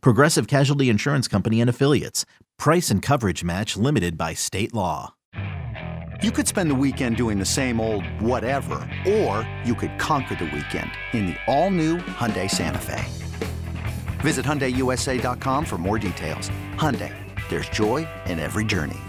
Progressive 0.00 0.46
Casualty 0.46 0.88
Insurance 0.88 1.28
Company 1.28 1.60
and 1.60 1.68
Affiliates. 1.70 2.24
Price 2.58 2.90
and 2.90 3.02
coverage 3.02 3.42
match 3.44 3.76
limited 3.76 4.16
by 4.16 4.34
state 4.34 4.72
law. 4.72 5.14
You 6.22 6.30
could 6.30 6.46
spend 6.48 6.70
the 6.70 6.74
weekend 6.74 7.16
doing 7.16 7.38
the 7.38 7.44
same 7.44 7.80
old 7.80 8.06
whatever, 8.20 8.88
or 9.06 9.48
you 9.64 9.74
could 9.74 9.98
conquer 9.98 10.36
the 10.36 10.44
weekend 10.46 10.90
in 11.12 11.26
the 11.26 11.36
all-new 11.46 11.98
Hyundai 11.98 12.50
Santa 12.50 12.78
Fe. 12.78 13.04
Visit 14.22 14.46
HyundaiUSA.com 14.46 15.64
for 15.64 15.76
more 15.76 15.98
details. 15.98 16.50
Hyundai, 16.76 17.12
there's 17.50 17.68
joy 17.68 18.08
in 18.26 18.38
every 18.38 18.64
journey. 18.64 19.00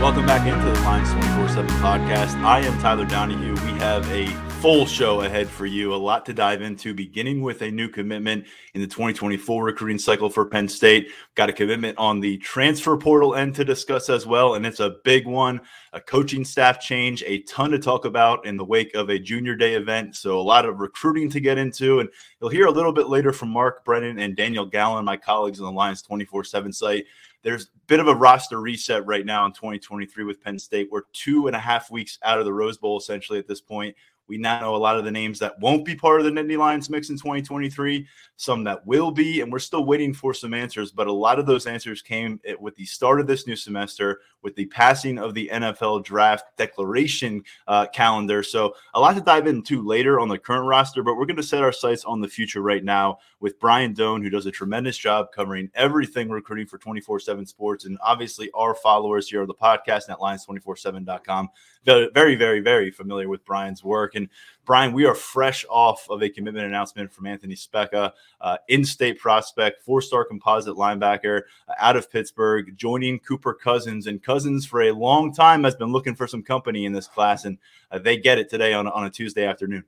Welcome 0.00 0.24
back 0.24 0.46
into 0.46 0.64
the 0.64 0.80
Lions 0.84 1.10
24 1.10 1.48
7 1.48 1.66
podcast. 1.80 2.42
I 2.44 2.60
am 2.60 2.78
Tyler 2.80 3.06
Donahue. 3.06 3.54
We 3.54 3.78
have 3.80 4.08
a 4.10 4.26
full 4.66 4.84
show 4.84 5.20
ahead 5.20 5.48
for 5.48 5.64
you, 5.64 5.94
a 5.94 5.96
lot 5.96 6.26
to 6.26 6.34
dive 6.34 6.60
into, 6.60 6.92
beginning 6.92 7.40
with 7.40 7.62
a 7.62 7.70
new 7.70 7.88
commitment 7.88 8.44
in 8.74 8.80
the 8.80 8.86
2024 8.88 9.62
recruiting 9.62 9.96
cycle 9.96 10.28
for 10.28 10.44
Penn 10.44 10.68
State. 10.68 11.12
Got 11.36 11.48
a 11.48 11.52
commitment 11.52 11.96
on 11.98 12.18
the 12.18 12.36
transfer 12.38 12.96
portal 12.96 13.36
end 13.36 13.54
to 13.54 13.64
discuss 13.64 14.10
as 14.10 14.26
well, 14.26 14.56
and 14.56 14.66
it's 14.66 14.80
a 14.80 14.96
big 15.04 15.24
one. 15.24 15.60
A 15.92 16.00
coaching 16.00 16.44
staff 16.44 16.80
change, 16.80 17.22
a 17.28 17.42
ton 17.42 17.70
to 17.70 17.78
talk 17.78 18.06
about 18.06 18.44
in 18.44 18.56
the 18.56 18.64
wake 18.64 18.92
of 18.96 19.08
a 19.08 19.20
junior 19.20 19.54
day 19.54 19.74
event. 19.74 20.16
So, 20.16 20.40
a 20.40 20.42
lot 20.42 20.66
of 20.66 20.80
recruiting 20.80 21.30
to 21.30 21.38
get 21.38 21.58
into. 21.58 22.00
And 22.00 22.08
you'll 22.40 22.50
hear 22.50 22.66
a 22.66 22.72
little 22.72 22.92
bit 22.92 23.08
later 23.08 23.32
from 23.32 23.50
Mark 23.50 23.84
Brennan 23.84 24.18
and 24.18 24.34
Daniel 24.34 24.66
Gallen, 24.66 25.04
my 25.04 25.16
colleagues 25.16 25.60
on 25.60 25.66
the 25.66 25.78
Lions 25.78 26.02
24 26.02 26.42
7 26.42 26.72
site 26.72 27.06
there's 27.46 27.66
a 27.66 27.68
bit 27.86 28.00
of 28.00 28.08
a 28.08 28.14
roster 28.14 28.60
reset 28.60 29.06
right 29.06 29.24
now 29.24 29.46
in 29.46 29.52
2023 29.52 30.24
with 30.24 30.42
Penn 30.42 30.58
State. 30.58 30.88
We're 30.90 31.02
two 31.12 31.46
and 31.46 31.54
a 31.54 31.60
half 31.60 31.92
weeks 31.92 32.18
out 32.24 32.40
of 32.40 32.44
the 32.44 32.52
Rose 32.52 32.76
Bowl 32.76 32.98
essentially 32.98 33.38
at 33.38 33.46
this 33.46 33.60
point. 33.60 33.94
We 34.28 34.38
now 34.38 34.60
know 34.60 34.74
a 34.74 34.76
lot 34.76 34.98
of 34.98 35.04
the 35.04 35.10
names 35.10 35.38
that 35.38 35.58
won't 35.60 35.84
be 35.84 35.94
part 35.94 36.20
of 36.20 36.24
the 36.24 36.32
Nittany 36.32 36.58
Lions 36.58 36.90
mix 36.90 37.10
in 37.10 37.16
2023, 37.16 38.06
some 38.36 38.64
that 38.64 38.86
will 38.86 39.10
be, 39.10 39.40
and 39.40 39.50
we're 39.50 39.58
still 39.58 39.84
waiting 39.84 40.12
for 40.12 40.34
some 40.34 40.54
answers. 40.54 40.92
But 40.92 41.06
a 41.06 41.12
lot 41.12 41.38
of 41.38 41.46
those 41.46 41.66
answers 41.66 42.02
came 42.02 42.40
with 42.60 42.76
the 42.76 42.84
start 42.84 43.20
of 43.20 43.26
this 43.26 43.46
new 43.46 43.56
semester, 43.56 44.20
with 44.42 44.54
the 44.54 44.66
passing 44.66 45.18
of 45.18 45.34
the 45.34 45.50
NFL 45.52 46.04
draft 46.04 46.44
declaration 46.56 47.42
uh, 47.66 47.86
calendar. 47.86 48.42
So 48.42 48.74
a 48.94 49.00
lot 49.00 49.16
to 49.16 49.22
dive 49.22 49.46
into 49.46 49.82
later 49.82 50.20
on 50.20 50.28
the 50.28 50.38
current 50.38 50.66
roster, 50.66 51.02
but 51.02 51.16
we're 51.16 51.26
going 51.26 51.36
to 51.36 51.42
set 51.42 51.62
our 51.62 51.72
sights 51.72 52.04
on 52.04 52.20
the 52.20 52.28
future 52.28 52.60
right 52.60 52.84
now 52.84 53.18
with 53.40 53.58
Brian 53.58 53.94
Dohn, 53.94 54.22
who 54.22 54.30
does 54.30 54.46
a 54.46 54.50
tremendous 54.50 54.98
job 54.98 55.28
covering 55.34 55.70
everything 55.74 56.28
recruiting 56.28 56.66
for 56.66 56.78
24 56.78 57.20
7 57.20 57.46
sports. 57.46 57.86
And 57.86 57.98
obviously, 58.02 58.50
our 58.54 58.74
followers 58.74 59.28
here 59.28 59.42
on 59.42 59.48
the 59.48 59.54
podcast 59.54 60.10
at 60.10 60.18
lions247.com, 60.18 61.48
very, 61.84 62.36
very, 62.36 62.60
very 62.60 62.90
familiar 62.90 63.28
with 63.28 63.44
Brian's 63.44 63.82
work. 63.82 64.14
And 64.14 64.28
Brian, 64.66 64.92
we 64.92 65.06
are 65.06 65.14
fresh 65.14 65.64
off 65.70 66.10
of 66.10 66.22
a 66.22 66.28
commitment 66.28 66.66
announcement 66.66 67.12
from 67.12 67.26
Anthony 67.26 67.54
Speca, 67.54 68.12
uh, 68.40 68.56
in-state 68.68 69.16
prospect, 69.16 69.80
four-star 69.84 70.24
composite 70.24 70.74
linebacker 70.74 71.42
uh, 71.68 71.72
out 71.78 71.96
of 71.96 72.10
Pittsburgh, 72.10 72.76
joining 72.76 73.20
Cooper 73.20 73.54
Cousins. 73.54 74.08
And 74.08 74.20
Cousins, 74.20 74.66
for 74.66 74.82
a 74.82 74.92
long 74.92 75.32
time, 75.32 75.62
has 75.62 75.76
been 75.76 75.92
looking 75.92 76.16
for 76.16 76.26
some 76.26 76.42
company 76.42 76.84
in 76.84 76.92
this 76.92 77.06
class, 77.06 77.44
and 77.44 77.58
uh, 77.92 78.00
they 78.00 78.16
get 78.16 78.38
it 78.38 78.50
today 78.50 78.74
on, 78.74 78.88
on 78.88 79.06
a 79.06 79.10
Tuesday 79.10 79.46
afternoon. 79.46 79.84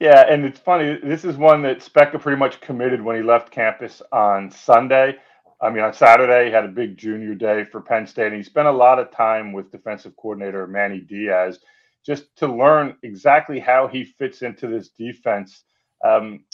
Yeah, 0.00 0.24
and 0.26 0.46
it's 0.46 0.58
funny. 0.58 0.98
This 1.04 1.24
is 1.24 1.36
one 1.36 1.60
that 1.62 1.80
Speca 1.80 2.18
pretty 2.18 2.38
much 2.38 2.62
committed 2.62 3.00
when 3.00 3.16
he 3.16 3.22
left 3.22 3.50
campus 3.50 4.00
on 4.10 4.50
Sunday. 4.50 5.16
I 5.60 5.68
mean, 5.68 5.84
on 5.84 5.92
Saturday, 5.92 6.46
he 6.46 6.50
had 6.50 6.64
a 6.64 6.68
big 6.68 6.96
junior 6.96 7.34
day 7.34 7.64
for 7.64 7.82
Penn 7.82 8.06
State, 8.06 8.28
and 8.28 8.36
he 8.36 8.42
spent 8.42 8.66
a 8.66 8.72
lot 8.72 8.98
of 8.98 9.12
time 9.12 9.52
with 9.52 9.70
defensive 9.70 10.16
coordinator 10.16 10.66
Manny 10.66 10.98
Diaz 10.98 11.60
just 12.04 12.34
to 12.36 12.46
learn 12.46 12.96
exactly 13.02 13.58
how 13.60 13.86
he 13.86 14.04
fits 14.04 14.42
into 14.42 14.66
this 14.66 14.90
defense. 14.90 15.64
Um, 16.04 16.44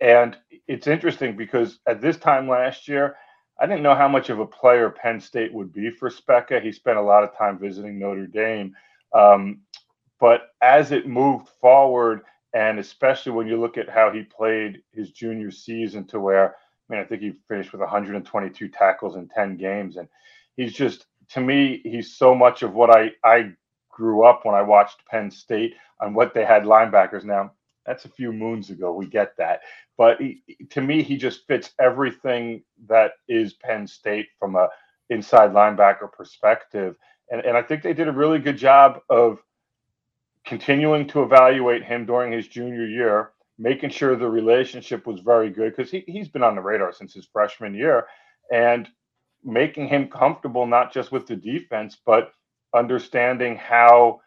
and 0.00 0.36
it's 0.68 0.86
interesting 0.86 1.36
because 1.36 1.78
at 1.86 2.00
this 2.00 2.16
time 2.16 2.48
last 2.48 2.88
year, 2.88 3.16
I 3.60 3.66
didn't 3.66 3.82
know 3.82 3.94
how 3.94 4.08
much 4.08 4.30
of 4.30 4.40
a 4.40 4.46
player 4.46 4.90
Penn 4.90 5.20
State 5.20 5.52
would 5.52 5.72
be 5.72 5.90
for 5.90 6.10
Speca. 6.10 6.62
He 6.62 6.72
spent 6.72 6.98
a 6.98 7.02
lot 7.02 7.24
of 7.24 7.36
time 7.36 7.58
visiting 7.58 7.98
Notre 7.98 8.26
Dame. 8.26 8.74
Um, 9.12 9.60
but 10.20 10.48
as 10.60 10.92
it 10.92 11.06
moved 11.06 11.48
forward, 11.60 12.22
and 12.52 12.78
especially 12.78 13.32
when 13.32 13.46
you 13.46 13.60
look 13.60 13.78
at 13.78 13.88
how 13.88 14.10
he 14.10 14.22
played 14.22 14.82
his 14.92 15.10
junior 15.10 15.50
season 15.50 16.04
to 16.08 16.20
where, 16.20 16.50
I 16.50 16.92
mean, 16.92 17.00
I 17.00 17.04
think 17.04 17.22
he 17.22 17.32
finished 17.48 17.72
with 17.72 17.80
122 17.80 18.68
tackles 18.68 19.16
in 19.16 19.28
10 19.28 19.56
games. 19.56 19.96
And 19.96 20.08
he's 20.56 20.72
just, 20.72 21.06
to 21.30 21.40
me, 21.40 21.80
he's 21.84 22.16
so 22.16 22.34
much 22.34 22.62
of 22.62 22.74
what 22.74 22.90
I, 22.90 23.12
I 23.24 23.52
grew 23.94 24.24
up 24.24 24.44
when 24.44 24.54
I 24.54 24.62
watched 24.62 25.06
Penn 25.06 25.30
State 25.30 25.74
on 26.00 26.14
what 26.14 26.34
they 26.34 26.44
had 26.44 26.64
linebackers. 26.64 27.24
Now, 27.24 27.52
that's 27.86 28.04
a 28.04 28.10
few 28.10 28.32
moons 28.32 28.70
ago. 28.70 28.92
We 28.92 29.06
get 29.06 29.36
that. 29.38 29.60
But 29.96 30.20
he, 30.20 30.42
to 30.70 30.80
me, 30.80 31.02
he 31.02 31.16
just 31.16 31.46
fits 31.46 31.72
everything 31.78 32.64
that 32.88 33.12
is 33.28 33.54
Penn 33.54 33.86
State 33.86 34.28
from 34.38 34.56
a 34.56 34.68
inside 35.10 35.52
linebacker 35.52 36.10
perspective. 36.12 36.96
And, 37.30 37.40
and 37.42 37.56
I 37.56 37.62
think 37.62 37.82
they 37.82 37.94
did 37.94 38.08
a 38.08 38.12
really 38.12 38.38
good 38.38 38.58
job 38.58 39.00
of 39.08 39.38
continuing 40.44 41.06
to 41.08 41.22
evaluate 41.22 41.84
him 41.84 42.04
during 42.04 42.32
his 42.32 42.48
junior 42.48 42.86
year, 42.86 43.30
making 43.58 43.90
sure 43.90 44.16
the 44.16 44.28
relationship 44.28 45.06
was 45.06 45.20
very 45.20 45.50
good 45.50 45.74
because 45.76 45.90
he, 45.90 46.04
he's 46.06 46.28
been 46.28 46.42
on 46.42 46.56
the 46.56 46.60
radar 46.60 46.92
since 46.92 47.14
his 47.14 47.28
freshman 47.32 47.74
year 47.74 48.06
and 48.52 48.88
making 49.44 49.86
him 49.86 50.08
comfortable 50.08 50.66
not 50.66 50.92
just 50.92 51.12
with 51.12 51.26
the 51.26 51.36
defense, 51.36 51.96
but– 52.04 52.32
understanding 52.74 53.56
how 53.56 54.20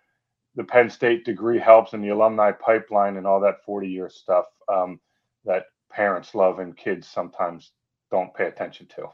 the 0.55 0.63
Penn 0.63 0.89
State 0.89 1.25
degree 1.25 1.59
helps 1.59 1.93
in 1.93 2.01
the 2.01 2.09
alumni 2.09 2.51
pipeline 2.51 3.17
and 3.17 3.27
all 3.27 3.39
that 3.41 3.63
40 3.65 3.87
year 3.87 4.09
stuff 4.09 4.45
um, 4.67 4.99
that 5.45 5.65
parents 5.91 6.35
love 6.35 6.59
and 6.59 6.75
kids 6.75 7.07
sometimes 7.07 7.71
don't 8.11 8.33
pay 8.33 8.45
attention 8.45 8.87
to. 8.95 9.07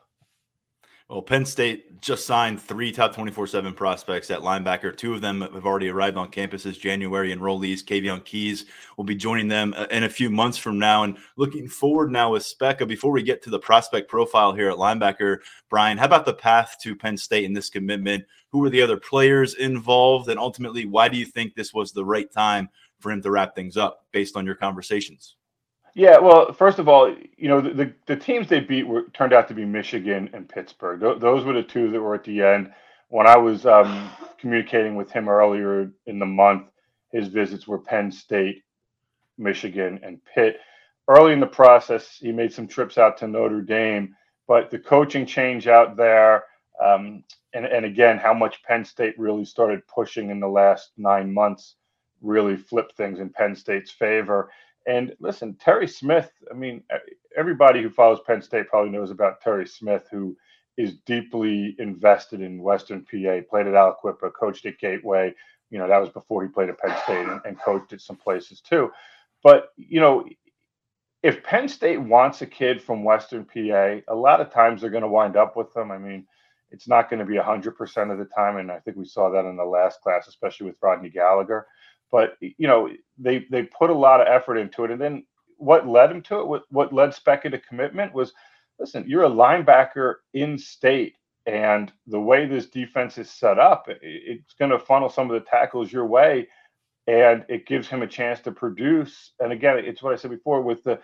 Well, 1.10 1.22
Penn 1.22 1.46
State 1.46 2.02
just 2.02 2.26
signed 2.26 2.62
three 2.62 2.92
top 2.92 3.14
24 3.14 3.48
7 3.48 3.74
prospects 3.74 4.32
at 4.32 4.40
linebacker. 4.40 4.96
Two 4.96 5.14
of 5.14 5.22
them 5.22 5.42
have 5.42 5.66
already 5.66 5.90
arrived 5.90 6.16
on 6.16 6.30
campus 6.30 6.66
as 6.66 6.78
January 6.78 7.36
enrollees. 7.36 7.84
Kaveion 7.84 8.24
Keys 8.24 8.66
will 8.96 9.04
be 9.04 9.16
joining 9.16 9.50
them 9.50 9.74
uh, 9.76 9.86
in 9.92 10.06
a 10.06 10.10
few 10.10 10.30
months 10.30 10.58
from 10.58 10.80
now. 10.80 11.04
And 11.04 11.18
looking 11.36 11.68
forward 11.68 12.10
now 12.10 12.32
with 12.32 12.44
Speca, 12.44 12.88
before 12.88 13.12
we 13.12 13.22
get 13.22 13.44
to 13.44 13.50
the 13.50 13.60
prospect 13.60 14.10
profile 14.10 14.54
here 14.54 14.70
at 14.70 14.78
linebacker, 14.78 15.40
Brian, 15.70 15.98
how 15.98 16.06
about 16.06 16.26
the 16.26 16.34
path 16.34 16.78
to 16.84 16.96
Penn 16.96 17.18
State 17.18 17.44
in 17.44 17.54
this 17.54 17.70
commitment? 17.70 18.24
Who 18.52 18.60
were 18.60 18.70
the 18.70 18.82
other 18.82 18.98
players 18.98 19.56
involved? 19.56 20.30
And 20.30 20.40
ultimately, 20.40 20.86
why 20.86 21.10
do 21.10 21.18
you 21.18 21.26
think 21.26 21.54
this 21.54 21.74
was 21.74 21.92
the 21.92 22.06
right 22.06 22.32
time 22.32 22.70
for 23.00 23.12
him 23.12 23.22
to 23.24 23.30
wrap 23.32 23.56
things 23.56 23.76
up 23.76 24.06
based 24.14 24.38
on 24.38 24.46
your 24.46 24.56
conversations? 24.56 25.36
Yeah, 25.96 26.18
well, 26.18 26.52
first 26.54 26.80
of 26.80 26.88
all, 26.88 27.16
you 27.38 27.48
know, 27.48 27.62
the, 27.62 27.94
the, 28.08 28.16
teams 28.16 28.48
they 28.48 28.60
beat 28.60 28.88
were 28.88 29.04
turned 29.14 29.32
out 29.32 29.48
to 29.50 29.54
be 29.54 29.64
Michigan 29.64 30.28
and 30.34 30.50
Pittsburgh. 30.50 31.00
Th- 31.00 31.20
those 31.20 31.46
were 31.46 31.54
the 31.54 31.62
two 31.62 31.92
that 31.92 32.02
were 32.02 32.16
at 32.16 32.24
the 32.24 32.42
end. 32.42 32.72
When 33.10 33.28
I 33.28 33.38
was 33.38 33.68
um, 33.68 34.10
communicating 34.40 34.96
with 34.96 35.12
him 35.12 35.30
earlier 35.30 35.92
in 36.08 36.18
the 36.18 36.26
month, 36.26 36.68
his 37.12 37.28
visits 37.28 37.68
were 37.68 37.78
Penn 37.78 38.12
State, 38.12 38.64
Michigan, 39.38 40.00
and 40.02 40.20
Pitt. 40.26 40.60
Early 41.08 41.32
in 41.32 41.40
the 41.40 41.46
process, 41.46 42.18
he 42.20 42.32
made 42.32 42.52
some 42.52 42.68
trips 42.68 42.98
out 42.98 43.18
to 43.18 43.28
Notre 43.28 43.62
Dame, 43.62 44.16
but 44.48 44.72
the 44.72 44.80
coaching 44.80 45.28
change 45.28 45.68
out 45.68 45.96
there, 45.96 46.46
um, 46.84 47.24
and, 47.54 47.66
and 47.68 47.86
again, 47.86 48.18
how 48.18 48.34
much 48.34 48.64
Penn 48.64 48.84
State 48.84 49.20
really 49.20 49.46
started 49.46 49.86
pushing 49.88 50.32
in 50.32 50.40
the 50.40 50.48
last 50.48 50.92
nine 50.98 51.32
months 51.32 51.76
really 52.22 52.56
flipped 52.56 52.98
things 52.98 53.20
in 53.20 53.30
Penn 53.30 53.56
State's 53.56 53.92
favor 53.92 54.50
and 54.86 55.16
listen, 55.20 55.56
Terry 55.56 55.88
Smith, 55.88 56.32
I 56.52 56.54
mean, 56.54 56.84
everybody 57.38 57.82
who 57.82 57.90
follows 57.90 58.20
Penn 58.26 58.42
State 58.42 58.68
probably 58.68 58.92
knows 58.92 59.12
about 59.12 59.42
Terry 59.42 59.68
Smith, 59.68 60.08
who 60.12 60.36
is 60.78 60.96
deeply 61.06 61.76
invested 61.80 62.42
in 62.42 62.62
Western 62.62 63.02
PA, 63.02 63.40
played 63.50 63.68
at 63.68 63.74
Aliquippa, 63.74 64.34
coached 64.34 64.66
at 64.66 64.80
Gateway. 64.80 65.34
You 65.70 65.80
know, 65.80 65.88
that 65.88 66.00
was 66.00 66.10
before 66.10 66.44
he 66.44 66.50
played 66.50 66.70
at 66.70 66.80
Penn 66.80 66.98
State 67.04 67.28
and, 67.28 67.42
and 67.46 67.60
coached 67.60 67.94
at 67.94 68.02
some 68.02 68.18
places 68.18 68.62
too. 68.62 68.92
But, 69.44 69.70
you 69.78 70.00
know, 70.00 70.26
if 71.22 71.44
Penn 71.44 71.70
State 71.70 72.02
wants 72.02 72.42
a 72.42 72.46
kid 72.46 72.82
from 72.82 73.04
Western 73.04 73.46
PA, 73.46 74.02
a 74.08 74.16
lot 74.16 74.42
of 74.42 74.52
times 74.52 74.82
they're 74.82 74.90
going 74.90 75.04
to 75.04 75.10
wind 75.10 75.38
up 75.38 75.56
with 75.56 75.74
them. 75.74 75.92
I 75.92 75.98
mean, 75.98 76.26
it's 76.72 76.88
not 76.88 77.10
going 77.10 77.20
to 77.20 77.26
be 77.26 77.38
100% 77.38 78.12
of 78.12 78.18
the 78.18 78.26
time. 78.26 78.58
And 78.58 78.72
I 78.72 78.80
think 78.80 78.98
we 78.98 79.06
saw 79.06 79.30
that 79.30 79.46
in 79.46 79.56
the 79.56 79.64
last 79.64 80.02
class, 80.02 80.28
especially 80.28 80.68
with 80.68 80.76
Rodney 80.82 81.10
Gallagher 81.10 81.68
but 82.14 82.38
you 82.40 82.68
know 82.68 82.90
they 83.18 83.46
they 83.52 83.64
put 83.64 83.90
a 83.90 83.94
lot 84.08 84.22
of 84.22 84.28
effort 84.28 84.58
into 84.58 84.86
it 84.86 84.92
and 84.92 85.02
then 85.02 85.26
what 85.58 85.88
led 85.88 86.12
him 86.12 86.22
to 86.22 86.40
it, 86.40 86.48
what, 86.48 86.64
what 86.72 86.94
led 86.94 87.12
Speca 87.12 87.52
to 87.52 87.60
commitment 87.60 88.14
was 88.14 88.34
listen, 88.80 89.06
you're 89.08 89.26
a 89.26 89.30
linebacker 89.30 90.16
in 90.34 90.58
state. 90.58 91.16
And 91.46 91.92
the 92.08 92.20
way 92.20 92.46
this 92.46 92.68
defense 92.68 93.18
is 93.18 93.30
set 93.30 93.60
up, 93.60 93.88
it's 94.02 94.54
going 94.54 94.72
to 94.72 94.80
funnel 94.80 95.10
some 95.10 95.30
of 95.30 95.34
the 95.34 95.50
tackles 95.50 95.92
your 95.92 96.06
way, 96.06 96.48
and 97.08 97.46
it 97.50 97.66
gives 97.66 97.90
him 97.90 98.02
a 98.02 98.08
chance 98.08 98.40
to 98.42 98.52
produce. 98.54 99.34
And 99.42 99.52
again, 99.52 99.80
it's 99.80 100.02
what 100.02 100.14
I 100.14 100.16
said 100.16 100.32
before 100.32 100.62
with 100.62 100.84
the 100.84 101.00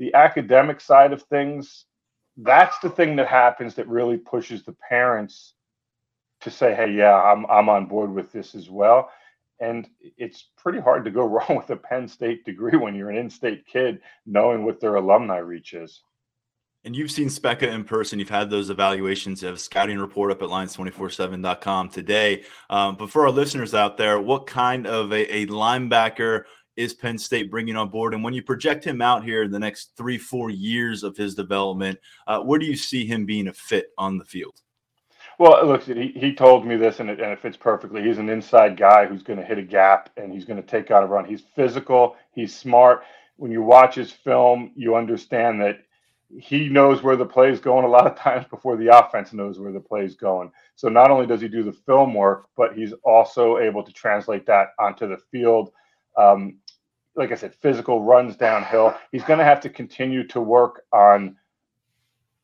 the 0.00 0.12
academic 0.14 0.80
side 0.80 1.12
of 1.12 1.22
things. 1.22 1.84
That's 2.36 2.76
the 2.80 2.90
thing 2.90 3.14
that 3.16 3.28
happens 3.28 3.76
that 3.76 3.86
really 3.88 4.16
pushes 4.16 4.64
the 4.64 4.76
parents 4.88 5.54
to 6.40 6.50
say, 6.50 6.74
"Hey, 6.74 6.92
yeah, 6.92 7.14
I'm 7.14 7.46
I'm 7.46 7.68
on 7.68 7.86
board 7.86 8.12
with 8.12 8.32
this 8.32 8.56
as 8.56 8.68
well." 8.68 9.10
And 9.60 9.88
it's 10.18 10.50
pretty 10.56 10.80
hard 10.80 11.04
to 11.04 11.10
go 11.10 11.24
wrong 11.26 11.56
with 11.56 11.70
a 11.70 11.76
Penn 11.76 12.08
State 12.08 12.44
degree 12.44 12.76
when 12.76 12.94
you're 12.94 13.10
an 13.10 13.16
in-state 13.16 13.66
kid, 13.66 14.00
knowing 14.26 14.64
what 14.64 14.80
their 14.80 14.96
alumni 14.96 15.38
reach 15.38 15.74
is. 15.74 16.02
And 16.86 16.94
you've 16.94 17.10
seen 17.10 17.28
Speca 17.28 17.62
in 17.62 17.82
person. 17.84 18.18
You've 18.18 18.28
had 18.28 18.50
those 18.50 18.68
evaluations. 18.68 19.42
A 19.42 19.56
scouting 19.56 19.98
report 19.98 20.30
up 20.30 20.42
at 20.42 20.50
lions247.com 20.50 21.88
today. 21.88 22.44
Um, 22.68 22.96
but 22.96 23.08
for 23.08 23.22
our 23.22 23.30
listeners 23.30 23.74
out 23.74 23.96
there, 23.96 24.20
what 24.20 24.46
kind 24.46 24.86
of 24.86 25.10
a, 25.10 25.34
a, 25.34 25.46
linebacker 25.46 26.42
is 26.76 26.92
Penn 26.92 27.16
State 27.16 27.50
bringing 27.50 27.76
on 27.76 27.88
board? 27.88 28.12
And 28.12 28.22
when 28.22 28.34
you 28.34 28.42
project 28.42 28.84
him 28.84 29.00
out 29.00 29.24
here 29.24 29.44
in 29.44 29.50
the 29.50 29.58
next 29.58 29.92
three, 29.96 30.18
four 30.18 30.50
years 30.50 31.02
of 31.02 31.16
his 31.16 31.34
development, 31.34 31.98
uh, 32.26 32.40
where 32.40 32.58
do 32.58 32.66
you 32.66 32.76
see 32.76 33.06
him 33.06 33.24
being 33.24 33.48
a 33.48 33.54
fit 33.54 33.86
on 33.96 34.18
the 34.18 34.24
field? 34.26 34.60
Well, 35.38 35.66
look, 35.66 35.82
he, 35.82 36.12
he 36.14 36.34
told 36.34 36.66
me 36.66 36.76
this, 36.76 37.00
and 37.00 37.10
it, 37.10 37.20
and 37.20 37.32
it 37.32 37.40
fits 37.40 37.56
perfectly. 37.56 38.02
He's 38.02 38.18
an 38.18 38.28
inside 38.28 38.76
guy 38.76 39.06
who's 39.06 39.22
going 39.22 39.38
to 39.38 39.44
hit 39.44 39.58
a 39.58 39.62
gap 39.62 40.10
and 40.16 40.32
he's 40.32 40.44
going 40.44 40.60
to 40.60 40.66
take 40.66 40.90
out 40.90 41.02
a 41.02 41.06
run. 41.06 41.24
He's 41.24 41.42
physical, 41.56 42.16
he's 42.32 42.56
smart. 42.56 43.02
When 43.36 43.50
you 43.50 43.62
watch 43.62 43.96
his 43.96 44.12
film, 44.12 44.70
you 44.76 44.94
understand 44.94 45.60
that 45.60 45.80
he 46.38 46.68
knows 46.68 47.02
where 47.02 47.16
the 47.16 47.26
play 47.26 47.50
is 47.50 47.60
going 47.60 47.84
a 47.84 47.88
lot 47.88 48.06
of 48.06 48.16
times 48.18 48.46
before 48.48 48.76
the 48.76 48.96
offense 48.96 49.32
knows 49.32 49.58
where 49.58 49.72
the 49.72 49.80
play 49.80 50.04
is 50.04 50.14
going. 50.14 50.52
So 50.76 50.88
not 50.88 51.10
only 51.10 51.26
does 51.26 51.40
he 51.40 51.48
do 51.48 51.62
the 51.62 51.72
film 51.72 52.14
work, 52.14 52.46
but 52.56 52.74
he's 52.74 52.92
also 53.04 53.58
able 53.58 53.82
to 53.82 53.92
translate 53.92 54.46
that 54.46 54.68
onto 54.78 55.08
the 55.08 55.18
field. 55.30 55.72
Um, 56.16 56.58
like 57.16 57.32
I 57.32 57.36
said, 57.36 57.54
physical 57.54 58.02
runs 58.02 58.36
downhill. 58.36 58.96
He's 59.12 59.24
going 59.24 59.38
to 59.38 59.44
have 59.44 59.60
to 59.60 59.68
continue 59.68 60.26
to 60.28 60.40
work 60.40 60.82
on 60.92 61.36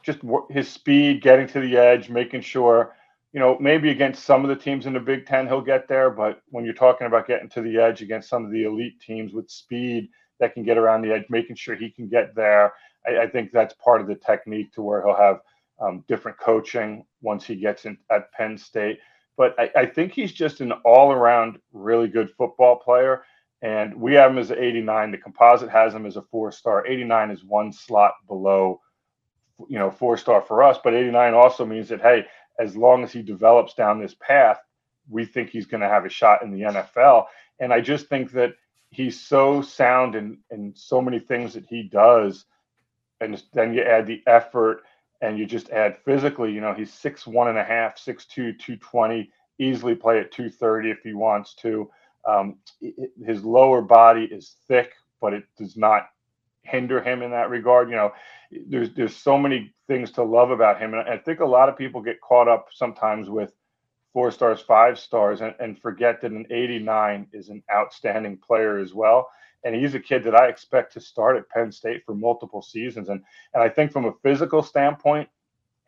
just 0.03 0.21
his 0.51 0.69
speed, 0.69 1.23
getting 1.23 1.47
to 1.49 1.61
the 1.61 1.77
edge, 1.77 2.09
making 2.09 2.41
sure, 2.41 2.97
you 3.33 3.41
know, 3.41 3.57
maybe 3.61 3.91
against 3.91 4.25
some 4.25 4.45
of 4.45 4.49
the 4.49 4.57
teams 4.57 4.87
in 4.87 4.93
the 4.93 5.01
Big 5.01 5.27
Ten, 5.27 5.47
he'll 5.47 5.61
get 5.61 5.89
there. 5.89 6.11
But 6.11 6.41
when 6.49 6.65
you're 6.65 6.75
talking 6.75 7.07
about 7.07 7.27
getting 7.27 7.49
to 7.51 7.61
the 7.61 7.79
edge 7.79 8.03
against 8.03 8.29
some 8.29 8.45
of 8.45 8.51
the 8.51 8.65
elite 8.65 9.01
teams 9.01 9.33
with 9.33 9.51
speed 9.51 10.09
that 10.41 10.55
can 10.55 10.63
get 10.63 10.79
around 10.79 11.03
the 11.03 11.13
edge, 11.13 11.25
making 11.29 11.57
sure 11.57 11.75
he 11.75 11.91
can 11.91 12.09
get 12.09 12.35
there 12.35 12.73
I, 13.07 13.23
I, 13.23 13.27
think 13.27 13.53
that's 13.53 13.75
part 13.75 14.01
of 14.01 14.07
the 14.07 14.15
technique 14.15 14.73
to 14.73 14.83
where 14.83 15.03
he'll 15.05 15.17
have 15.17 15.41
um, 15.81 16.05
different 16.09 16.39
coaching 16.39 17.05
once 17.23 17.45
he 17.45 17.57
gets 17.57 17.85
in 17.85 17.97
at 18.11 18.33
Penn 18.33 18.59
State. 18.59 18.99
But 19.37 19.55
I, 19.59 19.71
I 19.77 19.87
think 19.87 20.13
he's 20.13 20.33
just 20.33 20.61
an 20.61 20.73
all-around 20.85 21.59
really 21.73 22.09
good 22.09 22.31
football 22.37 22.77
player. 22.77 23.23
And 23.63 23.95
we 23.95 24.15
have 24.15 24.31
him 24.31 24.39
as 24.39 24.51
an 24.51 24.59
89. 24.59 25.11
The 25.11 25.19
composite 25.19 25.71
has 25.71 25.95
him 25.95 26.07
as 26.07 26.17
a 26.17 26.23
four-star. 26.23 26.87
89 26.87 27.31
is 27.31 27.45
one 27.45 27.73
slot 27.73 28.15
below, 28.27 28.81
you 29.69 29.79
know, 29.79 29.91
four-star 29.91 30.43
for 30.43 30.63
us. 30.63 30.79
But 30.83 30.95
89 30.95 31.35
also 31.35 31.65
means 31.67 31.89
that 31.89 32.01
hey, 32.01 32.27
as 32.59 32.77
long 32.77 33.03
as 33.03 33.13
he 33.13 33.23
develops 33.23 33.75
down 33.75 34.01
this 34.01 34.15
path, 34.21 34.59
we 35.09 35.25
think 35.25 35.51
he's 35.51 35.67
going 35.67 35.81
to 35.81 35.89
have 35.89 36.05
a 36.05 36.11
shot 36.11 36.43
in 36.43 36.51
the 36.51 36.61
NFL. 36.61 37.27
And 37.59 37.73
I 37.73 37.81
just 37.81 38.09
think 38.09 38.33
that 38.33 38.55
he's 38.91 39.21
so 39.21 39.63
sound 39.63 40.15
in 40.15 40.39
in 40.51 40.73
so 40.77 41.01
many 41.01 41.19
things 41.19 41.55
that 41.55 41.67
he 41.67 41.83
does 41.83 42.45
and 43.21 43.43
then 43.53 43.75
you 43.75 43.83
add 43.83 44.07
the 44.07 44.23
effort 44.27 44.83
and 45.21 45.39
you 45.39 45.47
just 45.47 45.71
add 45.71 45.99
physically, 46.05 46.53
you 46.53 46.61
know, 46.61 46.73
he's 46.73 46.93
six 46.93 47.27
one 47.27 47.49
and 47.49 47.59
a 47.59 47.65
half, 47.65 47.99
six 47.99 48.25
two, 48.25 48.53
two 48.55 48.77
twenty, 48.77 49.31
easily 49.59 49.95
play 49.95 50.19
at 50.19 50.33
230 50.33 50.91
if 50.91 51.03
he 51.03 51.13
wants 51.13 51.55
to. 51.57 51.91
Um, 52.27 52.57
it, 52.81 53.11
his 53.25 53.45
lower 53.45 53.83
body 53.83 54.25
is 54.25 54.57
thick, 54.67 54.93
but 55.21 55.35
it 55.35 55.45
does 55.59 55.77
not 55.77 56.09
hinder 56.63 57.01
him 57.03 57.23
in 57.23 57.31
that 57.31 57.51
regard. 57.51 57.91
You 57.91 57.97
know, 57.97 58.13
there's 58.51 58.93
there's 58.95 59.17
so 59.17 59.39
many 59.39 59.75
things 59.87 60.11
to 60.13 60.23
love 60.23 60.51
about 60.51 60.81
him, 60.81 60.95
and 60.95 61.09
I 61.09 61.19
think 61.19 61.41
a 61.41 61.47
lot 61.47 61.69
of 61.69 61.77
people 61.77 62.01
get 62.01 62.21
caught 62.21 62.49
up 62.49 62.69
sometimes 62.73 63.29
with 63.29 63.53
four 64.13 64.31
stars, 64.31 64.61
five 64.61 64.99
stars, 64.99 65.41
and, 65.41 65.55
and 65.61 65.81
forget 65.81 66.21
that 66.21 66.33
an 66.33 66.47
89 66.51 67.29
is 67.33 67.49
an 67.49 67.63
outstanding 67.73 68.39
player 68.39 68.79
as 68.79 68.93
well 68.93 69.29
and 69.65 69.75
he's 69.75 69.95
a 69.95 70.01
kid 70.01 70.25
that 70.25 70.35
I 70.35 70.49
expect 70.49 70.93
to 70.95 71.01
start 71.01 71.37
at 71.37 71.49
Penn 71.49 71.71
State 71.73 72.05
for 72.05 72.15
multiple 72.15 72.63
seasons. 72.63 73.09
And 73.09 73.23
and 73.55 73.63
I 73.63 73.69
think 73.69 73.93
from 73.93 74.07
a 74.07 74.15
physical 74.23 74.63
standpoint, 74.63 75.29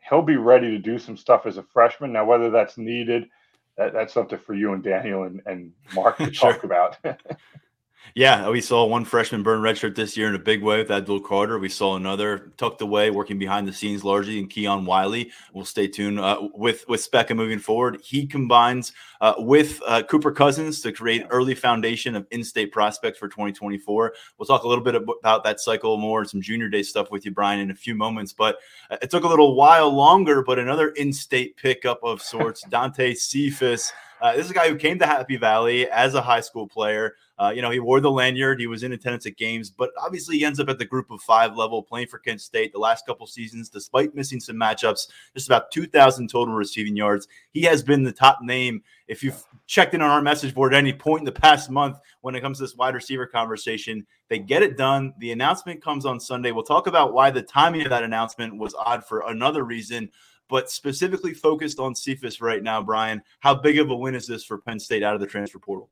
he'll 0.09 0.21
be 0.21 0.37
ready 0.37 0.69
to 0.71 0.79
do 0.79 0.99
some 0.99 1.17
stuff 1.17 1.45
as 1.45 1.57
a 1.57 1.63
freshman. 1.63 2.13
Now, 2.13 2.25
whether 2.25 2.49
that's 2.49 2.77
needed, 2.77 3.29
that, 3.77 3.93
that's 3.93 4.13
something 4.13 4.39
for 4.39 4.53
you 4.53 4.73
and 4.73 4.83
Daniel 4.83 5.23
and, 5.23 5.41
and 5.45 5.71
Mark 5.95 6.17
to 6.17 6.23
oh. 6.27 6.29
talk 6.29 6.63
about. 6.63 6.97
Yeah, 8.15 8.47
we 8.49 8.61
saw 8.61 8.85
one 8.85 9.05
freshman 9.05 9.41
burn 9.41 9.61
redshirt 9.61 9.95
this 9.95 10.15
year 10.15 10.27
in 10.27 10.35
a 10.35 10.39
big 10.39 10.61
way 10.61 10.77
with 10.77 10.91
Abdul 10.91 11.21
Carter. 11.21 11.57
We 11.57 11.69
saw 11.69 11.95
another 11.95 12.51
tucked 12.57 12.81
away, 12.81 13.09
working 13.09 13.39
behind 13.39 13.67
the 13.67 13.73
scenes 13.73 14.03
largely 14.03 14.37
in 14.37 14.47
Keon 14.47 14.85
Wiley. 14.85 15.31
We'll 15.51 15.65
stay 15.65 15.87
tuned 15.87 16.19
uh, 16.19 16.49
with 16.53 16.87
with 16.87 17.09
Speca 17.09 17.35
moving 17.35 17.57
forward. 17.57 17.99
He 18.03 18.27
combines 18.27 18.93
uh, 19.19 19.33
with 19.39 19.81
uh, 19.87 20.03
Cooper 20.03 20.31
Cousins 20.31 20.81
to 20.81 20.91
create 20.91 21.25
early 21.31 21.55
foundation 21.55 22.15
of 22.15 22.27
in-state 22.29 22.71
prospects 22.71 23.17
for 23.17 23.27
2024. 23.27 24.13
We'll 24.37 24.45
talk 24.45 24.63
a 24.63 24.67
little 24.67 24.83
bit 24.83 24.95
about 24.95 25.43
that 25.43 25.59
cycle 25.59 25.97
more 25.97 26.19
and 26.19 26.29
some 26.29 26.41
junior 26.41 26.69
day 26.69 26.83
stuff 26.83 27.09
with 27.09 27.25
you, 27.25 27.31
Brian, 27.31 27.61
in 27.61 27.71
a 27.71 27.75
few 27.75 27.95
moments. 27.95 28.31
But 28.31 28.57
uh, 28.91 28.97
it 29.01 29.09
took 29.09 29.23
a 29.23 29.27
little 29.27 29.55
while 29.55 29.89
longer, 29.89 30.43
but 30.43 30.59
another 30.59 30.89
in-state 30.89 31.57
pickup 31.57 31.99
of 32.03 32.21
sorts, 32.21 32.61
Dante 32.69 33.15
Cephus. 33.15 33.91
Uh, 34.23 34.37
this 34.37 34.45
is 34.45 34.51
a 34.51 34.53
guy 34.53 34.69
who 34.69 34.77
came 34.77 34.97
to 34.97 35.05
Happy 35.05 35.35
Valley 35.35 35.89
as 35.89 36.13
a 36.13 36.21
high 36.21 36.39
school 36.39 36.65
player. 36.65 37.17
Uh, 37.37 37.51
you 37.53 37.61
know, 37.61 37.69
he 37.69 37.81
wore 37.81 37.99
the 37.99 38.09
lanyard. 38.09 38.57
He 38.57 38.67
was 38.67 38.81
in 38.81 38.93
attendance 38.93 39.25
at 39.25 39.35
games, 39.35 39.69
but 39.69 39.89
obviously 40.01 40.37
he 40.37 40.45
ends 40.45 40.61
up 40.61 40.69
at 40.69 40.79
the 40.79 40.85
group 40.85 41.11
of 41.11 41.19
five 41.19 41.57
level 41.57 41.83
playing 41.83 42.07
for 42.07 42.19
Kent 42.19 42.39
State 42.39 42.71
the 42.71 42.79
last 42.79 43.05
couple 43.05 43.27
seasons, 43.27 43.67
despite 43.67 44.15
missing 44.15 44.39
some 44.39 44.55
matchups, 44.55 45.09
just 45.33 45.47
about 45.47 45.71
2,000 45.71 46.29
total 46.29 46.53
receiving 46.53 46.95
yards. 46.95 47.27
He 47.51 47.63
has 47.63 47.83
been 47.83 48.03
the 48.03 48.13
top 48.13 48.39
name. 48.41 48.81
If 49.09 49.23
you've 49.23 49.43
checked 49.67 49.93
in 49.93 50.01
on 50.01 50.09
our 50.09 50.21
message 50.21 50.55
board 50.55 50.73
at 50.73 50.77
any 50.77 50.93
point 50.93 51.19
in 51.19 51.25
the 51.25 51.33
past 51.33 51.69
month 51.69 51.97
when 52.21 52.33
it 52.33 52.39
comes 52.39 52.59
to 52.59 52.63
this 52.63 52.77
wide 52.77 52.95
receiver 52.95 53.27
conversation, 53.27 54.07
they 54.29 54.39
get 54.39 54.63
it 54.63 54.77
done. 54.77 55.13
The 55.17 55.33
announcement 55.33 55.83
comes 55.83 56.05
on 56.05 56.21
Sunday. 56.21 56.51
We'll 56.53 56.63
talk 56.63 56.87
about 56.87 57.11
why 57.11 57.29
the 57.29 57.41
timing 57.41 57.81
of 57.81 57.89
that 57.89 58.03
announcement 58.03 58.57
was 58.57 58.73
odd 58.73 59.05
for 59.05 59.25
another 59.27 59.65
reason 59.65 60.09
but 60.49 60.69
specifically 60.69 61.33
focused 61.33 61.79
on 61.79 61.95
Cephus 61.95 62.41
right 62.41 62.63
now, 62.63 62.81
Brian. 62.81 63.21
How 63.39 63.55
big 63.55 63.79
of 63.79 63.89
a 63.89 63.95
win 63.95 64.15
is 64.15 64.27
this 64.27 64.43
for 64.43 64.57
Penn 64.59 64.79
State 64.79 65.03
out 65.03 65.15
of 65.15 65.21
the 65.21 65.27
transfer 65.27 65.59
portal? 65.59 65.89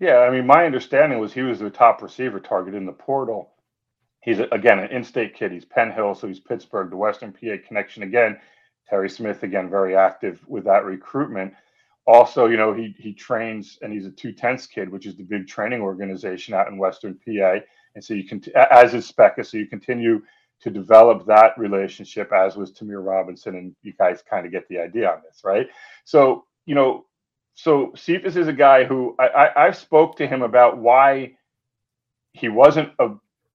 Yeah, 0.00 0.18
I 0.18 0.30
mean, 0.30 0.46
my 0.46 0.64
understanding 0.64 1.18
was 1.18 1.32
he 1.32 1.42
was 1.42 1.58
the 1.58 1.70
top 1.70 2.02
receiver 2.02 2.38
target 2.38 2.74
in 2.74 2.86
the 2.86 2.92
portal. 2.92 3.50
He's 4.20 4.38
again 4.38 4.78
an 4.78 4.90
in-state 4.90 5.34
kid. 5.34 5.52
He's 5.52 5.64
Penn 5.64 5.90
Hill, 5.90 6.14
so 6.14 6.28
he's 6.28 6.40
Pittsburgh, 6.40 6.90
the 6.90 6.96
Western 6.96 7.32
PA 7.32 7.56
connection 7.66 8.02
again. 8.02 8.38
Terry 8.88 9.10
Smith 9.10 9.42
again, 9.42 9.68
very 9.68 9.96
active 9.96 10.40
with 10.48 10.64
that 10.64 10.84
recruitment. 10.84 11.52
Also, 12.06 12.46
you 12.46 12.56
know, 12.56 12.72
he 12.72 12.94
he 12.98 13.12
trains 13.12 13.78
and 13.82 13.92
he's 13.92 14.06
a 14.06 14.10
two 14.10 14.32
tenths 14.32 14.66
kid, 14.66 14.88
which 14.88 15.06
is 15.06 15.16
the 15.16 15.22
big 15.22 15.46
training 15.46 15.80
organization 15.80 16.54
out 16.54 16.68
in 16.68 16.78
Western 16.78 17.14
PA. 17.14 17.56
And 17.94 18.04
so 18.04 18.14
you 18.14 18.24
can, 18.24 18.42
as 18.70 18.94
is 18.94 19.10
Speca, 19.10 19.44
so 19.44 19.56
you 19.56 19.66
continue 19.66 20.22
to 20.60 20.70
develop 20.70 21.26
that 21.26 21.56
relationship, 21.58 22.32
as 22.32 22.56
was 22.56 22.72
Tamir 22.72 23.04
Robinson, 23.04 23.56
and 23.56 23.74
you 23.82 23.92
guys 23.92 24.22
kind 24.28 24.44
of 24.46 24.52
get 24.52 24.68
the 24.68 24.78
idea 24.78 25.08
on 25.10 25.22
this, 25.24 25.42
right? 25.44 25.68
So, 26.04 26.44
you 26.66 26.74
know, 26.74 27.06
so 27.54 27.92
Cephus 27.96 28.36
is 28.36 28.48
a 28.48 28.52
guy 28.52 28.84
who 28.84 29.16
I, 29.18 29.26
I, 29.28 29.66
I 29.66 29.70
spoke 29.72 30.16
to 30.16 30.26
him 30.26 30.42
about 30.42 30.78
why 30.78 31.36
he 32.32 32.48
wasn't 32.48 32.92
a 32.98 33.10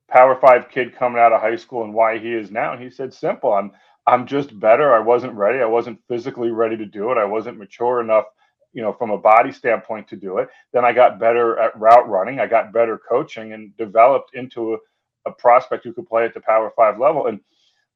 Power 0.10 0.38
Five 0.40 0.70
kid 0.70 0.96
coming 0.96 1.22
out 1.22 1.34
of 1.34 1.42
high 1.42 1.56
school 1.56 1.84
and 1.84 1.94
why 1.94 2.20
he 2.20 2.34
is 2.34 2.52
now. 2.52 2.74
And 2.74 2.84
he 2.84 2.90
said, 2.90 3.14
"Simple. 3.14 3.54
I'm 3.54 3.72
I'm 4.06 4.28
just 4.28 4.60
better. 4.60 4.94
I 4.94 5.00
wasn't 5.00 5.34
ready. 5.34 5.60
I 5.60 5.66
wasn't 5.66 6.02
physically 6.08 6.52
ready 6.52 6.76
to 6.78 6.86
do 6.86 7.12
it. 7.12 7.18
I 7.18 7.26
wasn't 7.26 7.58
mature 7.58 8.02
enough, 8.02 8.26
you 8.74 8.82
know, 8.82 8.92
from 8.94 9.12
a 9.12 9.18
body 9.18 9.52
standpoint 9.52 10.08
to 10.10 10.18
do 10.18 10.40
it. 10.40 10.50
Then 10.74 10.84
I 10.84 10.92
got 10.92 11.20
better 11.20 11.58
at 11.60 11.80
route 11.80 12.10
running. 12.10 12.40
I 12.40 12.48
got 12.48 12.74
better 12.74 13.00
coaching 13.10 13.54
and 13.54 13.76
developed 13.78 14.36
into 14.36 14.74
a, 14.74 14.78
a 15.25 15.32
prospect 15.32 15.84
who 15.84 15.94
could 15.94 16.08
play 16.08 16.25
at 16.25 16.34
the 16.34 16.42
Power 16.42 16.72
Five 16.75 17.00
level. 17.00 17.27
And 17.27 17.39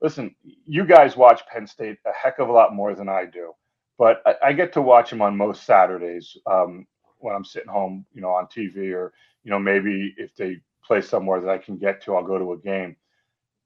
listen, 0.02 0.36
you 0.66 0.86
guys 0.86 1.18
watch 1.18 1.42
Penn 1.52 1.68
State 1.68 1.98
a 2.06 2.12
heck 2.12 2.40
of 2.40 2.50
a 2.50 2.52
lot 2.52 2.74
more 2.74 2.96
than 2.96 3.10
I 3.10 3.26
do 3.26 3.54
but 3.98 4.22
I, 4.26 4.36
I, 4.48 4.54
get 4.54 4.74
to 4.74 4.82
watch 4.82 5.12
him 5.12 5.22
on 5.22 5.36
most 5.36 5.64
Saturdays 5.64 6.38
um, 6.46 6.86
when 7.20 7.36
I'm 7.36 7.46
sitting 7.46 7.70
home, 7.70 8.06
you 8.14 8.22
know, 8.22 8.30
on 8.30 8.46
TV, 8.48 8.94
or 8.94 9.14
you 9.44 9.52
know, 9.52 9.60
maybe 9.60 10.14
if 10.18 10.36
they 10.36 10.58
play 10.84 11.02
somewhere 11.02 11.42
that 11.42 11.50
I 11.50 11.58
can 11.58 11.78
get 11.78 12.02
to, 12.04 12.16
I'll 12.16 12.24
go 12.24 12.38
to 12.38 12.54
a 12.54 12.58
game. 12.58 12.96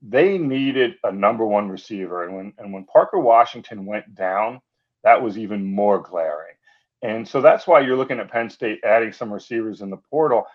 They 0.02 0.38
needed 0.38 0.96
a 1.04 1.12
number 1.12 1.46
one 1.46 1.70
receiver, 1.70 2.26
and 2.26 2.36
when 2.36 2.54
and 2.58 2.74
when 2.74 2.86
Parker 2.86 3.20
Washington 3.20 3.86
went 3.86 4.16
down, 4.16 4.62
that 5.04 5.22
was 5.22 5.38
even 5.38 5.64
more 5.64 6.00
glaring. 6.00 6.56
And 7.04 7.28
so 7.28 7.42
that's 7.42 7.66
why 7.66 7.80
you're 7.80 7.98
looking 7.98 8.20
at 8.20 8.32
Penn 8.32 8.50
State 8.50 8.80
adding 8.84 9.12
some 9.12 9.34
receivers 9.34 9.82
in 9.82 9.90
the 9.90 9.98
portal. 9.98 10.46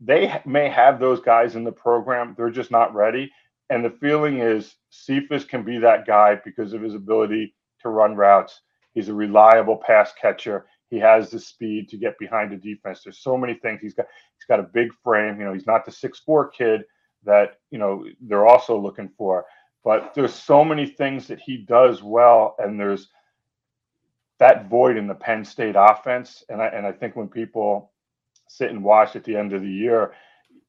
They 0.00 0.40
may 0.44 0.68
have 0.68 1.00
those 1.00 1.20
guys 1.20 1.56
in 1.56 1.64
the 1.64 1.72
program. 1.72 2.34
They're 2.36 2.50
just 2.50 2.70
not 2.70 2.94
ready. 2.94 3.30
And 3.70 3.84
the 3.84 3.90
feeling 3.90 4.38
is 4.38 4.76
Cephus 4.90 5.44
can 5.44 5.62
be 5.62 5.78
that 5.78 6.06
guy 6.06 6.40
because 6.44 6.72
of 6.72 6.82
his 6.82 6.94
ability 6.94 7.54
to 7.80 7.88
run 7.88 8.14
routes. 8.14 8.60
He's 8.92 9.08
a 9.08 9.14
reliable 9.14 9.76
pass 9.76 10.12
catcher. 10.20 10.66
He 10.88 10.98
has 10.98 11.30
the 11.30 11.40
speed 11.40 11.88
to 11.88 11.96
get 11.96 12.18
behind 12.18 12.52
the 12.52 12.56
defense. 12.56 13.02
There's 13.02 13.18
so 13.18 13.36
many 13.36 13.54
things. 13.54 13.80
He's 13.80 13.94
got 13.94 14.06
he's 14.36 14.46
got 14.46 14.60
a 14.60 14.64
big 14.64 14.92
frame. 15.02 15.38
You 15.40 15.46
know, 15.46 15.52
he's 15.52 15.66
not 15.66 15.84
the 15.84 15.90
six 15.90 16.20
four 16.20 16.48
kid 16.48 16.84
that 17.24 17.58
you 17.70 17.78
know 17.78 18.04
they're 18.20 18.46
also 18.46 18.78
looking 18.78 19.10
for. 19.18 19.44
But 19.84 20.14
there's 20.14 20.34
so 20.34 20.64
many 20.64 20.86
things 20.86 21.26
that 21.28 21.40
he 21.40 21.58
does 21.58 22.02
well, 22.02 22.56
and 22.58 22.78
there's 22.78 23.08
that 24.38 24.68
void 24.68 24.96
in 24.96 25.06
the 25.06 25.14
Penn 25.14 25.44
State 25.44 25.74
offense. 25.76 26.44
And 26.48 26.62
I 26.62 26.66
and 26.68 26.86
I 26.86 26.92
think 26.92 27.16
when 27.16 27.28
people 27.28 27.92
sit 28.48 28.70
and 28.70 28.82
watch 28.82 29.16
at 29.16 29.24
the 29.24 29.36
end 29.36 29.52
of 29.52 29.62
the 29.62 29.68
year, 29.68 30.12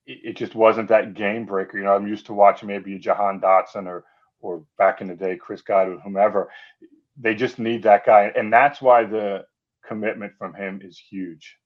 it, 0.06 0.38
just 0.38 0.56
wasn't 0.56 0.90
that 0.90 1.14
game 1.14 1.46
breaker. 1.46 1.78
You 1.78 1.84
know, 1.84 1.96
I'm 1.96 2.08
used 2.08 2.26
to 2.28 2.34
watching 2.34 2.68
maybe 2.68 2.98
Jahan 2.98 3.42
Dotson 3.42 3.88
or 3.88 4.06
or 4.40 4.64
back 4.78 5.02
in 5.02 5.08
the 5.08 5.16
day 5.16 5.36
Chris 5.36 5.62
Godwin, 5.62 6.00
whomever. 6.04 6.50
They 7.20 7.34
just 7.36 7.60
need 7.60 7.84
that 7.84 8.06
guy, 8.06 8.32
and 8.36 8.54
that's 8.54 8.82
why 8.82 9.04
the 9.04 9.46
commitment 9.86 10.34
from 10.38 10.54
him 10.54 10.82
is 10.84 10.98
huge 10.98 11.58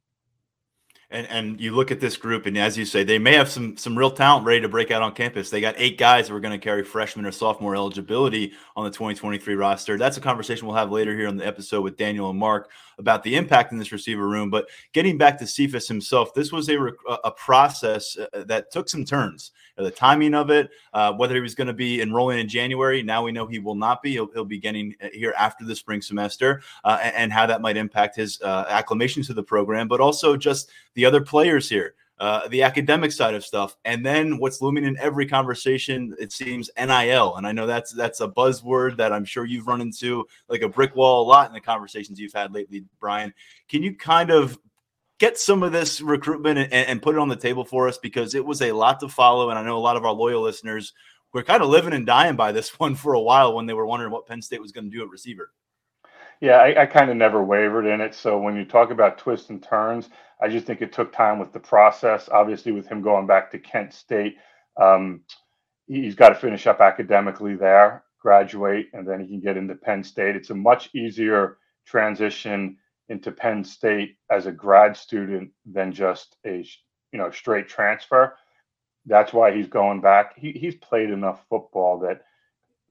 and 1.11 1.27
and 1.27 1.59
you 1.59 1.75
look 1.75 1.91
at 1.91 1.99
this 1.99 2.15
group, 2.15 2.45
and 2.45 2.57
as 2.57 2.77
you 2.77 2.85
say, 2.85 3.03
they 3.03 3.19
may 3.19 3.33
have 3.33 3.49
some 3.49 3.75
some 3.77 3.97
real 3.97 4.11
talent 4.11 4.45
ready 4.45 4.61
to 4.61 4.69
break 4.69 4.91
out 4.91 5.01
on 5.01 5.13
campus. 5.13 5.49
They 5.49 5.61
got 5.61 5.75
eight 5.77 5.97
guys 5.97 6.27
that 6.27 6.33
are 6.33 6.39
going 6.39 6.57
to 6.57 6.63
carry 6.63 6.83
freshman 6.83 7.25
or 7.25 7.31
sophomore 7.31 7.75
eligibility 7.75 8.53
on 8.75 8.85
the 8.85 8.91
2023 8.91 9.55
roster. 9.55 9.97
That's 9.97 10.17
a 10.17 10.21
conversation 10.21 10.67
we'll 10.67 10.77
have 10.77 10.91
later 10.91 11.15
here 11.15 11.27
on 11.27 11.37
the 11.37 11.45
episode 11.45 11.81
with 11.81 11.97
Daniel 11.97 12.29
and 12.29 12.39
Mark 12.39 12.71
about 12.97 13.23
the 13.23 13.35
impact 13.35 13.71
in 13.73 13.77
this 13.77 13.91
receiver 13.91 14.27
room. 14.27 14.49
But 14.49 14.69
getting 14.93 15.17
back 15.17 15.37
to 15.39 15.47
Cephus 15.47 15.87
himself, 15.87 16.33
this 16.33 16.51
was 16.51 16.69
a 16.69 16.77
a 17.23 17.31
process 17.31 18.17
uh, 18.17 18.43
that 18.45 18.71
took 18.71 18.87
some 18.87 19.03
turns. 19.03 19.51
The 19.77 19.91
timing 19.91 20.33
of 20.33 20.49
it, 20.49 20.69
uh, 20.93 21.13
whether 21.13 21.33
he 21.35 21.41
was 21.41 21.55
going 21.55 21.67
to 21.67 21.73
be 21.73 22.01
enrolling 22.01 22.39
in 22.39 22.47
January, 22.47 23.01
now 23.01 23.23
we 23.23 23.31
know 23.31 23.47
he 23.47 23.59
will 23.59 23.75
not 23.75 24.01
be. 24.01 24.11
He'll, 24.11 24.31
he'll 24.31 24.45
be 24.45 24.59
getting 24.59 24.95
uh, 25.01 25.07
here 25.13 25.33
after 25.37 25.65
the 25.65 25.75
spring 25.75 26.01
semester, 26.01 26.61
uh, 26.83 26.99
and, 27.01 27.15
and, 27.15 27.31
how 27.31 27.45
that 27.45 27.61
might 27.61 27.77
impact 27.77 28.15
his 28.15 28.41
uh, 28.41 28.65
acclimation 28.67 29.23
to 29.23 29.33
the 29.33 29.41
program, 29.41 29.87
but 29.87 30.01
also 30.01 30.35
just 30.35 30.69
the 31.01 31.07
other 31.07 31.21
players 31.21 31.67
here. 31.67 31.95
Uh, 32.19 32.47
the 32.49 32.61
academic 32.61 33.11
side 33.11 33.33
of 33.33 33.43
stuff, 33.43 33.75
and 33.83 34.05
then 34.05 34.37
what's 34.37 34.61
looming 34.61 34.83
in 34.83 34.95
every 34.99 35.25
conversation, 35.25 36.15
it 36.19 36.31
seems 36.31 36.69
NIL, 36.77 37.35
and 37.35 37.47
I 37.47 37.51
know 37.51 37.65
that's 37.65 37.91
that's 37.93 38.21
a 38.21 38.27
buzzword 38.27 38.97
that 38.97 39.11
I'm 39.11 39.25
sure 39.25 39.43
you've 39.43 39.65
run 39.65 39.81
into 39.81 40.27
like 40.47 40.61
a 40.61 40.69
brick 40.69 40.95
wall 40.95 41.23
a 41.23 41.27
lot 41.27 41.47
in 41.47 41.53
the 41.55 41.59
conversations 41.59 42.19
you've 42.19 42.31
had 42.31 42.53
lately, 42.53 42.85
Brian. 42.99 43.33
Can 43.69 43.81
you 43.81 43.95
kind 43.95 44.29
of 44.29 44.59
get 45.17 45.39
some 45.39 45.63
of 45.63 45.71
this 45.71 45.99
recruitment 45.99 46.59
and, 46.59 46.71
and 46.71 47.01
put 47.01 47.15
it 47.15 47.19
on 47.19 47.27
the 47.27 47.35
table 47.35 47.65
for 47.65 47.87
us 47.87 47.97
because 47.97 48.35
it 48.35 48.45
was 48.45 48.61
a 48.61 48.71
lot 48.71 48.99
to 48.99 49.09
follow, 49.09 49.49
and 49.49 49.57
I 49.57 49.63
know 49.63 49.75
a 49.75 49.79
lot 49.79 49.97
of 49.97 50.05
our 50.05 50.13
loyal 50.13 50.43
listeners 50.43 50.93
were 51.33 51.41
kind 51.41 51.63
of 51.63 51.69
living 51.69 51.93
and 51.93 52.05
dying 52.05 52.35
by 52.35 52.51
this 52.51 52.69
one 52.79 52.93
for 52.93 53.13
a 53.13 53.19
while 53.19 53.55
when 53.55 53.65
they 53.65 53.73
were 53.73 53.87
wondering 53.87 54.11
what 54.11 54.27
Penn 54.27 54.43
State 54.43 54.61
was 54.61 54.71
going 54.71 54.85
to 54.85 54.95
do 54.95 55.01
at 55.01 55.09
receiver. 55.09 55.49
Yeah, 56.41 56.57
I, 56.57 56.81
I 56.81 56.85
kind 56.87 57.11
of 57.11 57.17
never 57.17 57.43
wavered 57.43 57.85
in 57.85 58.01
it. 58.01 58.15
So 58.15 58.39
when 58.39 58.55
you 58.55 58.65
talk 58.65 58.89
about 58.89 59.19
twists 59.19 59.51
and 59.51 59.61
turns, 59.61 60.09
I 60.41 60.49
just 60.49 60.65
think 60.67 60.81
it 60.81 60.93
took 60.93 61.13
time 61.13 61.39
with 61.39 61.53
the 61.53 61.59
process. 61.59 62.29
Obviously, 62.29 62.71
with 62.71 62.87
him 62.87 63.01
going 63.01 63.27
back 63.27 63.51
to 63.51 63.59
Kent 63.59 63.93
State, 63.93 64.37
um, 64.81 65.21
he's 65.87 66.15
got 66.15 66.29
to 66.29 66.35
finish 66.35 66.67
up 66.67 66.81
academically 66.81 67.55
there, 67.55 68.03
graduate, 68.21 68.87
and 68.93 69.07
then 69.07 69.21
he 69.21 69.27
can 69.27 69.41
get 69.41 69.57
into 69.57 69.75
Penn 69.75 70.03
State. 70.03 70.35
It's 70.35 70.49
a 70.51 70.55
much 70.55 70.89
easier 70.95 71.57
transition 71.85 72.77
into 73.09 73.31
Penn 73.31 73.63
State 73.63 74.17
as 74.31 74.45
a 74.47 74.51
grad 74.51 74.97
student 74.97 75.51
than 75.65 75.91
just 75.93 76.37
a 76.45 76.65
you 77.11 77.19
know 77.19 77.31
straight 77.31 77.67
transfer. 77.69 78.35
That's 79.05 79.33
why 79.33 79.55
he's 79.55 79.67
going 79.67 80.01
back. 80.01 80.37
He, 80.37 80.51
he's 80.53 80.75
played 80.75 81.09
enough 81.11 81.45
football 81.49 81.99
that 81.99 82.21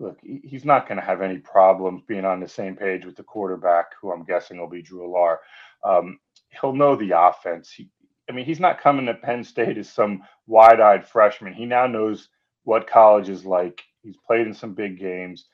look, 0.01 0.19
he's 0.23 0.65
not 0.65 0.89
going 0.89 0.99
to 0.99 1.05
have 1.05 1.21
any 1.21 1.37
problems 1.37 2.03
being 2.09 2.25
on 2.25 2.41
the 2.41 2.49
same 2.49 2.75
page 2.75 3.05
with 3.05 3.17
the 3.17 3.23
quarterback, 3.23 3.93
who 4.01 4.11
I'm 4.11 4.25
guessing 4.25 4.59
will 4.59 4.69
be 4.69 4.83
Drew 4.83 5.07
Allar. 5.07 5.37
Um, 5.85 6.19
he'll 6.49 6.73
know 6.73 6.97
the 6.97 7.13
offense. 7.17 7.71
He, 7.71 7.91
I 8.29 8.33
mean, 8.33 8.47
he's 8.47 8.61
not 8.61 8.81
coming 8.81 9.07
to 9.07 9.15
Penn 9.15 9.45
State 9.45 9.77
as 9.77 9.93
some 9.93 10.23
wide-eyed 10.47 11.07
freshman. 11.07 11.53
He 11.53 11.67
now 11.67 11.87
knows 11.87 12.29
what 12.65 12.89
college 12.89 13.29
is 13.29 13.45
like. 13.45 13.83
He's 14.03 14.17
played 14.27 14.47
in 14.47 14.55
some 14.55 14.73
big 14.73 14.99
games. 14.99 15.45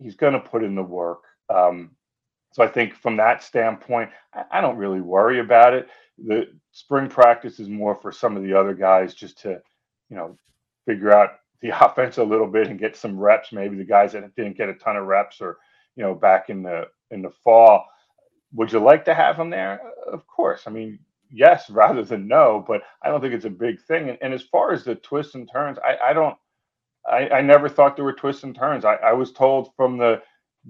He's 0.00 0.14
going 0.14 0.34
to 0.34 0.40
put 0.40 0.62
in 0.62 0.76
the 0.76 0.82
work. 0.82 1.24
Um, 1.52 1.90
so 2.52 2.62
I 2.62 2.68
think 2.68 2.94
from 2.94 3.16
that 3.16 3.42
standpoint, 3.42 4.10
I, 4.32 4.44
I 4.52 4.60
don't 4.60 4.76
really 4.76 5.00
worry 5.00 5.40
about 5.40 5.74
it. 5.74 5.88
The 6.24 6.46
spring 6.70 7.08
practice 7.08 7.58
is 7.58 7.68
more 7.68 7.96
for 7.96 8.12
some 8.12 8.36
of 8.36 8.44
the 8.44 8.56
other 8.56 8.74
guys 8.74 9.12
just 9.12 9.40
to, 9.40 9.60
you 10.08 10.16
know, 10.16 10.38
figure 10.86 11.12
out 11.12 11.30
the 11.62 11.70
offense 11.84 12.18
a 12.18 12.24
little 12.24 12.46
bit 12.46 12.68
and 12.68 12.78
get 12.78 12.96
some 12.96 13.18
reps. 13.18 13.52
Maybe 13.52 13.76
the 13.76 13.84
guys 13.84 14.12
that 14.12 14.34
didn't 14.36 14.58
get 14.58 14.68
a 14.68 14.74
ton 14.74 14.96
of 14.96 15.06
reps 15.06 15.40
or, 15.40 15.58
you 15.96 16.02
know, 16.02 16.14
back 16.14 16.50
in 16.50 16.62
the 16.62 16.88
in 17.10 17.22
the 17.22 17.30
fall. 17.30 17.86
Would 18.54 18.72
you 18.72 18.80
like 18.80 19.04
to 19.06 19.14
have 19.14 19.36
him 19.36 19.48
there? 19.48 19.80
Of 20.06 20.26
course. 20.26 20.64
I 20.66 20.70
mean, 20.70 20.98
yes, 21.30 21.70
rather 21.70 22.04
than 22.04 22.28
no, 22.28 22.64
but 22.66 22.82
I 23.02 23.08
don't 23.08 23.20
think 23.20 23.34
it's 23.34 23.46
a 23.46 23.50
big 23.50 23.80
thing. 23.82 24.10
And, 24.10 24.18
and 24.20 24.34
as 24.34 24.42
far 24.42 24.72
as 24.72 24.84
the 24.84 24.96
twists 24.96 25.34
and 25.34 25.50
turns, 25.50 25.78
I, 25.78 26.10
I 26.10 26.12
don't 26.12 26.36
I, 27.06 27.28
I, 27.28 27.40
never 27.40 27.68
thought 27.68 27.96
there 27.96 28.04
were 28.04 28.12
twists 28.12 28.44
and 28.44 28.54
turns. 28.54 28.84
I, 28.84 28.94
I, 28.94 29.12
was 29.12 29.32
told 29.32 29.74
from 29.76 29.98
the 29.98 30.22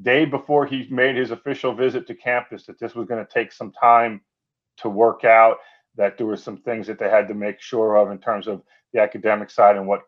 day 0.03 0.25
before 0.25 0.65
he 0.65 0.87
made 0.91 1.17
his 1.17 1.31
official 1.31 1.75
visit 1.75 2.07
to 2.07 2.15
campus 2.15 2.65
that 2.67 2.79
this 2.79 2.95
was 2.95 3.07
going 3.07 3.25
to 3.25 3.33
take 3.33 3.53
some 3.53 3.73
time 3.73 4.23
to 4.79 4.89
work 4.89 5.25
out, 5.25 5.59
that 5.97 6.17
there 6.17 6.27
were 6.27 6.37
some 6.37 6.57
things 6.57 6.87
that 6.87 6.99
they 6.99 7.11
had 7.11 7.29
to 7.29 7.35
make 7.35 7.61
sure 7.61 7.97
of 7.97 8.11
in 8.11 8.19
terms 8.19 8.49
of 8.49 8.63
the 8.93 9.01
academic 9.01 9.51
side 9.51 9.77
and 9.77 9.87
what 9.87 10.03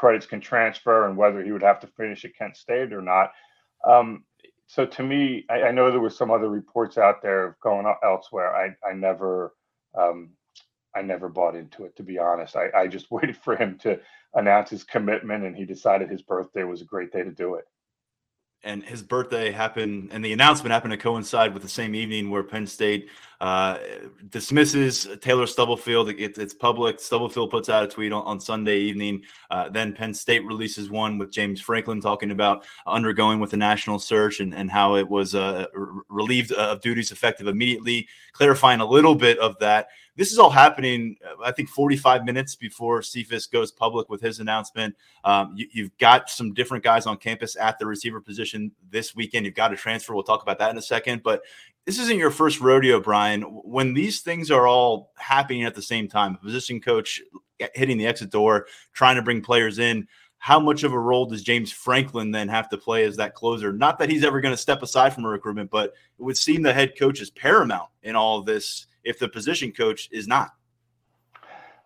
credits 0.00 0.24
can 0.24 0.40
transfer 0.40 1.06
and 1.06 1.14
whether 1.14 1.44
he 1.44 1.52
would 1.52 1.62
have 1.62 1.78
to 1.78 1.86
finish 1.86 2.24
at 2.24 2.34
Kent 2.34 2.56
State 2.56 2.90
or 2.94 3.02
not. 3.02 3.32
Um, 3.86 4.24
so 4.66 4.86
to 4.86 5.02
me, 5.02 5.44
I, 5.50 5.64
I, 5.64 5.70
know 5.72 5.90
there 5.90 6.00
were 6.00 6.08
some 6.08 6.30
other 6.30 6.48
reports 6.48 6.96
out 6.96 7.20
there 7.20 7.58
going 7.62 7.84
elsewhere. 8.02 8.56
I, 8.56 8.88
I 8.88 8.94
never, 8.94 9.52
um, 9.94 10.30
I 10.96 11.02
never 11.02 11.28
bought 11.28 11.54
into 11.54 11.84
it 11.84 11.96
to 11.96 12.02
be 12.02 12.18
honest. 12.18 12.56
I, 12.56 12.68
I 12.74 12.86
just 12.86 13.10
waited 13.10 13.36
for 13.36 13.56
him 13.56 13.76
to 13.80 14.00
announce 14.32 14.70
his 14.70 14.84
commitment, 14.84 15.44
and 15.44 15.54
he 15.54 15.66
decided 15.66 16.08
his 16.08 16.22
birthday 16.22 16.64
was 16.64 16.80
a 16.80 16.86
great 16.86 17.12
day 17.12 17.22
to 17.22 17.30
do 17.30 17.56
it 17.56 17.66
and 18.62 18.82
his 18.82 19.02
birthday 19.02 19.50
happened, 19.50 20.10
and 20.12 20.24
the 20.24 20.32
announcement 20.32 20.72
happened 20.72 20.92
to 20.92 20.98
coincide 20.98 21.54
with 21.54 21.62
the 21.62 21.68
same 21.68 21.94
evening 21.94 22.30
where 22.30 22.42
Penn 22.42 22.66
State 22.66 23.08
uh, 23.40 23.78
dismisses 24.28 25.08
Taylor 25.22 25.46
Stubblefield. 25.46 26.10
It, 26.10 26.36
it's 26.36 26.52
public. 26.52 27.00
Stubblefield 27.00 27.50
puts 27.50 27.70
out 27.70 27.84
a 27.84 27.86
tweet 27.86 28.12
on, 28.12 28.22
on 28.24 28.38
Sunday 28.38 28.78
evening. 28.80 29.22
Uh, 29.50 29.70
then 29.70 29.94
Penn 29.94 30.12
State 30.12 30.44
releases 30.44 30.90
one 30.90 31.16
with 31.16 31.30
James 31.30 31.58
Franklin 31.58 32.02
talking 32.02 32.32
about 32.32 32.66
undergoing 32.86 33.40
with 33.40 33.50
the 33.52 33.56
national 33.56 33.98
search 33.98 34.40
and, 34.40 34.54
and 34.54 34.70
how 34.70 34.96
it 34.96 35.08
was 35.08 35.34
uh, 35.34 35.64
relieved 36.08 36.52
of 36.52 36.82
duties 36.82 37.12
effective 37.12 37.46
immediately, 37.46 38.06
clarifying 38.32 38.80
a 38.80 38.86
little 38.86 39.14
bit 39.14 39.38
of 39.38 39.58
that. 39.60 39.88
This 40.20 40.32
is 40.32 40.38
all 40.38 40.50
happening, 40.50 41.16
uh, 41.24 41.42
I 41.42 41.50
think, 41.50 41.70
45 41.70 42.26
minutes 42.26 42.54
before 42.54 43.00
Cephus 43.00 43.46
goes 43.46 43.72
public 43.72 44.10
with 44.10 44.20
his 44.20 44.38
announcement. 44.38 44.94
Um, 45.24 45.54
you, 45.56 45.84
have 45.84 45.96
got 45.96 46.28
some 46.28 46.52
different 46.52 46.84
guys 46.84 47.06
on 47.06 47.16
campus 47.16 47.56
at 47.56 47.78
the 47.78 47.86
receiver 47.86 48.20
position 48.20 48.70
this 48.90 49.16
weekend. 49.16 49.46
You've 49.46 49.54
got 49.54 49.72
a 49.72 49.76
transfer. 49.76 50.12
We'll 50.12 50.22
talk 50.22 50.42
about 50.42 50.58
that 50.58 50.72
in 50.72 50.76
a 50.76 50.82
second. 50.82 51.22
But 51.22 51.40
this 51.86 51.98
isn't 51.98 52.18
your 52.18 52.30
first 52.30 52.60
rodeo, 52.60 53.00
Brian. 53.00 53.40
When 53.40 53.94
these 53.94 54.20
things 54.20 54.50
are 54.50 54.66
all 54.66 55.10
happening 55.16 55.64
at 55.64 55.74
the 55.74 55.80
same 55.80 56.06
time, 56.06 56.34
a 56.34 56.44
position 56.44 56.82
coach 56.82 57.22
hitting 57.74 57.96
the 57.96 58.06
exit 58.06 58.28
door, 58.28 58.66
trying 58.92 59.16
to 59.16 59.22
bring 59.22 59.40
players 59.40 59.78
in, 59.78 60.06
how 60.36 60.60
much 60.60 60.82
of 60.82 60.92
a 60.92 60.98
role 60.98 61.24
does 61.24 61.42
James 61.42 61.72
Franklin 61.72 62.30
then 62.30 62.48
have 62.48 62.68
to 62.68 62.76
play 62.76 63.04
as 63.04 63.16
that 63.16 63.34
closer? 63.34 63.72
Not 63.72 63.98
that 63.98 64.10
he's 64.10 64.24
ever 64.24 64.42
going 64.42 64.52
to 64.52 64.60
step 64.60 64.82
aside 64.82 65.14
from 65.14 65.24
a 65.24 65.28
recruitment, 65.28 65.70
but 65.70 65.94
it 66.18 66.22
would 66.22 66.36
seem 66.36 66.60
the 66.60 66.74
head 66.74 66.98
coach 66.98 67.22
is 67.22 67.30
paramount 67.30 67.88
in 68.02 68.16
all 68.16 68.42
this 68.42 68.86
if 69.04 69.18
the 69.18 69.28
position 69.28 69.72
coach 69.72 70.08
is 70.12 70.26
not. 70.26 70.50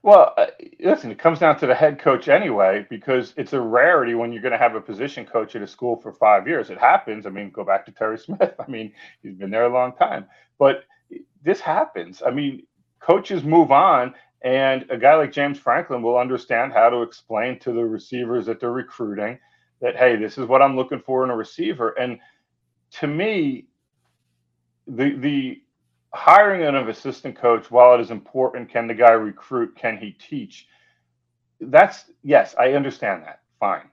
Well, 0.05 0.35
uh, 0.37 0.49
listen, 0.81 1.11
it 1.11 1.19
comes 1.19 1.39
down 1.39 1.59
to 1.61 1.67
the 1.67 1.75
head 1.75 1.99
coach 1.99 2.29
anyway, 2.29 2.87
because 2.91 3.33
it's 3.39 3.55
a 3.55 3.61
rarity 3.61 4.15
when 4.15 4.33
you're 4.33 4.43
going 4.43 4.53
to 4.53 4.59
have 4.59 4.75
a 4.75 4.81
position 4.81 5.25
coach 5.25 5.57
at 5.57 5.63
a 5.63 5.67
school 5.67 5.97
for 5.97 6.13
five 6.13 6.47
years. 6.47 6.69
It 6.69 6.77
happens. 6.77 7.25
I 7.25 7.31
mean, 7.31 7.51
go 7.51 7.65
back 7.65 7.87
to 7.87 7.93
Terry 7.93 8.19
Smith. 8.19 8.55
I 8.59 8.71
mean, 8.71 8.93
he's 9.23 9.35
been 9.35 9.51
there 9.51 9.65
a 9.65 9.73
long 9.73 9.95
time, 9.97 10.27
but 10.59 10.85
this 11.43 11.59
happens. 11.59 12.23
I 12.25 12.33
mean, 12.33 12.67
coaches 13.01 13.45
move 13.45 13.73
on, 13.73 14.15
and 14.43 14.85
a 14.91 14.99
guy 14.99 15.15
like 15.15 15.33
James 15.33 15.59
Franklin 15.59 16.03
will 16.03 16.19
understand 16.19 16.75
how 16.75 16.91
to 16.91 17.01
explain 17.01 17.59
to 17.61 17.73
the 17.73 17.85
receivers 17.85 18.45
that 18.45 18.61
they're 18.61 18.73
recruiting 18.73 19.39
that, 19.81 19.97
hey, 19.97 20.17
this 20.17 20.37
is 20.37 20.47
what 20.47 20.61
I'm 20.61 20.77
looking 20.77 21.01
for 21.01 21.25
in 21.25 21.31
a 21.31 21.37
receiver. 21.37 21.91
And 21.99 22.19
to 23.01 23.07
me, 23.07 23.69
the 24.87 25.17
the 25.17 25.63
hiring 26.15 26.63
an 26.63 26.77
assistant 26.89 27.37
coach, 27.37 27.71
while 27.71 27.95
it 27.95 28.01
is 28.01 28.11
important, 28.11 28.71
can 28.71 28.87
the 28.87 28.95
guy 28.95 29.13
recruit? 29.13 29.77
Can 29.77 29.99
he 29.99 30.13
teach? 30.13 30.67
That's 31.61 32.11
yes, 32.23 32.55
I 32.59 32.73
understand 32.73 33.25
that. 33.25 33.41
Fine. 33.61 33.91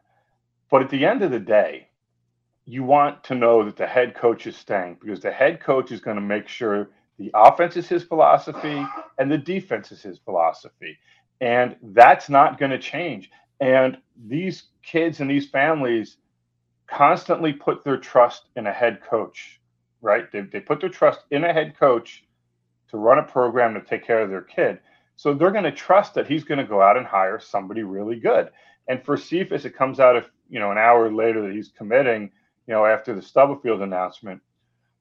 But 0.69 0.83
at 0.83 0.89
the 0.89 1.05
end 1.05 1.21
of 1.21 1.31
the 1.31 1.39
day, 1.39 1.89
you 2.65 2.83
want 2.83 3.23
to 3.25 3.35
know 3.35 3.63
that 3.63 3.75
the 3.75 3.87
head 3.87 4.15
coach 4.15 4.47
is 4.47 4.55
staying 4.55 4.97
because 5.01 5.19
the 5.19 5.31
head 5.31 5.59
coach 5.59 5.91
is 5.91 5.99
going 5.99 6.15
to 6.15 6.21
make 6.21 6.47
sure 6.47 6.91
The 7.21 7.31
offense 7.35 7.77
is 7.77 7.87
his 7.87 8.03
philosophy, 8.03 8.83
and 9.19 9.31
the 9.31 9.37
defense 9.37 9.91
is 9.91 10.01
his 10.01 10.17
philosophy. 10.17 10.97
And 11.39 11.75
that's 11.83 12.29
not 12.29 12.57
going 12.57 12.71
to 12.71 12.79
change. 12.79 13.29
And 13.59 13.97
these 14.25 14.63
kids 14.81 15.19
and 15.19 15.29
these 15.29 15.47
families 15.47 16.17
constantly 16.87 17.53
put 17.53 17.83
their 17.83 17.97
trust 17.97 18.49
in 18.55 18.65
a 18.65 18.73
head 18.73 19.01
coach, 19.07 19.60
right? 20.01 20.31
They, 20.31 20.41
they 20.41 20.59
put 20.59 20.79
their 20.81 20.89
trust 20.89 21.21
in 21.31 21.43
a 21.43 21.53
head 21.53 21.75
coach 21.79 22.23
to 22.89 22.97
run 22.97 23.19
a 23.19 23.23
program 23.23 23.73
to 23.73 23.81
take 23.81 24.05
care 24.05 24.21
of 24.21 24.29
their 24.29 24.41
kid. 24.41 24.79
So 25.15 25.33
they're 25.33 25.51
going 25.51 25.63
to 25.63 25.71
trust 25.71 26.15
that 26.15 26.27
he's 26.27 26.43
going 26.43 26.57
to 26.57 26.65
go 26.65 26.81
out 26.81 26.97
and 26.97 27.05
hire 27.05 27.39
somebody 27.39 27.83
really 27.83 28.19
good. 28.19 28.49
And 28.87 29.03
for 29.03 29.17
Cephus, 29.17 29.65
it 29.65 29.75
comes 29.75 29.99
out 29.99 30.15
of 30.15 30.25
you 30.49 30.59
know 30.59 30.71
an 30.71 30.77
hour 30.77 31.11
later 31.11 31.41
that 31.43 31.53
he's 31.53 31.69
committing, 31.69 32.31
you 32.67 32.73
know, 32.73 32.85
after 32.85 33.13
the 33.13 33.21
Stubblefield 33.21 33.81
announcement. 33.81 34.41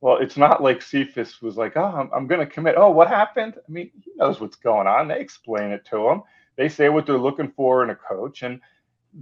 Well, 0.00 0.18
it's 0.18 0.36
not 0.36 0.62
like 0.62 0.80
Cephus 0.80 1.42
was 1.42 1.56
like, 1.56 1.76
"Oh, 1.76 1.84
I'm, 1.84 2.10
I'm 2.14 2.26
going 2.26 2.40
to 2.40 2.46
commit." 2.46 2.74
Oh, 2.76 2.90
what 2.90 3.08
happened? 3.08 3.54
I 3.56 3.72
mean, 3.72 3.90
he 4.04 4.12
knows 4.16 4.40
what's 4.40 4.56
going 4.56 4.86
on. 4.86 5.08
They 5.08 5.20
explain 5.20 5.70
it 5.70 5.84
to 5.90 6.08
him. 6.08 6.22
They 6.56 6.68
say 6.68 6.88
what 6.88 7.06
they're 7.06 7.18
looking 7.18 7.52
for 7.56 7.82
in 7.82 7.90
a 7.90 7.96
coach, 7.96 8.42
and 8.42 8.60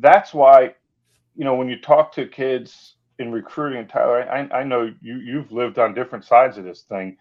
that's 0.00 0.34
why, 0.34 0.74
you 1.34 1.44
know, 1.44 1.54
when 1.54 1.68
you 1.68 1.80
talk 1.80 2.12
to 2.12 2.26
kids 2.26 2.94
in 3.18 3.32
recruiting, 3.32 3.86
Tyler, 3.86 4.22
I, 4.30 4.60
I 4.60 4.62
know 4.64 4.92
you 5.00 5.16
you've 5.16 5.50
lived 5.50 5.78
on 5.78 5.94
different 5.94 6.24
sides 6.24 6.56
of 6.56 6.64
this 6.64 6.82
thing. 6.82 7.16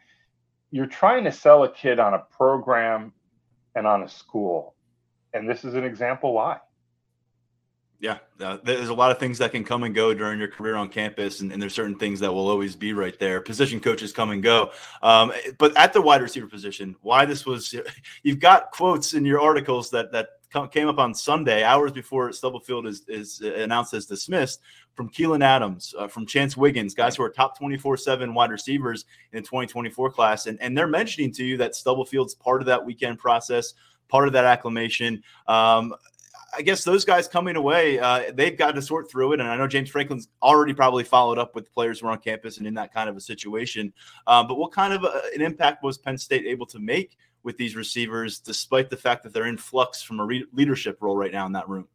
You're 0.72 0.86
trying 0.86 1.24
to 1.24 1.32
sell 1.32 1.64
a 1.64 1.72
kid 1.72 2.00
on 2.00 2.14
a 2.14 2.20
program 2.20 3.14
and 3.76 3.88
on 3.88 4.04
a 4.04 4.10
school. 4.10 4.76
And 5.34 5.50
this 5.50 5.64
is 5.64 5.74
an 5.76 5.84
example 5.84 6.34
why. 6.34 6.60
Yeah, 8.00 8.20
uh, 8.40 8.58
there's 8.64 8.90
a 8.90 8.94
lot 8.94 9.10
of 9.10 9.18
things 9.18 9.40
that 9.40 9.52
can 9.52 9.64
come 9.64 9.82
and 9.82 9.96
go 9.96 10.14
during 10.14 10.38
your 10.38 10.50
career 10.50 10.76
on 10.76 10.90
campus, 10.90 11.40
and, 11.40 11.52
and, 11.52 11.60
there's 11.60 11.74
certain 11.74 11.98
things 11.98 12.20
that 12.20 12.32
will 12.32 12.48
always 12.48 12.76
be 12.76 12.94
right 12.94 13.18
there. 13.18 13.42
Position 13.42 13.80
coaches 13.80 14.14
come 14.14 14.30
and 14.30 14.44
go, 14.44 14.72
um, 15.02 15.32
but 15.58 15.76
at 15.76 15.94
the 15.94 16.02
wide 16.02 16.22
receiver 16.22 16.46
position, 16.46 16.96
why 17.02 17.26
this 17.26 17.44
was, 17.44 17.74
you've 18.24 18.40
got 18.40 18.70
quotes 18.70 19.16
in 19.16 19.26
your 19.26 19.42
articles 19.42 19.90
that 19.90 20.12
that 20.12 20.28
came 20.72 20.88
up 20.88 20.98
on 20.98 21.14
Sunday, 21.14 21.64
hours 21.64 21.92
before 21.92 22.32
Stubblefield 22.32 22.88
is, 22.88 23.04
is 23.08 23.42
announced 23.42 23.94
as 23.94 24.06
dismissed, 24.06 24.62
from 24.94 25.10
Keelan 25.10 25.44
Adams, 25.44 25.94
uh, 25.98 26.08
from 26.08 26.26
Chance 26.26 26.58
Wiggins, 26.58 26.96
guys 26.96 27.16
who 27.16 27.24
are 27.24 27.30
top 27.30 27.58
24 27.58 27.98
7 27.98 28.34
wide 28.34 28.50
receivers 28.50 29.06
in 29.32 29.38
the 29.38 29.44
2024 29.44 30.12
class. 30.12 30.48
And, 30.48 30.60
and 30.62 30.76
they're 30.76 30.88
mentioning 30.88 31.32
to 31.34 31.46
you 31.46 31.58
that 31.58 31.74
Stubblefield's 31.74 32.36
part 32.36 32.62
of 32.62 32.66
that 32.68 32.84
weekend 32.84 33.20
process, 33.20 33.74
part 34.10 34.28
of 34.28 34.34
that 34.34 34.46
acclimation. 34.46 35.22
Um, 35.48 35.94
I 36.58 36.62
guess 36.62 36.84
those 36.84 37.06
guys 37.06 37.28
coming 37.28 37.56
away, 37.56 38.00
uh, 38.00 38.32
they've 38.34 38.58
got 38.58 38.72
to 38.72 38.82
sort 38.82 39.12
through 39.12 39.34
it. 39.34 39.40
And 39.40 39.50
I 39.50 39.58
know 39.58 39.68
James 39.68 39.90
Franklin's 39.90 40.30
already 40.42 40.74
probably 40.74 41.04
followed 41.04 41.38
up 41.38 41.54
with 41.54 41.72
players 41.72 42.00
who 42.00 42.08
are 42.08 42.12
on 42.12 42.20
campus 42.20 42.58
and 42.58 42.66
in 42.66 42.74
that 42.76 42.92
kind 42.92 43.10
of 43.10 43.18
a 43.18 43.22
situation. 43.22 43.94
Um, 44.26 44.48
but 44.48 44.58
what 44.58 44.72
kind 44.72 44.94
of 44.94 45.04
a, 45.04 45.22
an 45.36 45.42
impact 45.42 45.84
was 45.84 45.98
Penn 45.98 46.18
State 46.18 46.46
able 46.46 46.66
to 46.68 46.80
make 46.80 47.18
with 47.44 47.58
these 47.58 47.76
receivers, 47.76 48.40
despite 48.40 48.90
the 48.90 48.98
fact 48.98 49.24
that 49.24 49.34
they're 49.34 49.48
in 49.48 49.58
flux 49.58 50.02
from 50.02 50.20
a 50.20 50.26
re- 50.26 50.46
leadership 50.54 50.98
role 51.02 51.16
right 51.16 51.32
now 51.32 51.46
in 51.46 51.52
that 51.54 51.70
room? 51.70 51.88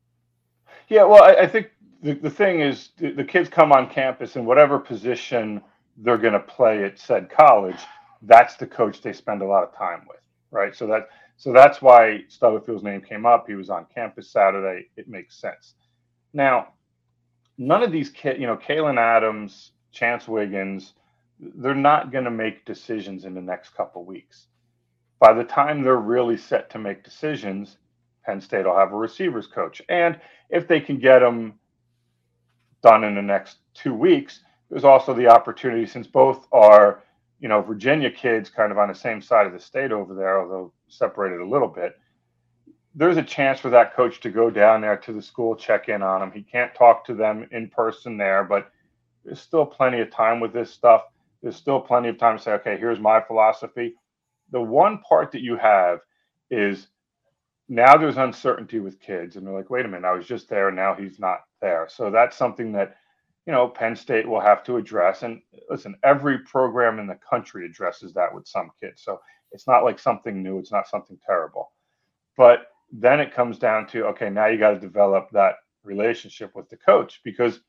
Yeah, 0.88 1.04
well, 1.04 1.22
I, 1.22 1.42
I 1.42 1.46
think 1.46 1.70
the, 2.02 2.14
the 2.14 2.30
thing 2.30 2.61
is 2.61 2.90
the, 2.99 3.12
the 3.12 3.25
kids 3.25 3.49
come 3.49 3.72
on 3.72 3.88
campus 3.88 4.37
in 4.37 4.44
whatever 4.44 4.78
position 4.78 5.62
they're 5.99 6.18
going 6.18 6.32
to 6.32 6.40
play 6.40 6.84
at 6.84 6.99
said 6.99 7.30
college. 7.30 7.78
That's 8.22 8.56
the 8.56 8.66
coach 8.66 9.02
they 9.02 9.12
spend 9.12 9.42
a 9.42 9.46
lot 9.46 9.62
of 9.62 9.76
time 9.76 10.02
with, 10.08 10.20
right? 10.50 10.75
So 10.75 10.87
that 10.87 11.08
so 11.37 11.52
that's 11.52 11.82
why 11.82 12.25
Stubblefield's 12.28 12.84
name 12.84 13.00
came 13.00 13.26
up. 13.26 13.46
He 13.49 13.54
was 13.54 13.68
on 13.68 13.87
campus 13.92 14.30
Saturday. 14.30 14.88
It 14.96 15.08
makes 15.08 15.40
sense. 15.40 15.75
Now, 16.32 16.68
none 17.58 17.82
of 17.82 17.90
these 17.90 18.11
kids, 18.11 18.38
you 18.38 18.46
know, 18.46 18.56
Kalen 18.56 18.99
Adams, 18.99 19.72
Chance 19.90 20.28
Wiggins, 20.28 20.94
they're 21.40 21.75
not 21.75 22.12
going 22.12 22.25
to 22.25 22.30
make 22.30 22.64
decisions 22.64 23.25
in 23.25 23.34
the 23.34 23.40
next 23.40 23.70
couple 23.75 24.04
weeks. 24.04 24.46
By 25.23 25.33
the 25.33 25.45
time 25.45 25.85
they're 25.85 25.99
really 25.99 26.37
set 26.37 26.69
to 26.71 26.81
make 26.81 27.05
decisions, 27.05 27.76
Penn 28.26 28.41
State 28.41 28.67
will 28.67 28.76
have 28.76 28.93
a 28.93 28.97
receivers 28.97 29.47
coach. 29.47 29.81
And 29.88 30.19
if 30.50 30.67
they 30.67 30.81
can 30.81 30.99
get 30.99 31.21
them 31.21 31.61
done 32.83 33.05
in 33.05 33.14
the 33.14 33.23
next 33.23 33.59
two 33.73 33.95
weeks, 33.95 34.41
there's 34.69 34.83
also 34.83 35.14
the 35.14 35.29
opportunity, 35.29 35.87
since 35.87 36.09
both 36.09 36.49
are 36.51 37.05
you 37.38 37.49
know, 37.49 37.62
Virginia 37.62 38.11
kids 38.11 38.51
kind 38.51 38.73
of 38.73 38.79
on 38.79 38.88
the 38.88 38.94
same 38.96 39.23
side 39.23 39.46
of 39.46 39.53
the 39.53 39.61
state 39.61 39.92
over 39.92 40.12
there, 40.12 40.40
although 40.40 40.73
separated 40.88 41.38
a 41.38 41.49
little 41.49 41.68
bit. 41.68 41.96
There's 42.96 43.16
a 43.16 43.23
chance 43.23 43.61
for 43.61 43.70
that 43.70 43.94
coach 43.94 44.18
to 44.23 44.29
go 44.29 44.51
down 44.51 44.81
there 44.81 44.96
to 44.96 45.12
the 45.12 45.23
school, 45.23 45.55
check 45.55 45.88
in 45.88 46.03
on 46.03 46.18
them. 46.18 46.33
He 46.33 46.42
can't 46.42 46.75
talk 46.75 47.05
to 47.07 47.14
them 47.14 47.46
in 47.53 47.68
person 47.68 48.16
there, 48.16 48.42
but 48.42 48.73
there's 49.25 49.40
still 49.40 49.66
plenty 49.66 50.01
of 50.01 50.11
time 50.11 50.40
with 50.40 50.53
this 50.53 50.73
stuff. 50.73 51.03
There's 51.44 51.55
still 51.55 51.79
plenty 51.79 52.09
of 52.09 52.18
time 52.18 52.38
to 52.38 52.42
say, 52.42 52.53
okay, 52.55 52.77
here's 52.77 52.99
my 52.99 53.20
philosophy. 53.20 53.94
The 54.53 54.61
one 54.61 54.99
part 54.99 55.33
that 55.33 55.43
you 55.43 55.57
have 55.57 56.01
is 56.51 56.88
now 57.69 57.97
there's 57.97 58.19
uncertainty 58.19 58.79
with 58.81 59.01
kids, 59.01 59.37
and 59.37 59.47
they're 59.47 59.55
like, 59.55 59.71
wait 59.71 59.87
a 59.87 59.88
minute, 59.88 60.07
I 60.07 60.12
was 60.12 60.27
just 60.27 60.49
there, 60.49 60.69
and 60.69 60.77
now 60.77 60.95
he's 60.95 61.19
not 61.19 61.41
there. 61.61 61.88
So 61.91 62.11
that's 62.11 62.37
something 62.37 62.73
that 62.73 62.97
you 63.47 63.53
know, 63.53 63.69
Penn 63.69 63.97
State 63.97 64.29
will 64.29 64.41
have 64.41 64.62
to 64.65 64.77
address. 64.77 65.23
And 65.23 65.41
listen, 65.69 65.97
every 66.05 66.38
program 66.41 66.99
in 66.99 67.07
the 67.07 67.19
country 67.29 67.67
addresses 67.67 68.12
that 68.15 68.33
with 68.33 68.47
some 68.47 68.71
kids. 68.81 69.03
So 69.03 69.21
it's 69.51 69.67
not 69.67 69.85
like 69.85 69.99
something 69.99 70.43
new, 70.43 70.59
it's 70.59 70.73
not 70.73 70.88
something 70.88 71.19
terrible. 71.27 71.73
But 72.37 72.69
then 72.93 73.21
it 73.21 73.35
comes 73.35 73.59
down 73.59 73.87
to 73.88 74.07
okay, 74.07 74.31
now 74.31 74.47
you 74.47 74.59
got 74.59 74.71
to 74.71 74.81
develop 74.81 75.29
that 75.33 75.57
relationship 75.83 76.55
with 76.55 76.69
the 76.69 76.77
coach 76.77 77.21
because 77.25 77.61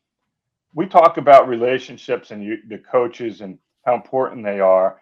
we 0.76 0.86
talk 0.86 1.18
about 1.18 1.48
relationships 1.48 2.32
and 2.32 2.44
you, 2.44 2.58
the 2.68 2.78
coaches 2.78 3.42
and 3.42 3.58
how 3.86 3.96
important 3.96 4.44
they 4.44 4.60
are. 4.60 5.00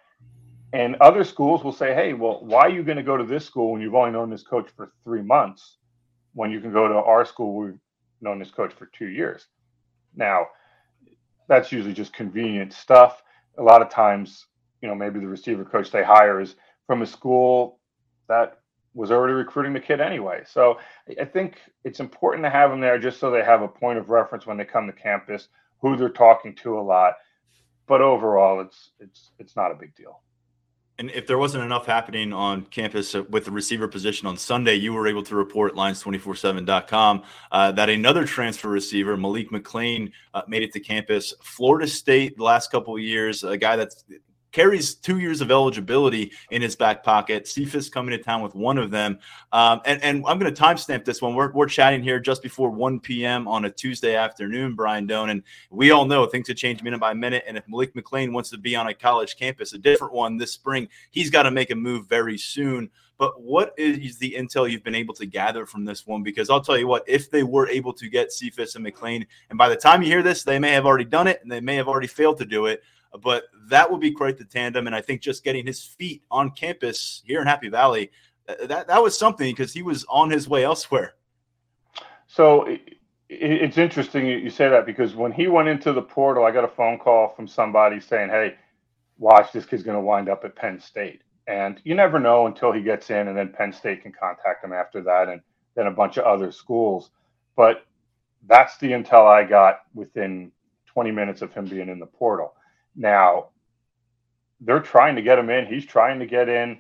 And 0.74 0.96
other 1.02 1.24
schools 1.24 1.64
will 1.64 1.74
say, 1.74 1.94
hey, 1.94 2.14
well, 2.14 2.40
why 2.42 2.62
are 2.62 2.70
you 2.70 2.84
going 2.84 2.98
to 2.98 3.04
go 3.04 3.18
to 3.18 3.26
this 3.26 3.46
school 3.46 3.72
when 3.72 3.82
you've 3.82 3.96
only 3.96 4.12
known 4.12 4.30
this 4.30 4.44
coach 4.44 4.70
for 4.76 4.92
three 5.04 5.22
months 5.22 5.78
when 6.34 6.50
you 6.50 6.62
can 6.62 6.72
go 6.72 6.88
to 6.88 6.96
our 6.96 7.26
school 7.26 7.56
we've 7.56 7.80
known 8.22 8.40
this 8.40 8.52
coach 8.52 8.74
for 8.74 8.86
two 8.88 9.08
years? 9.08 9.48
Now, 10.16 10.48
that's 11.48 11.72
usually 11.72 11.94
just 11.94 12.14
convenient 12.14 12.72
stuff. 12.72 13.22
A 13.58 13.64
lot 13.64 13.82
of 13.82 13.90
times, 13.90 14.46
you 14.82 14.88
know, 14.88 14.96
maybe 14.96 15.20
the 15.20 15.28
receiver 15.28 15.66
coach 15.66 15.92
they 15.92 16.04
hire 16.04 16.40
is 16.40 16.56
from 16.88 17.02
a 17.02 17.06
school 17.06 17.80
that 18.30 18.60
was 18.94 19.12
already 19.12 19.34
recruiting 19.34 19.74
the 19.74 19.80
kid 19.80 20.00
anyway. 20.00 20.44
So 20.46 20.80
I 21.20 21.26
think 21.26 21.58
it's 21.84 22.00
important 22.00 22.46
to 22.46 22.50
have 22.50 22.72
them 22.72 22.80
there 22.80 22.98
just 22.98 23.20
so 23.20 23.30
they 23.30 23.44
have 23.44 23.62
a 23.62 23.68
point 23.68 24.00
of 24.00 24.10
reference 24.10 24.46
when 24.46 24.58
they 24.58 24.66
come 24.66 24.88
to 24.88 24.94
campus, 24.94 25.50
who 25.82 25.98
they're 25.98 26.10
talking 26.10 26.56
to 26.56 26.80
a 26.80 26.82
lot. 26.82 27.16
But 27.88 28.02
overall, 28.02 28.62
it's 28.62 28.92
it's 29.00 29.32
it's 29.40 29.56
not 29.56 29.72
a 29.72 29.76
big 29.76 29.94
deal. 29.96 30.22
And 30.98 31.10
if 31.12 31.26
there 31.26 31.38
wasn't 31.38 31.64
enough 31.64 31.86
happening 31.86 32.32
on 32.32 32.64
campus 32.66 33.14
with 33.14 33.46
the 33.46 33.52
receiver 33.52 33.88
position 33.88 34.28
on 34.28 34.38
Sunday, 34.38 34.76
you 34.76 34.94
were 34.94 35.08
able 35.08 35.24
to 35.24 35.36
report 35.36 35.74
lions247.com 35.74 37.24
uh, 37.52 37.72
that 37.72 37.90
another 37.90 38.26
transfer 38.26 38.70
receiver, 38.70 39.18
Malik 39.18 39.50
McClain, 39.50 40.12
uh, 40.34 40.44
made 40.48 40.64
it 40.64 40.72
to 40.74 40.80
campus. 40.80 41.34
Florida 41.42 41.88
State, 41.88 42.38
the 42.38 42.44
last 42.44 42.72
couple 42.72 42.96
of 42.96 43.02
years, 43.02 43.44
a 43.44 43.58
guy 43.58 43.76
that's 43.76 44.04
carries 44.52 44.96
two 44.96 45.20
years 45.20 45.42
of 45.42 45.52
eligibility 45.52 46.32
in 46.50 46.62
his 46.62 46.76
back 46.76 47.04
pocket. 47.04 47.48
Cephus 47.48 47.90
coming 47.90 48.18
to 48.18 48.24
town 48.24 48.42
with 48.42 48.56
one 48.56 48.78
of 48.78 48.92
them. 48.92 49.20
Um, 49.52 49.82
and, 49.86 50.02
and 50.04 50.24
I'm 50.28 50.40
going 50.40 50.54
to 50.54 50.62
timestamp 50.62 51.06
this 51.06 51.22
one. 51.22 51.36
We're, 51.36 51.52
we're 51.52 51.68
chatting 51.68 52.04
here 52.04 52.20
just 52.20 52.42
before 52.42 52.70
1 52.70 53.00
p.m. 53.00 53.48
on 53.48 53.66
a 53.66 53.72
Tuesday 53.72 54.16
afternoon, 54.16 54.76
Brian 54.76 55.08
Dohn. 55.08 55.30
And 55.30 55.44
we 55.70 55.92
all 55.92 56.06
know 56.06 56.26
things 56.26 56.48
have 56.48 56.58
changed 56.58 56.84
minute 56.84 57.00
by 57.00 57.14
minute. 57.14 57.44
And 57.48 57.58
if 57.58 57.68
Malik 57.68 57.94
McClain 57.94 58.32
wants 58.32 58.50
to 58.52 58.58
be 58.58 58.76
on 58.76 58.88
a 58.88 58.94
college 58.94 59.38
campus, 59.38 59.74
a 59.74 59.78
different 59.78 60.14
one 60.14 60.38
this 60.38 60.52
spring, 60.52 60.88
he's 61.12 61.30
got 61.30 61.44
to 61.44 61.52
make 61.52 61.72
a 61.72 61.76
move 61.76 62.08
very 62.08 62.38
soon. 62.38 62.90
But 63.18 63.40
what 63.40 63.76
is 63.78 64.18
the 64.18 64.34
intel 64.36 64.70
you've 64.70 64.84
been 64.84 64.96
able 64.96 65.14
to 65.14 65.28
gather 65.28 65.68
from 65.68 65.86
this 65.86 66.08
one? 66.08 66.24
Because 66.24 66.50
I'll 66.50 66.60
tell 66.60 66.78
you 66.78 66.88
what, 66.88 67.04
if 67.08 67.30
they 67.30 67.44
were 67.44 67.70
able 67.70 67.94
to 67.94 68.10
get 68.10 68.32
Cephus 68.32 68.76
and 68.76 68.84
McClain, 68.84 69.28
and 69.52 69.60
by 69.60 69.70
the 69.70 69.76
time 69.76 70.02
you 70.02 70.08
hear 70.08 70.24
this, 70.24 70.42
they 70.42 70.58
may 70.58 70.72
have 70.72 70.88
already 70.88 71.06
done 71.06 71.28
it 71.28 71.40
and 71.44 71.52
they 71.52 71.62
may 71.62 71.76
have 71.76 71.88
already 71.88 72.08
failed 72.08 72.40
to 72.40 72.46
do 72.46 72.66
it 72.66 72.82
but 73.22 73.46
that 73.68 73.92
would 73.92 74.00
be 74.00 74.12
quite 74.12 74.38
the 74.38 74.46
tandem. 74.46 74.88
And 74.88 74.96
I 74.96 75.02
think 75.02 75.22
just 75.22 75.44
getting 75.44 75.66
his 75.66 75.84
feet 75.84 76.24
on 76.32 76.52
campus 76.52 77.22
here 77.26 77.42
in 77.42 77.48
Happy 77.48 77.70
Valley, 77.70 78.12
uh, 78.48 78.68
that, 78.68 78.88
that 78.88 79.02
was 79.02 79.18
something 79.18 79.52
because 79.52 79.74
he 79.74 79.84
was 79.84 80.06
on 80.10 80.30
his 80.30 80.48
way 80.48 80.64
elsewhere. 80.64 81.16
So 82.28 82.78
it's 83.30 83.78
interesting 83.78 84.26
you 84.26 84.50
say 84.50 84.70
that 84.70 84.86
because 84.86 85.16
when 85.16 85.32
he 85.32 85.48
went 85.48 85.68
into 85.68 85.94
the 85.94 86.02
portal, 86.02 86.46
I 86.46 86.52
got 86.52 86.64
a 86.64 86.70
phone 86.70 86.98
call 86.98 87.30
from 87.30 87.48
somebody 87.48 88.00
saying, 88.00 88.30
Hey, 88.30 88.56
watch, 89.18 89.52
this 89.52 89.66
kid's 89.66 89.84
going 89.84 89.98
to 89.98 90.02
wind 90.02 90.30
up 90.30 90.44
at 90.44 90.56
Penn 90.56 90.80
State. 90.80 91.22
And 91.48 91.80
you 91.84 91.96
never 91.96 92.20
know 92.20 92.48
until 92.48 92.72
he 92.72 92.82
gets 92.82 93.10
in, 93.10 93.28
and 93.28 93.38
then 93.38 93.50
Penn 93.50 93.74
State 93.74 94.04
can 94.04 94.12
contact 94.12 94.64
him 94.64 94.74
after 94.74 95.02
that, 95.02 95.28
and 95.28 95.42
then 95.76 95.88
a 95.88 95.92
bunch 95.92 96.18
of 96.18 96.26
other 96.26 96.52
schools. 96.52 97.12
But 97.56 97.86
that's 98.48 98.78
the 98.78 98.92
intel 98.92 99.26
I 99.28 99.44
got 99.44 99.82
within 99.94 100.52
20 100.86 101.12
minutes 101.12 101.42
of 101.42 101.54
him 101.54 101.66
being 101.66 101.90
in 101.90 102.00
the 102.00 102.06
portal. 102.06 102.54
Now, 102.96 103.50
they're 104.60 104.80
trying 104.80 105.16
to 105.16 105.22
get 105.22 105.40
him 105.40 105.50
in. 105.50 105.66
He's 105.66 105.86
trying 105.86 106.20
to 106.20 106.26
get 106.26 106.50
in. 106.50 106.80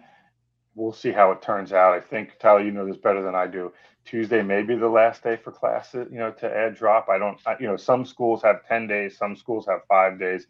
We'll 0.76 0.94
see 0.94 1.12
how 1.12 1.32
it 1.32 1.42
turns 1.42 1.74
out. 1.74 1.94
I 1.94 2.00
think 2.00 2.38
Tyler, 2.40 2.62
you 2.62 2.72
know 2.72 2.86
this 2.86 2.98
better 2.98 3.22
than 3.22 3.36
I 3.36 3.48
do. 3.48 3.74
Tuesday 4.06 4.42
may 4.42 4.64
be 4.64 4.76
the 4.76 4.88
last 4.88 5.24
day 5.24 5.36
for 5.36 5.52
classes, 5.52 6.08
you 6.12 6.18
know, 6.18 6.32
to 6.32 6.56
add 6.56 6.76
drop. 6.76 7.08
I 7.10 7.18
don't, 7.18 7.40
you 7.60 7.68
know, 7.68 7.78
some 7.78 8.06
schools 8.06 8.42
have 8.44 8.66
10 8.68 8.88
days, 8.88 9.18
some 9.18 9.36
schools 9.36 9.66
have 9.68 9.82
five 9.88 10.20
days. 10.20 10.48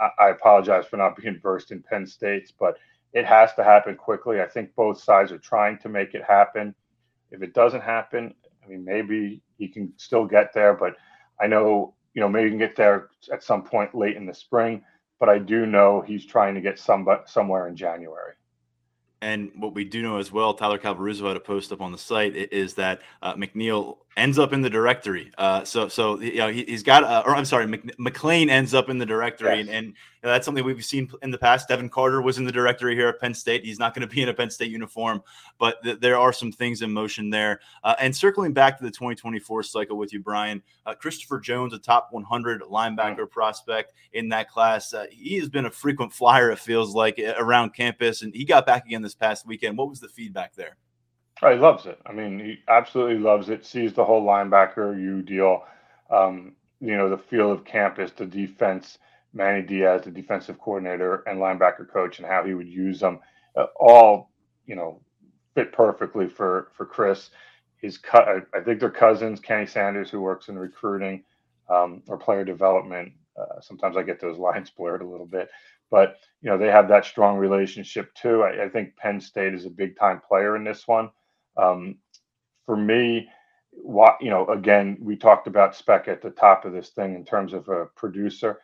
I, 0.00 0.24
I 0.24 0.28
apologize 0.30 0.86
for 0.86 0.96
not 0.96 1.16
being 1.20 1.38
versed 1.40 1.70
in 1.70 1.82
Penn 1.82 2.06
State's, 2.06 2.52
but 2.52 2.76
it 3.12 3.24
has 3.24 3.54
to 3.54 3.64
happen 3.64 3.96
quickly. 3.96 4.40
I 4.40 4.46
think 4.46 4.74
both 4.74 5.00
sides 5.00 5.30
are 5.30 5.38
trying 5.38 5.78
to 5.78 5.88
make 5.88 6.14
it 6.14 6.24
happen. 6.24 6.74
If 7.30 7.42
it 7.42 7.54
doesn't 7.54 7.82
happen, 7.82 8.34
I 8.64 8.68
mean, 8.68 8.84
maybe 8.84 9.42
he 9.58 9.68
can 9.68 9.92
still 9.96 10.26
get 10.26 10.52
there, 10.52 10.74
but 10.74 10.96
I 11.40 11.46
know, 11.46 11.94
you 12.14 12.20
know, 12.20 12.28
maybe 12.28 12.44
he 12.44 12.50
can 12.50 12.58
get 12.58 12.76
there 12.76 13.08
at 13.32 13.42
some 13.42 13.62
point 13.62 13.94
late 13.94 14.16
in 14.16 14.26
the 14.26 14.34
spring. 14.34 14.82
But 15.20 15.28
I 15.28 15.38
do 15.38 15.66
know 15.66 16.00
he's 16.00 16.26
trying 16.26 16.54
to 16.54 16.60
get 16.60 16.78
some 16.78 17.06
somewhere 17.26 17.68
in 17.68 17.76
January. 17.76 18.34
And 19.20 19.52
what 19.56 19.74
we 19.74 19.84
do 19.84 20.02
know 20.02 20.18
as 20.18 20.30
well, 20.30 20.52
Tyler 20.52 20.78
Calvaruso 20.78 21.26
had 21.28 21.36
a 21.36 21.40
post 21.40 21.72
up 21.72 21.80
on 21.80 21.92
the 21.92 21.98
site, 21.98 22.36
is 22.36 22.74
that 22.74 23.00
uh, 23.22 23.34
McNeil 23.34 23.98
ends 24.16 24.38
up 24.38 24.52
in 24.52 24.62
the 24.62 24.70
directory. 24.70 25.32
Uh, 25.38 25.64
so, 25.64 25.88
so 25.88 26.20
you 26.20 26.36
know, 26.36 26.48
he, 26.48 26.64
has 26.70 26.82
got, 26.82 27.04
uh, 27.04 27.22
or 27.26 27.34
I'm 27.34 27.44
sorry, 27.44 27.66
Mc, 27.66 27.96
McClain 27.98 28.48
ends 28.48 28.74
up 28.74 28.88
in 28.88 28.98
the 28.98 29.06
directory, 29.06 29.58
yes. 29.58 29.60
and, 29.60 29.70
and 29.70 29.86
you 29.88 29.92
know, 30.22 30.30
that's 30.30 30.44
something 30.44 30.64
we've 30.64 30.84
seen 30.84 31.10
in 31.22 31.30
the 31.30 31.38
past. 31.38 31.68
Devin 31.68 31.88
Carter 31.88 32.22
was 32.22 32.38
in 32.38 32.44
the 32.44 32.52
directory 32.52 32.94
here 32.94 33.08
at 33.08 33.20
Penn 33.20 33.34
State. 33.34 33.64
He's 33.64 33.78
not 33.78 33.94
going 33.94 34.06
to 34.06 34.14
be 34.14 34.22
in 34.22 34.28
a 34.28 34.34
Penn 34.34 34.50
State 34.50 34.70
uniform, 34.70 35.22
but 35.58 35.82
th- 35.82 36.00
there 36.00 36.18
are 36.18 36.32
some 36.32 36.52
things 36.52 36.82
in 36.82 36.92
motion 36.92 37.30
there. 37.30 37.60
Uh, 37.82 37.94
and 38.00 38.14
circling 38.14 38.52
back 38.52 38.78
to 38.78 38.84
the 38.84 38.90
2024 38.90 39.62
cycle 39.64 39.96
with 39.96 40.12
you, 40.12 40.20
Brian, 40.20 40.62
uh, 40.86 40.94
Christopher 40.94 41.40
Jones, 41.40 41.72
a 41.72 41.78
top 41.78 42.08
100 42.12 42.62
linebacker 42.62 43.28
prospect 43.28 43.92
in 44.12 44.28
that 44.28 44.48
class, 44.48 44.94
uh, 44.94 45.06
he 45.10 45.36
has 45.38 45.48
been 45.48 45.66
a 45.66 45.70
frequent 45.70 46.12
flyer. 46.12 46.50
It 46.52 46.58
feels 46.58 46.94
like 46.94 47.18
around 47.38 47.74
campus, 47.74 48.22
and 48.22 48.34
he 48.34 48.44
got 48.44 48.66
back 48.66 48.86
again 48.86 49.02
this 49.02 49.14
past 49.14 49.46
weekend. 49.46 49.76
What 49.76 49.88
was 49.88 50.00
the 50.00 50.08
feedback 50.08 50.54
there? 50.54 50.76
Oh, 51.42 51.52
he 51.52 51.58
loves 51.58 51.86
it. 51.86 52.00
I 52.06 52.12
mean, 52.12 52.38
he 52.38 52.58
absolutely 52.68 53.18
loves 53.18 53.48
it. 53.48 53.64
Sees 53.66 53.92
the 53.92 54.04
whole 54.04 54.24
linebacker 54.24 55.00
you 55.00 55.22
deal. 55.22 55.64
Um, 56.10 56.54
you 56.80 56.96
know, 56.96 57.08
the 57.10 57.18
feel 57.18 57.50
of 57.52 57.64
campus, 57.64 58.12
the 58.12 58.26
defense, 58.26 58.98
Manny 59.32 59.62
Diaz, 59.62 60.02
the 60.04 60.10
defensive 60.10 60.58
coordinator 60.58 61.22
and 61.26 61.38
linebacker 61.40 61.88
coach, 61.90 62.18
and 62.18 62.26
how 62.26 62.44
he 62.44 62.54
would 62.54 62.68
use 62.68 63.00
them. 63.00 63.20
Uh, 63.56 63.66
all, 63.78 64.30
you 64.66 64.74
know, 64.76 65.00
fit 65.54 65.72
perfectly 65.72 66.28
for 66.28 66.70
for 66.76 66.86
Chris. 66.86 67.30
His 67.76 67.98
cut. 67.98 68.26
I, 68.28 68.58
I 68.58 68.62
think 68.62 68.80
they're 68.80 68.90
cousins. 68.90 69.40
Kenny 69.40 69.66
Sanders, 69.66 70.10
who 70.10 70.20
works 70.20 70.48
in 70.48 70.58
recruiting 70.58 71.24
um, 71.68 72.02
or 72.08 72.16
player 72.16 72.44
development. 72.44 73.12
Uh, 73.38 73.60
sometimes 73.60 73.96
I 73.96 74.02
get 74.02 74.20
those 74.20 74.38
lines 74.48 74.70
blurred 74.70 75.02
a 75.02 75.06
little 75.08 75.26
bit, 75.26 75.50
but 75.90 76.16
you 76.40 76.50
know 76.50 76.56
they 76.58 76.70
have 76.70 76.88
that 76.88 77.04
strong 77.04 77.36
relationship 77.36 78.14
too. 78.14 78.42
I, 78.42 78.64
I 78.64 78.68
think 78.68 78.96
Penn 78.96 79.20
State 79.20 79.54
is 79.54 79.66
a 79.66 79.70
big 79.70 79.96
time 79.98 80.20
player 80.26 80.56
in 80.56 80.64
this 80.64 80.88
one. 80.88 81.10
Um, 81.56 81.96
for 82.66 82.76
me, 82.76 83.28
what 83.70 84.16
you 84.20 84.30
know, 84.30 84.46
again, 84.48 84.96
we 85.00 85.16
talked 85.16 85.46
about 85.46 85.76
Spec 85.76 86.08
at 86.08 86.22
the 86.22 86.30
top 86.30 86.64
of 86.64 86.72
this 86.72 86.90
thing 86.90 87.14
in 87.14 87.24
terms 87.24 87.52
of 87.52 87.68
a 87.68 87.86
producer. 87.96 88.60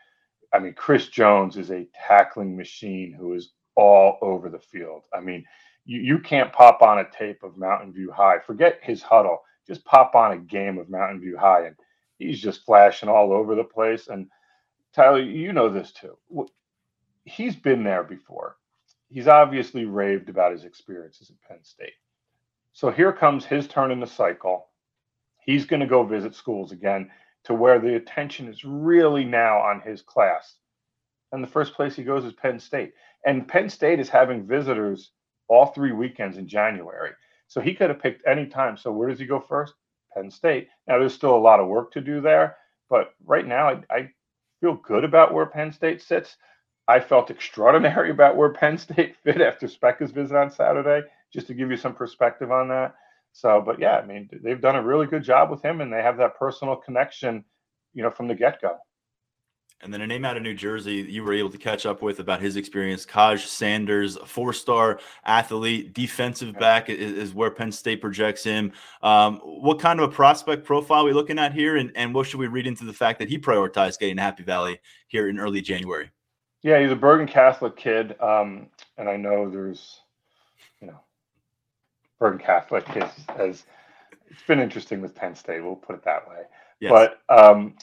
I 0.53 0.59
mean, 0.59 0.74
Chris 0.74 1.09
Jones 1.09 1.57
is 1.57 1.70
a 1.70 1.87
tackling 2.07 2.57
machine 2.57 3.12
who 3.16 3.35
is 3.35 3.53
all 3.76 4.18
over 4.22 4.48
the 4.48 4.59
field. 4.59 5.05
I 5.14 5.20
mean, 5.20 5.44
you, 5.85 6.00
you 6.00 6.18
can't 6.18 6.53
pop 6.53 6.83
on 6.83 6.98
a 6.98 7.11
tape 7.11 7.42
of 7.42 7.57
Mountain 7.57 7.92
View 7.92 8.11
High. 8.11 8.38
Forget 8.40 8.81
his 8.83 9.03
huddle. 9.03 9.40
Just 9.66 9.85
pop 9.85 10.14
on 10.14 10.33
a 10.33 10.38
game 10.38 10.79
of 10.79 10.90
Mountain 10.90 11.20
View 11.20 11.37
High, 11.38 11.66
and 11.66 11.76
he's 12.18 12.40
just 12.40 12.64
flashing 12.64 13.09
all 13.09 13.33
over 13.33 13.55
the 13.55 13.64
place. 13.64 14.09
And 14.09 14.29
Tyler, 14.94 15.20
you 15.22 15.53
know 15.53 15.68
this 15.68 15.92
too. 15.92 16.16
He's 17.24 17.57
been 17.57 17.85
there 17.85 18.03
before. 18.03 18.57
He's 19.09 19.29
obviously 19.29 19.85
raved 19.85 20.29
about 20.29 20.53
his 20.53 20.64
experiences 20.64 21.31
at 21.31 21.48
Penn 21.48 21.64
State. 21.64 21.92
So 22.72 22.90
here 22.90 23.12
comes 23.12 23.44
his 23.44 23.66
turn 23.66 23.90
in 23.90 24.00
the 24.00 24.06
cycle. 24.06 24.68
He's 25.44 25.66
going 25.66 25.80
to 25.80 25.87
go 25.87 26.04
visit 26.04 26.35
schools 26.35 26.72
again 26.72 27.11
to 27.44 27.54
where 27.54 27.78
the 27.78 27.96
attention 27.96 28.48
is 28.48 28.64
really 28.64 29.24
now 29.24 29.59
on 29.59 29.80
his 29.80 30.02
class. 30.02 30.56
And 31.33 31.42
the 31.42 31.48
first 31.48 31.74
place 31.74 31.96
he 31.96 32.04
goes 32.04 32.24
is 32.24 32.33
Penn 32.33 32.61
State. 32.61 32.92
And 33.24 33.48
Penn 33.48 33.68
State 33.68 34.00
is 34.00 34.09
having 34.09 34.46
visitors 34.46 35.12
all 35.48 35.66
three 35.66 35.92
weekends 35.92 36.37
in 36.37 36.48
January. 36.48 37.11
So 37.48 37.61
he 37.61 37.74
could 37.74 37.90
have 37.90 38.00
picked 38.00 38.26
any 38.26 38.46
time. 38.46 38.76
So 38.76 38.92
where 38.92 39.09
does 39.09 39.18
he 39.18 39.26
go 39.26 39.40
first? 39.40 39.74
Penn 40.14 40.30
State. 40.30 40.68
Now 40.87 40.98
there's 40.98 41.14
still 41.14 41.35
a 41.35 41.38
lot 41.38 41.61
of 41.61 41.68
work 41.68 41.92
to 41.92 42.00
do 42.00 42.20
there, 42.20 42.56
but 42.88 43.14
right 43.24 43.46
now 43.46 43.68
I, 43.68 43.80
I 43.90 44.11
feel 44.61 44.74
good 44.74 45.04
about 45.04 45.33
where 45.33 45.46
Penn 45.46 45.72
State 45.72 46.02
sits. 46.02 46.37
I 46.88 47.00
felt 47.00 47.30
extraordinary 47.30 48.11
about 48.12 48.37
where 48.37 48.52
Penn 48.52 48.78
State 48.78 49.16
fit 49.22 49.40
after 49.40 49.68
Speca's 49.68 50.11
visit 50.11 50.37
on 50.37 50.50
Saturday 50.50 51.06
just 51.32 51.46
to 51.48 51.54
give 51.54 51.70
you 51.70 51.76
some 51.76 51.94
perspective 51.94 52.50
on 52.50 52.68
that. 52.68 52.94
So, 53.32 53.62
but 53.64 53.78
yeah, 53.78 53.96
I 53.96 54.06
mean, 54.06 54.28
they've 54.42 54.60
done 54.60 54.76
a 54.76 54.82
really 54.82 55.06
good 55.06 55.22
job 55.22 55.50
with 55.50 55.62
him, 55.62 55.80
and 55.80 55.92
they 55.92 56.02
have 56.02 56.16
that 56.18 56.38
personal 56.38 56.76
connection, 56.76 57.44
you 57.94 58.02
know, 58.02 58.10
from 58.10 58.28
the 58.28 58.34
get 58.34 58.60
go. 58.60 58.76
And 59.82 59.94
then 59.94 60.02
a 60.02 60.06
name 60.06 60.26
out 60.26 60.36
of 60.36 60.42
New 60.42 60.52
Jersey 60.52 60.96
you 61.08 61.24
were 61.24 61.32
able 61.32 61.48
to 61.48 61.56
catch 61.56 61.86
up 61.86 62.02
with 62.02 62.20
about 62.20 62.42
his 62.42 62.56
experience. 62.56 63.06
Kaj 63.06 63.46
Sanders, 63.46 64.18
four 64.26 64.52
star 64.52 65.00
athlete, 65.24 65.94
defensive 65.94 66.58
back 66.58 66.90
is, 66.90 67.12
is, 67.12 67.34
where 67.34 67.50
Penn 67.50 67.72
State 67.72 68.02
projects 68.02 68.44
him. 68.44 68.72
Um, 69.02 69.38
what 69.38 69.78
kind 69.78 69.98
of 69.98 70.10
a 70.10 70.12
prospect 70.12 70.66
profile 70.66 71.00
are 71.00 71.04
we 71.04 71.14
looking 71.14 71.38
at 71.38 71.54
here? 71.54 71.76
And, 71.76 71.92
and 71.94 72.14
what 72.14 72.26
should 72.26 72.40
we 72.40 72.46
read 72.46 72.66
into 72.66 72.84
the 72.84 72.92
fact 72.92 73.18
that 73.20 73.30
he 73.30 73.38
prioritized 73.38 73.98
getting 73.98 74.18
Happy 74.18 74.42
Valley 74.42 74.80
here 75.08 75.30
in 75.30 75.38
early 75.38 75.62
January? 75.62 76.10
Yeah, 76.62 76.78
he's 76.82 76.92
a 76.92 76.96
Bergen 76.96 77.26
Catholic 77.26 77.74
kid. 77.76 78.20
Um, 78.20 78.68
and 78.98 79.08
I 79.08 79.16
know 79.16 79.48
there's, 79.48 80.00
Bergen 82.20 82.38
Catholic 82.38 82.85
is 82.94 83.11
has 83.37 83.64
it's 84.28 84.42
been 84.46 84.61
interesting 84.61 85.00
with 85.00 85.14
Penn 85.14 85.35
State. 85.35 85.62
We'll 85.62 85.74
put 85.74 85.96
it 85.96 86.04
that 86.04 86.28
way. 86.28 86.42
Yes. 86.78 86.92
But 86.92 87.20
um, 87.28 87.74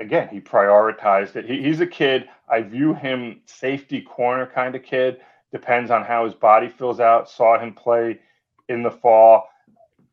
again, 0.00 0.28
he 0.28 0.40
prioritized 0.40 1.36
it. 1.36 1.44
He, 1.44 1.62
he's 1.62 1.80
a 1.80 1.86
kid. 1.86 2.28
I 2.48 2.62
view 2.62 2.94
him 2.94 3.40
safety 3.44 4.00
corner 4.00 4.46
kind 4.46 4.74
of 4.74 4.82
kid. 4.82 5.18
Depends 5.52 5.90
on 5.90 6.04
how 6.04 6.24
his 6.24 6.34
body 6.34 6.68
fills 6.68 7.00
out. 7.00 7.28
Saw 7.28 7.58
him 7.58 7.74
play 7.74 8.20
in 8.68 8.82
the 8.82 8.90
fall. 8.90 9.48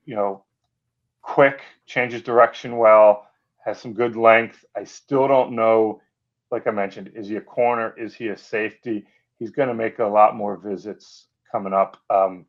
You 0.05 0.15
know, 0.15 0.43
quick, 1.21 1.61
changes 1.85 2.21
direction 2.21 2.77
well, 2.77 3.27
has 3.63 3.79
some 3.79 3.93
good 3.93 4.15
length. 4.15 4.65
I 4.75 4.83
still 4.83 5.27
don't 5.27 5.53
know. 5.53 6.01
Like 6.51 6.67
I 6.67 6.71
mentioned, 6.71 7.11
is 7.15 7.29
he 7.29 7.37
a 7.37 7.41
corner? 7.41 7.95
Is 7.97 8.13
he 8.13 8.27
a 8.27 8.37
safety? 8.37 9.05
He's 9.39 9.51
going 9.51 9.69
to 9.69 9.73
make 9.73 9.99
a 9.99 10.05
lot 10.05 10.35
more 10.35 10.57
visits 10.57 11.27
coming 11.51 11.73
up. 11.73 11.97
Um, 12.09 12.45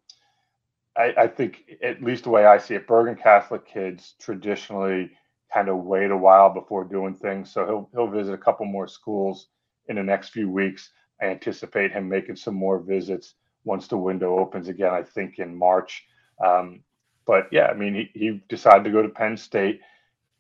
I, 0.97 1.15
I, 1.19 1.27
think, 1.27 1.77
at 1.83 2.03
least 2.03 2.25
the 2.25 2.31
way 2.31 2.47
I 2.47 2.59
see 2.59 2.75
it, 2.75 2.87
Bergen 2.87 3.17
Catholic 3.17 3.67
kids 3.67 4.15
traditionally 4.21 5.11
kind 5.53 5.69
of 5.69 5.79
wait 5.79 6.11
a 6.11 6.17
while 6.17 6.51
before 6.51 6.85
doing 6.85 7.15
things. 7.15 7.53
So 7.53 7.67
he'll 7.67 7.89
he'll 7.93 8.11
visit 8.11 8.35
a 8.35 8.39
couple 8.39 8.67
more 8.67 8.89
schools 8.89 9.49
in 9.89 9.97
the 9.97 10.03
next 10.03 10.31
few 10.31 10.51
weeks. 10.51 10.91
I 11.21 11.27
anticipate 11.27 11.93
him 11.93 12.09
making 12.09 12.37
some 12.37 12.55
more 12.55 12.79
visits 12.79 13.35
once 13.65 13.89
the 13.89 13.97
window 13.97 14.39
opens 14.39 14.69
again. 14.69 14.93
I 14.93 15.03
think 15.03 15.39
in 15.39 15.57
March. 15.57 16.05
Um, 16.45 16.81
but 17.27 17.49
yeah, 17.51 17.67
I 17.67 17.75
mean, 17.75 17.95
he, 17.95 18.11
he 18.19 18.43
decided 18.49 18.85
to 18.85 18.91
go 18.91 19.03
to 19.03 19.09
Penn 19.09 19.37
State, 19.37 19.81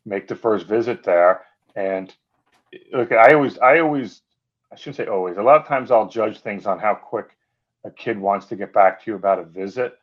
make 0.04 0.28
the 0.28 0.36
first 0.36 0.66
visit 0.66 1.02
there, 1.02 1.42
and 1.74 2.14
look, 2.92 3.12
I 3.12 3.32
always, 3.34 3.58
I 3.58 3.78
always, 3.78 4.22
I 4.72 4.76
shouldn't 4.76 4.96
say 4.96 5.06
always. 5.06 5.36
A 5.36 5.42
lot 5.42 5.60
of 5.60 5.66
times, 5.66 5.90
I'll 5.90 6.08
judge 6.08 6.40
things 6.40 6.66
on 6.66 6.78
how 6.78 6.94
quick 6.94 7.36
a 7.84 7.90
kid 7.90 8.18
wants 8.18 8.46
to 8.46 8.56
get 8.56 8.72
back 8.72 9.02
to 9.02 9.10
you 9.10 9.16
about 9.16 9.38
a 9.38 9.44
visit 9.44 9.98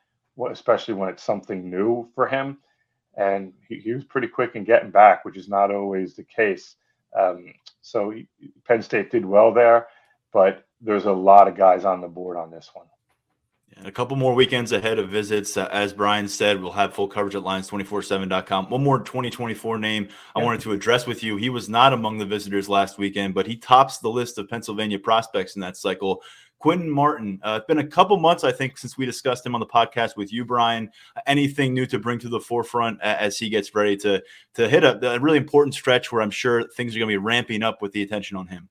especially 0.51 0.93
when 0.93 1.09
it's 1.09 1.23
something 1.23 1.69
new 1.69 2.09
for 2.15 2.27
him. 2.27 2.57
And 3.17 3.53
he, 3.67 3.79
he 3.79 3.93
was 3.93 4.05
pretty 4.05 4.27
quick 4.27 4.55
in 4.55 4.63
getting 4.63 4.91
back, 4.91 5.25
which 5.25 5.37
is 5.37 5.49
not 5.49 5.71
always 5.71 6.15
the 6.15 6.23
case. 6.23 6.75
Um, 7.17 7.53
so 7.81 8.11
he, 8.11 8.27
Penn 8.65 8.81
State 8.81 9.11
did 9.11 9.25
well 9.25 9.53
there, 9.53 9.87
but 10.31 10.65
there's 10.79 11.05
a 11.05 11.11
lot 11.11 11.47
of 11.47 11.57
guys 11.57 11.85
on 11.85 12.01
the 12.01 12.07
board 12.07 12.37
on 12.37 12.51
this 12.51 12.69
one. 12.73 12.87
Yeah, 13.77 13.87
a 13.87 13.91
couple 13.91 14.17
more 14.17 14.33
weekends 14.33 14.71
ahead 14.71 14.99
of 14.99 15.09
visits. 15.09 15.55
Uh, 15.55 15.67
as 15.71 15.93
Brian 15.93 16.27
said, 16.27 16.61
we'll 16.61 16.71
have 16.71 16.93
full 16.93 17.07
coverage 17.07 17.35
at 17.35 17.43
lions247.com. 17.43 18.69
One 18.69 18.83
more 18.83 18.99
2024 18.99 19.77
name 19.77 20.09
I 20.35 20.43
wanted 20.43 20.61
to 20.61 20.73
address 20.73 21.07
with 21.07 21.23
you. 21.23 21.37
He 21.37 21.49
was 21.49 21.69
not 21.69 21.93
among 21.93 22.17
the 22.17 22.25
visitors 22.25 22.67
last 22.67 22.97
weekend, 22.97 23.33
but 23.33 23.47
he 23.47 23.55
tops 23.55 23.99
the 23.99 24.09
list 24.09 24.37
of 24.37 24.49
Pennsylvania 24.49 24.99
prospects 24.99 25.55
in 25.55 25.61
that 25.61 25.77
cycle. 25.77 26.21
Quinton 26.61 26.89
Martin. 26.89 27.39
Uh, 27.43 27.57
it's 27.59 27.65
been 27.65 27.79
a 27.79 27.87
couple 27.87 28.17
months, 28.17 28.43
I 28.43 28.51
think, 28.51 28.77
since 28.77 28.97
we 28.97 29.05
discussed 29.05 29.45
him 29.45 29.55
on 29.55 29.59
the 29.59 29.65
podcast 29.65 30.15
with 30.15 30.31
you, 30.31 30.45
Brian. 30.45 30.91
Anything 31.25 31.73
new 31.73 31.87
to 31.87 31.97
bring 31.97 32.19
to 32.19 32.29
the 32.29 32.39
forefront 32.39 33.01
as 33.01 33.37
he 33.37 33.49
gets 33.49 33.73
ready 33.73 33.97
to 33.97 34.21
to 34.53 34.69
hit 34.69 34.83
a, 34.83 35.13
a 35.13 35.19
really 35.19 35.39
important 35.39 35.73
stretch 35.73 36.11
where 36.11 36.21
I'm 36.21 36.31
sure 36.31 36.67
things 36.69 36.95
are 36.95 36.99
going 36.99 37.09
to 37.09 37.13
be 37.13 37.17
ramping 37.17 37.63
up 37.63 37.81
with 37.81 37.91
the 37.93 38.03
attention 38.03 38.37
on 38.37 38.47
him. 38.47 38.69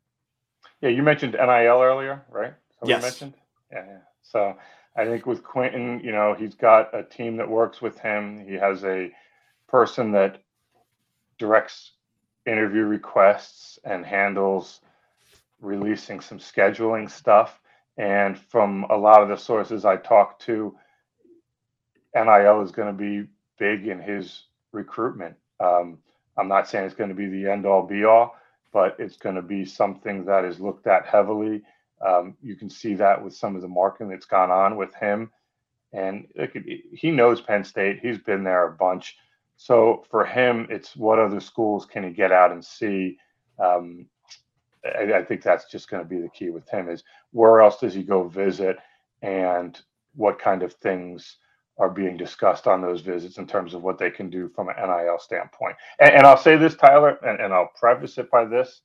Yeah, 0.80 0.90
you 0.90 1.02
mentioned 1.02 1.32
NIL 1.32 1.82
earlier, 1.82 2.24
right? 2.30 2.54
So 2.80 2.88
yes. 2.88 3.02
mentioned. 3.02 3.34
Yeah, 3.72 3.84
yeah. 3.86 3.98
So 4.22 4.56
I 4.96 5.04
think 5.04 5.26
with 5.26 5.42
Quinton, 5.42 6.00
you 6.00 6.12
know, 6.12 6.34
he's 6.34 6.54
got 6.54 6.94
a 6.94 7.02
team 7.02 7.36
that 7.36 7.48
works 7.48 7.80
with 7.80 7.98
him. 7.98 8.44
He 8.46 8.54
has 8.54 8.84
a 8.84 9.12
person 9.68 10.12
that 10.12 10.42
directs 11.38 11.92
interview 12.46 12.82
requests 12.82 13.78
and 13.84 14.04
handles 14.04 14.80
releasing 15.60 16.20
some 16.20 16.38
scheduling 16.38 17.10
stuff. 17.10 17.60
And 17.96 18.38
from 18.38 18.84
a 18.90 18.96
lot 18.96 19.22
of 19.22 19.28
the 19.28 19.36
sources 19.36 19.84
I 19.84 19.96
talked 19.96 20.42
to, 20.42 20.74
NIL 22.14 22.62
is 22.62 22.72
going 22.72 22.88
to 22.88 22.98
be 22.98 23.28
big 23.58 23.86
in 23.86 24.00
his 24.00 24.44
recruitment. 24.72 25.36
Um, 25.60 25.98
I'm 26.36 26.48
not 26.48 26.68
saying 26.68 26.86
it's 26.86 26.94
going 26.94 27.10
to 27.10 27.14
be 27.14 27.26
the 27.26 27.50
end 27.50 27.66
all 27.66 27.86
be 27.86 28.04
all, 28.04 28.36
but 28.72 28.96
it's 28.98 29.16
going 29.16 29.34
to 29.36 29.42
be 29.42 29.64
something 29.64 30.24
that 30.24 30.44
is 30.44 30.60
looked 30.60 30.86
at 30.86 31.06
heavily. 31.06 31.62
Um, 32.06 32.36
you 32.42 32.56
can 32.56 32.70
see 32.70 32.94
that 32.94 33.22
with 33.22 33.34
some 33.34 33.56
of 33.56 33.62
the 33.62 33.68
marketing 33.68 34.10
that's 34.10 34.26
gone 34.26 34.50
on 34.50 34.76
with 34.76 34.94
him. 34.94 35.30
And 35.92 36.26
he 36.92 37.10
knows 37.10 37.40
Penn 37.40 37.64
State. 37.64 37.98
He's 38.00 38.18
been 38.18 38.44
there 38.44 38.66
a 38.66 38.72
bunch. 38.72 39.16
So 39.56 40.04
for 40.10 40.24
him, 40.24 40.66
it's 40.70 40.96
what 40.96 41.18
other 41.18 41.40
schools 41.40 41.84
can 41.84 42.04
he 42.04 42.10
get 42.10 42.32
out 42.32 42.52
and 42.52 42.64
see. 42.64 43.18
Um, 43.58 44.06
I, 44.84 45.12
I, 45.14 45.24
think 45.24 45.42
that's 45.42 45.70
just 45.70 45.90
going 45.90 46.02
to 46.02 46.08
be 46.08 46.20
the 46.20 46.30
key 46.30 46.48
with 46.48 46.66
him 46.70 46.88
is 46.88 47.04
where 47.32 47.60
else 47.60 47.78
does 47.78 47.92
he 47.92 48.02
go 48.02 48.26
visit 48.26 48.78
and 49.20 49.78
what 50.14 50.38
kind 50.38 50.62
of 50.62 50.72
things 50.74 51.36
are 51.78 51.90
being 51.90 52.16
discussed 52.16 52.66
on 52.66 52.80
those 52.80 53.00
visits 53.00 53.36
in 53.36 53.46
terms 53.46 53.74
of 53.74 53.82
what 53.82 53.98
they 53.98 54.10
can 54.10 54.30
do 54.30 54.48
from 54.54 54.68
an 54.68 54.76
NIL 54.78 55.18
standpoint. 55.18 55.76
And, 55.98 56.10
and 56.14 56.26
I'll 56.26 56.38
say 56.38 56.56
this, 56.56 56.76
Tyler, 56.76 57.18
and, 57.22 57.40
and 57.40 57.52
I'll 57.52 57.70
preface 57.78 58.16
it 58.18 58.30
by 58.30 58.44
this. 58.44 58.80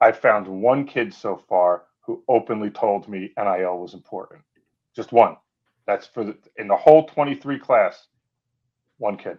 I 0.00 0.12
found 0.12 0.48
one 0.48 0.86
kid 0.86 1.12
so 1.12 1.36
far 1.48 1.84
who 2.10 2.24
openly 2.26 2.70
told 2.70 3.08
me 3.08 3.32
NIL 3.36 3.78
was 3.78 3.94
important. 3.94 4.42
Just 4.96 5.12
one. 5.12 5.36
That's 5.86 6.08
for 6.08 6.24
the, 6.24 6.36
in 6.56 6.66
the 6.66 6.76
whole 6.76 7.06
23 7.06 7.58
class, 7.58 8.08
one 8.98 9.16
kid. 9.16 9.38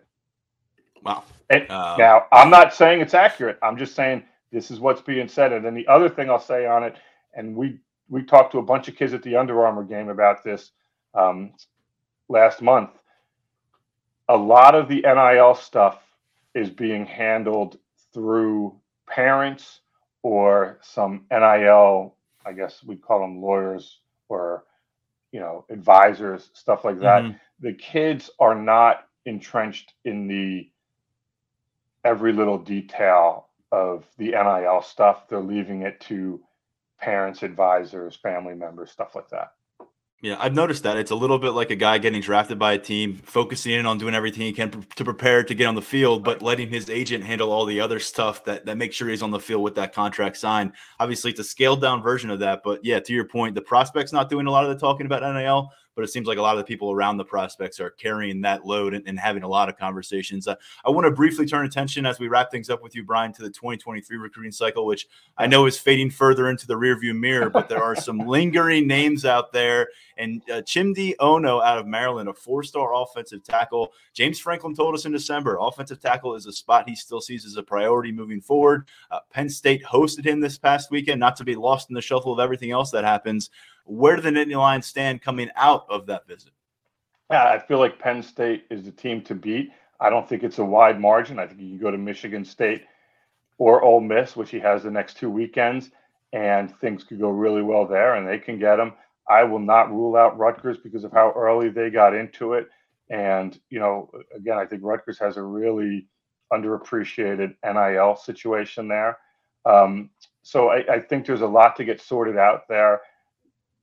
Wow. 1.04 1.24
And 1.50 1.70
um, 1.70 1.98
now, 1.98 2.28
I'm 2.32 2.50
not 2.50 2.74
saying 2.74 3.02
it's 3.02 3.14
accurate. 3.14 3.58
I'm 3.62 3.78
just 3.78 3.94
saying 3.94 4.24
this 4.54 4.72
is 4.72 4.80
what's 4.80 5.02
being 5.02 5.28
said. 5.28 5.52
And 5.52 5.66
then 5.66 5.74
the 5.74 5.88
other 5.88 6.08
thing 6.08 6.30
I'll 6.30 6.40
say 6.40 6.66
on 6.66 6.84
it, 6.84 6.96
and 7.34 7.56
we 7.56 7.80
we 8.10 8.24
talked 8.24 8.54
to 8.54 8.60
a 8.60 8.64
bunch 8.64 8.88
of 8.88 8.96
kids 8.96 9.14
at 9.14 9.24
the 9.24 9.36
Under 9.36 9.66
Armour 9.66 9.84
game 9.84 10.10
about 10.10 10.44
this 10.44 10.72
um, 11.14 11.52
last 12.30 12.62
month. 12.62 12.92
A 14.30 14.36
lot 14.36 14.76
of 14.76 14.88
the 14.88 15.02
NIL 15.02 15.56
stuff 15.56 16.00
is 16.54 16.70
being 16.70 17.06
handled 17.06 17.80
through 18.14 18.78
parents 19.08 19.82
or 20.24 20.80
some 20.82 21.26
NIL, 21.32 22.16
I 22.46 22.54
guess 22.54 22.84
we 22.84 22.96
call 22.96 23.20
them 23.22 23.42
lawyers 23.42 24.00
or 24.30 24.66
you 25.32 25.40
know 25.40 25.66
advisors, 25.70 26.50
stuff 26.54 26.86
like 26.86 27.00
that. 27.00 27.24
Mm-hmm. 27.24 27.38
The 27.60 27.74
kids 27.74 28.30
are 28.40 28.56
not 28.56 29.08
entrenched 29.26 29.94
in 30.06 30.28
the 30.28 30.70
every 32.04 32.34
little 32.34 32.58
detail 32.58 33.48
of 33.72 34.06
the 34.18 34.32
NIL 34.32 34.82
stuff. 34.82 35.28
They're 35.28 35.40
leaving 35.40 35.84
it 35.84 36.00
to 36.02 36.42
parents, 37.00 37.44
advisors, 37.44 38.16
family 38.16 38.56
members, 38.56 38.92
stuff 38.92 39.16
like 39.16 39.30
that. 39.30 39.54
Yeah, 40.24 40.36
I've 40.40 40.54
noticed 40.54 40.84
that. 40.84 40.98
It's 40.98 41.10
a 41.10 41.16
little 41.16 41.40
bit 41.40 41.50
like 41.52 41.72
a 41.72 41.76
guy 41.76 41.98
getting 41.98 42.22
drafted 42.22 42.60
by 42.60 42.74
a 42.74 42.78
team, 42.78 43.16
focusing 43.24 43.72
in 43.72 43.88
on 43.88 43.98
doing 43.98 44.14
everything 44.14 44.44
he 44.44 44.54
can 44.54 44.70
to 44.70 45.04
prepare 45.04 45.44
to 45.44 45.56
get 45.56 45.66
on 45.66 45.74
the 45.74 45.82
field, 45.82 46.24
but 46.24 46.44
letting 46.44 46.70
his 46.70 46.92
agent 46.92 47.24
handle 47.24 47.52
all 47.52 47.66
the 47.66 47.80
other 47.80 47.98
stuff 47.98 48.46
that 48.46 48.68
that 48.68 48.78
makes 48.78 48.96
sure 48.96 49.10
he's 49.10 49.24
on 49.24 49.32
the 49.32 49.40
field 49.40 49.64
with 49.64 49.74
that 49.76 49.94
contract 49.94 50.38
signed. 50.38 50.74
Obviously, 51.00 51.32
it's 51.32 51.40
a 51.40 51.44
scaled 51.44 51.82
down 51.82 52.04
version 52.04 52.30
of 52.30 52.38
that, 52.40 52.62
but 52.64 52.86
yeah, 52.86 53.00
to 53.00 53.14
your 53.14 53.26
point, 53.26 53.56
the 53.56 53.64
prospects 53.64 54.14
not 54.14 54.30
doing 54.30 54.46
a 54.46 54.52
lot 54.52 54.64
of 54.64 54.70
the 54.70 54.80
talking 54.80 55.08
about 55.08 55.24
NIL, 55.24 55.72
but 55.96 56.04
it 56.04 56.10
seems 56.10 56.28
like 56.28 56.38
a 56.38 56.42
lot 56.42 56.56
of 56.56 56.60
the 56.60 56.64
people 56.64 56.92
around 56.92 57.18
the 57.18 57.26
prospects 57.26 57.80
are 57.80 57.92
carrying 57.92 58.42
that 58.42 58.66
load 58.66 58.94
and, 58.94 59.08
and 59.08 59.20
having 59.20 59.44
a 59.44 59.48
lot 59.48 59.70
of 59.70 59.78
conversations. 59.78 60.48
Uh, 60.48 60.56
I 60.86 60.90
want 60.90 61.06
to 61.06 61.12
briefly 61.12 61.46
turn 61.46 61.66
attention 61.66 62.06
as 62.06 62.20
we 62.20 62.28
wrap 62.28 62.52
things 62.52 62.70
up 62.70 62.82
with 62.82 62.96
you, 62.96 63.04
Brian, 63.04 63.34
to 63.34 63.42
the 63.42 63.50
2023 63.50 64.18
recruiting 64.18 64.52
cycle, 64.52 64.86
which 64.86 65.08
I 65.38 65.48
know 65.48 65.66
is 65.66 65.78
fading 65.78 66.10
further 66.10 66.50
into 66.50 66.68
the 66.68 66.76
rearview 66.76 67.18
mirror, 67.18 67.50
but 67.50 67.70
there 67.70 67.84
are 67.84 67.96
some 67.96 68.20
lingering 68.28 68.88
names 68.88 69.26
out 69.26 69.52
there. 69.52 69.90
And 70.18 70.42
uh, 70.50 70.62
Chimdi 70.62 71.16
Onoh 71.18 71.64
out 71.64 71.78
of 71.78 71.88
Maryland, 71.88 72.30
a 72.30 72.34
four 72.34 72.64
star 72.64 72.94
offensive 72.94 73.44
tackle. 73.44 73.94
James 74.14 74.40
Franklin 74.40 74.76
told 74.76 74.94
us 74.94 75.06
in 75.06 75.12
December 75.12 75.58
offensive 75.60 76.00
tackle 76.00 76.36
is 76.36 76.46
a 76.46 76.54
spot 76.54 76.88
he 76.88 76.96
still 76.96 77.22
sees 77.22 77.46
as 77.46 77.58
a 77.58 77.64
priority 77.64 78.12
moving 78.12 78.42
forward. 78.42 78.88
Uh, 79.10 79.20
Penn 79.32 79.50
State 79.50 79.84
hosted 79.84 80.26
him 80.26 80.40
this 80.40 80.58
past 80.58 80.92
weekend, 80.92 81.20
not 81.20 81.36
to 81.38 81.44
be 81.44 81.56
lost 81.56 81.90
in 81.90 81.96
the 81.96 82.02
shuffle 82.02 82.34
of 82.34 82.40
everything 82.40 82.72
else 82.72 82.92
that 82.92 83.04
happens. 83.04 83.50
Where 83.86 84.16
do 84.16 84.22
the 84.22 84.30
Nittany 84.30 84.58
Lions 84.58 84.86
stand 84.86 85.22
coming 85.22 85.50
out 85.56 85.86
of 85.90 86.06
that 86.08 86.28
visit? 86.28 86.52
Yeah, 87.30 87.46
I 87.46 87.60
feel 87.60 87.80
like 87.80 88.00
Penn 88.00 88.22
State 88.22 88.66
is 88.70 88.84
the 88.84 88.92
team 88.92 89.22
to 89.24 89.36
beat. 89.36 89.72
I 90.00 90.10
don't 90.10 90.28
think 90.28 90.44
it's 90.44 90.60
a 90.60 90.66
wide 90.66 91.00
margin. 91.00 91.40
I 91.40 91.48
think 91.48 91.62
you 91.62 91.70
can 91.70 91.78
go 91.78 91.92
to 91.92 91.98
Michigan 91.98 92.44
State 92.44 92.84
or 93.58 93.84
Ole 93.84 94.02
Miss, 94.02 94.36
which 94.36 94.50
he 94.50 94.60
has 94.60 94.84
the 94.84 94.92
next 94.92 95.18
two 95.18 95.30
weekends, 95.30 95.92
and 96.34 96.76
things 96.80 97.04
could 97.04 97.20
go 97.20 97.30
really 97.30 97.62
well 97.62 97.86
there, 97.86 98.16
and 98.16 98.28
they 98.28 98.40
can 98.40 98.58
get 98.58 98.80
him. 98.80 98.94
I 99.30 99.44
will 99.44 99.60
not 99.60 99.92
rule 99.92 100.16
out 100.16 100.38
Rutgers 100.38 100.78
because 100.78 101.04
of 101.04 101.12
how 101.12 101.32
early 101.36 101.70
they 101.70 101.90
got 101.90 102.16
into 102.16 102.54
it. 102.54 102.70
And, 103.10 103.60
you 103.70 103.80
know, 103.80 104.10
again, 104.36 104.58
I 104.58 104.66
think 104.66 104.82
Rutgers 104.84 105.20
has 105.20 105.38
a 105.38 105.44
really 105.44 106.08
underappreciated 106.52 107.56
NIL 107.64 108.16
situation 108.16 108.88
there. 108.88 109.18
Um, 109.66 110.10
so 110.42 110.70
I, 110.70 110.96
I, 110.96 111.00
think 111.00 111.26
there's 111.26 111.42
a 111.42 111.48
lot 111.48 111.76
to 111.76 111.86
get 111.86 112.02
sorted 112.02 112.38
out 112.38 112.68
there 112.68 113.02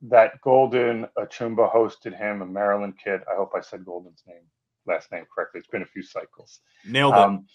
that 0.02 0.40
Golden 0.42 1.06
Achumba 1.18 1.72
hosted 1.72 2.16
him, 2.16 2.42
a 2.42 2.46
Maryland 2.46 2.94
kid. 3.02 3.20
I 3.30 3.34
hope 3.36 3.52
I 3.56 3.60
said 3.60 3.84
Golden's 3.84 4.22
name, 4.26 4.42
last 4.86 5.10
name 5.10 5.24
correctly. 5.34 5.58
It's 5.58 5.68
been 5.68 5.82
a 5.82 5.86
few 5.86 6.02
cycles. 6.02 6.60
Nailed 6.84 7.14
it. 7.14 7.18
Um, 7.18 7.46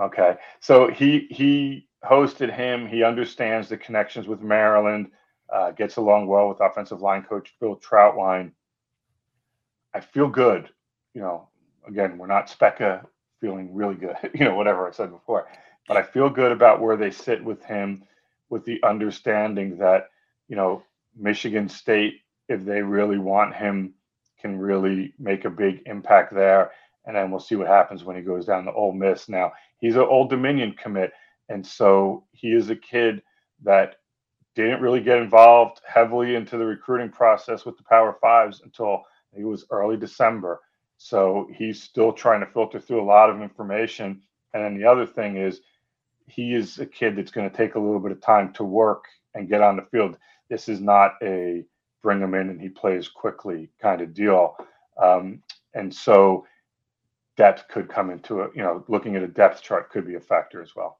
okay, 0.00 0.36
so 0.60 0.88
he 0.88 1.26
he 1.30 1.88
hosted 2.04 2.54
him. 2.54 2.86
He 2.86 3.02
understands 3.02 3.68
the 3.68 3.76
connections 3.76 4.28
with 4.28 4.40
Maryland. 4.40 5.10
Uh, 5.52 5.70
gets 5.70 5.96
along 5.96 6.26
well 6.26 6.48
with 6.48 6.60
offensive 6.60 7.02
line 7.02 7.22
coach 7.22 7.52
Phil 7.60 7.76
Trautwein. 7.76 8.52
I 9.92 10.00
feel 10.00 10.28
good. 10.28 10.70
You 11.12 11.20
know, 11.20 11.48
again, 11.86 12.16
we're 12.16 12.26
not 12.26 12.48
Speca 12.48 13.04
feeling 13.40 13.74
really 13.74 13.96
good. 13.96 14.16
You 14.34 14.46
know, 14.46 14.54
whatever 14.54 14.88
I 14.88 14.92
said 14.92 15.10
before, 15.10 15.48
but 15.88 15.96
I 15.96 16.02
feel 16.04 16.30
good 16.30 16.52
about 16.52 16.80
where 16.80 16.96
they 16.96 17.10
sit 17.10 17.44
with 17.44 17.62
him, 17.64 18.04
with 18.48 18.64
the 18.64 18.82
understanding 18.82 19.76
that 19.78 20.08
you 20.48 20.56
know 20.56 20.84
Michigan 21.16 21.68
State, 21.68 22.20
if 22.48 22.64
they 22.64 22.82
really 22.82 23.18
want 23.18 23.54
him, 23.54 23.94
can 24.40 24.58
really 24.58 25.14
make 25.18 25.44
a 25.44 25.50
big 25.50 25.82
impact 25.86 26.34
there. 26.34 26.72
And 27.06 27.16
then 27.16 27.30
we'll 27.30 27.40
see 27.40 27.56
what 27.56 27.66
happens 27.66 28.04
when 28.04 28.16
he 28.16 28.22
goes 28.22 28.46
down 28.46 28.64
to 28.64 28.72
Ole 28.72 28.92
Miss. 28.92 29.28
Now, 29.28 29.52
he's 29.78 29.96
an 29.96 30.02
Old 30.02 30.30
Dominion 30.30 30.72
commit. 30.72 31.12
And 31.48 31.66
so 31.66 32.24
he 32.32 32.52
is 32.52 32.70
a 32.70 32.76
kid 32.76 33.22
that 33.62 33.96
didn't 34.54 34.80
really 34.80 35.00
get 35.00 35.18
involved 35.18 35.80
heavily 35.86 36.34
into 36.34 36.58
the 36.58 36.64
recruiting 36.64 37.10
process 37.10 37.64
with 37.64 37.76
the 37.76 37.84
Power 37.84 38.16
Fives 38.20 38.60
until 38.62 39.02
it 39.32 39.44
was 39.44 39.66
early 39.70 39.96
December. 39.96 40.60
So 40.98 41.48
he's 41.52 41.82
still 41.82 42.12
trying 42.12 42.40
to 42.40 42.46
filter 42.46 42.78
through 42.78 43.02
a 43.02 43.04
lot 43.04 43.30
of 43.30 43.40
information. 43.40 44.22
And 44.54 44.62
then 44.62 44.78
the 44.78 44.88
other 44.88 45.06
thing 45.06 45.36
is, 45.36 45.60
he 46.26 46.54
is 46.54 46.78
a 46.78 46.86
kid 46.86 47.16
that's 47.16 47.32
going 47.32 47.50
to 47.50 47.56
take 47.56 47.74
a 47.74 47.80
little 47.80 47.98
bit 47.98 48.12
of 48.12 48.20
time 48.20 48.52
to 48.54 48.64
work 48.64 49.04
and 49.34 49.48
get 49.48 49.60
on 49.60 49.76
the 49.76 49.86
field. 49.90 50.16
This 50.52 50.68
is 50.68 50.82
not 50.82 51.14
a 51.22 51.64
bring 52.02 52.20
him 52.20 52.34
in 52.34 52.50
and 52.50 52.60
he 52.60 52.68
plays 52.68 53.08
quickly 53.08 53.70
kind 53.80 54.02
of 54.02 54.12
deal. 54.12 54.54
Um, 55.02 55.42
and 55.72 55.94
so 55.94 56.44
that 57.38 57.66
could 57.70 57.88
come 57.88 58.10
into 58.10 58.40
it. 58.40 58.50
You 58.54 58.62
know, 58.62 58.84
looking 58.86 59.16
at 59.16 59.22
a 59.22 59.28
depth 59.28 59.62
chart 59.62 59.88
could 59.88 60.06
be 60.06 60.16
a 60.16 60.20
factor 60.20 60.60
as 60.60 60.76
well. 60.76 60.98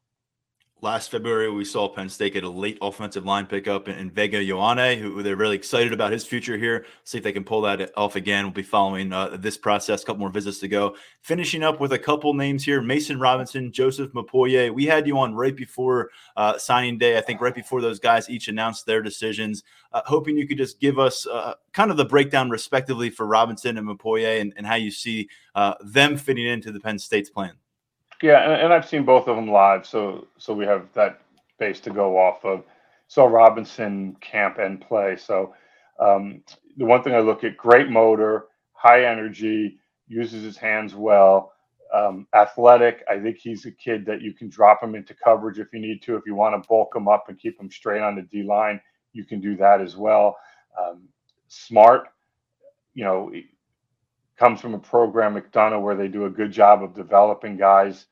Last 0.84 1.12
February, 1.12 1.48
we 1.48 1.64
saw 1.64 1.88
Penn 1.88 2.08
State 2.08 2.32
get 2.32 2.42
a 2.42 2.48
late 2.48 2.76
offensive 2.82 3.24
line 3.24 3.46
pickup 3.46 3.86
in 3.86 4.10
Vega 4.10 4.38
Ioane, 4.38 4.98
who 4.98 5.22
they're 5.22 5.36
really 5.36 5.54
excited 5.54 5.92
about 5.92 6.10
his 6.10 6.26
future 6.26 6.58
here. 6.58 6.86
See 7.04 7.18
if 7.18 7.22
they 7.22 7.30
can 7.30 7.44
pull 7.44 7.60
that 7.60 7.92
off 7.96 8.16
again. 8.16 8.46
We'll 8.46 8.52
be 8.52 8.62
following 8.64 9.12
uh, 9.12 9.36
this 9.38 9.56
process. 9.56 10.02
A 10.02 10.06
couple 10.06 10.18
more 10.18 10.30
visits 10.30 10.58
to 10.58 10.66
go. 10.66 10.96
Finishing 11.20 11.62
up 11.62 11.78
with 11.78 11.92
a 11.92 11.98
couple 12.00 12.34
names 12.34 12.64
here: 12.64 12.82
Mason 12.82 13.20
Robinson, 13.20 13.70
Joseph 13.70 14.10
Mupoyi. 14.10 14.74
We 14.74 14.84
had 14.84 15.06
you 15.06 15.16
on 15.20 15.36
right 15.36 15.54
before 15.54 16.10
uh, 16.36 16.58
signing 16.58 16.98
day. 16.98 17.16
I 17.16 17.20
think 17.20 17.40
right 17.40 17.54
before 17.54 17.80
those 17.80 18.00
guys 18.00 18.28
each 18.28 18.48
announced 18.48 18.84
their 18.84 19.02
decisions. 19.02 19.62
Uh, 19.92 20.02
hoping 20.04 20.36
you 20.36 20.48
could 20.48 20.58
just 20.58 20.80
give 20.80 20.98
us 20.98 21.28
uh, 21.28 21.54
kind 21.72 21.92
of 21.92 21.96
the 21.96 22.04
breakdown, 22.04 22.50
respectively, 22.50 23.08
for 23.08 23.24
Robinson 23.24 23.78
and 23.78 23.86
Mupoyi, 23.86 24.40
and, 24.40 24.52
and 24.56 24.66
how 24.66 24.74
you 24.74 24.90
see 24.90 25.28
uh, 25.54 25.74
them 25.84 26.16
fitting 26.16 26.46
into 26.46 26.72
the 26.72 26.80
Penn 26.80 26.98
State's 26.98 27.30
plan. 27.30 27.52
Yeah, 28.22 28.44
and, 28.44 28.62
and 28.62 28.74
I've 28.74 28.88
seen 28.88 29.04
both 29.04 29.28
of 29.28 29.36
them 29.36 29.50
live, 29.50 29.86
so 29.86 30.28
so 30.38 30.54
we 30.54 30.66
have 30.66 30.88
that 30.94 31.22
base 31.60 31.80
to 31.82 31.90
go 31.90 32.18
off 32.18 32.44
of. 32.44 32.64
So 33.08 33.26
Robinson 33.26 34.16
camp 34.22 34.58
and 34.58 34.82
play. 34.82 35.16
So 35.16 35.54
um, 36.00 36.42
the 36.78 36.86
one 36.86 37.04
thing 37.04 37.14
I 37.14 37.20
look 37.20 37.44
at: 37.44 37.58
great 37.58 37.90
motor, 37.90 38.46
high 38.74 39.06
energy, 39.06 39.78
uses 40.08 40.44
his 40.44 40.58
hands 40.58 40.96
well, 40.96 41.52
um, 41.94 42.28
athletic. 42.34 43.04
I 43.10 43.20
think 43.20 43.38
he's 43.38 43.66
a 43.66 43.72
kid 43.72 44.06
that 44.06 44.22
you 44.22 44.34
can 44.34 44.50
drop 44.50 44.82
him 44.82 44.96
into 44.96 45.14
coverage 45.14 45.60
if 45.60 45.68
you 45.74 45.80
need 45.80 46.02
to. 46.04 46.16
If 46.16 46.24
you 46.26 46.34
want 46.36 46.60
to 46.62 46.68
bulk 46.68 46.96
him 46.96 47.08
up 47.08 47.26
and 47.28 47.38
keep 47.38 47.60
him 47.60 47.70
straight 47.70 48.02
on 48.02 48.16
the 48.16 48.22
D 48.22 48.44
line, 48.44 48.80
you 49.14 49.24
can 49.24 49.40
do 49.40 49.56
that 49.58 49.80
as 49.82 49.96
well. 49.96 50.36
Um, 50.80 51.08
smart, 51.48 52.08
you 52.94 53.04
know, 53.04 53.32
comes 54.38 54.60
from 54.60 54.74
a 54.74 54.80
program 54.80 55.34
McDonogh 55.36 55.82
where 55.82 55.96
they 55.96 56.08
do 56.08 56.26
a 56.26 56.30
good 56.30 56.52
job 56.52 56.82
of 56.82 56.94
developing 56.94 57.56
guys 57.56 58.06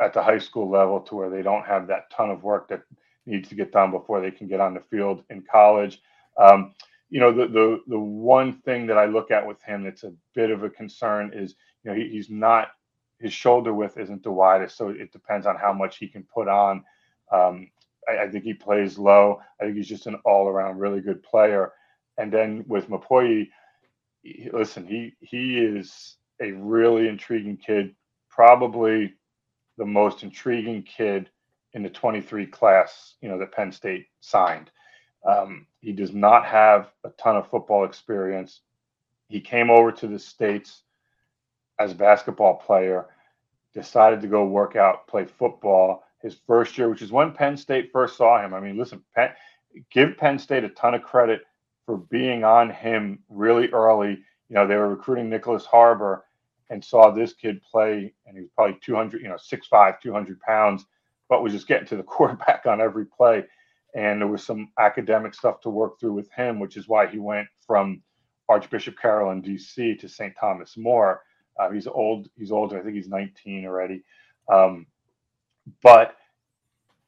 at 0.00 0.12
the 0.12 0.22
high 0.22 0.38
school 0.38 0.68
level 0.68 1.00
to 1.00 1.14
where 1.14 1.30
they 1.30 1.42
don't 1.42 1.66
have 1.66 1.86
that 1.86 2.10
ton 2.10 2.30
of 2.30 2.42
work 2.42 2.68
that 2.68 2.82
needs 3.26 3.48
to 3.48 3.54
get 3.54 3.72
done 3.72 3.90
before 3.90 4.20
they 4.20 4.30
can 4.30 4.48
get 4.48 4.60
on 4.60 4.74
the 4.74 4.80
field 4.80 5.22
in 5.30 5.42
college. 5.42 6.00
Um, 6.38 6.74
you 7.10 7.20
know, 7.20 7.32
the, 7.32 7.46
the 7.48 7.80
the 7.88 7.98
one 7.98 8.52
thing 8.52 8.86
that 8.86 8.96
I 8.96 9.06
look 9.06 9.30
at 9.30 9.46
with 9.46 9.60
him 9.62 9.82
that's 9.84 10.04
a 10.04 10.12
bit 10.34 10.50
of 10.50 10.62
a 10.62 10.70
concern 10.70 11.32
is, 11.34 11.56
you 11.82 11.90
know, 11.90 11.96
he, 11.96 12.08
he's 12.08 12.30
not 12.30 12.68
his 13.18 13.32
shoulder 13.32 13.74
width 13.74 13.98
isn't 13.98 14.22
the 14.22 14.30
widest, 14.30 14.76
so 14.76 14.88
it 14.88 15.12
depends 15.12 15.46
on 15.46 15.56
how 15.56 15.72
much 15.72 15.98
he 15.98 16.08
can 16.08 16.22
put 16.22 16.48
on. 16.48 16.84
Um, 17.30 17.70
I, 18.08 18.24
I 18.24 18.30
think 18.30 18.44
he 18.44 18.54
plays 18.54 18.98
low. 18.98 19.40
I 19.60 19.64
think 19.64 19.76
he's 19.76 19.88
just 19.88 20.06
an 20.06 20.16
all 20.24 20.48
around 20.48 20.78
really 20.78 21.00
good 21.00 21.22
player. 21.22 21.72
And 22.16 22.32
then 22.32 22.64
with 22.66 22.88
Mupoyi, 22.88 23.48
listen, 24.52 24.86
he 24.86 25.14
he 25.20 25.58
is 25.58 26.16
a 26.40 26.52
really 26.52 27.08
intriguing 27.08 27.56
kid, 27.56 27.94
probably 28.30 29.14
the 29.80 29.86
most 29.86 30.22
intriguing 30.22 30.82
kid 30.82 31.30
in 31.72 31.82
the 31.82 31.88
23 31.88 32.46
class, 32.46 33.14
you 33.22 33.30
know, 33.30 33.38
that 33.38 33.50
Penn 33.50 33.72
State 33.72 34.08
signed. 34.20 34.70
Um, 35.26 35.66
he 35.80 35.92
does 35.92 36.12
not 36.12 36.44
have 36.44 36.90
a 37.02 37.08
ton 37.10 37.36
of 37.36 37.48
football 37.48 37.84
experience. 37.86 38.60
He 39.28 39.40
came 39.40 39.70
over 39.70 39.90
to 39.90 40.06
the 40.06 40.18
States 40.18 40.82
as 41.78 41.92
a 41.92 41.94
basketball 41.94 42.56
player, 42.56 43.06
decided 43.72 44.20
to 44.20 44.28
go 44.28 44.44
work 44.44 44.76
out, 44.76 45.06
play 45.06 45.24
football 45.24 46.04
his 46.20 46.36
first 46.46 46.76
year, 46.76 46.90
which 46.90 47.00
is 47.00 47.10
when 47.10 47.32
Penn 47.32 47.56
State 47.56 47.90
first 47.90 48.18
saw 48.18 48.44
him. 48.44 48.52
I 48.52 48.60
mean, 48.60 48.76
listen, 48.76 49.02
Penn, 49.16 49.30
give 49.90 50.18
Penn 50.18 50.38
State 50.38 50.64
a 50.64 50.68
ton 50.68 50.92
of 50.92 51.02
credit 51.02 51.40
for 51.86 51.96
being 51.96 52.44
on 52.44 52.68
him 52.68 53.20
really 53.30 53.68
early. 53.68 54.10
You 54.50 54.54
know, 54.56 54.66
they 54.66 54.76
were 54.76 54.90
recruiting 54.90 55.30
Nicholas 55.30 55.64
Harbor 55.64 56.26
and 56.70 56.84
saw 56.84 57.10
this 57.10 57.34
kid 57.34 57.60
play, 57.62 58.14
and 58.26 58.36
he 58.36 58.42
was 58.42 58.50
probably 58.54 58.78
200, 58.80 59.20
you 59.20 59.28
know, 59.28 59.36
6'5, 59.36 60.00
200 60.00 60.40
pounds, 60.40 60.86
but 61.28 61.42
was 61.42 61.52
just 61.52 61.68
getting 61.68 61.86
to 61.88 61.96
the 61.96 62.02
quarterback 62.04 62.64
on 62.66 62.80
every 62.80 63.04
play. 63.04 63.44
And 63.94 64.20
there 64.20 64.28
was 64.28 64.44
some 64.46 64.70
academic 64.78 65.34
stuff 65.34 65.60
to 65.62 65.70
work 65.70 65.98
through 65.98 66.12
with 66.12 66.30
him, 66.30 66.60
which 66.60 66.76
is 66.76 66.88
why 66.88 67.08
he 67.08 67.18
went 67.18 67.48
from 67.66 68.02
Archbishop 68.48 68.96
Carroll 69.00 69.32
in 69.32 69.42
D.C. 69.42 69.96
to 69.96 70.08
St. 70.08 70.32
Thomas 70.38 70.76
More. 70.76 71.22
Uh, 71.58 71.70
he's 71.70 71.88
old. 71.88 72.28
He's 72.38 72.52
older. 72.52 72.78
I 72.78 72.82
think 72.82 72.94
he's 72.94 73.08
19 73.08 73.66
already. 73.66 74.02
Um, 74.48 74.86
but 75.82 76.16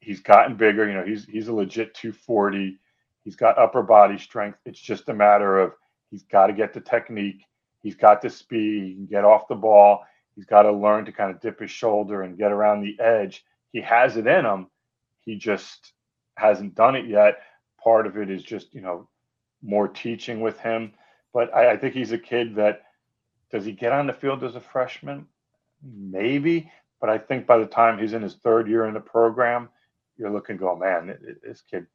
he's 0.01 0.20
gotten 0.20 0.57
bigger. 0.57 0.88
You 0.88 0.94
know, 0.94 1.05
he's 1.05 1.25
he's 1.25 1.48
a 1.48 1.55
legit 1.55 1.94
240. 1.94 2.79
He's 3.25 3.37
got 3.37 3.59
upper 3.59 3.83
body 3.83 4.18
strength. 4.18 4.59
It's 4.66 4.81
just 4.81 5.09
a 5.09 5.14
matter 5.14 5.61
of 5.61 5.72
he's 6.11 6.25
got 6.25 6.48
to 6.48 6.53
get 6.53 6.75
the 6.75 6.81
technique. 6.81 7.44
He's 7.83 7.97
got 7.97 8.23
the 8.23 8.31
speed. 8.31 8.85
He 8.85 8.95
can 8.95 9.07
get 9.07 9.25
off 9.25 9.49
the 9.49 9.55
ball. 9.55 10.05
He's 10.35 10.47
got 10.47 10.62
to 10.62 10.73
learn 10.73 11.05
to 11.05 11.12
kind 11.12 11.31
of 11.31 11.40
dip 11.40 11.61
his 11.61 11.71
shoulder 11.71 12.23
and 12.23 12.38
get 12.38 12.53
around 12.53 12.83
the 12.83 12.99
edge. 13.03 13.45
He 13.73 13.81
has 13.83 14.16
it 14.16 14.27
in 14.27 14.45
him. 14.45 14.68
He 15.21 15.37
just 15.37 15.92
hasn't 16.37 16.75
done 16.75 16.97
it 16.97 17.07
yet. 17.07 17.42
Part 17.83 18.07
of 18.07 18.16
it 18.16 18.31
is 18.31 18.42
just, 18.42 18.75
you 18.75 18.81
know, 18.81 19.09
more 19.62 19.88
teaching 19.88 20.40
with 20.40 20.59
him. 20.61 20.92
But 21.33 21.55
I, 21.55 21.73
I 21.73 21.77
think 21.77 21.95
he's 21.95 22.12
a 22.12 22.18
kid 22.18 22.55
that 22.57 22.83
does 23.51 23.64
he 23.64 23.73
get 23.73 23.92
on 23.92 24.07
the 24.07 24.12
field 24.12 24.42
as 24.45 24.57
a 24.57 24.61
freshman? 24.61 25.27
Maybe. 25.83 26.71
But 27.01 27.11
I 27.11 27.18
think 27.18 27.47
by 27.47 27.59
the 27.59 27.66
time 27.66 27.99
he's 27.99 28.14
in 28.14 28.23
his 28.23 28.37
third 28.37 28.68
year 28.68 28.87
in 28.87 28.95
the 28.95 29.01
program, 29.01 29.68
you're 30.16 30.31
looking, 30.31 30.57
go, 30.57 30.77
man, 30.77 31.16
this 31.42 31.62
kid, 31.62 31.87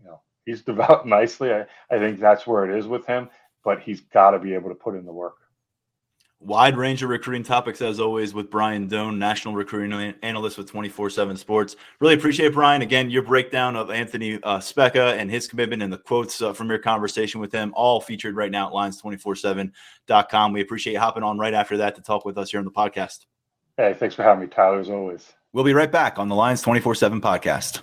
you 0.00 0.08
know, 0.08 0.20
he's 0.44 0.62
developed 0.62 1.06
nicely. 1.06 1.52
I, 1.52 1.66
I 1.90 1.98
think 1.98 2.20
that's 2.20 2.46
where 2.46 2.68
it 2.68 2.78
is 2.78 2.86
with 2.86 3.06
him, 3.06 3.30
but 3.66 3.82
he's 3.82 4.00
got 4.00 4.30
to 4.30 4.38
be 4.38 4.54
able 4.54 4.70
to 4.70 4.76
put 4.76 4.94
in 4.94 5.04
the 5.04 5.12
work. 5.12 5.34
Wide 6.38 6.76
range 6.76 7.02
of 7.02 7.08
recruiting 7.08 7.42
topics, 7.42 7.82
as 7.82 7.98
always, 7.98 8.32
with 8.32 8.48
Brian 8.48 8.88
Dohn, 8.88 9.18
national 9.18 9.54
recruiting 9.54 10.14
analyst 10.22 10.56
with 10.56 10.70
24 10.70 11.10
7 11.10 11.36
Sports. 11.36 11.74
Really 11.98 12.14
appreciate, 12.14 12.52
Brian. 12.52 12.82
Again, 12.82 13.10
your 13.10 13.22
breakdown 13.22 13.74
of 13.74 13.90
Anthony 13.90 14.34
uh, 14.44 14.58
Speca 14.58 15.18
and 15.18 15.30
his 15.30 15.48
commitment 15.48 15.82
and 15.82 15.92
the 15.92 15.98
quotes 15.98 16.40
uh, 16.40 16.52
from 16.52 16.68
your 16.68 16.78
conversation 16.78 17.40
with 17.40 17.50
him, 17.50 17.72
all 17.74 18.00
featured 18.00 18.36
right 18.36 18.52
now 18.52 18.68
at 18.68 18.72
lions247.com. 18.72 20.52
We 20.52 20.60
appreciate 20.60 20.92
you 20.92 21.00
hopping 21.00 21.24
on 21.24 21.38
right 21.38 21.54
after 21.54 21.78
that 21.78 21.96
to 21.96 22.02
talk 22.02 22.24
with 22.24 22.38
us 22.38 22.50
here 22.50 22.60
on 22.60 22.66
the 22.66 22.70
podcast. 22.70 23.26
Hey, 23.76 23.94
thanks 23.94 24.14
for 24.14 24.22
having 24.22 24.42
me, 24.42 24.46
Tyler, 24.46 24.78
as 24.78 24.90
always. 24.90 25.32
We'll 25.52 25.64
be 25.64 25.74
right 25.74 25.90
back 25.90 26.18
on 26.18 26.28
the 26.28 26.36
Lions 26.36 26.62
24 26.62 26.94
7 26.94 27.20
podcast. 27.20 27.82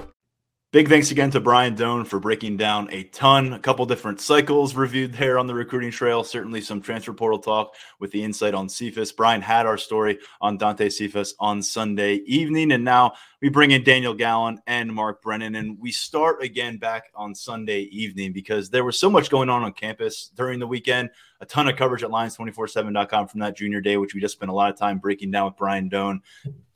Big 0.71 0.87
thanks 0.87 1.11
again 1.11 1.29
to 1.29 1.41
Brian 1.41 1.75
Dohn 1.75 2.05
for 2.05 2.17
breaking 2.17 2.55
down 2.55 2.87
a 2.93 3.03
ton, 3.03 3.51
a 3.51 3.59
couple 3.59 3.85
different 3.85 4.21
cycles 4.21 4.73
reviewed 4.73 5.11
there 5.11 5.37
on 5.37 5.45
the 5.45 5.53
recruiting 5.53 5.91
trail. 5.91 6.23
Certainly 6.23 6.61
some 6.61 6.79
transfer 6.79 7.11
portal 7.11 7.39
talk 7.39 7.75
with 7.99 8.09
the 8.11 8.23
insight 8.23 8.53
on 8.53 8.69
Cephus. 8.69 9.11
Brian 9.11 9.41
had 9.41 9.65
our 9.65 9.77
story 9.77 10.17
on 10.39 10.55
Dante 10.55 10.87
Cephus 10.87 11.35
on 11.41 11.61
Sunday 11.61 12.21
evening, 12.25 12.71
and 12.71 12.85
now 12.85 13.11
we 13.41 13.49
bring 13.49 13.71
in 13.71 13.83
Daniel 13.83 14.13
Gallen 14.13 14.61
and 14.65 14.89
Mark 14.93 15.21
Brennan, 15.21 15.55
and 15.55 15.77
we 15.77 15.91
start 15.91 16.41
again 16.41 16.77
back 16.77 17.11
on 17.15 17.35
Sunday 17.35 17.81
evening 17.91 18.31
because 18.31 18.69
there 18.69 18.85
was 18.85 18.97
so 18.97 19.09
much 19.09 19.29
going 19.29 19.49
on 19.49 19.63
on 19.63 19.73
campus 19.73 20.31
during 20.37 20.57
the 20.57 20.67
weekend. 20.67 21.09
A 21.41 21.45
ton 21.45 21.67
of 21.67 21.75
coverage 21.75 22.03
at 22.03 22.11
lions247.com 22.11 23.27
from 23.27 23.41
that 23.41 23.57
junior 23.57 23.81
day, 23.81 23.97
which 23.97 24.15
we 24.15 24.21
just 24.21 24.35
spent 24.35 24.49
a 24.49 24.55
lot 24.55 24.71
of 24.71 24.77
time 24.77 24.99
breaking 24.99 25.31
down 25.31 25.47
with 25.47 25.57
Brian 25.57 25.89
Dohn 25.89 26.21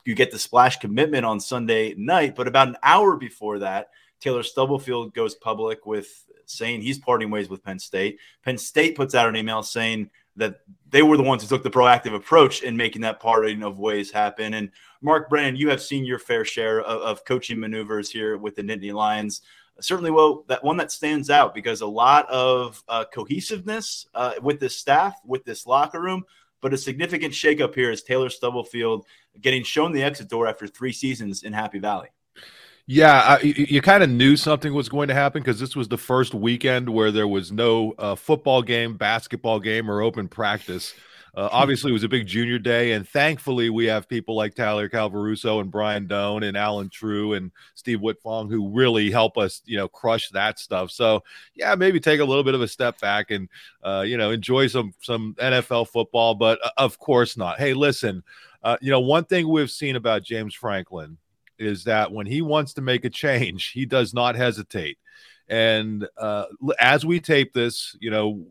you 0.06 0.14
get 0.14 0.30
the 0.30 0.38
splash 0.38 0.78
commitment 0.78 1.26
on 1.26 1.40
Sunday 1.40 1.94
night. 1.94 2.34
But 2.34 2.48
about 2.48 2.68
an 2.68 2.76
hour 2.82 3.16
before 3.16 3.58
that, 3.58 3.90
Taylor 4.20 4.42
Stubblefield 4.42 5.14
goes 5.14 5.34
public 5.34 5.84
with 5.84 6.24
saying 6.46 6.80
he's 6.80 6.98
parting 6.98 7.30
ways 7.30 7.48
with 7.48 7.64
Penn 7.64 7.78
State. 7.78 8.18
Penn 8.44 8.56
State 8.56 8.96
puts 8.96 9.14
out 9.14 9.28
an 9.28 9.36
email 9.36 9.62
saying 9.62 10.10
that 10.36 10.60
they 10.90 11.02
were 11.02 11.16
the 11.16 11.22
ones 11.22 11.42
who 11.42 11.48
took 11.48 11.62
the 11.62 11.70
proactive 11.70 12.14
approach 12.14 12.62
in 12.62 12.76
making 12.76 13.02
that 13.02 13.20
parting 13.20 13.62
of 13.62 13.78
ways 13.78 14.10
happen. 14.10 14.54
And 14.54 14.70
Mark 15.00 15.28
Brennan, 15.28 15.56
you 15.56 15.68
have 15.70 15.82
seen 15.82 16.04
your 16.04 16.18
fair 16.18 16.44
share 16.44 16.82
of, 16.82 17.02
of 17.02 17.24
coaching 17.24 17.58
maneuvers 17.58 18.10
here 18.10 18.36
with 18.36 18.54
the 18.54 18.62
Nittany 18.62 18.92
Lions. 18.92 19.42
Certainly, 19.80 20.12
well, 20.12 20.44
that 20.48 20.64
one 20.64 20.76
that 20.78 20.92
stands 20.92 21.28
out 21.28 21.54
because 21.54 21.80
a 21.80 21.86
lot 21.86 22.28
of 22.30 22.82
uh, 22.88 23.04
cohesiveness 23.12 24.06
uh, 24.14 24.34
with 24.40 24.60
this 24.60 24.76
staff, 24.76 25.20
with 25.24 25.44
this 25.44 25.66
locker 25.66 26.00
room, 26.00 26.24
but 26.62 26.72
a 26.72 26.78
significant 26.78 27.34
shakeup 27.34 27.74
here 27.74 27.90
is 27.90 28.02
Taylor 28.02 28.30
Stubblefield 28.30 29.04
getting 29.40 29.62
shown 29.62 29.92
the 29.92 30.02
exit 30.02 30.28
door 30.28 30.46
after 30.46 30.66
three 30.66 30.92
seasons 30.92 31.42
in 31.42 31.52
Happy 31.52 31.78
Valley. 31.78 32.08
Yeah, 32.88 33.20
I, 33.20 33.40
you 33.40 33.82
kind 33.82 34.04
of 34.04 34.10
knew 34.10 34.36
something 34.36 34.72
was 34.72 34.88
going 34.88 35.08
to 35.08 35.14
happen 35.14 35.42
because 35.42 35.58
this 35.58 35.74
was 35.74 35.88
the 35.88 35.98
first 35.98 36.34
weekend 36.34 36.88
where 36.88 37.10
there 37.10 37.26
was 37.26 37.50
no 37.50 37.94
uh, 37.98 38.14
football 38.14 38.62
game, 38.62 38.96
basketball 38.96 39.58
game, 39.58 39.90
or 39.90 40.02
open 40.02 40.28
practice. 40.28 40.94
Uh, 41.34 41.48
obviously, 41.52 41.90
it 41.90 41.94
was 41.94 42.04
a 42.04 42.08
big 42.08 42.28
junior 42.28 42.60
day, 42.60 42.92
and 42.92 43.08
thankfully, 43.08 43.70
we 43.70 43.86
have 43.86 44.08
people 44.08 44.36
like 44.36 44.54
Tyler 44.54 44.88
Calvaruso 44.88 45.60
and 45.60 45.68
Brian 45.68 46.06
Dohn 46.06 46.44
and 46.44 46.56
Allen 46.56 46.88
Trieu 46.88 47.32
and 47.32 47.50
Steve 47.74 47.98
Wiltfong 47.98 48.48
who 48.48 48.68
really 48.68 49.10
help 49.10 49.36
us, 49.36 49.62
you 49.64 49.76
know, 49.76 49.88
crush 49.88 50.28
that 50.28 50.60
stuff. 50.60 50.92
So, 50.92 51.24
yeah, 51.56 51.74
maybe 51.74 51.98
take 51.98 52.20
a 52.20 52.24
little 52.24 52.44
bit 52.44 52.54
of 52.54 52.62
a 52.62 52.68
step 52.68 53.00
back 53.00 53.32
and, 53.32 53.48
uh, 53.82 54.04
you 54.06 54.16
know, 54.16 54.30
enjoy 54.30 54.68
some 54.68 54.94
some 55.02 55.34
NFL 55.40 55.88
football, 55.88 56.36
but 56.36 56.60
uh, 56.64 56.70
of 56.76 57.00
course 57.00 57.36
not. 57.36 57.58
Hey, 57.58 57.74
listen, 57.74 58.22
uh, 58.62 58.76
you 58.80 58.90
know, 58.90 59.00
one 59.00 59.24
thing 59.24 59.48
we've 59.48 59.70
seen 59.70 59.96
about 59.96 60.22
James 60.22 60.54
Franklin 60.54 61.18
is 61.58 61.84
that 61.84 62.12
when 62.12 62.26
he 62.26 62.42
wants 62.42 62.74
to 62.74 62.80
make 62.80 63.04
a 63.04 63.10
change, 63.10 63.68
he 63.72 63.86
does 63.86 64.12
not 64.12 64.36
hesitate. 64.36 64.98
And 65.48 66.06
uh, 66.16 66.46
as 66.80 67.06
we 67.06 67.20
tape 67.20 67.52
this, 67.52 67.96
you 68.00 68.10
know, 68.10 68.46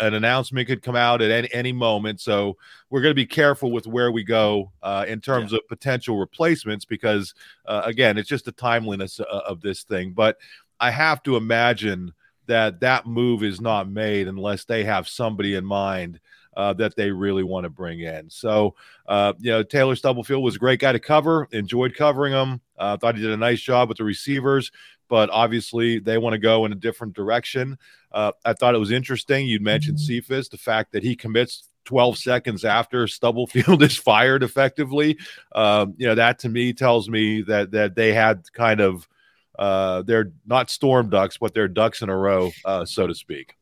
an 0.00 0.14
announcement 0.14 0.66
could 0.66 0.82
come 0.82 0.96
out 0.96 1.20
at 1.20 1.30
any, 1.30 1.52
any 1.52 1.72
moment. 1.72 2.20
So 2.20 2.56
we're 2.90 3.02
going 3.02 3.10
to 3.10 3.14
be 3.14 3.26
careful 3.26 3.70
with 3.70 3.86
where 3.86 4.10
we 4.10 4.24
go 4.24 4.72
uh, 4.82 5.04
in 5.06 5.20
terms 5.20 5.52
yeah. 5.52 5.58
of 5.58 5.68
potential 5.68 6.18
replacements 6.18 6.84
because, 6.84 7.34
uh, 7.66 7.82
again, 7.84 8.16
it's 8.16 8.28
just 8.28 8.46
the 8.46 8.52
timeliness 8.52 9.20
uh, 9.20 9.24
of 9.24 9.60
this 9.60 9.82
thing. 9.82 10.12
But 10.12 10.38
I 10.80 10.90
have 10.90 11.22
to 11.24 11.36
imagine 11.36 12.12
that 12.46 12.80
that 12.80 13.06
move 13.06 13.42
is 13.42 13.60
not 13.60 13.90
made 13.90 14.26
unless 14.26 14.64
they 14.64 14.84
have 14.84 15.06
somebody 15.06 15.54
in 15.54 15.64
mind 15.64 16.18
uh, 16.58 16.72
that 16.72 16.96
they 16.96 17.10
really 17.10 17.44
want 17.44 17.62
to 17.64 17.70
bring 17.70 18.00
in. 18.00 18.28
So, 18.28 18.74
uh, 19.06 19.32
you 19.38 19.52
know, 19.52 19.62
Taylor 19.62 19.94
Stubblefield 19.94 20.42
was 20.42 20.56
a 20.56 20.58
great 20.58 20.80
guy 20.80 20.90
to 20.90 20.98
cover, 20.98 21.48
enjoyed 21.52 21.94
covering 21.94 22.32
him. 22.32 22.60
I 22.76 22.92
uh, 22.92 22.96
thought 22.96 23.14
he 23.14 23.22
did 23.22 23.30
a 23.30 23.36
nice 23.36 23.60
job 23.60 23.88
with 23.88 23.98
the 23.98 24.04
receivers, 24.04 24.72
but 25.08 25.30
obviously 25.30 26.00
they 26.00 26.18
want 26.18 26.34
to 26.34 26.38
go 26.38 26.64
in 26.66 26.72
a 26.72 26.74
different 26.74 27.14
direction. 27.14 27.78
Uh, 28.10 28.32
I 28.44 28.54
thought 28.54 28.74
it 28.74 28.78
was 28.78 28.90
interesting. 28.90 29.46
You'd 29.46 29.62
mentioned 29.62 29.98
mm-hmm. 29.98 30.06
Cephus, 30.06 30.48
the 30.48 30.58
fact 30.58 30.90
that 30.92 31.04
he 31.04 31.14
commits 31.14 31.68
12 31.84 32.18
seconds 32.18 32.64
after 32.64 33.06
Stubblefield 33.06 33.80
is 33.84 33.96
fired 33.96 34.42
effectively. 34.42 35.16
Um, 35.54 35.94
you 35.96 36.08
know, 36.08 36.16
that 36.16 36.40
to 36.40 36.48
me 36.48 36.72
tells 36.72 37.08
me 37.08 37.42
that 37.42 37.70
that 37.70 37.94
they 37.94 38.12
had 38.12 38.52
kind 38.52 38.80
of 38.80 39.08
uh, 39.56 40.02
they're 40.02 40.32
not 40.44 40.70
storm 40.70 41.08
ducks, 41.08 41.38
but 41.38 41.54
they're 41.54 41.68
ducks 41.68 42.02
in 42.02 42.08
a 42.08 42.16
row, 42.16 42.50
uh, 42.64 42.84
so 42.84 43.06
to 43.06 43.14
speak. 43.14 43.54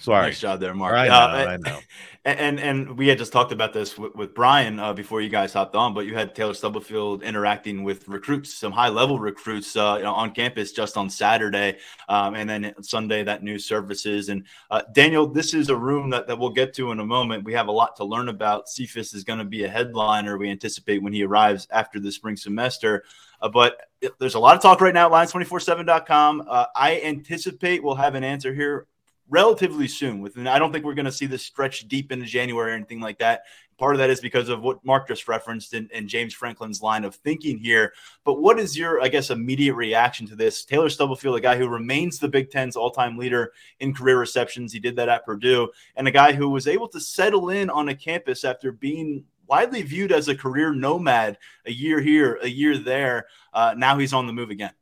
Sorry. 0.00 0.28
Nice 0.28 0.40
job 0.40 0.60
there, 0.60 0.74
Mark. 0.74 0.94
I 0.94 1.08
know. 1.08 1.14
Uh, 1.14 1.46
I 1.48 1.56
know. 1.58 1.80
And, 2.22 2.60
and 2.60 2.98
we 2.98 3.08
had 3.08 3.16
just 3.16 3.32
talked 3.32 3.50
about 3.50 3.72
this 3.72 3.96
with, 3.96 4.14
with 4.14 4.34
Brian 4.34 4.78
uh, 4.78 4.92
before 4.92 5.22
you 5.22 5.30
guys 5.30 5.54
hopped 5.54 5.74
on, 5.74 5.94
but 5.94 6.04
you 6.04 6.14
had 6.14 6.34
Taylor 6.34 6.52
Stubblefield 6.52 7.22
interacting 7.22 7.82
with 7.82 8.06
recruits, 8.08 8.52
some 8.52 8.72
high 8.72 8.90
level 8.90 9.18
recruits 9.18 9.74
uh, 9.74 9.94
you 9.96 10.04
know, 10.04 10.12
on 10.12 10.32
campus 10.32 10.72
just 10.72 10.98
on 10.98 11.08
Saturday, 11.08 11.78
um, 12.10 12.34
and 12.34 12.48
then 12.50 12.74
Sunday 12.82 13.24
that 13.24 13.42
news 13.42 13.64
services. 13.64 14.28
And 14.28 14.44
uh, 14.70 14.82
Daniel, 14.92 15.26
this 15.26 15.54
is 15.54 15.70
a 15.70 15.76
room 15.76 16.10
that, 16.10 16.26
that 16.26 16.38
we'll 16.38 16.50
get 16.50 16.74
to 16.74 16.92
in 16.92 17.00
a 17.00 17.06
moment. 17.06 17.42
We 17.42 17.54
have 17.54 17.68
a 17.68 17.72
lot 17.72 17.96
to 17.96 18.04
learn 18.04 18.28
about. 18.28 18.68
Cephus 18.68 19.14
is 19.14 19.24
going 19.24 19.38
to 19.38 19.46
be 19.46 19.64
a 19.64 19.68
headliner. 19.68 20.36
We 20.36 20.50
anticipate 20.50 21.02
when 21.02 21.14
he 21.14 21.24
arrives 21.24 21.68
after 21.70 21.98
the 21.98 22.12
spring 22.12 22.36
semester. 22.36 23.02
Uh, 23.40 23.48
but 23.48 23.78
there's 24.18 24.34
a 24.34 24.38
lot 24.38 24.56
of 24.56 24.60
talk 24.60 24.82
right 24.82 24.92
now 24.92 25.06
at 25.06 25.12
lions247.com. 25.26 26.44
Uh, 26.46 26.66
I 26.76 27.00
anticipate 27.00 27.82
we'll 27.82 27.94
have 27.94 28.14
an 28.14 28.24
answer 28.24 28.52
here 28.52 28.88
relatively 29.30 29.88
soon. 29.88 30.20
Within, 30.20 30.46
I 30.46 30.58
don't 30.58 30.72
think 30.72 30.84
we're 30.84 30.94
going 30.94 31.06
to 31.06 31.12
see 31.12 31.26
this 31.26 31.44
stretch 31.44 31.88
deep 31.88 32.12
into 32.12 32.26
January 32.26 32.72
or 32.72 32.74
anything 32.74 33.00
like 33.00 33.18
that. 33.20 33.44
Part 33.78 33.94
of 33.94 33.98
that 34.00 34.10
is 34.10 34.20
because 34.20 34.50
of 34.50 34.60
what 34.60 34.84
Mark 34.84 35.08
just 35.08 35.26
referenced 35.26 35.72
and, 35.72 35.88
James 36.06 36.34
Franklin's 36.34 36.82
line 36.82 37.02
of 37.02 37.14
thinking 37.14 37.56
here. 37.56 37.94
But 38.24 38.42
what 38.42 38.58
is 38.58 38.76
your, 38.76 39.00
I 39.00 39.08
guess, 39.08 39.30
immediate 39.30 39.74
reaction 39.74 40.26
to 40.26 40.36
this? 40.36 40.66
Taylor 40.66 40.90
Stubblefield, 40.90 41.36
a 41.36 41.40
guy 41.40 41.56
who 41.56 41.66
remains 41.66 42.18
the 42.18 42.28
Big 42.28 42.50
Ten's 42.50 42.76
all-time 42.76 43.16
leader 43.16 43.52
in 43.78 43.94
career 43.94 44.18
receptions, 44.18 44.74
he 44.74 44.80
did 44.80 44.96
that 44.96 45.08
at 45.08 45.24
Purdue, 45.24 45.70
and 45.96 46.06
a 46.06 46.10
guy 46.10 46.32
who 46.32 46.50
was 46.50 46.66
able 46.66 46.88
to 46.88 47.00
settle 47.00 47.48
in 47.48 47.70
on 47.70 47.88
a 47.88 47.94
campus 47.94 48.44
after 48.44 48.70
being 48.70 49.24
widely 49.46 49.80
viewed 49.80 50.12
as 50.12 50.28
a 50.28 50.36
career 50.36 50.74
nomad, 50.74 51.38
a 51.64 51.72
year 51.72 52.00
here, 52.00 52.38
a 52.42 52.48
year 52.48 52.76
there. 52.76 53.26
Uh, 53.54 53.74
now 53.76 53.96
he's 53.96 54.12
on 54.12 54.26
the 54.26 54.32
move 54.32 54.50
again. 54.50 54.72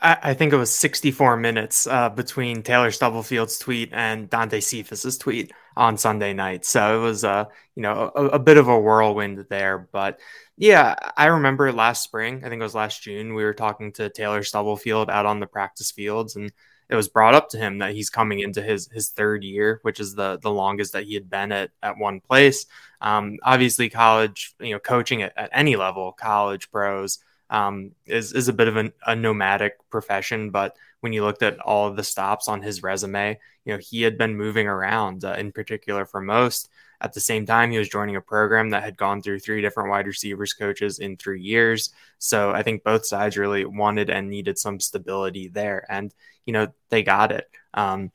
I, 0.00 0.34
think 0.34 0.52
it 0.52 0.56
was 0.56 0.74
64 0.74 1.36
minutes 1.36 1.86
uh, 1.86 2.08
between 2.08 2.62
Taylor 2.62 2.90
Stubblefield's 2.90 3.58
tweet 3.58 3.90
and 3.92 4.28
Dante 4.30 4.60
Cephus's 4.60 5.18
tweet 5.18 5.52
on 5.76 5.98
Sunday 5.98 6.32
night. 6.32 6.64
So 6.64 6.98
it 6.98 7.02
was, 7.02 7.24
uh, 7.24 7.46
you 7.74 7.82
know, 7.82 8.10
a, 8.14 8.24
a, 8.26 8.38
bit 8.38 8.56
of 8.56 8.68
a 8.68 8.78
whirlwind 8.78 9.44
there. 9.48 9.88
But 9.92 10.20
yeah, 10.56 10.94
I 11.16 11.26
remember 11.26 11.72
last 11.72 12.02
spring, 12.02 12.42
I 12.44 12.48
think 12.48 12.60
it 12.60 12.64
was 12.64 12.74
last 12.74 13.02
June, 13.02 13.34
we 13.34 13.44
were 13.44 13.54
talking 13.54 13.92
to 13.92 14.08
Taylor 14.08 14.42
Stubblefield 14.42 15.10
out 15.10 15.26
on 15.26 15.40
the 15.40 15.46
practice 15.46 15.90
fields, 15.90 16.36
and 16.36 16.52
it 16.88 16.94
was 16.94 17.08
brought 17.08 17.34
up 17.34 17.48
to 17.50 17.58
him 17.58 17.78
that 17.78 17.94
he's 17.94 18.10
coming 18.10 18.40
into 18.40 18.62
his 18.62 18.88
his 18.92 19.10
third 19.10 19.42
year, 19.42 19.80
which 19.82 20.00
is 20.00 20.14
the 20.14 20.38
the 20.40 20.50
longest 20.50 20.92
that 20.92 21.04
he 21.04 21.14
had 21.14 21.28
been 21.28 21.52
at 21.52 21.70
at 21.82 21.98
one 21.98 22.20
place. 22.20 22.66
Um, 23.00 23.38
obviously, 23.42 23.90
college, 23.90 24.54
you 24.60 24.72
know, 24.72 24.78
coaching 24.78 25.22
at, 25.22 25.32
at 25.36 25.50
any 25.52 25.76
level, 25.76 26.12
college 26.12 26.70
pros 26.70 27.18
um, 27.50 27.92
is 28.06 28.32
is 28.32 28.48
a 28.48 28.52
bit 28.52 28.68
of 28.68 28.76
an, 28.76 28.92
a 29.06 29.14
nomadic 29.14 29.74
profession. 29.90 30.50
But 30.50 30.76
when 31.00 31.12
you 31.12 31.24
looked 31.24 31.42
at 31.42 31.58
all 31.60 31.88
of 31.88 31.96
the 31.96 32.04
stops 32.04 32.48
on 32.48 32.62
his 32.62 32.82
resume, 32.82 33.38
you 33.64 33.72
know 33.72 33.78
he 33.78 34.02
had 34.02 34.18
been 34.18 34.36
moving 34.36 34.66
around. 34.66 35.24
Uh, 35.24 35.34
in 35.38 35.52
particular, 35.52 36.04
for 36.04 36.20
most. 36.20 36.70
At 36.98 37.12
the 37.12 37.20
same 37.20 37.44
time, 37.44 37.70
he 37.70 37.78
was 37.78 37.90
joining 37.90 38.16
a 38.16 38.22
program 38.22 38.70
that 38.70 38.82
had 38.82 38.96
gone 38.96 39.20
through 39.20 39.40
three 39.40 39.60
different 39.60 39.90
wide 39.90 40.06
receivers 40.06 40.54
coaches 40.54 40.98
in 40.98 41.18
three 41.18 41.42
years. 41.42 41.90
So 42.18 42.52
I 42.52 42.62
think 42.62 42.84
both 42.84 43.04
sides 43.04 43.36
really 43.36 43.66
wanted 43.66 44.08
and 44.08 44.30
needed 44.30 44.58
some 44.58 44.80
stability 44.80 45.48
there, 45.48 45.84
and 45.90 46.14
you 46.46 46.52
know 46.52 46.68
they 46.88 47.02
got 47.02 47.32
it. 47.32 47.48
Um, 47.74 48.12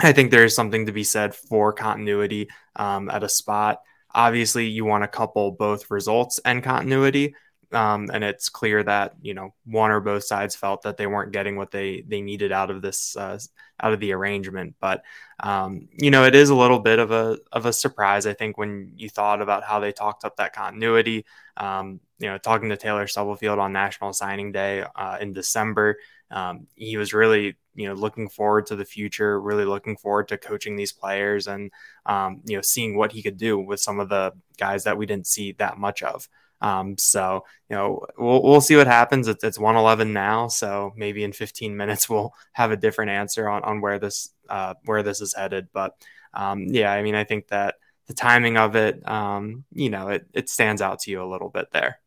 I 0.00 0.12
think 0.12 0.30
there 0.30 0.44
is 0.44 0.54
something 0.54 0.86
to 0.86 0.92
be 0.92 1.04
said 1.04 1.34
for 1.34 1.72
continuity 1.72 2.48
um, 2.76 3.10
at 3.10 3.24
a 3.24 3.28
spot. 3.28 3.80
Obviously, 4.14 4.66
you 4.66 4.84
want 4.84 5.04
to 5.04 5.08
couple 5.08 5.50
both 5.52 5.90
results 5.90 6.38
and 6.44 6.62
continuity, 6.62 7.34
um, 7.72 8.10
and 8.12 8.22
it's 8.22 8.48
clear 8.48 8.82
that 8.82 9.14
you 9.22 9.34
know 9.34 9.54
one 9.64 9.90
or 9.90 10.00
both 10.00 10.24
sides 10.24 10.54
felt 10.54 10.82
that 10.82 10.96
they 10.96 11.06
weren't 11.06 11.32
getting 11.32 11.56
what 11.56 11.70
they 11.70 12.02
they 12.02 12.20
needed 12.20 12.52
out 12.52 12.70
of 12.70 12.82
this 12.82 13.16
uh, 13.16 13.38
out 13.80 13.92
of 13.92 14.00
the 14.00 14.12
arrangement. 14.12 14.76
But 14.80 15.02
um, 15.40 15.88
you 15.98 16.10
know, 16.10 16.24
it 16.24 16.34
is 16.34 16.50
a 16.50 16.54
little 16.54 16.78
bit 16.78 16.98
of 16.98 17.10
a 17.10 17.38
of 17.50 17.66
a 17.66 17.72
surprise, 17.72 18.26
I 18.26 18.34
think, 18.34 18.58
when 18.58 18.92
you 18.96 19.08
thought 19.08 19.42
about 19.42 19.64
how 19.64 19.80
they 19.80 19.92
talked 19.92 20.24
up 20.24 20.36
that 20.36 20.54
continuity. 20.54 21.24
Um, 21.56 22.00
you 22.18 22.28
know, 22.28 22.38
talking 22.38 22.68
to 22.68 22.76
Taylor 22.76 23.06
Stubblefield 23.06 23.58
on 23.58 23.72
National 23.72 24.12
Signing 24.12 24.52
Day 24.52 24.84
uh, 24.94 25.18
in 25.20 25.32
December, 25.32 25.98
um, 26.30 26.66
he 26.74 26.96
was 26.96 27.12
really 27.12 27.56
you 27.74 27.88
know 27.88 27.94
looking 27.94 28.28
forward 28.28 28.66
to 28.66 28.76
the 28.76 28.84
future, 28.84 29.40
really 29.40 29.64
looking 29.64 29.96
forward 29.96 30.28
to 30.28 30.38
coaching 30.38 30.76
these 30.76 30.92
players 30.92 31.46
and 31.46 31.70
um, 32.06 32.40
you 32.44 32.56
know 32.56 32.62
seeing 32.62 32.96
what 32.96 33.12
he 33.12 33.22
could 33.22 33.36
do 33.36 33.58
with 33.58 33.80
some 33.80 34.00
of 34.00 34.08
the 34.08 34.32
guys 34.58 34.84
that 34.84 34.96
we 34.96 35.06
didn't 35.06 35.26
see 35.26 35.52
that 35.52 35.78
much 35.78 36.02
of. 36.02 36.28
Um, 36.62 36.96
so 36.96 37.44
you 37.68 37.76
know 37.76 38.06
we'll 38.16 38.42
we'll 38.42 38.60
see 38.60 38.76
what 38.76 38.86
happens. 38.86 39.28
It's, 39.28 39.44
it's 39.44 39.58
111 39.58 40.12
now, 40.12 40.48
so 40.48 40.92
maybe 40.96 41.24
in 41.24 41.32
15 41.32 41.76
minutes 41.76 42.08
we'll 42.10 42.32
have 42.52 42.70
a 42.70 42.76
different 42.76 43.10
answer 43.10 43.48
on 43.48 43.62
on 43.64 43.80
where 43.80 43.98
this 43.98 44.30
uh, 44.48 44.74
where 44.84 45.02
this 45.02 45.20
is 45.20 45.34
headed. 45.34 45.68
But 45.72 45.96
um, 46.32 46.68
yeah, 46.68 46.92
I 46.92 47.02
mean 47.02 47.14
I 47.14 47.24
think 47.24 47.48
that 47.48 47.74
the 48.06 48.14
timing 48.14 48.56
of 48.56 48.76
it, 48.76 49.06
um, 49.08 49.64
you 49.72 49.90
know, 49.90 50.08
it 50.08 50.26
it 50.32 50.48
stands 50.48 50.82
out 50.82 51.00
to 51.00 51.10
you 51.10 51.22
a 51.22 51.30
little 51.30 51.48
bit 51.48 51.68
there. 51.72 51.98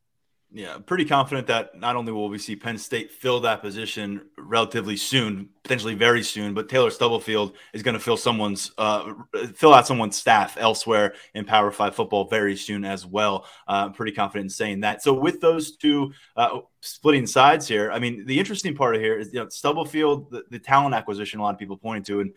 Yeah, 0.55 0.77
pretty 0.77 1.03
confident 1.03 1.47
that 1.47 1.77
not 1.77 1.97
only 1.97 2.13
will 2.13 2.29
we 2.29 2.37
see 2.37 2.55
Penn 2.55 2.77
State 2.77 3.11
fill 3.11 3.41
that 3.41 3.61
position 3.61 4.21
relatively 4.37 4.95
soon, 4.95 5.49
potentially 5.63 5.95
very 5.95 6.23
soon, 6.23 6.53
but 6.53 6.69
Taylor 6.69 6.91
Stubblefield 6.91 7.57
is 7.73 7.83
going 7.83 7.93
to 7.93 7.99
fill 7.99 8.15
someone's 8.15 8.71
uh, 8.77 9.11
fill 9.53 9.73
out 9.73 9.85
someone's 9.85 10.15
staff 10.15 10.55
elsewhere 10.57 11.15
in 11.33 11.43
Power 11.43 11.71
Five 11.71 11.93
football 11.93 12.29
very 12.29 12.55
soon 12.55 12.85
as 12.85 13.05
well. 13.05 13.45
Uh, 13.67 13.89
pretty 13.89 14.13
confident 14.13 14.45
in 14.45 14.49
saying 14.49 14.79
that. 14.79 15.03
So 15.03 15.13
with 15.13 15.41
those 15.41 15.75
two 15.75 16.13
uh, 16.37 16.59
splitting 16.79 17.27
sides 17.27 17.67
here, 17.67 17.91
I 17.91 17.99
mean, 17.99 18.25
the 18.25 18.39
interesting 18.39 18.77
part 18.77 18.95
of 18.95 19.01
here 19.01 19.19
is 19.19 19.33
you 19.33 19.41
know 19.41 19.49
Stubblefield, 19.49 20.31
the, 20.31 20.45
the 20.51 20.59
talent 20.59 20.95
acquisition, 20.95 21.41
a 21.41 21.43
lot 21.43 21.53
of 21.53 21.59
people 21.59 21.75
pointing 21.75 22.05
to, 22.05 22.21
and 22.21 22.31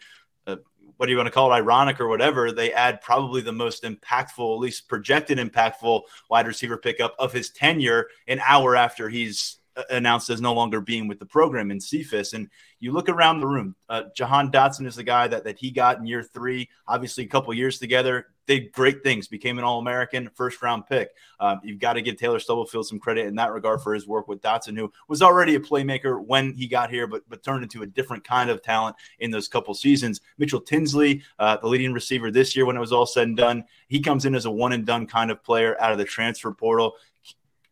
what 0.98 1.06
do 1.06 1.12
you 1.12 1.16
want 1.16 1.28
to 1.28 1.32
call 1.32 1.50
it, 1.50 1.56
ironic 1.56 2.00
or 2.00 2.08
whatever, 2.08 2.52
they 2.52 2.72
add 2.72 3.00
probably 3.00 3.40
the 3.40 3.52
most 3.52 3.84
impactful, 3.84 4.54
at 4.54 4.60
least 4.60 4.88
projected 4.88 5.38
impactful 5.38 6.02
wide 6.28 6.46
receiver 6.46 6.76
pickup 6.76 7.14
of 7.18 7.32
his 7.32 7.50
tenure 7.50 8.08
an 8.26 8.40
hour 8.46 8.76
after 8.76 9.08
he's 9.08 9.58
announced 9.90 10.30
as 10.30 10.40
no 10.40 10.52
longer 10.52 10.80
being 10.80 11.08
with 11.08 11.18
the 11.18 11.26
program 11.26 11.70
in 11.70 11.80
Cephus. 11.80 12.32
And 12.32 12.48
you 12.80 12.92
look 12.92 13.08
around 13.08 13.40
the 13.40 13.46
room, 13.46 13.74
uh, 13.88 14.04
Jahan 14.14 14.50
Dotson 14.50 14.86
is 14.86 14.96
the 14.96 15.02
guy 15.02 15.28
that, 15.28 15.44
that 15.44 15.58
he 15.58 15.70
got 15.70 15.98
in 15.98 16.06
year 16.06 16.22
three, 16.22 16.68
obviously 16.86 17.24
a 17.24 17.28
couple 17.28 17.52
years 17.54 17.78
together 17.78 18.26
did 18.48 18.72
great 18.72 19.02
things, 19.02 19.28
became 19.28 19.58
an 19.58 19.64
All 19.64 19.78
American, 19.78 20.30
first 20.34 20.60
round 20.62 20.86
pick. 20.86 21.10
Um, 21.38 21.60
you've 21.62 21.78
got 21.78 21.92
to 21.92 22.02
give 22.02 22.16
Taylor 22.16 22.40
Stubblefield 22.40 22.86
some 22.86 22.98
credit 22.98 23.26
in 23.26 23.36
that 23.36 23.52
regard 23.52 23.82
for 23.82 23.94
his 23.94 24.08
work 24.08 24.26
with 24.26 24.40
Dotson, 24.40 24.76
who 24.76 24.90
was 25.06 25.20
already 25.20 25.54
a 25.54 25.60
playmaker 25.60 26.24
when 26.26 26.54
he 26.54 26.66
got 26.66 26.90
here, 26.90 27.06
but 27.06 27.22
but 27.28 27.42
turned 27.42 27.62
into 27.62 27.82
a 27.82 27.86
different 27.86 28.24
kind 28.24 28.48
of 28.48 28.62
talent 28.62 28.96
in 29.20 29.30
those 29.30 29.48
couple 29.48 29.74
seasons. 29.74 30.22
Mitchell 30.38 30.62
Tinsley, 30.62 31.22
uh, 31.38 31.58
the 31.58 31.68
leading 31.68 31.92
receiver 31.92 32.30
this 32.30 32.56
year, 32.56 32.64
when 32.64 32.76
it 32.76 32.80
was 32.80 32.92
all 32.92 33.06
said 33.06 33.28
and 33.28 33.36
done, 33.36 33.64
he 33.88 34.00
comes 34.00 34.24
in 34.24 34.34
as 34.34 34.46
a 34.46 34.50
one 34.50 34.72
and 34.72 34.86
done 34.86 35.06
kind 35.06 35.30
of 35.30 35.44
player 35.44 35.78
out 35.80 35.92
of 35.92 35.98
the 35.98 36.04
transfer 36.04 36.50
portal. 36.50 36.94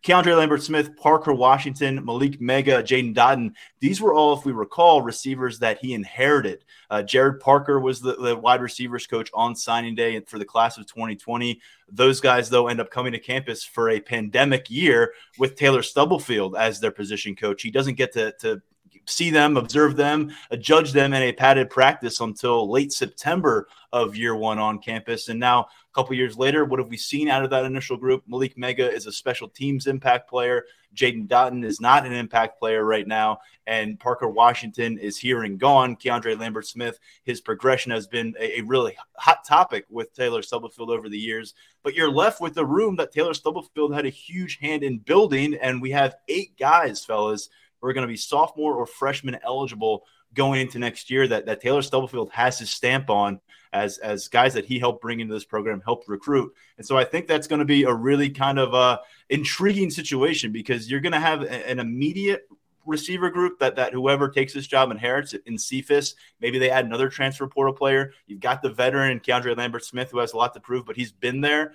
Keandre 0.07 0.37
Lambert 0.37 0.63
Smith, 0.63 0.97
Parker 0.97 1.33
Washington, 1.33 2.05
Malik 2.05 2.39
Meiga, 2.39 2.81
Jaden 2.81 3.13
Dottin. 3.13 3.53
These 3.81 4.01
were 4.01 4.15
all, 4.15 4.39
if 4.39 4.45
we 4.45 4.53
recall, 4.53 5.03
receivers 5.03 5.59
that 5.59 5.79
he 5.79 5.95
inherited. 5.95 6.65
Uh, 6.89 7.03
Gerad 7.03 7.41
Parker 7.41 7.81
was 7.81 8.01
the, 8.01 8.15
the, 8.15 8.37
wide 8.37 8.63
receivers 8.63 9.09
coach 9.09 9.29
on 9.35 9.57
signing 9.57 9.97
day 9.97 10.21
for 10.21 10.39
the 10.39 10.45
class 10.45 10.79
of 10.79 10.87
2020. 10.87 11.61
Those 11.91 12.21
guys, 12.21 12.49
though, 12.49 12.69
end 12.69 12.81
up 12.81 12.89
coming 12.89 13.11
to 13.15 13.19
campus 13.19 13.65
for 13.65 13.91
a 13.91 13.99
pandemic 13.99 14.71
year 14.71 15.13
with 15.41 15.57
Taylor 15.57 15.83
Stubblefield 15.83 16.55
as 16.55 16.79
their 16.79 16.93
position 16.93 17.35
coach. 17.35 17.63
He 17.63 17.73
doesn't 17.73 17.97
get 17.97 18.13
to, 18.13 18.31
to 18.43 18.63
see 19.07 19.31
them, 19.31 19.57
observe 19.57 19.97
them, 19.97 20.31
uh, 20.53 20.57
judge 20.57 20.93
them 20.93 21.15
in 21.15 21.23
a 21.23 21.33
padded 21.33 21.69
practice 21.69 22.21
until 22.21 22.71
late 22.71 22.93
September 22.93 23.67
of 23.93 24.15
year 24.15 24.37
one 24.37 24.61
on 24.61 24.79
campus. 24.79 25.29
And 25.29 25.41
now, 25.41 25.67
couple 25.97 26.15
years 26.15 26.37
later, 26.37 26.67
what 26.67 26.79
have 26.79 26.91
we 26.91 26.99
seen 26.99 27.27
out 27.27 27.43
of 27.43 27.49
that 27.49 27.65
initial 27.65 27.97
group? 27.97 28.23
Malik 28.27 28.55
Meiga 28.55 28.93
is 28.93 29.07
a 29.07 29.13
special 29.13 29.49
teams 29.49 29.87
impact 29.87 30.29
player. 30.29 30.67
Jaden 30.95 31.27
Dottin 31.27 31.65
is 31.65 31.81
not 31.81 32.05
an 32.05 32.13
impact 32.13 32.59
player 32.59 32.85
right 32.85 33.07
now. 33.07 33.39
And 33.67 33.99
Parker 33.99 34.29
Washington 34.29 34.99
is 34.99 35.17
here 35.17 35.43
and 35.43 35.59
gone. 35.59 35.97
Keandre 35.97 36.39
Lambert 36.39 36.67
Smith, 36.67 36.99
his 37.25 37.41
progression 37.41 37.93
has 37.93 38.07
been 38.07 38.35
a, 38.39 38.61
a 38.61 38.65
really 38.65 38.95
hot 39.17 39.43
topic 39.47 39.87
with 39.89 40.13
Taylor 40.13 40.43
Stubblefield 40.43 40.91
over 40.91 41.09
the 41.09 41.19
years. 41.19 41.55
But 41.83 41.95
you're 41.95 42.11
left 42.11 42.43
with 42.43 42.59
a 42.59 42.65
room 42.65 42.97
that 42.97 43.11
Taylor 43.11 43.33
Stubblefield 43.33 43.95
had 43.95 44.05
a 44.05 44.11
huge 44.11 44.59
hand 44.59 44.83
in 44.83 44.99
building. 44.99 45.55
And 45.55 45.81
we 45.81 45.93
have 45.93 46.17
eight 46.29 46.59
guys, 46.59 47.07
fellas, 47.07 47.49
who 47.81 47.89
are 47.89 47.95
going 47.95 48.07
to 48.07 48.13
be 48.13 48.19
sophomore 48.19 48.75
or 48.75 48.85
freshman 48.85 49.39
eligible 49.43 50.05
going 50.37 50.61
into 50.61 50.78
next 50.78 51.11
year 51.11 51.26
that, 51.26 51.47
that 51.47 51.61
Taylor 51.61 51.82
Stubblefield 51.82 52.30
has 52.30 52.59
his 52.59 52.70
stamp 52.70 53.11
on 53.11 53.41
as 53.72 53.99
as 53.99 54.28
guys 54.28 54.55
that 54.55 54.64
he 54.64 54.78
helped 54.78 55.03
bring 55.03 55.20
into 55.20 55.34
this 55.34 55.45
program, 55.45 55.82
helped 55.84 56.09
recruit. 56.09 56.55
And 56.78 56.87
so 56.87 56.97
I 56.97 57.05
think 57.05 57.26
that's 57.26 57.49
going 57.49 57.59
to 57.59 57.64
be 57.64 57.82
a 57.82 57.93
really 57.93 58.30
kind 58.30 58.59
of 58.59 58.74
uh, 58.74 58.99
intriguing 59.28 59.91
situation 59.91 60.53
because 60.53 60.91
you're 60.91 61.01
going 61.01 61.12
to 61.12 61.20
have 61.20 61.43
an 61.43 61.80
immediate 61.80 62.47
receiver 62.87 63.30
group 63.30 63.59
that 63.59 63.76
that 63.76 63.93
whoever 63.93 64.28
takes 64.28 64.55
this 64.55 64.66
job 64.66 64.91
inherits 64.91 65.34
in 65.34 65.59
Cephus. 65.59 66.14
Maybe 66.41 66.59
they 66.59 66.70
add 66.70 66.84
another 66.84 67.09
transfer 67.09 67.47
portal 67.49 67.74
player. 67.74 68.12
You've 68.26 68.41
got 68.41 68.62
the 68.62 68.70
veteran 68.70 69.20
Keandre 69.20 69.57
Lambert 69.57 69.84
Smith 69.84 70.11
who 70.11 70.18
has 70.18 70.32
a 70.32 70.37
lot 70.37 70.55
to 70.55 70.61
prove, 70.61 70.87
but 70.87 70.97
he's 70.97 71.12
been 71.12 71.41
there. 71.41 71.72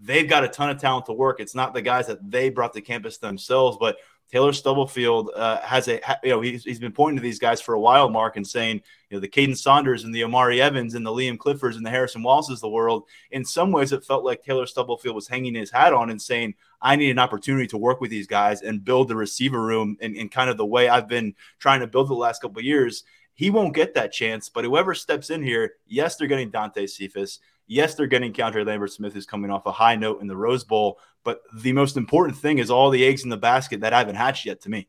They've 0.00 0.28
got 0.28 0.44
a 0.44 0.48
ton 0.48 0.70
of 0.70 0.80
talent 0.80 1.06
to 1.06 1.12
work. 1.12 1.40
It's 1.40 1.54
not 1.54 1.74
the 1.74 1.82
guys 1.82 2.06
that 2.06 2.30
they 2.30 2.50
brought 2.50 2.72
to 2.74 2.80
campus 2.80 3.18
themselves, 3.18 3.76
but 3.78 3.98
Taylor 4.30 4.52
Stubblefield 4.52 5.30
uh, 5.34 5.60
has 5.62 5.88
a 5.88 6.00
you 6.22 6.30
know 6.30 6.40
he's, 6.40 6.64
he's 6.64 6.78
been 6.78 6.92
pointing 6.92 7.16
to 7.16 7.22
these 7.22 7.38
guys 7.38 7.60
for 7.60 7.74
a 7.74 7.80
while, 7.80 8.10
Mark, 8.10 8.36
and 8.36 8.46
saying 8.46 8.82
you 9.08 9.16
know 9.16 9.20
the 9.20 9.28
Kaden 9.28 9.56
Saunders 9.56 10.04
and 10.04 10.14
the 10.14 10.24
Omari 10.24 10.60
Evans 10.60 10.94
and 10.94 11.04
the 11.04 11.10
Liam 11.10 11.38
Cliffords 11.38 11.76
and 11.76 11.86
the 11.86 11.90
Harrison 11.90 12.22
Wallaces 12.22 12.58
of 12.58 12.60
the 12.60 12.68
world. 12.68 13.04
In 13.30 13.44
some 13.44 13.72
ways, 13.72 13.92
it 13.92 14.04
felt 14.04 14.24
like 14.24 14.42
Taylor 14.42 14.66
Stubblefield 14.66 15.14
was 15.14 15.28
hanging 15.28 15.54
his 15.54 15.70
hat 15.70 15.94
on 15.94 16.10
and 16.10 16.20
saying, 16.20 16.54
"I 16.82 16.96
need 16.96 17.10
an 17.10 17.18
opportunity 17.18 17.66
to 17.68 17.78
work 17.78 18.00
with 18.00 18.10
these 18.10 18.26
guys 18.26 18.60
and 18.60 18.84
build 18.84 19.08
the 19.08 19.16
receiver 19.16 19.62
room 19.62 19.96
in, 20.00 20.14
in 20.14 20.28
kind 20.28 20.50
of 20.50 20.58
the 20.58 20.66
way 20.66 20.88
I've 20.88 21.08
been 21.08 21.34
trying 21.58 21.80
to 21.80 21.86
build 21.86 22.08
the 22.08 22.14
last 22.14 22.42
couple 22.42 22.62
years." 22.62 23.04
He 23.32 23.50
won't 23.50 23.72
get 23.72 23.94
that 23.94 24.12
chance, 24.12 24.48
but 24.48 24.64
whoever 24.64 24.94
steps 24.94 25.30
in 25.30 25.44
here, 25.44 25.74
yes, 25.86 26.16
they're 26.16 26.26
getting 26.26 26.50
Dante 26.50 26.88
Cephus. 26.88 27.38
Yes, 27.68 27.94
they're 27.94 28.06
getting 28.06 28.32
Keandre 28.32 28.66
Lambert 28.66 28.92
Smith, 28.92 29.12
who's 29.12 29.26
coming 29.26 29.50
off 29.50 29.66
a 29.66 29.72
high 29.72 29.94
note 29.94 30.20
in 30.20 30.26
the 30.26 30.36
Rose 30.36 30.64
Bowl. 30.64 30.98
But 31.22 31.42
the 31.54 31.72
most 31.72 31.96
important 31.96 32.38
thing 32.38 32.58
is 32.58 32.70
all 32.70 32.90
the 32.90 33.04
eggs 33.04 33.22
in 33.22 33.30
the 33.30 33.36
basket 33.36 33.80
that 33.80 33.92
haven't 33.92 34.14
hatched 34.16 34.46
yet 34.46 34.62
to 34.62 34.70
me. 34.70 34.88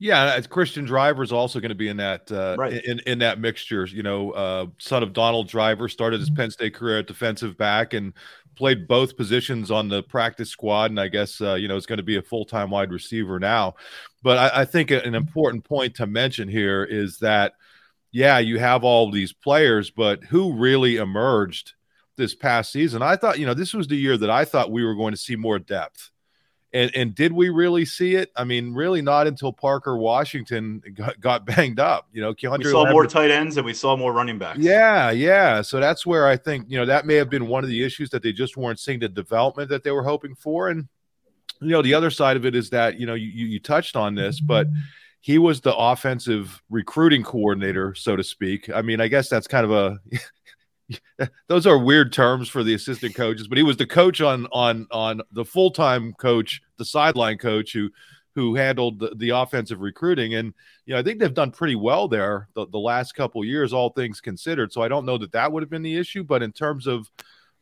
Yeah, 0.00 0.40
Christian 0.42 0.84
Driver 0.84 1.22
is 1.22 1.32
also 1.32 1.58
going 1.58 1.70
to 1.70 1.74
be 1.74 1.88
in 1.88 1.96
that 1.96 2.30
uh, 2.30 2.54
right. 2.56 2.84
in 2.84 3.00
in 3.00 3.18
that 3.18 3.40
mixture. 3.40 3.84
You 3.84 4.04
know, 4.04 4.30
uh, 4.30 4.66
son 4.78 5.02
of 5.02 5.12
Donald 5.12 5.48
Driver 5.48 5.88
started 5.88 6.20
his 6.20 6.30
Penn 6.30 6.50
State 6.50 6.74
career 6.74 7.00
at 7.00 7.08
defensive 7.08 7.58
back 7.58 7.94
and 7.94 8.12
played 8.54 8.86
both 8.86 9.16
positions 9.16 9.70
on 9.70 9.88
the 9.88 10.04
practice 10.04 10.50
squad, 10.50 10.90
and 10.90 11.00
I 11.00 11.08
guess 11.08 11.40
uh, 11.40 11.54
you 11.54 11.66
know 11.66 11.76
is 11.76 11.86
going 11.86 11.98
to 11.98 12.04
be 12.04 12.16
a 12.16 12.22
full 12.22 12.44
time 12.44 12.70
wide 12.70 12.92
receiver 12.92 13.40
now. 13.40 13.74
But 14.22 14.38
I, 14.38 14.60
I 14.60 14.64
think 14.64 14.92
an 14.92 15.16
important 15.16 15.64
point 15.64 15.96
to 15.96 16.06
mention 16.06 16.48
here 16.48 16.84
is 16.84 17.18
that 17.18 17.54
yeah, 18.12 18.38
you 18.38 18.58
have 18.58 18.84
all 18.84 19.10
these 19.10 19.32
players, 19.32 19.90
but 19.90 20.22
who 20.24 20.54
really 20.54 20.96
emerged 20.96 21.74
this 22.18 22.34
past 22.34 22.70
season. 22.70 23.00
I 23.00 23.16
thought, 23.16 23.38
you 23.38 23.46
know, 23.46 23.54
this 23.54 23.72
was 23.72 23.86
the 23.86 23.96
year 23.96 24.18
that 24.18 24.28
I 24.28 24.44
thought 24.44 24.70
we 24.70 24.84
were 24.84 24.94
going 24.94 25.14
to 25.14 25.18
see 25.18 25.36
more 25.36 25.58
depth. 25.58 26.10
And 26.74 26.94
and 26.94 27.14
did 27.14 27.32
we 27.32 27.48
really 27.48 27.86
see 27.86 28.14
it? 28.14 28.30
I 28.36 28.44
mean, 28.44 28.74
really 28.74 29.00
not 29.00 29.26
until 29.26 29.54
Parker 29.54 29.96
Washington 29.96 30.82
got, 30.94 31.18
got 31.18 31.46
banged 31.46 31.80
up. 31.80 32.08
You 32.12 32.20
know, 32.20 32.34
Keandre 32.34 32.58
we 32.58 32.64
saw 32.64 32.80
Lambert, 32.80 32.92
more 32.92 33.06
tight 33.06 33.30
ends 33.30 33.56
and 33.56 33.64
we 33.64 33.72
saw 33.72 33.96
more 33.96 34.12
running 34.12 34.38
backs. 34.38 34.58
Yeah, 34.58 35.10
yeah. 35.10 35.62
So 35.62 35.80
that's 35.80 36.04
where 36.04 36.26
I 36.26 36.36
think 36.36 36.66
you 36.68 36.76
know 36.76 36.84
that 36.84 37.06
may 37.06 37.14
have 37.14 37.30
been 37.30 37.46
one 37.46 37.64
of 37.64 37.70
the 37.70 37.82
issues 37.82 38.10
that 38.10 38.22
they 38.22 38.32
just 38.32 38.58
weren't 38.58 38.78
seeing 38.78 38.98
the 38.98 39.08
development 39.08 39.70
that 39.70 39.82
they 39.82 39.92
were 39.92 40.02
hoping 40.02 40.34
for. 40.34 40.68
And 40.68 40.88
you 41.62 41.68
know, 41.68 41.80
the 41.80 41.94
other 41.94 42.10
side 42.10 42.36
of 42.36 42.44
it 42.44 42.54
is 42.54 42.68
that 42.70 43.00
you 43.00 43.06
know 43.06 43.14
you 43.14 43.28
you 43.28 43.60
touched 43.60 43.96
on 43.96 44.14
this, 44.14 44.38
but 44.38 44.66
he 45.20 45.38
was 45.38 45.60
the 45.60 45.74
offensive 45.74 46.62
recruiting 46.70 47.22
coordinator, 47.22 47.94
so 47.94 48.14
to 48.14 48.22
speak. 48.22 48.70
I 48.70 48.82
mean, 48.82 49.00
I 49.00 49.08
guess 49.08 49.28
that's 49.28 49.46
kind 49.46 49.64
of 49.64 49.72
a 49.72 49.98
those 51.48 51.66
are 51.66 51.78
weird 51.78 52.12
terms 52.12 52.48
for 52.48 52.62
the 52.62 52.74
assistant 52.74 53.14
coaches, 53.14 53.48
but 53.48 53.58
he 53.58 53.64
was 53.64 53.76
the 53.76 53.86
coach 53.86 54.20
on 54.20 54.46
on 54.52 54.86
on 54.90 55.20
the 55.32 55.44
full 55.44 55.70
time 55.70 56.14
coach, 56.14 56.62
the 56.76 56.84
sideline 56.84 57.38
coach 57.38 57.72
who 57.72 57.90
who 58.34 58.54
handled 58.54 59.00
the, 59.00 59.12
the, 59.16 59.30
offensive 59.30 59.80
recruiting. 59.80 60.34
And 60.34 60.54
you 60.86 60.94
know, 60.94 61.00
I 61.00 61.02
think 61.02 61.18
they've 61.18 61.34
done 61.34 61.50
pretty 61.50 61.74
well 61.74 62.06
there 62.06 62.48
the, 62.54 62.68
the 62.68 62.78
last 62.78 63.16
couple 63.16 63.44
years, 63.44 63.72
all 63.72 63.90
things 63.90 64.20
considered. 64.20 64.72
So 64.72 64.80
I 64.80 64.86
don't 64.86 65.04
know 65.04 65.18
that 65.18 65.32
that 65.32 65.50
would 65.50 65.60
have 65.60 65.70
been 65.70 65.82
the 65.82 65.96
issue, 65.96 66.22
but 66.22 66.40
in 66.40 66.52
terms 66.52 66.86
of 66.86 67.10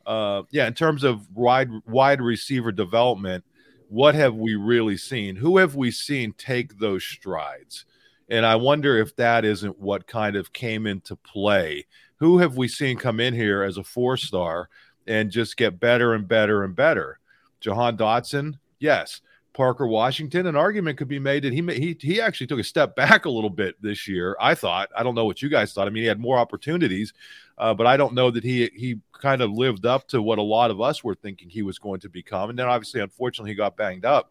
uh, 0.05 0.43
yeah, 0.51 0.67
in 0.67 0.75
terms 0.75 1.03
of 1.03 1.29
wide 1.35 1.71
wide 1.87 2.21
receiver 2.21 2.73
development, 2.73 3.45
what 3.89 4.15
have 4.15 4.35
we 4.35 4.55
really 4.55 4.97
seen? 4.97 5.37
Who 5.37 5.59
have 5.59 5.75
we 5.75 5.91
seen 5.91 6.33
take 6.33 6.79
those 6.79 7.05
strides? 7.05 7.87
And 8.29 8.45
I 8.45 8.57
wonder 8.57 8.99
if 8.99 9.15
that 9.17 9.45
isn't 9.45 9.79
what 9.79 10.07
kind 10.07 10.37
of 10.37 10.53
came 10.53 10.87
into 10.87 11.17
play 11.17 11.87
who 12.19 12.39
have 12.39 12.57
we 12.57 12.69
seen 12.69 12.97
come 12.97 13.21
in 13.21 13.35
here 13.35 13.63
as 13.63 13.77
a 13.77 13.85
four 13.85 14.17
star 14.17 14.69
and 15.07 15.31
just 15.31 15.57
get 15.57 15.81
better 15.81 16.15
and 16.15 16.27
better 16.27 16.65
and 16.65 16.75
better? 16.75 17.19
Jahan 17.61 17.97
Dotson, 17.97 18.59
yes. 18.79 19.21
Parker 19.53 19.87
Washington, 19.87 20.47
an 20.47 20.55
argument 20.55 20.99
could 20.99 21.09
be 21.09 21.19
made 21.19 21.43
that 21.45 21.53
he 21.55 21.63
he 21.73 21.97
he 21.99 22.21
actually 22.21 22.47
took 22.47 22.61
a 22.61 22.65
step 22.65 22.95
back 22.95 23.25
a 23.25 23.31
little 23.31 23.49
bit 23.51 23.81
this 23.81 24.07
year. 24.07 24.37
I 24.39 24.55
thought. 24.55 24.91
I 24.95 25.03
don't 25.03 25.15
know 25.15 25.25
what 25.25 25.41
you 25.41 25.49
guys 25.49 25.73
thought. 25.73 25.87
I 25.87 25.91
mean, 25.91 26.03
he 26.03 26.09
had 26.09 26.21
more 26.21 26.37
opportunities, 26.37 27.15
uh, 27.57 27.73
but 27.73 27.87
I 27.87 27.97
don't 27.97 28.13
know 28.13 28.31
that 28.31 28.45
he 28.45 28.71
he 28.75 29.01
kind 29.15 29.41
of 29.41 29.51
lived 29.51 29.87
up 29.87 30.09
to 30.09 30.21
what 30.21 30.39
a 30.39 30.43
lot 30.43 30.71
of 30.71 30.83
us 30.83 31.03
were 31.03 31.15
thinking 31.15 31.49
he 31.49 31.63
was 31.63 31.79
going 31.79 32.01
to 32.01 32.11
become. 32.11 32.51
And 32.51 32.59
then 32.59 32.67
obviously, 32.67 33.01
unfortunately, 33.01 33.51
he 33.51 33.55
got 33.55 33.79
banged 33.79 34.05
up. 34.05 34.31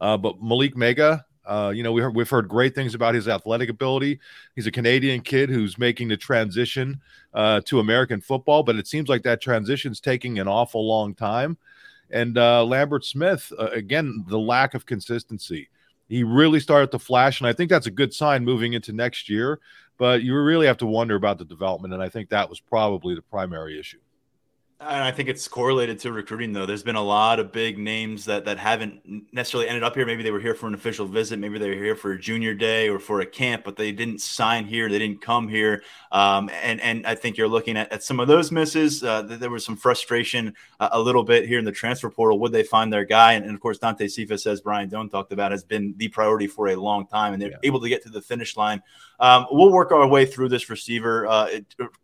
Uh, 0.00 0.16
but 0.16 0.42
Malik 0.42 0.74
Meiga, 0.74 1.22
uh, 1.46 1.72
you 1.74 1.82
know, 1.82 1.92
we 1.92 2.00
heard, 2.00 2.14
we've 2.14 2.28
heard 2.28 2.48
great 2.48 2.74
things 2.74 2.94
about 2.94 3.14
his 3.14 3.28
athletic 3.28 3.68
ability. 3.68 4.18
He's 4.54 4.66
a 4.66 4.70
Canadian 4.70 5.20
kid 5.20 5.50
who's 5.50 5.78
making 5.78 6.08
the 6.08 6.16
transition 6.16 7.00
uh, 7.32 7.60
to 7.66 7.80
American 7.80 8.20
football, 8.20 8.62
but 8.62 8.76
it 8.76 8.86
seems 8.86 9.08
like 9.08 9.22
that 9.24 9.40
transition 9.40 9.92
is 9.92 10.00
taking 10.00 10.38
an 10.38 10.48
awful 10.48 10.86
long 10.86 11.14
time. 11.14 11.56
And 12.10 12.38
uh, 12.38 12.64
Lambert 12.64 13.04
Smith, 13.04 13.52
uh, 13.58 13.70
again, 13.72 14.24
the 14.28 14.38
lack 14.38 14.74
of 14.74 14.86
consistency. 14.86 15.68
He 16.08 16.22
really 16.22 16.60
started 16.60 16.90
to 16.92 16.98
flash, 16.98 17.40
and 17.40 17.48
I 17.48 17.52
think 17.52 17.70
that's 17.70 17.86
a 17.86 17.90
good 17.90 18.12
sign 18.12 18.44
moving 18.44 18.74
into 18.74 18.92
next 18.92 19.28
year. 19.28 19.58
But 19.96 20.22
you 20.22 20.36
really 20.36 20.66
have 20.66 20.78
to 20.78 20.86
wonder 20.86 21.14
about 21.14 21.38
the 21.38 21.44
development, 21.44 21.94
and 21.94 22.02
I 22.02 22.08
think 22.08 22.28
that 22.28 22.48
was 22.48 22.60
probably 22.60 23.14
the 23.14 23.22
primary 23.22 23.78
issue. 23.78 24.00
And 24.80 25.04
I 25.04 25.12
think 25.12 25.28
it's 25.28 25.46
correlated 25.46 26.00
to 26.00 26.12
recruiting, 26.12 26.52
though. 26.52 26.66
There's 26.66 26.82
been 26.82 26.96
a 26.96 27.02
lot 27.02 27.38
of 27.38 27.52
big 27.52 27.78
names 27.78 28.24
that 28.24 28.44
that 28.46 28.58
haven't 28.58 29.26
necessarily 29.32 29.68
ended 29.68 29.84
up 29.84 29.94
here. 29.94 30.04
Maybe 30.04 30.24
they 30.24 30.32
were 30.32 30.40
here 30.40 30.54
for 30.54 30.66
an 30.66 30.74
official 30.74 31.06
visit, 31.06 31.38
maybe 31.38 31.58
they 31.58 31.70
were 31.70 31.76
here 31.76 31.94
for 31.94 32.12
a 32.12 32.18
junior 32.18 32.54
day 32.54 32.88
or 32.88 32.98
for 32.98 33.20
a 33.20 33.26
camp, 33.26 33.62
but 33.64 33.76
they 33.76 33.92
didn't 33.92 34.20
sign 34.20 34.66
here. 34.66 34.88
They 34.88 34.98
didn't 34.98 35.22
come 35.22 35.48
here. 35.48 35.84
Um, 36.10 36.50
and 36.60 36.80
and 36.80 37.06
I 37.06 37.14
think 37.14 37.36
you're 37.36 37.48
looking 37.48 37.76
at, 37.76 37.92
at 37.92 38.02
some 38.02 38.18
of 38.18 38.26
those 38.26 38.50
misses. 38.50 39.04
Uh, 39.04 39.22
there 39.22 39.48
was 39.48 39.64
some 39.64 39.76
frustration 39.76 40.54
uh, 40.80 40.88
a 40.90 41.00
little 41.00 41.22
bit 41.22 41.46
here 41.46 41.60
in 41.60 41.64
the 41.64 41.72
transfer 41.72 42.10
portal. 42.10 42.40
Would 42.40 42.50
they 42.50 42.64
find 42.64 42.92
their 42.92 43.04
guy? 43.04 43.34
And, 43.34 43.44
and 43.44 43.54
of 43.54 43.60
course, 43.60 43.78
Dante 43.78 44.08
Cephus, 44.08 44.44
as 44.44 44.60
Brian 44.60 44.88
Dohn 44.88 45.08
talked 45.08 45.32
about, 45.32 45.52
has 45.52 45.62
been 45.62 45.94
the 45.98 46.08
priority 46.08 46.48
for 46.48 46.68
a 46.68 46.76
long 46.76 47.06
time, 47.06 47.32
and 47.32 47.40
they're 47.40 47.50
yeah. 47.50 47.58
able 47.62 47.80
to 47.80 47.88
get 47.88 48.02
to 48.02 48.10
the 48.10 48.20
finish 48.20 48.56
line. 48.56 48.82
Um, 49.20 49.46
we'll 49.50 49.72
work 49.72 49.92
our 49.92 50.06
way 50.06 50.26
through 50.26 50.48
this 50.48 50.68
receiver 50.70 51.26
uh, 51.26 51.48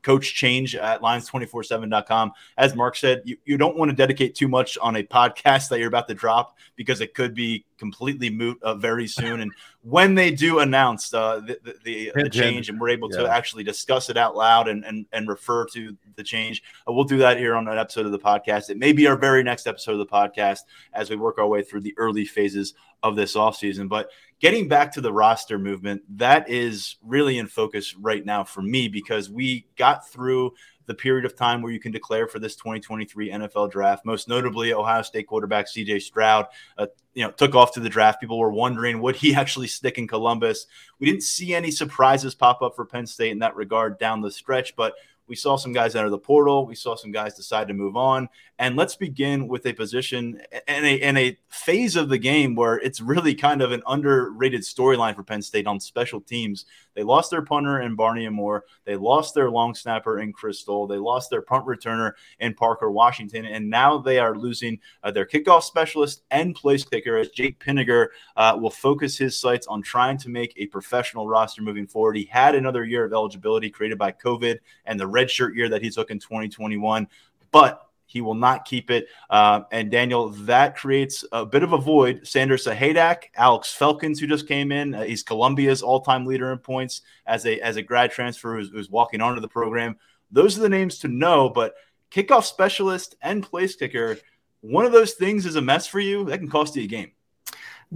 coach 0.02 0.34
change 0.34 0.74
at 0.74 1.02
lions247.com. 1.02 2.32
As 2.56 2.74
Mark 2.74 2.96
said, 2.96 3.22
you, 3.24 3.36
you 3.44 3.58
don't 3.58 3.76
want 3.76 3.90
to 3.90 3.96
dedicate 3.96 4.34
too 4.34 4.48
much 4.48 4.78
on 4.78 4.96
a 4.96 5.02
podcast 5.10 5.68
that 5.68 5.78
you're 5.78 5.88
about 5.88 6.08
to 6.08 6.14
drop 6.14 6.56
because 6.76 7.00
it 7.00 7.14
could 7.14 7.34
be 7.34 7.64
completely 7.78 8.30
moot 8.30 8.62
uh, 8.62 8.74
very 8.74 9.06
soon. 9.06 9.40
And 9.40 9.52
when 9.82 10.14
they 10.14 10.30
do 10.30 10.60
announce 10.60 11.12
uh, 11.12 11.40
the, 11.40 11.58
the, 11.84 12.12
the, 12.14 12.30
change 12.30 12.68
and 12.68 12.78
we're 12.78 12.90
able 12.90 13.10
yeah. 13.10 13.22
to 13.22 13.28
actually 13.28 13.64
discuss 13.64 14.10
it 14.10 14.16
out 14.16 14.36
loud 14.36 14.68
and, 14.68 14.84
and, 14.84 15.06
and 15.12 15.28
refer 15.28 15.64
to 15.66 15.96
the 16.16 16.22
change, 16.22 16.62
uh, 16.86 16.92
we'll 16.92 17.04
do 17.04 17.18
that 17.18 17.38
here 17.38 17.54
on 17.54 17.66
an 17.66 17.78
episode 17.78 18.06
of 18.06 18.12
the 18.12 18.18
podcast. 18.18 18.70
It 18.70 18.76
may 18.76 18.92
be 18.92 19.06
our 19.06 19.16
very 19.16 19.42
next 19.42 19.66
episode 19.66 19.92
of 19.92 19.98
the 19.98 20.06
podcast 20.06 20.60
as 20.92 21.10
we 21.10 21.16
work 21.16 21.38
our 21.38 21.48
way 21.48 21.62
through 21.62 21.80
the 21.80 21.94
early 21.96 22.24
phases 22.24 22.74
of 23.02 23.16
this 23.16 23.34
offseason. 23.34 23.88
But 23.88 24.10
getting 24.40 24.68
back 24.68 24.92
to 24.92 25.00
the 25.00 25.12
roster 25.12 25.58
movement, 25.58 26.02
that 26.18 26.48
is 26.48 26.96
really 27.04 27.38
in 27.38 27.46
focus 27.46 27.94
right 27.94 28.24
now 28.24 28.42
for 28.42 28.62
me 28.62 28.88
because 28.88 29.30
we 29.30 29.66
got 29.76 30.08
through 30.08 30.52
the 30.86 30.94
period 30.94 31.24
of 31.24 31.36
time 31.36 31.62
where 31.62 31.70
you 31.70 31.78
can 31.78 31.92
declare 31.92 32.26
for 32.26 32.40
this 32.40 32.56
2023 32.56 33.30
NFL 33.30 33.70
draft. 33.70 34.04
Most 34.04 34.28
notably, 34.28 34.72
Ohio 34.72 35.02
State 35.02 35.28
quarterback 35.28 35.66
CJ 35.66 36.02
Stroud, 36.02 36.46
uh, 36.78 36.86
you 37.14 37.22
know, 37.22 37.30
took 37.30 37.54
off 37.54 37.74
to 37.74 37.80
the 37.80 37.88
draft. 37.88 38.20
People 38.20 38.40
were 38.40 38.50
wondering 38.50 39.00
would 39.00 39.14
he 39.14 39.34
actually 39.36 39.68
stick 39.68 39.98
in 39.98 40.08
Columbus. 40.08 40.66
We 40.98 41.06
didn't 41.06 41.22
see 41.22 41.54
any 41.54 41.70
surprises 41.70 42.34
pop 42.34 42.60
up 42.60 42.74
for 42.74 42.84
Penn 42.84 43.06
State 43.06 43.30
in 43.30 43.38
that 43.40 43.54
regard 43.54 43.98
down 43.98 44.20
the 44.20 44.32
stretch, 44.32 44.74
but 44.74 44.94
we 45.30 45.36
saw 45.36 45.54
some 45.54 45.72
guys 45.72 45.94
enter 45.94 46.10
the 46.10 46.18
portal. 46.18 46.66
We 46.66 46.74
saw 46.74 46.96
some 46.96 47.12
guys 47.12 47.34
decide 47.34 47.68
to 47.68 47.74
move 47.74 47.96
on. 47.96 48.28
And 48.58 48.76
let's 48.76 48.96
begin 48.96 49.46
with 49.46 49.64
a 49.64 49.72
position 49.72 50.42
and 50.66 50.84
a, 50.84 51.00
and 51.00 51.16
a 51.16 51.38
phase 51.48 51.94
of 51.94 52.08
the 52.08 52.18
game 52.18 52.56
where 52.56 52.78
it's 52.78 53.00
really 53.00 53.34
kind 53.34 53.62
of 53.62 53.70
an 53.70 53.82
underrated 53.86 54.62
storyline 54.62 55.14
for 55.14 55.22
Penn 55.22 55.40
State 55.40 55.68
on 55.68 55.78
special 55.78 56.20
teams. 56.20 56.66
They 56.94 57.04
lost 57.04 57.30
their 57.30 57.42
punter 57.42 57.80
in 57.80 57.94
Barney 57.94 58.26
Amor. 58.26 58.64
They 58.84 58.96
lost 58.96 59.34
their 59.34 59.50
long 59.50 59.74
snapper 59.74 60.18
in 60.18 60.32
Chris 60.32 60.58
Stoll. 60.58 60.86
They 60.86 60.98
lost 60.98 61.30
their 61.30 61.40
punt 61.40 61.64
returner 61.64 62.12
in 62.40 62.52
Parker 62.52 62.90
Washington. 62.90 63.46
And 63.46 63.70
now 63.70 63.96
they 63.96 64.18
are 64.18 64.36
losing 64.36 64.80
uh, 65.04 65.10
their 65.10 65.24
kickoff 65.24 65.62
specialist 65.62 66.22
and 66.30 66.54
place 66.54 66.84
kicker 66.84 67.16
as 67.16 67.28
Jake 67.28 67.60
Pinegar 67.60 68.08
uh, 68.36 68.58
will 68.60 68.70
focus 68.70 69.16
his 69.16 69.38
sights 69.38 69.68
on 69.68 69.80
trying 69.80 70.18
to 70.18 70.28
make 70.28 70.52
a 70.56 70.66
professional 70.66 71.28
roster 71.28 71.62
moving 71.62 71.86
forward. 71.86 72.16
He 72.16 72.24
had 72.24 72.56
another 72.56 72.84
year 72.84 73.04
of 73.04 73.12
eligibility 73.12 73.70
created 73.70 73.96
by 73.96 74.12
COVID 74.12 74.58
and 74.84 74.98
the 74.98 75.06
redshirt 75.24 75.54
year 75.54 75.68
that 75.68 75.82
he 75.82 75.90
took 75.90 76.10
in 76.10 76.18
2021. 76.18 77.08
But 77.50 77.86
He 78.06 78.20
will 78.20 78.34
not 78.34 78.64
keep 78.64 78.90
it. 78.90 79.06
Uh, 79.28 79.60
and 79.70 79.88
Daniel, 79.88 80.30
that 80.30 80.76
creates 80.76 81.24
a 81.30 81.46
bit 81.46 81.62
of 81.62 81.72
a 81.72 81.78
void. 81.78 82.26
Sanders 82.26 82.66
Sahaydak, 82.66 83.24
Alex 83.36 83.76
Felkins, 83.78 84.18
who 84.18 84.26
just 84.26 84.48
came 84.48 84.72
in. 84.72 84.94
Uh, 84.94 85.02
he's 85.02 85.22
Columbia's 85.22 85.80
all-time 85.80 86.26
leader 86.26 86.50
in 86.50 86.58
points 86.58 87.02
as 87.26 87.46
a 87.46 87.60
as 87.60 87.76
a 87.76 87.82
grad 87.82 88.10
transfer 88.10 88.56
who's, 88.56 88.70
who's 88.70 88.90
walking 88.90 89.20
onto 89.20 89.40
the 89.40 89.48
program. 89.48 89.96
Those 90.32 90.58
are 90.58 90.62
the 90.62 90.68
names 90.68 90.98
to 90.98 91.08
know. 91.08 91.48
But 91.48 91.74
kickoff 92.10 92.44
specialist 92.44 93.14
and 93.22 93.44
place 93.44 93.76
kicker, 93.76 94.18
one 94.60 94.84
of 94.84 94.92
those 94.92 95.12
things 95.12 95.46
is 95.46 95.54
a 95.54 95.62
mess 95.62 95.86
for 95.86 96.00
you. 96.00 96.24
That 96.24 96.38
can 96.38 96.50
cost 96.50 96.74
you 96.74 96.82
a 96.82 96.88
game. 96.88 97.12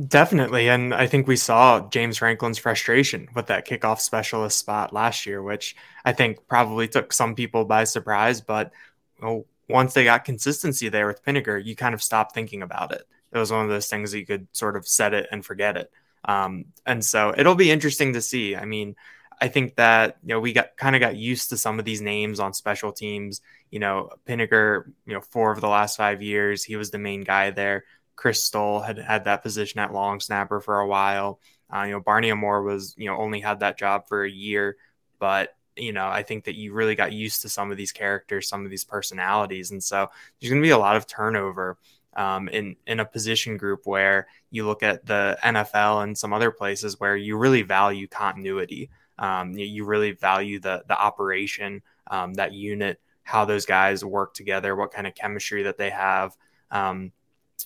Definitely. 0.09 0.68
And 0.68 0.92
I 0.92 1.07
think 1.07 1.28
we 1.28 1.36
saw 1.36 1.88
James 1.88 2.18
Franklin's 2.18 2.59
frustration 2.59 3.28
with 3.34 3.47
that 3.47 3.64
kickoff 3.66 4.01
specialist 4.01 4.59
spot 4.59 4.92
last 4.92 5.24
year, 5.24 5.40
which 5.40 5.76
I 6.05 6.12
think 6.12 6.49
probably 6.49 6.88
took 6.88 7.12
some 7.12 7.36
people 7.36 7.64
by 7.64 7.84
surprise. 7.84 8.40
But 8.40 8.72
well, 9.22 9.45
once 9.68 9.95
they 9.95 10.03
got 10.03 10.24
consistency 10.24 10.88
there 10.88 11.07
with 11.07 11.24
Pinegar, 11.24 11.64
you 11.64 11.76
kind 11.76 11.95
of 11.95 12.03
stopped 12.03 12.34
thinking 12.34 12.61
about 12.62 12.92
it. 12.92 13.07
It 13.32 13.38
was 13.38 13.53
one 13.53 13.62
of 13.64 13.70
those 13.70 13.86
things 13.86 14.11
that 14.11 14.18
you 14.18 14.26
could 14.26 14.49
sort 14.51 14.76
of 14.76 14.86
set 14.86 15.14
it 15.14 15.28
and 15.30 15.47
forget 15.47 15.76
it. 15.76 15.92
Um, 16.24 16.66
and 16.84 17.05
so 17.05 17.32
it'll 17.36 17.55
be 17.55 17.70
interesting 17.70 18.14
to 18.14 18.20
see. 18.20 18.57
I 18.57 18.64
mean, 18.64 18.97
I 19.40 19.47
think 19.47 19.76
that 19.76 20.16
you 20.24 20.34
know 20.34 20.40
we 20.40 20.53
got 20.53 20.76
kind 20.76 20.97
of 20.97 21.01
got 21.01 21.16
used 21.16 21.51
to 21.51 21.57
some 21.57 21.78
of 21.78 21.84
these 21.84 22.01
names 22.01 22.40
on 22.40 22.53
special 22.53 22.92
teams. 22.92 23.40
You 23.70 23.78
know, 23.78 24.11
Pinegar, 24.26 24.86
you 25.07 25.14
know, 25.14 25.20
four 25.20 25.53
of 25.53 25.61
the 25.61 25.68
last 25.68 25.97
five 25.97 26.20
years, 26.20 26.64
he 26.64 26.74
was 26.74 26.90
the 26.90 26.99
main 26.99 27.22
guy 27.22 27.51
there. 27.51 27.84
Chris 28.17 28.43
Stoll 28.43 28.81
had 28.81 28.99
had 28.99 29.25
that 29.25 29.43
position 29.43 29.81
at 29.81 29.93
long 29.93 30.21
snapper 30.21 30.61
for 30.61 30.81
a 30.81 30.87
while. 30.87 31.41
Uh, 31.75 31.83
you 31.83 31.93
know, 31.93 32.01
Barney 32.01 32.31
Amor 32.31 32.62
was, 32.62 32.95
you 32.97 33.07
know, 33.07 33.17
only 33.17 33.41
had 33.41 33.61
that 33.61 33.79
job 33.79 34.07
for 34.07 34.25
a 34.25 34.31
year, 34.31 34.77
but 35.19 35.57
you 35.77 35.93
know, 35.93 36.07
I 36.07 36.23
think 36.23 36.45
that 36.45 36.55
you 36.55 36.73
really 36.73 36.95
got 36.95 37.12
used 37.12 37.43
to 37.43 37.49
some 37.49 37.71
of 37.71 37.77
these 37.77 37.91
characters, 37.93 38.49
some 38.49 38.65
of 38.65 38.71
these 38.71 38.85
personalities, 38.85 39.71
and 39.71 39.83
so 39.83 40.09
there's 40.41 40.51
going 40.51 40.62
to 40.62 40.67
be 40.67 40.71
a 40.71 40.79
lot 40.79 40.97
of 40.97 41.07
turnover 41.07 41.79
um, 42.17 42.49
in 42.49 42.77
in 42.87 43.01
a 43.01 43.05
position 43.05 43.57
group 43.57 43.81
where 43.85 44.29
you 44.51 44.67
look 44.67 44.83
at 44.83 45.05
the 45.07 45.37
NFL 45.43 46.05
and 46.05 46.17
some 46.17 46.33
other 46.33 46.51
places 46.51 47.01
where 47.01 47.17
you 47.17 47.37
really 47.37 47.62
value 47.62 48.07
continuity. 48.07 48.91
Um, 49.19 49.57
you, 49.57 49.67
you, 49.67 49.85
really 49.85 50.12
value 50.12 50.61
the 50.61 50.85
the 50.89 50.99
operation, 50.99 51.83
um, 52.09 52.35
that 52.35 52.53
unit, 52.53 53.01
how 53.23 53.45
those 53.45 53.67
guys 53.67 54.05
work 54.05 54.35
together, 54.35 54.77
what 54.77 54.93
kind 54.93 55.07
of 55.07 55.15
chemistry 55.15 55.65
that 55.65 55.79
they 55.79 55.91
have. 55.91 56.37
Um, 56.71 57.12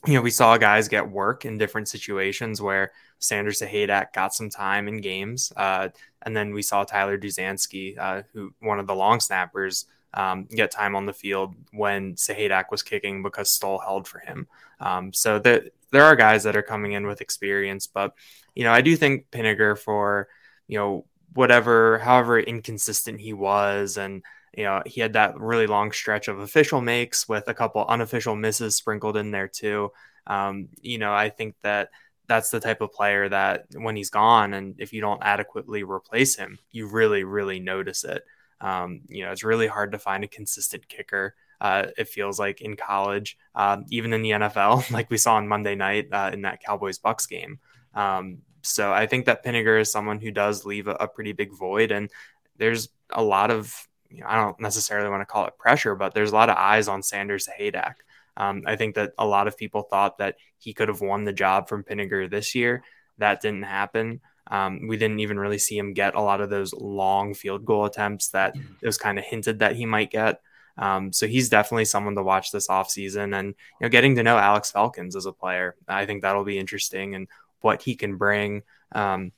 you 0.07 0.15
know, 0.15 0.23
we 0.23 0.31
saw 0.31 0.57
guys 0.57 0.89
get 0.89 1.11
work 1.11 1.45
in 1.45 1.59
different 1.59 1.89
situations 1.89 2.63
where 2.63 2.93
Sanders 3.19 3.61
Sahaydak 3.61 4.13
got 4.13 4.33
some 4.35 4.49
time 4.49 4.87
in 4.87 5.01
games. 5.01 5.53
Uh, 5.57 5.89
and 6.23 6.37
then 6.37 6.55
we 6.55 6.63
saw 6.63 6.85
Tyler 6.85 7.19
Duzansky, 7.19 7.99
uh, 7.99 8.23
who 8.33 8.53
one 8.61 8.79
of 8.79 8.87
the 8.87 8.95
long 8.95 9.21
snappers, 9.21 9.87
um, 10.15 10.45
get 10.45 10.71
time 10.71 10.95
on 10.95 11.07
the 11.07 11.13
field 11.13 11.55
when 11.73 12.15
Sahaydak 12.15 12.67
was 12.71 12.83
kicking 12.83 13.23
because 13.23 13.51
Stoll 13.51 13.79
held 13.79 14.07
for 14.07 14.21
him. 14.21 14.47
Um, 14.81 15.13
so 15.13 15.39
there, 15.39 15.65
there 15.91 16.05
are 16.05 16.17
guys 16.17 16.45
that 16.45 16.57
are 16.57 16.63
coming 16.63 16.93
in 16.93 17.07
with 17.07 17.21
experience, 17.21 17.87
but, 17.87 18.15
you 18.55 18.65
know, 18.65 18.73
I 18.73 18.81
do 18.81 18.97
think 18.97 19.31
Pinegar 19.31 19.77
for, 19.79 20.29
you 20.67 20.79
know, 20.79 21.05
whatever, 21.35 21.99
however 21.99 22.39
inconsistent 22.39 23.21
he 23.21 23.33
was 23.33 23.97
and, 23.97 24.23
you 24.59 24.65
know, 24.65 24.83
he 24.85 25.01
had 25.01 25.13
that 25.13 25.39
really 25.39 25.69
long 25.69 25.93
stretch 25.93 26.27
of 26.27 26.41
official 26.41 26.81
makes 26.81 27.29
with 27.29 27.47
a 27.47 27.55
couple 27.55 27.85
unofficial 27.87 28.35
misses 28.35 28.75
sprinkled 28.75 29.17
in 29.17 29.31
there 29.31 29.47
too. 29.47 29.93
Um, 30.27 30.71
you 30.81 30.99
know, 30.99 31.15
I 31.15 31.29
think 31.29 31.55
that 31.63 31.91
that's 32.27 32.51
the 32.51 32.59
type 32.59 32.81
of 32.81 32.93
player 32.93 33.29
that 33.29 33.67
when 33.75 33.95
he's 33.95 34.11
gone 34.11 34.55
and 34.55 34.75
if 34.81 34.93
you 34.93 35.01
don't 35.01 35.23
adequately 35.23 35.85
replace 35.85 36.35
him, 36.35 36.59
you 36.73 36.89
really, 36.89 37.23
really 37.23 37.61
notice 37.61 38.03
it. 38.03 38.25
Um, 38.61 39.03
you 39.07 39.25
know, 39.25 39.31
it's 39.31 39.45
really 39.45 39.69
hard 39.69 39.93
to 39.93 39.99
find 40.01 40.25
a 40.25 40.29
consistent 40.29 40.89
kicker. 40.89 41.37
Uh, 41.61 41.87
it 41.97 42.09
feels 42.09 42.41
like 42.41 42.61
in 42.61 42.75
college, 42.75 43.39
um, 43.55 43.85
even 43.91 44.13
in 44.13 44.23
the 44.23 44.31
NFL, 44.31 44.91
like 44.91 45.09
we 45.09 45.19
saw 45.19 45.37
on 45.37 45.47
Monday 45.47 45.77
night 45.77 46.09
uh, 46.11 46.31
in 46.33 46.43
that 46.43 46.65
Cowboys 46.65 46.99
Bucks 46.99 47.27
game. 47.27 47.61
Um, 47.95 48.39
so 48.63 48.93
I 48.93 49.07
think 49.07 49.27
that 49.27 49.45
Pinegar 49.45 49.81
is 49.81 49.93
someone 49.93 50.19
who 50.19 50.33
does 50.33 50.67
leave 50.67 50.89
a, 50.89 50.95
a 50.95 51.07
pretty 51.07 51.33
big 51.33 51.57
void, 51.57 51.93
and 51.93 52.11
there's 52.57 52.89
a 53.11 53.23
lot 53.23 53.53
of 53.53 53.88
you 54.11 54.21
know, 54.21 54.27
I 54.29 54.37
don't 54.37 54.61
necessarily 54.61 55.11
want 55.11 55.21
to 55.23 55.27
call 55.27 55.47
it 55.47 55.59
pressure, 55.59 55.95
but 55.95 56.15
there's 56.15 56.33
a 56.33 56.35
lot 56.35 56.51
of 56.51 56.57
eyes 56.57 56.89
on 56.89 57.03
Sanders 57.03 57.49
Haydak. 57.59 57.95
Um, 58.37 58.63
I 58.67 58.77
think 58.77 58.95
that 58.95 59.13
a 59.19 59.27
lot 59.27 59.49
of 59.49 59.57
people 59.57 59.83
thought 59.83 60.19
that 60.19 60.37
he 60.59 60.73
could 60.73 60.89
have 60.89 61.01
won 61.01 61.25
the 61.25 61.33
job 61.33 61.69
from 61.69 61.85
Pinegar 61.85 62.31
this 62.31 62.55
year. 62.55 62.85
That 63.19 63.41
didn't 63.41 63.65
happen. 63.65 64.21
Um, 64.51 64.87
we 64.87 64.97
didn't 64.97 65.21
even 65.21 65.39
really 65.39 65.59
see 65.59 65.77
him 65.77 65.93
get 65.93 66.15
a 66.15 66.21
lot 66.21 66.41
of 66.41 66.49
those 66.49 66.73
long 66.73 67.35
field 67.35 67.65
goal 67.65 67.85
attempts 67.85 68.29
that 68.29 68.55
mm-hmm. 68.55 68.75
it 68.81 68.87
was 68.87 68.97
kind 68.97 69.19
of 69.19 69.25
hinted 69.25 69.59
that 69.59 69.77
he 69.77 69.85
might 69.85 70.11
get. 70.11 70.41
Um, 70.79 71.13
so 71.13 71.27
he's 71.27 71.49
definitely 71.49 71.85
someone 71.85 72.15
to 72.15 72.23
watch 72.23 72.53
this 72.53 72.69
offseason 72.69 73.37
and 73.37 73.49
you 73.49 73.55
know 73.83 73.89
getting 73.89 74.15
to 74.15 74.23
know 74.23 74.39
Alex 74.39 74.71
Felkins 74.73 75.17
as 75.17 75.27
a 75.27 75.33
player. 75.33 75.75
I 75.89 76.07
think 76.07 76.23
that'll 76.23 76.45
be 76.45 76.59
interesting 76.59 77.17
and 77.17 77.27
what 77.61 77.83
he 77.83 77.97
can 77.97 78.17
bring. 78.17 78.63
Um, 78.93 79.33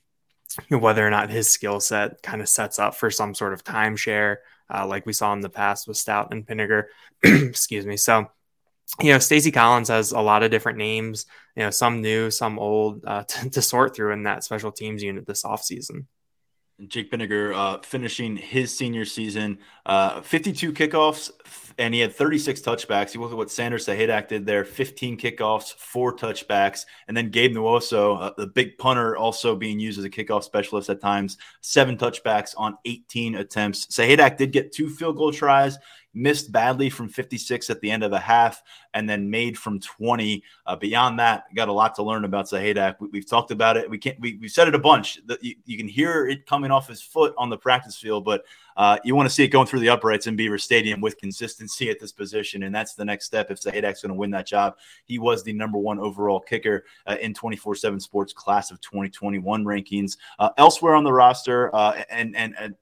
whether 0.68 1.06
or 1.06 1.10
not 1.10 1.30
his 1.30 1.50
skill 1.50 1.80
set 1.80 2.22
kind 2.22 2.42
of 2.42 2.48
sets 2.48 2.78
up 2.78 2.94
for 2.94 3.10
some 3.10 3.34
sort 3.34 3.52
of 3.52 3.64
timeshare 3.64 4.38
uh, 4.72 4.86
like 4.86 5.06
we 5.06 5.12
saw 5.12 5.32
in 5.32 5.40
the 5.40 5.48
past 5.48 5.88
with 5.88 5.96
Stout 5.96 6.32
and 6.32 6.46
Pinegar. 6.46 6.84
Excuse 7.22 7.86
me. 7.86 7.96
So, 7.96 8.26
you 9.00 9.12
know, 9.12 9.18
Stacy 9.18 9.50
Collins 9.50 9.88
has 9.88 10.12
a 10.12 10.20
lot 10.20 10.42
of 10.42 10.50
different 10.50 10.78
names, 10.78 11.26
you 11.56 11.62
know, 11.62 11.70
some 11.70 12.02
new, 12.02 12.30
some 12.30 12.58
old 12.58 13.04
uh, 13.06 13.24
to, 13.28 13.50
to 13.50 13.62
sort 13.62 13.94
through 13.94 14.12
in 14.12 14.24
that 14.24 14.44
special 14.44 14.72
teams 14.72 15.02
unit 15.02 15.26
this 15.26 15.44
offseason. 15.44 16.06
Jake 16.88 17.10
Pinegar 17.10 17.54
uh, 17.54 17.78
finishing 17.82 18.36
his 18.36 18.76
senior 18.76 19.04
season, 19.04 19.58
uh, 19.86 20.20
52 20.20 20.72
kickoffs, 20.72 21.30
and 21.78 21.94
he 21.94 22.00
had 22.00 22.14
36 22.14 22.60
touchbacks. 22.60 23.14
You 23.14 23.20
look 23.20 23.30
at 23.30 23.36
what 23.36 23.50
Sanders 23.50 23.86
Sahaydak 23.86 24.28
did 24.28 24.44
there 24.46 24.64
15 24.64 25.18
kickoffs, 25.18 25.74
four 25.74 26.14
touchbacks. 26.14 26.84
And 27.08 27.16
then 27.16 27.30
Gabe 27.30 27.54
Nwosu, 27.54 28.20
uh, 28.20 28.32
the 28.36 28.46
big 28.46 28.76
punter, 28.78 29.16
also 29.16 29.56
being 29.56 29.80
used 29.80 29.98
as 29.98 30.04
a 30.04 30.10
kickoff 30.10 30.44
specialist 30.44 30.90
at 30.90 31.00
times, 31.00 31.38
seven 31.60 31.96
touchbacks 31.96 32.54
on 32.56 32.76
18 32.84 33.36
attempts. 33.36 33.86
Sahaydak 33.86 34.36
did 34.36 34.52
get 34.52 34.72
two 34.72 34.88
field 34.88 35.16
goal 35.16 35.32
tries 35.32 35.78
missed 36.14 36.50
badly 36.50 36.90
from 36.90 37.08
56 37.08 37.70
at 37.70 37.80
the 37.80 37.90
end 37.90 38.02
of 38.02 38.10
the 38.10 38.18
half, 38.18 38.62
and 38.94 39.08
then 39.08 39.30
made 39.30 39.56
from 39.56 39.78
20. 39.78 40.42
Uh, 40.66 40.76
beyond 40.76 41.18
that, 41.18 41.44
got 41.54 41.68
a 41.68 41.72
lot 41.72 41.94
to 41.94 42.02
learn 42.02 42.24
about 42.24 42.46
Sahaydak. 42.46 42.96
We, 43.00 43.18
have 43.18 43.28
talked 43.28 43.50
about 43.50 43.76
it. 43.76 43.88
We 43.88 43.98
can't. 43.98 44.18
We, 44.20 44.38
have 44.42 44.50
said 44.50 44.68
it 44.68 44.74
a 44.74 44.78
bunch. 44.78 45.20
The, 45.26 45.38
you, 45.40 45.54
you, 45.64 45.76
can 45.76 45.88
hear 45.88 46.26
it 46.26 46.46
coming 46.46 46.70
off 46.70 46.88
his 46.88 47.02
foot 47.02 47.34
on 47.38 47.50
the 47.50 47.56
practice 47.56 47.96
field, 47.96 48.24
but 48.24 48.44
uh, 48.76 48.98
you 49.04 49.14
want 49.14 49.28
to 49.28 49.34
see 49.34 49.44
it 49.44 49.48
going 49.48 49.66
through 49.66 49.80
the 49.80 49.88
uprights 49.88 50.26
in 50.26 50.36
Beaver 50.36 50.58
Stadium 50.58 51.00
with 51.00 51.18
consistency 51.18 51.90
at 51.90 52.00
this 52.00 52.12
position, 52.12 52.64
and 52.64 52.74
that's 52.74 52.94
the 52.94 53.04
next 53.04 53.26
step 53.26 53.50
if 53.50 53.60
Sahaydak's 53.60 54.02
going 54.02 54.10
to 54.10 54.14
win 54.14 54.30
that 54.30 54.46
job. 54.46 54.76
He 55.04 55.18
was 55.18 55.42
the 55.42 55.52
number 55.52 55.78
one 55.78 55.98
overall 55.98 56.40
kicker 56.40 56.84
uh, 57.06 57.16
in 57.20 57.34
24/7 57.34 58.00
Sports 58.00 58.32
class 58.32 58.70
of 58.70 58.80
2021 58.80 59.64
rankings. 59.64 60.16
Uh, 60.38 60.50
elsewhere 60.56 60.94
on 60.94 61.04
the 61.04 61.12
roster, 61.12 61.74
uh, 61.74 62.02
and 62.10 62.34
and, 62.34 62.54
and 62.58 62.74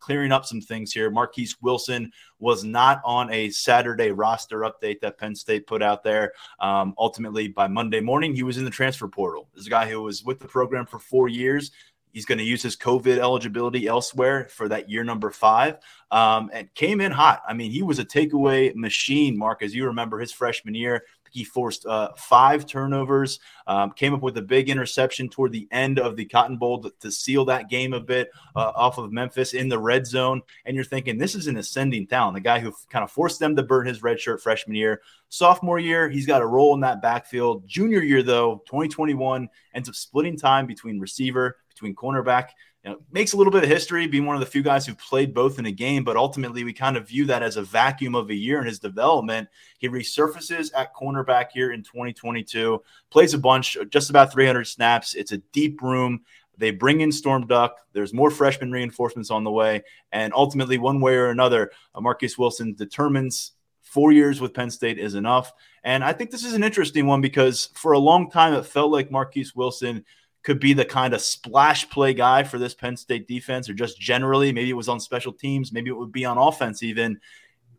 clearing 0.00 0.32
up 0.32 0.44
some 0.44 0.60
things 0.60 0.92
here. 0.92 1.10
Marquise 1.10 1.56
Wilson 1.60 2.12
was 2.38 2.64
not 2.64 3.00
on 3.04 3.32
a 3.32 3.50
Saturday 3.50 4.10
roster 4.10 4.60
update 4.60 5.00
that 5.00 5.18
Penn 5.18 5.34
State 5.34 5.66
put 5.66 5.82
out 5.82 6.02
there. 6.02 6.32
Um, 6.60 6.94
ultimately, 6.98 7.48
by 7.48 7.68
Monday 7.68 8.00
morning, 8.00 8.34
he 8.34 8.42
was 8.42 8.58
in 8.58 8.64
the 8.64 8.70
transfer 8.70 9.08
portal. 9.08 9.48
This 9.54 9.68
guy 9.68 9.88
who 9.88 10.02
was 10.02 10.24
with 10.24 10.40
the 10.40 10.48
program 10.48 10.86
for 10.86 10.98
four 10.98 11.28
years. 11.28 11.70
He's 12.12 12.26
going 12.26 12.38
to 12.38 12.44
use 12.44 12.62
his 12.62 12.76
COVID 12.76 13.18
eligibility 13.18 13.86
elsewhere 13.86 14.46
for 14.50 14.68
that 14.68 14.90
year 14.90 15.02
number 15.02 15.30
five 15.30 15.78
um, 16.10 16.50
and 16.52 16.72
came 16.74 17.00
in 17.00 17.10
hot. 17.10 17.42
I 17.48 17.54
mean, 17.54 17.70
he 17.70 17.82
was 17.82 17.98
a 17.98 18.04
takeaway 18.04 18.74
machine, 18.74 19.36
Mark, 19.36 19.62
as 19.62 19.74
you 19.74 19.86
remember 19.86 20.18
his 20.18 20.30
freshman 20.30 20.74
year. 20.74 21.04
He 21.32 21.44
forced 21.44 21.86
uh, 21.86 22.10
five 22.16 22.66
turnovers, 22.66 23.40
um, 23.66 23.92
came 23.92 24.12
up 24.12 24.20
with 24.20 24.36
a 24.36 24.42
big 24.42 24.68
interception 24.68 25.28
toward 25.28 25.50
the 25.52 25.66
end 25.70 25.98
of 25.98 26.14
the 26.14 26.26
Cotton 26.26 26.58
Bowl 26.58 26.82
to, 26.82 26.92
to 27.00 27.10
seal 27.10 27.46
that 27.46 27.70
game 27.70 27.94
a 27.94 28.00
bit 28.00 28.30
uh, 28.54 28.72
off 28.74 28.98
of 28.98 29.12
Memphis 29.12 29.54
in 29.54 29.68
the 29.68 29.78
red 29.78 30.06
zone. 30.06 30.42
And 30.66 30.76
you're 30.76 30.84
thinking, 30.84 31.16
this 31.16 31.34
is 31.34 31.46
an 31.46 31.56
ascending 31.56 32.06
talent, 32.06 32.34
the 32.34 32.40
guy 32.40 32.60
who 32.60 32.72
kind 32.90 33.02
of 33.02 33.10
forced 33.10 33.40
them 33.40 33.56
to 33.56 33.62
burn 33.62 33.86
his 33.86 34.02
redshirt 34.02 34.40
freshman 34.40 34.76
year. 34.76 35.00
Sophomore 35.30 35.78
year, 35.78 36.10
he's 36.10 36.26
got 36.26 36.42
a 36.42 36.46
role 36.46 36.74
in 36.74 36.80
that 36.80 37.00
backfield. 37.00 37.66
Junior 37.66 38.02
year, 38.02 38.22
though, 38.22 38.62
2021, 38.66 39.48
ends 39.74 39.88
up 39.88 39.94
splitting 39.94 40.36
time 40.36 40.66
between 40.66 41.00
receiver, 41.00 41.56
between 41.70 41.94
cornerback 41.94 42.50
you 42.84 42.90
know, 42.90 42.98
makes 43.12 43.32
a 43.32 43.36
little 43.36 43.52
bit 43.52 43.62
of 43.62 43.68
history, 43.68 44.08
being 44.08 44.26
one 44.26 44.34
of 44.34 44.40
the 44.40 44.46
few 44.46 44.62
guys 44.62 44.84
who 44.84 44.94
played 44.94 45.32
both 45.32 45.58
in 45.58 45.66
a 45.66 45.72
game, 45.72 46.02
but 46.02 46.16
ultimately 46.16 46.64
we 46.64 46.72
kind 46.72 46.96
of 46.96 47.08
view 47.08 47.24
that 47.26 47.42
as 47.42 47.56
a 47.56 47.62
vacuum 47.62 48.14
of 48.14 48.28
a 48.30 48.34
year 48.34 48.60
in 48.60 48.66
his 48.66 48.80
development. 48.80 49.48
He 49.78 49.88
resurfaces 49.88 50.70
at 50.74 50.94
cornerback 50.94 51.50
here 51.52 51.70
in 51.70 51.84
2022, 51.84 52.82
plays 53.10 53.34
a 53.34 53.38
bunch, 53.38 53.76
just 53.90 54.10
about 54.10 54.32
300 54.32 54.64
snaps. 54.64 55.14
It's 55.14 55.30
a 55.30 55.38
deep 55.38 55.80
room. 55.80 56.22
They 56.58 56.72
bring 56.72 57.02
in 57.02 57.12
Storm 57.12 57.46
Duck. 57.46 57.78
There's 57.92 58.12
more 58.12 58.30
freshman 58.30 58.72
reinforcements 58.72 59.30
on 59.30 59.44
the 59.44 59.50
way. 59.50 59.82
And 60.10 60.32
ultimately, 60.34 60.78
one 60.78 61.00
way 61.00 61.14
or 61.14 61.28
another, 61.28 61.70
uh, 61.94 62.00
Marcus 62.00 62.36
Wilson 62.36 62.74
determines 62.74 63.52
four 63.80 64.10
years 64.10 64.40
with 64.40 64.54
Penn 64.54 64.70
State 64.70 64.98
is 64.98 65.14
enough. 65.14 65.52
And 65.84 66.04
I 66.04 66.12
think 66.12 66.30
this 66.30 66.44
is 66.44 66.54
an 66.54 66.64
interesting 66.64 67.06
one 67.06 67.20
because 67.20 67.70
for 67.74 67.92
a 67.92 67.98
long 67.98 68.30
time, 68.30 68.54
it 68.54 68.66
felt 68.66 68.90
like 68.90 69.12
Marquise 69.12 69.54
Wilson– 69.54 70.04
could 70.42 70.58
be 70.58 70.72
the 70.72 70.84
kind 70.84 71.14
of 71.14 71.20
splash 71.20 71.88
play 71.88 72.14
guy 72.14 72.42
for 72.42 72.58
this 72.58 72.74
Penn 72.74 72.96
State 72.96 73.28
defense, 73.28 73.68
or 73.68 73.74
just 73.74 73.98
generally, 74.00 74.52
maybe 74.52 74.70
it 74.70 74.74
was 74.74 74.88
on 74.88 75.00
special 75.00 75.32
teams, 75.32 75.72
maybe 75.72 75.90
it 75.90 75.96
would 75.96 76.12
be 76.12 76.24
on 76.24 76.38
offense 76.38 76.82
even. 76.82 77.20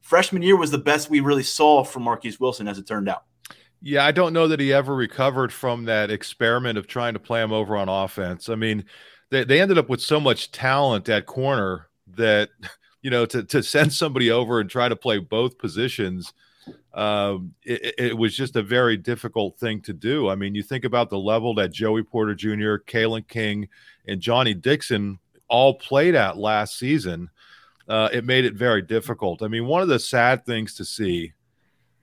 freshman 0.01 0.41
year 0.41 0.57
was 0.57 0.71
the 0.71 0.77
best 0.77 1.09
we 1.09 1.19
really 1.19 1.43
saw 1.43 1.83
from 1.83 2.03
Marquise 2.03 2.39
Wilson, 2.39 2.67
as 2.67 2.77
it 2.77 2.87
turned 2.87 3.09
out. 3.09 3.23
Yeah, 3.81 4.05
I 4.05 4.11
don't 4.11 4.31
know 4.31 4.47
that 4.47 4.61
he 4.61 4.71
ever 4.71 4.95
recovered 4.95 5.51
from 5.51 5.85
that 5.85 6.09
experiment 6.09 6.77
of 6.77 6.87
trying 6.87 7.13
to 7.15 7.19
play 7.19 7.41
him 7.41 7.51
over 7.51 7.75
on 7.75 7.89
offense. 7.89 8.47
I 8.47 8.55
mean, 8.55 8.85
they, 9.29 9.43
they 9.43 9.59
ended 9.59 9.77
up 9.77 9.89
with 9.89 10.01
so 10.01 10.21
much 10.21 10.51
talent 10.51 11.09
at 11.09 11.25
corner 11.25 11.89
that, 12.15 12.49
you 13.01 13.09
know, 13.09 13.25
to, 13.25 13.43
to 13.43 13.61
send 13.61 13.91
somebody 13.91 14.31
over 14.31 14.61
and 14.61 14.69
try 14.69 14.87
to 14.87 14.95
play 14.95 15.17
both 15.17 15.57
positions, 15.57 16.31
um, 16.93 17.53
it, 17.63 17.95
it, 17.97 18.17
was 18.17 18.35
just 18.35 18.55
a 18.55 18.61
very 18.61 18.97
difficult 18.97 19.57
thing 19.57 19.81
to 19.81 19.93
do. 19.93 20.29
I 20.29 20.35
mean, 20.35 20.53
you 20.53 20.63
think 20.63 20.85
about 20.85 21.09
the 21.09 21.17
level 21.17 21.55
that 21.55 21.71
Joey 21.71 22.03
Porter 22.03 22.35
Jr., 22.35 22.77
Kalen 22.85 23.27
King, 23.27 23.67
and 24.07 24.21
Johnny 24.21 24.53
Dixon 24.53 25.19
all 25.47 25.73
played 25.75 26.15
at 26.15 26.37
last 26.37 26.77
season. 26.77 27.29
Uh, 27.87 28.09
it 28.13 28.25
made 28.25 28.45
it 28.45 28.53
very 28.53 28.81
difficult. 28.81 29.41
I 29.41 29.47
mean, 29.47 29.65
one 29.65 29.81
of 29.81 29.87
the 29.87 29.99
sad 29.99 30.45
things 30.45 30.75
to 30.75 30.85
see, 30.85 31.33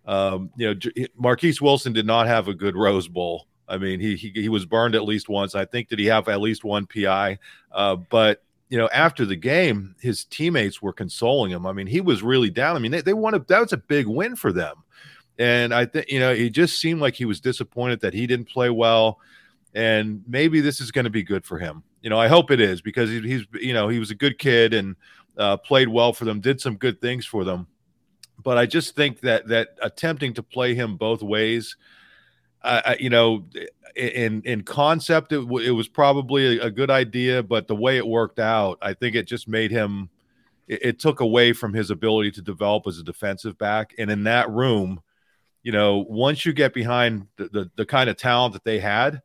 um, 0.07 0.51
you 0.57 0.75
know, 0.75 1.07
Marquise 1.17 1.61
Wilson 1.61 1.93
did 1.93 2.07
not 2.07 2.27
have 2.27 2.49
a 2.49 2.55
good 2.55 2.77
Rose 2.77 3.09
Bowl. 3.09 3.47
I 3.69 3.79
mean, 3.79 4.01
he, 4.01 4.17
he, 4.17 4.31
he 4.35 4.49
was 4.49 4.67
burned 4.67 4.95
at 4.95 5.05
least 5.05 5.29
once. 5.29 5.55
I 5.55 5.65
think 5.65 5.89
did 5.89 6.01
he 6.01 6.07
have 6.07 6.29
at 6.29 6.41
least 6.41 6.65
one 6.65 6.87
PI? 6.87 7.39
Uh, 7.71 7.97
but 7.97 8.43
you 8.71 8.79
know, 8.79 8.89
after 8.95 9.27
the 9.27 9.37
game, 9.37 9.97
his 10.01 10.25
teammates 10.25 10.81
were 10.81 10.93
consoling 10.93 11.51
him. 11.51 11.67
I 11.67 11.73
mean, 11.73 11.89
he 11.89 12.01
was 12.01 12.23
really 12.23 12.51
down. 12.51 12.77
I 12.77 12.79
mean, 12.79 12.93
they, 12.93 13.03
they 13.03 13.13
wanted 13.13 13.47
that 13.49 13.61
was 13.61 13.73
a 13.73 13.77
big 13.77 14.07
win 14.07 14.37
for 14.37 14.53
them. 14.53 14.77
And 15.39 15.75
I 15.75 15.87
think, 15.87 16.11
you 16.11 16.21
know, 16.21 16.35
he 16.35 16.51
just 16.51 16.81
seemed 16.81 17.01
like 17.01 17.15
he 17.15 17.25
was 17.25 17.41
disappointed 17.41 18.01
that 18.01 18.15
he 18.15 18.27
didn't 18.27 18.49
play 18.49 18.71
well. 18.71 19.19
And 19.75 20.23
maybe 20.27 20.61
this 20.61 20.81
is 20.81 20.93
going 20.93 21.05
to 21.05 21.11
be 21.11 21.23
good 21.23 21.45
for 21.45 21.59
him. 21.59 21.83
You 22.01 22.11
know, 22.11 22.19
I 22.19 22.29
hope 22.29 22.51
it 22.51 22.61
is 22.61 22.81
because 22.81 23.11
he, 23.11 23.21
he's, 23.21 23.45
you 23.55 23.73
know, 23.73 23.89
he 23.89 23.99
was 23.99 24.11
a 24.11 24.15
good 24.15 24.39
kid 24.39 24.73
and 24.73 24.97
uh, 25.37 25.57
played 25.57 25.89
well 25.89 26.13
for 26.13 26.25
them, 26.25 26.41
did 26.41 26.61
some 26.61 26.77
good 26.77 27.01
things 27.01 27.27
for 27.27 27.45
them. 27.45 27.67
But 28.43 28.57
I 28.57 28.67
just 28.67 28.95
think 28.95 29.21
that 29.21 29.49
that 29.49 29.71
attempting 29.83 30.35
to 30.35 30.43
play 30.43 30.75
him 30.75 30.97
both 30.97 31.23
ways, 31.23 31.77
uh, 32.63 32.95
you 32.99 33.11
know, 33.11 33.45
in 33.97 34.43
in 34.43 34.63
concept, 34.63 35.33
it, 35.33 35.41
w- 35.41 35.67
it 35.67 35.73
was 35.73 35.89
probably 35.89 36.59
a, 36.59 36.67
a, 36.67 36.71
good 36.71 36.91
idea, 36.91 37.43
but 37.43 37.69
the 37.69 37.75
way 37.75 37.97
it 37.97 38.07
worked 38.07 38.39
out, 38.39 38.79
I 38.83 38.95
think 38.95 39.17
it 39.17 39.27
just 39.27 39.49
made 39.49 39.71
him. 39.71 40.11
It, 40.69 40.85
it, 40.85 40.99
took 41.01 41.21
away 41.21 41.53
from 41.53 41.75
his 41.75 41.91
ability 41.91 42.33
to 42.33 42.43
develop 42.43 42.87
as 42.87 42.99
a 42.99 43.03
defensive 43.03 43.59
back, 43.59 43.95
and 43.99 44.11
in 44.11 44.25
that 44.25 44.51
room, 44.51 45.01
you 45.63 45.73
know, 45.73 46.05
once 46.09 46.45
you 46.45 46.53
get 46.53 46.75
behind 46.75 47.27
the 47.37 47.49
the, 47.49 47.71
the 47.77 47.87
kind 47.87 48.11
of 48.11 48.17
talent 48.17 48.53
that 48.53 48.65
they 48.65 48.79
had, 48.79 49.23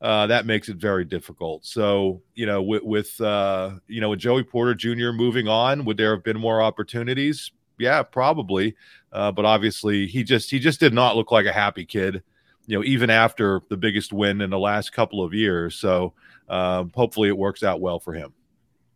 uh, 0.00 0.26
that 0.26 0.46
makes 0.46 0.68
it 0.68 0.76
very 0.76 1.04
difficult. 1.04 1.66
So, 1.66 2.22
you 2.34 2.46
know, 2.46 2.62
with, 2.62 2.82
with 2.82 3.20
uh, 3.20 3.72
you 3.86 4.00
know, 4.00 4.10
with 4.10 4.20
Joey 4.20 4.44
Porter 4.44 4.74
Jr. 4.74 5.12
moving 5.12 5.46
on, 5.46 5.84
would 5.84 5.98
there 5.98 6.14
have 6.14 6.24
been 6.24 6.38
more 6.38 6.62
opportunities? 6.62 7.52
Yeah, 7.78 8.02
probably. 8.02 8.74
Uh, 9.12 9.30
but 9.30 9.44
obviously, 9.44 10.06
he 10.06 10.24
just 10.24 10.50
he 10.50 10.58
just 10.58 10.80
did 10.80 10.94
not 10.94 11.16
look 11.16 11.30
like 11.30 11.46
a 11.46 11.52
happy 11.52 11.84
kid 11.84 12.22
you 12.68 12.76
know, 12.76 12.84
even 12.84 13.10
after 13.10 13.62
the 13.70 13.76
biggest 13.76 14.12
win 14.12 14.42
in 14.42 14.50
the 14.50 14.58
last 14.58 14.92
couple 14.92 15.24
of 15.24 15.32
years. 15.32 15.74
So 15.74 16.12
um, 16.48 16.92
hopefully 16.94 17.28
it 17.28 17.36
works 17.36 17.62
out 17.62 17.80
well 17.80 17.98
for 17.98 18.12
him 18.12 18.32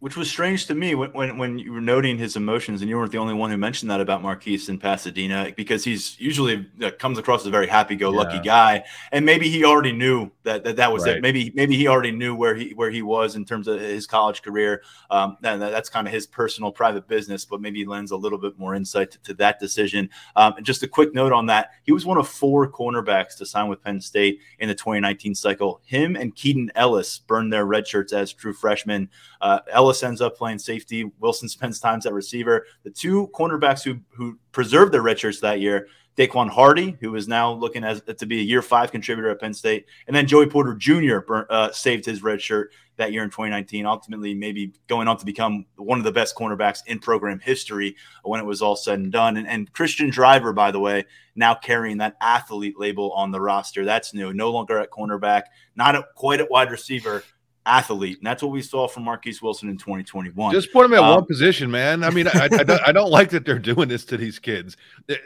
which 0.02 0.16
was 0.16 0.28
strange 0.28 0.66
to 0.66 0.74
me 0.74 0.96
when, 0.96 1.12
when, 1.12 1.38
when 1.38 1.60
you 1.60 1.72
were 1.72 1.80
noting 1.80 2.18
his 2.18 2.34
emotions, 2.34 2.80
and 2.80 2.90
you 2.90 2.96
weren't 2.96 3.12
the 3.12 3.18
only 3.18 3.34
one 3.34 3.52
who 3.52 3.56
mentioned 3.56 3.88
that 3.88 4.00
about 4.00 4.20
Marquise 4.20 4.68
in 4.68 4.76
Pasadena, 4.76 5.52
because 5.56 5.84
he's 5.84 6.18
usually 6.20 6.66
uh, 6.82 6.90
comes 6.98 7.18
across 7.18 7.42
as 7.42 7.46
a 7.46 7.50
very 7.50 7.68
happy-go-lucky 7.68 8.38
yeah. 8.38 8.42
guy, 8.42 8.84
and 9.12 9.24
maybe 9.24 9.48
he 9.48 9.64
already 9.64 9.92
knew 9.92 10.28
that 10.42 10.64
that, 10.64 10.74
that 10.74 10.92
was 10.92 11.04
right. 11.06 11.18
it. 11.18 11.22
Maybe 11.22 11.52
maybe 11.54 11.76
he 11.76 11.86
already 11.86 12.10
knew 12.10 12.34
where 12.34 12.56
he 12.56 12.70
where 12.70 12.90
he 12.90 13.00
was 13.00 13.36
in 13.36 13.44
terms 13.44 13.68
of 13.68 13.78
his 13.78 14.08
college 14.08 14.42
career, 14.42 14.82
um, 15.08 15.36
and 15.44 15.62
that's 15.62 15.88
kind 15.88 16.08
of 16.08 16.12
his 16.12 16.26
personal 16.26 16.72
private 16.72 17.06
business. 17.06 17.44
But 17.44 17.60
maybe 17.60 17.84
lends 17.84 18.10
a 18.10 18.16
little 18.16 18.38
bit 18.38 18.58
more 18.58 18.74
insight 18.74 19.12
to, 19.12 19.22
to 19.22 19.34
that 19.34 19.60
decision. 19.60 20.10
Um, 20.34 20.54
and 20.56 20.66
just 20.66 20.82
a 20.82 20.88
quick 20.88 21.14
note 21.14 21.32
on 21.32 21.46
that: 21.46 21.70
he 21.84 21.92
was 21.92 22.04
one 22.04 22.18
of 22.18 22.26
four 22.26 22.68
cornerbacks 22.68 23.36
to 23.36 23.46
sign 23.46 23.68
with 23.68 23.80
Penn 23.84 24.00
State 24.00 24.40
in 24.58 24.66
the 24.66 24.74
2019 24.74 25.36
cycle. 25.36 25.80
Him 25.84 26.16
and 26.16 26.34
Keaton 26.34 26.72
Ellis 26.74 27.20
burned 27.20 27.52
their 27.52 27.66
red 27.66 27.86
shirts 27.86 28.12
as 28.12 28.32
true 28.32 28.52
freshmen. 28.52 29.08
Uh, 29.40 29.60
Ellis 29.70 29.91
ends 30.00 30.20
up 30.20 30.36
playing 30.36 30.60
safety. 30.60 31.10
Wilson 31.18 31.48
spends 31.48 31.80
times 31.80 32.06
at 32.06 32.12
receiver. 32.12 32.66
The 32.84 32.90
two 32.90 33.28
cornerbacks 33.34 33.82
who 33.82 33.98
who 34.10 34.38
preserved 34.52 34.92
their 34.92 35.02
redshirts 35.02 35.40
that 35.40 35.60
year, 35.60 35.88
Daequan 36.16 36.50
Hardy, 36.50 36.96
who 37.00 37.14
is 37.14 37.26
now 37.26 37.52
looking 37.52 37.84
as 37.84 38.02
to 38.02 38.26
be 38.26 38.38
a 38.38 38.42
year 38.42 38.60
five 38.60 38.92
contributor 38.92 39.30
at 39.30 39.40
Penn 39.40 39.54
State, 39.54 39.86
and 40.06 40.14
then 40.14 40.26
Joey 40.26 40.46
Porter 40.46 40.74
Jr. 40.74 41.18
Uh, 41.48 41.72
saved 41.72 42.04
his 42.04 42.22
red 42.22 42.40
shirt 42.40 42.72
that 42.96 43.12
year 43.12 43.22
in 43.22 43.30
2019. 43.30 43.86
Ultimately, 43.86 44.34
maybe 44.34 44.72
going 44.88 45.08
on 45.08 45.16
to 45.16 45.24
become 45.24 45.64
one 45.76 45.98
of 45.98 46.04
the 46.04 46.12
best 46.12 46.36
cornerbacks 46.36 46.80
in 46.86 46.98
program 46.98 47.38
history 47.38 47.96
when 48.24 48.40
it 48.40 48.46
was 48.46 48.60
all 48.60 48.76
said 48.76 48.98
and 48.98 49.10
done. 49.10 49.38
And, 49.38 49.48
and 49.48 49.72
Christian 49.72 50.10
Driver, 50.10 50.52
by 50.52 50.70
the 50.70 50.80
way, 50.80 51.04
now 51.34 51.54
carrying 51.54 51.96
that 51.98 52.16
athlete 52.20 52.78
label 52.78 53.10
on 53.12 53.30
the 53.30 53.40
roster. 53.40 53.84
That's 53.84 54.12
new. 54.12 54.34
No 54.34 54.50
longer 54.50 54.78
at 54.78 54.90
cornerback, 54.90 55.44
not 55.76 56.14
quite 56.14 56.40
at 56.40 56.50
wide 56.50 56.70
receiver 56.70 57.24
athlete. 57.66 58.18
And 58.18 58.26
that's 58.26 58.42
what 58.42 58.52
we 58.52 58.62
saw 58.62 58.88
from 58.88 59.04
Marquise 59.04 59.40
Wilson 59.40 59.68
in 59.68 59.76
2021. 59.76 60.52
Just 60.52 60.72
put 60.72 60.84
him 60.84 60.94
at 60.94 61.00
um, 61.00 61.16
one 61.16 61.26
position, 61.26 61.70
man. 61.70 62.02
I 62.02 62.10
mean, 62.10 62.26
I, 62.28 62.44
I, 62.44 62.48
don't, 62.48 62.88
I, 62.88 62.92
don't, 62.92 63.10
like 63.10 63.30
that 63.30 63.44
they're 63.44 63.58
doing 63.58 63.88
this 63.88 64.04
to 64.06 64.16
these 64.16 64.38
kids, 64.38 64.76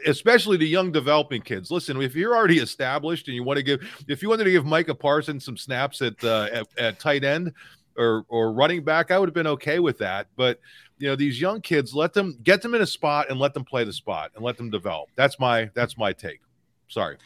especially 0.07 0.57
the 0.57 0.67
young 0.67 0.93
developing 0.93 1.43
kids. 1.43 1.71
Listen, 1.71 2.01
if 2.01 2.15
you're 2.15 2.37
already 2.37 2.59
established 2.59 3.29
and 3.29 3.35
you 3.35 3.43
want 3.43 3.57
to 3.59 3.63
give, 3.63 4.05
if 4.09 4.23
you 4.23 4.29
wanted 4.29 4.45
to 4.45 4.51
give 4.51 4.67
Micah 4.67 4.95
Parsons 4.95 5.45
some 5.45 5.57
snaps 5.57 6.03
at, 6.03 6.23
uh, 6.25 6.49
at, 6.53 6.67
at 6.79 7.01
tight 7.01 7.25
end 7.25 7.53
or, 7.97 8.25
or 8.29 8.53
running 8.53 8.85
back, 8.85 9.11
I 9.11 9.19
would 9.19 9.29
have 9.29 9.35
been 9.35 9.47
okay 9.47 9.79
with 9.79 9.99
that. 9.99 10.27
But, 10.37 10.61
you 10.99 11.09
know, 11.09 11.17
these 11.17 11.41
young 11.41 11.61
kids, 11.61 11.95
let 11.95 12.13
them 12.13 12.39
get 12.43 12.63
them 12.63 12.75
in 12.75 12.83
a 12.83 12.87
spot 12.87 13.31
and 13.31 13.39
let 13.39 13.55
them 13.55 13.65
play 13.65 13.85
the 13.85 13.93
spot 13.93 14.33
and 14.35 14.45
let 14.45 14.57
them 14.57 14.71
develop. 14.71 15.09
That's 15.15 15.39
my, 15.39 15.71
that's 15.75 15.97
my 15.97 16.13
take. 16.13 16.41
Sorry 16.89 17.17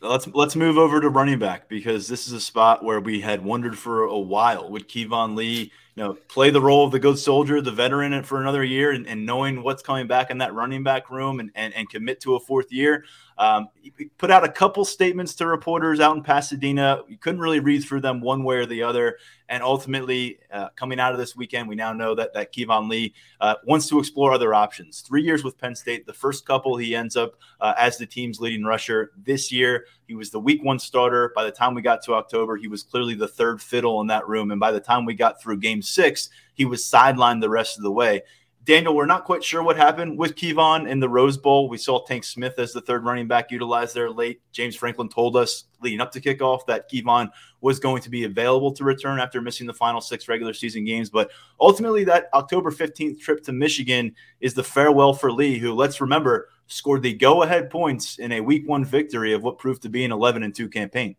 let's 0.00 0.26
let's 0.28 0.56
move 0.56 0.78
over 0.78 1.00
to 1.00 1.08
running 1.08 1.38
back 1.38 1.68
because 1.68 2.08
this 2.08 2.26
is 2.26 2.32
a 2.32 2.40
spot 2.40 2.84
where 2.84 3.00
we 3.00 3.20
had 3.20 3.44
wondered 3.44 3.78
for 3.78 4.02
a 4.02 4.18
while 4.18 4.70
would 4.70 4.88
Keyvone 4.88 5.36
Lee 5.36 5.72
you 5.96 6.04
know, 6.04 6.12
play 6.28 6.50
the 6.50 6.60
role 6.60 6.84
of 6.84 6.92
the 6.92 6.98
good 6.98 7.18
soldier, 7.18 7.62
the 7.62 7.72
veteran 7.72 8.22
for 8.22 8.38
another 8.40 8.62
year 8.62 8.90
and, 8.90 9.06
and 9.06 9.24
knowing 9.24 9.62
what's 9.62 9.82
coming 9.82 10.06
back 10.06 10.30
in 10.30 10.38
that 10.38 10.52
running 10.52 10.82
back 10.82 11.10
room 11.10 11.40
and, 11.40 11.50
and, 11.54 11.74
and 11.74 11.88
commit 11.88 12.20
to 12.20 12.36
a 12.36 12.40
fourth 12.40 12.70
year. 12.70 13.04
Um, 13.38 13.68
put 14.18 14.30
out 14.30 14.44
a 14.44 14.48
couple 14.48 14.84
statements 14.84 15.34
to 15.34 15.46
reporters 15.46 16.00
out 16.00 16.16
in 16.16 16.22
Pasadena. 16.22 17.02
You 17.08 17.18
couldn't 17.18 17.40
really 17.40 17.60
read 17.60 17.84
through 17.84 18.00
them 18.00 18.20
one 18.20 18.44
way 18.44 18.56
or 18.56 18.66
the 18.66 18.82
other. 18.82 19.18
And 19.48 19.62
ultimately, 19.62 20.38
uh, 20.50 20.70
coming 20.70 20.98
out 20.98 21.12
of 21.12 21.18
this 21.18 21.36
weekend, 21.36 21.68
we 21.68 21.76
now 21.76 21.92
know 21.92 22.14
that 22.14 22.34
that 22.34 22.52
Keyvone 22.52 22.88
Lee 22.88 23.14
uh, 23.40 23.54
wants 23.64 23.88
to 23.88 23.98
explore 23.98 24.32
other 24.32 24.54
options. 24.54 25.02
Three 25.02 25.22
years 25.22 25.44
with 25.44 25.58
Penn 25.58 25.76
State. 25.76 26.06
The 26.06 26.12
first 26.12 26.46
couple, 26.46 26.76
he 26.76 26.96
ends 26.96 27.14
up 27.14 27.34
uh, 27.60 27.74
as 27.78 27.96
the 27.96 28.06
team's 28.06 28.40
leading 28.40 28.64
rusher. 28.64 29.12
This 29.16 29.52
year, 29.52 29.86
he 30.08 30.14
was 30.14 30.30
the 30.30 30.40
week 30.40 30.64
one 30.64 30.78
starter. 30.78 31.32
By 31.34 31.44
the 31.44 31.52
time 31.52 31.74
we 31.74 31.82
got 31.82 32.02
to 32.04 32.14
October, 32.14 32.56
he 32.56 32.68
was 32.68 32.82
clearly 32.82 33.14
the 33.14 33.28
third 33.28 33.60
fiddle 33.60 34.00
in 34.00 34.08
that 34.08 34.26
room. 34.26 34.50
And 34.50 34.58
by 34.58 34.72
the 34.72 34.80
time 34.80 35.04
we 35.04 35.14
got 35.14 35.40
through 35.40 35.58
game 35.58 35.82
six, 35.82 36.28
he 36.54 36.64
was 36.64 36.82
sidelined 36.82 37.40
the 37.40 37.50
rest 37.50 37.76
of 37.76 37.84
the 37.84 37.92
way. 37.92 38.22
Daniel, 38.66 38.96
we're 38.96 39.06
not 39.06 39.24
quite 39.24 39.44
sure 39.44 39.62
what 39.62 39.76
happened 39.76 40.18
with 40.18 40.34
Keyvone 40.34 40.90
in 40.90 40.98
the 40.98 41.08
Rose 41.08 41.38
Bowl. 41.38 41.68
We 41.68 41.78
saw 41.78 42.04
Tank 42.04 42.24
Smith 42.24 42.58
as 42.58 42.72
the 42.72 42.80
third 42.80 43.04
running 43.04 43.28
back 43.28 43.52
utilized 43.52 43.94
there 43.94 44.10
late. 44.10 44.40
James 44.50 44.74
Franklin 44.74 45.08
told 45.08 45.36
us 45.36 45.66
leading 45.80 46.00
up 46.00 46.10
to 46.10 46.20
kickoff 46.20 46.66
that 46.66 46.90
Keyvone 46.90 47.30
was 47.60 47.78
going 47.78 48.02
to 48.02 48.10
be 48.10 48.24
available 48.24 48.72
to 48.72 48.82
return 48.82 49.20
after 49.20 49.40
missing 49.40 49.68
the 49.68 49.72
final 49.72 50.00
six 50.00 50.26
regular 50.26 50.52
season 50.52 50.84
games. 50.84 51.10
But 51.10 51.30
ultimately, 51.60 52.02
that 52.04 52.28
October 52.34 52.72
15th 52.72 53.20
trip 53.20 53.44
to 53.44 53.52
Michigan 53.52 54.12
is 54.40 54.52
the 54.52 54.64
farewell 54.64 55.14
for 55.14 55.30
Lee, 55.30 55.58
who, 55.58 55.72
let's 55.72 56.00
remember, 56.00 56.48
scored 56.66 57.02
the 57.02 57.14
go 57.14 57.44
ahead 57.44 57.70
points 57.70 58.18
in 58.18 58.32
a 58.32 58.40
week 58.40 58.68
one 58.68 58.84
victory 58.84 59.32
of 59.32 59.44
what 59.44 59.58
proved 59.58 59.82
to 59.82 59.88
be 59.88 60.04
an 60.04 60.10
11 60.10 60.42
and 60.42 60.52
2 60.52 60.68
campaign. 60.70 61.14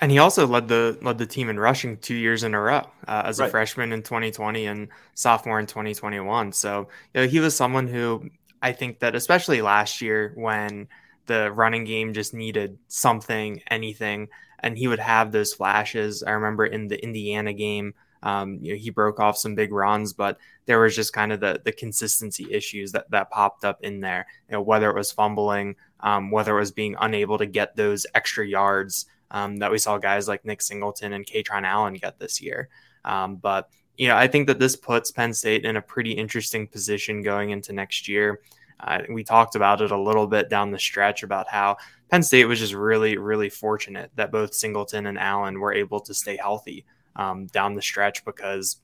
And 0.00 0.10
he 0.10 0.18
also 0.18 0.46
led 0.46 0.68
the 0.68 0.98
led 1.02 1.18
the 1.18 1.26
team 1.26 1.48
in 1.48 1.58
rushing 1.58 1.98
two 1.98 2.14
years 2.14 2.42
in 2.42 2.54
a 2.54 2.60
row 2.60 2.82
uh, 3.06 3.22
as 3.24 3.38
right. 3.38 3.46
a 3.46 3.50
freshman 3.50 3.92
in 3.92 4.02
2020 4.02 4.66
and 4.66 4.88
sophomore 5.14 5.60
in 5.60 5.66
2021. 5.66 6.52
So 6.52 6.88
you 7.14 7.20
know, 7.20 7.28
he 7.28 7.40
was 7.40 7.56
someone 7.56 7.86
who 7.86 8.28
I 8.60 8.72
think 8.72 8.98
that 9.00 9.14
especially 9.14 9.62
last 9.62 10.00
year 10.00 10.32
when 10.34 10.88
the 11.26 11.52
running 11.52 11.84
game 11.84 12.12
just 12.12 12.34
needed 12.34 12.78
something, 12.88 13.62
anything, 13.70 14.28
and 14.60 14.76
he 14.76 14.88
would 14.88 14.98
have 14.98 15.30
those 15.30 15.54
flashes. 15.54 16.22
I 16.22 16.32
remember 16.32 16.66
in 16.66 16.88
the 16.88 17.02
Indiana 17.02 17.52
game, 17.52 17.94
um, 18.22 18.58
you 18.62 18.72
know, 18.72 18.78
he 18.78 18.90
broke 18.90 19.20
off 19.20 19.36
some 19.36 19.54
big 19.54 19.70
runs, 19.70 20.12
but 20.12 20.38
there 20.66 20.80
was 20.80 20.96
just 20.96 21.12
kind 21.12 21.30
of 21.32 21.40
the 21.40 21.60
the 21.62 21.72
consistency 21.72 22.46
issues 22.50 22.92
that 22.92 23.10
that 23.10 23.30
popped 23.30 23.64
up 23.64 23.82
in 23.82 24.00
there. 24.00 24.26
You 24.48 24.54
know, 24.54 24.62
whether 24.62 24.90
it 24.90 24.96
was 24.96 25.12
fumbling, 25.12 25.76
um, 26.00 26.30
whether 26.30 26.56
it 26.56 26.60
was 26.60 26.72
being 26.72 26.96
unable 26.98 27.38
to 27.38 27.46
get 27.46 27.76
those 27.76 28.06
extra 28.14 28.46
yards 28.46 29.06
um, 29.34 29.56
that 29.56 29.70
we 29.70 29.78
saw 29.78 29.98
guys 29.98 30.28
like 30.28 30.44
Nick 30.44 30.62
Singleton 30.62 31.12
and 31.12 31.26
Kaytron 31.26 31.64
Allen 31.64 31.94
get 31.94 32.20
this 32.20 32.40
year. 32.40 32.68
Um, 33.04 33.34
but 33.34 33.68
you 33.96 34.06
know, 34.06 34.16
I 34.16 34.28
think 34.28 34.46
that 34.46 34.60
this 34.60 34.76
puts 34.76 35.10
Penn 35.10 35.34
State 35.34 35.64
in 35.64 35.76
a 35.76 35.82
pretty 35.82 36.12
interesting 36.12 36.68
position 36.68 37.20
going 37.20 37.50
into 37.50 37.72
next 37.72 38.08
year. 38.08 38.40
Uh, 38.78 39.02
we 39.10 39.24
talked 39.24 39.56
about 39.56 39.80
it 39.80 39.90
a 39.90 40.00
little 40.00 40.28
bit 40.28 40.48
down 40.48 40.70
the 40.70 40.78
stretch 40.78 41.24
about 41.24 41.48
how 41.48 41.76
Penn 42.10 42.22
State 42.22 42.44
was 42.44 42.60
just 42.60 42.74
really, 42.74 43.16
really 43.16 43.48
fortunate 43.48 44.10
that 44.14 44.30
both 44.30 44.54
Singleton 44.54 45.06
and 45.06 45.18
Allen 45.18 45.58
were 45.58 45.72
able 45.72 46.00
to 46.00 46.14
stay 46.14 46.36
healthy 46.36 46.84
um, 47.16 47.46
down 47.48 47.74
the 47.74 47.82
stretch 47.82 48.24
because, 48.24 48.80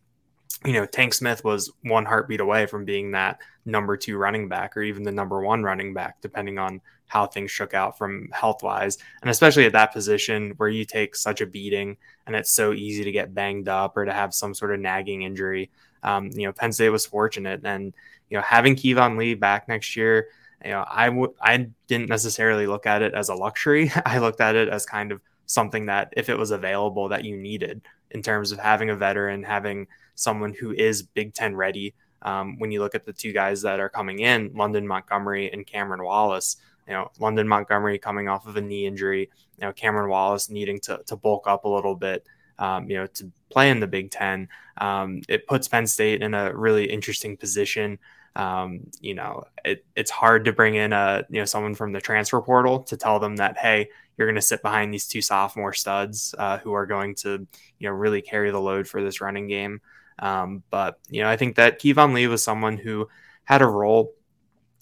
you 0.65 0.73
know, 0.73 0.87
Tank 0.87 1.15
Smith 1.15 1.45
was 1.45 1.73
one 1.83 2.07
heartbeat 2.07 2.41
away 2.41 2.67
from 2.67 2.85
being 2.85 3.13
that 3.13 3.39
number 3.65 3.97
two 3.97 4.17
running 4.17 4.49
back 4.49 4.77
or 4.77 4.83
even 4.83 5.05
the 5.05 5.13
number 5.13 5.43
one 5.43 5.63
running 5.63 5.95
back, 5.95 6.21
depending 6.21 6.59
on 6.59 6.81
how 7.11 7.27
things 7.27 7.51
shook 7.51 7.75
out 7.75 7.99
from 7.99 8.29
health 8.33 8.63
wise. 8.63 8.99
And 9.21 9.31
especially 9.31 9.67
at 9.67 9.73
that 9.73 9.93
position 9.93 10.55
where 10.57 10.69
you 10.69 10.85
take 10.85 11.17
such 11.17 11.41
a 11.41 11.47
beating 11.47 11.97
and 12.27 12.37
it's 12.37 12.53
so 12.53 12.73
easy 12.73 13.03
to 13.03 13.11
get 13.11 13.35
banged 13.35 13.69
up 13.69 13.97
or 13.97 14.05
to 14.05 14.13
have 14.13 14.33
some 14.33 14.55
sort 14.55 14.73
of 14.73 14.79
nagging 14.79 15.23
injury. 15.23 15.71
Um, 16.05 16.31
you 16.33 16.47
know, 16.47 16.53
Penn 16.53 16.73
State 16.73 16.91
was 16.91 17.05
fortunate. 17.05 17.63
And, 17.65 17.93
you 18.29 18.37
know, 18.37 18.43
having 18.43 18.77
Keyvone 18.77 19.19
Lee 19.19 19.35
back 19.35 19.67
next 19.67 19.97
year, 19.97 20.29
you 20.65 20.71
know, 20.71 20.85
I 20.87 21.11
I 21.41 21.69
didn't 21.89 22.09
necessarily 22.09 22.69
look 22.69 22.87
at 22.87 23.03
it 23.03 23.13
as 23.13 23.29
a 23.29 23.35
luxury. 23.35 23.91
I 24.07 24.19
looked 24.19 24.41
at 24.41 24.55
it 24.55 24.69
as 24.69 24.87
kind 24.87 25.11
of 25.11 25.21
something 25.47 25.87
that 25.87 26.15
if 26.17 26.29
it 26.29 26.39
was 26.39 26.53
available 26.53 27.09
that 27.09 27.25
you 27.25 27.37
needed 27.37 27.83
in 28.13 28.23
terms 28.23 28.53
of 28.53 28.61
having 28.61 28.91
a 28.91 28.97
veteran, 28.97 29.43
having 29.43 29.89
someone 30.15 30.55
who 30.55 30.71
is 30.73 31.03
Big 31.03 31.35
Ten 31.35 31.57
ready. 31.57 31.95
Um, 32.23 32.59
when 32.59 32.71
you 32.71 32.81
look 32.81 32.95
at 32.95 33.07
the 33.07 33.15
two 33.15 33.33
guys 33.33 33.63
that 33.63 33.81
are 33.81 33.89
coming 33.89 34.19
in, 34.19 34.53
London 34.55 34.87
Montgomery 34.87 35.51
and 35.51 35.67
Cameron 35.67 36.05
Wallace, 36.05 36.57
you 36.91 36.97
know, 36.97 37.09
London 37.21 37.47
Montgomery 37.47 38.01
coming 38.01 38.29
off 38.29 38.49
of 38.49 38.57
a 38.57 38.61
knee 38.61 38.85
injury, 38.85 39.31
you 39.57 39.65
know, 39.65 39.73
Cameron 39.73 40.11
Wallace 40.11 40.51
needing 40.51 40.81
to, 40.81 41.01
to 41.07 41.15
bulk 41.15 41.47
up 41.47 41.65
a 41.65 41.69
little 41.69 41.95
bit, 41.95 42.27
um, 42.59 42.91
you 42.91 42.97
know, 42.97 43.07
to 43.07 43.31
play 43.49 43.71
in 43.71 43.79
the 43.79 43.87
Big 43.87 44.11
Ten. 44.11 44.49
Um, 44.79 45.23
it 45.29 45.47
puts 45.47 45.69
Penn 45.69 45.87
State 45.87 46.21
in 46.21 46.35
a 46.35 46.53
really 46.53 46.91
interesting 46.91 47.37
position. 47.37 48.01
Um, 48.35 48.91
you 49.01 49.15
know, 49.15 49.45
it, 49.65 49.85
it's 49.95 50.11
hard 50.11 50.45
to 50.47 50.53
bring 50.53 50.75
in 50.75 50.93
a, 50.93 51.25
you 51.31 51.39
know, 51.39 51.45
someone 51.45 51.77
from 51.77 51.93
the 51.93 52.01
transfer 52.01 52.41
portal 52.41 52.83
to 52.85 52.97
tell 52.97 53.21
them 53.21 53.37
that, 53.37 53.57
hey, 53.57 53.89
you're 54.17 54.27
going 54.27 54.35
to 54.35 54.43
sit 54.43 54.61
behind 54.61 54.93
these 54.93 55.07
two 55.07 55.23
sophomore 55.23 55.73
studs 55.73 56.35
uh, 56.39 56.59
who 56.59 56.73
are 56.73 56.87
going 56.87 57.15
to, 57.17 57.47
you 57.79 57.89
know, 57.89 57.95
really 57.95 58.21
carry 58.21 58.51
the 58.51 58.61
load 58.61 58.89
for 58.89 59.01
this 59.01 59.21
running 59.21 59.47
game. 59.47 59.81
Um, 60.19 60.65
but 60.71 60.99
you 61.09 61.23
know, 61.23 61.29
I 61.29 61.37
think 61.37 61.55
that 61.55 61.81
Keyvone 61.81 62.15
Lee 62.15 62.27
was 62.27 62.43
someone 62.43 62.77
who 62.77 63.09
had 63.45 63.63
a 63.63 63.67
role 63.67 64.13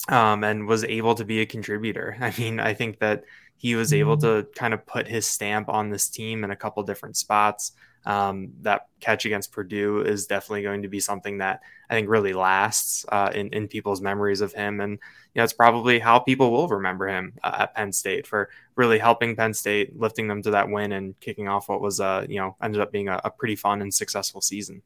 um, 0.08 0.42
and 0.42 0.66
was 0.66 0.84
able 0.84 1.14
to 1.14 1.24
be 1.24 1.40
a 1.40 1.46
contributor. 1.46 2.16
I 2.20 2.32
mean, 2.38 2.60
I 2.60 2.74
think 2.74 2.98
that 3.00 3.24
he 3.56 3.74
was 3.74 3.92
able 3.92 4.16
to 4.18 4.46
kind 4.54 4.72
of 4.72 4.86
put 4.86 5.08
his 5.08 5.26
stamp 5.26 5.68
on 5.68 5.90
this 5.90 6.08
team 6.08 6.44
in 6.44 6.50
a 6.50 6.56
couple 6.56 6.82
different 6.82 7.16
spots. 7.16 7.72
Um, 8.06 8.52
that 8.62 8.86
catch 9.00 9.26
against 9.26 9.52
Purdue 9.52 10.00
is 10.00 10.26
definitely 10.26 10.62
going 10.62 10.82
to 10.82 10.88
be 10.88 11.00
something 11.00 11.38
that 11.38 11.60
I 11.90 11.94
think 11.94 12.08
really 12.08 12.32
lasts 12.32 13.04
uh, 13.08 13.32
in 13.34 13.48
in 13.48 13.66
people's 13.68 14.00
memories 14.00 14.40
of 14.40 14.52
him, 14.52 14.80
and 14.80 14.92
you 14.92 14.98
know, 15.34 15.44
it's 15.44 15.52
probably 15.52 15.98
how 15.98 16.20
people 16.20 16.52
will 16.52 16.68
remember 16.68 17.08
him 17.08 17.34
uh, 17.42 17.56
at 17.58 17.74
Penn 17.74 17.92
State 17.92 18.26
for 18.26 18.50
really 18.76 18.98
helping 18.98 19.34
Penn 19.36 19.52
State, 19.52 19.98
lifting 19.98 20.28
them 20.28 20.42
to 20.42 20.52
that 20.52 20.70
win, 20.70 20.92
and 20.92 21.18
kicking 21.20 21.48
off 21.48 21.68
what 21.68 21.82
was 21.82 22.00
uh, 22.00 22.24
you 22.28 22.38
know 22.38 22.56
ended 22.62 22.80
up 22.80 22.92
being 22.92 23.08
a, 23.08 23.20
a 23.24 23.30
pretty 23.30 23.56
fun 23.56 23.82
and 23.82 23.92
successful 23.92 24.40
season 24.40 24.80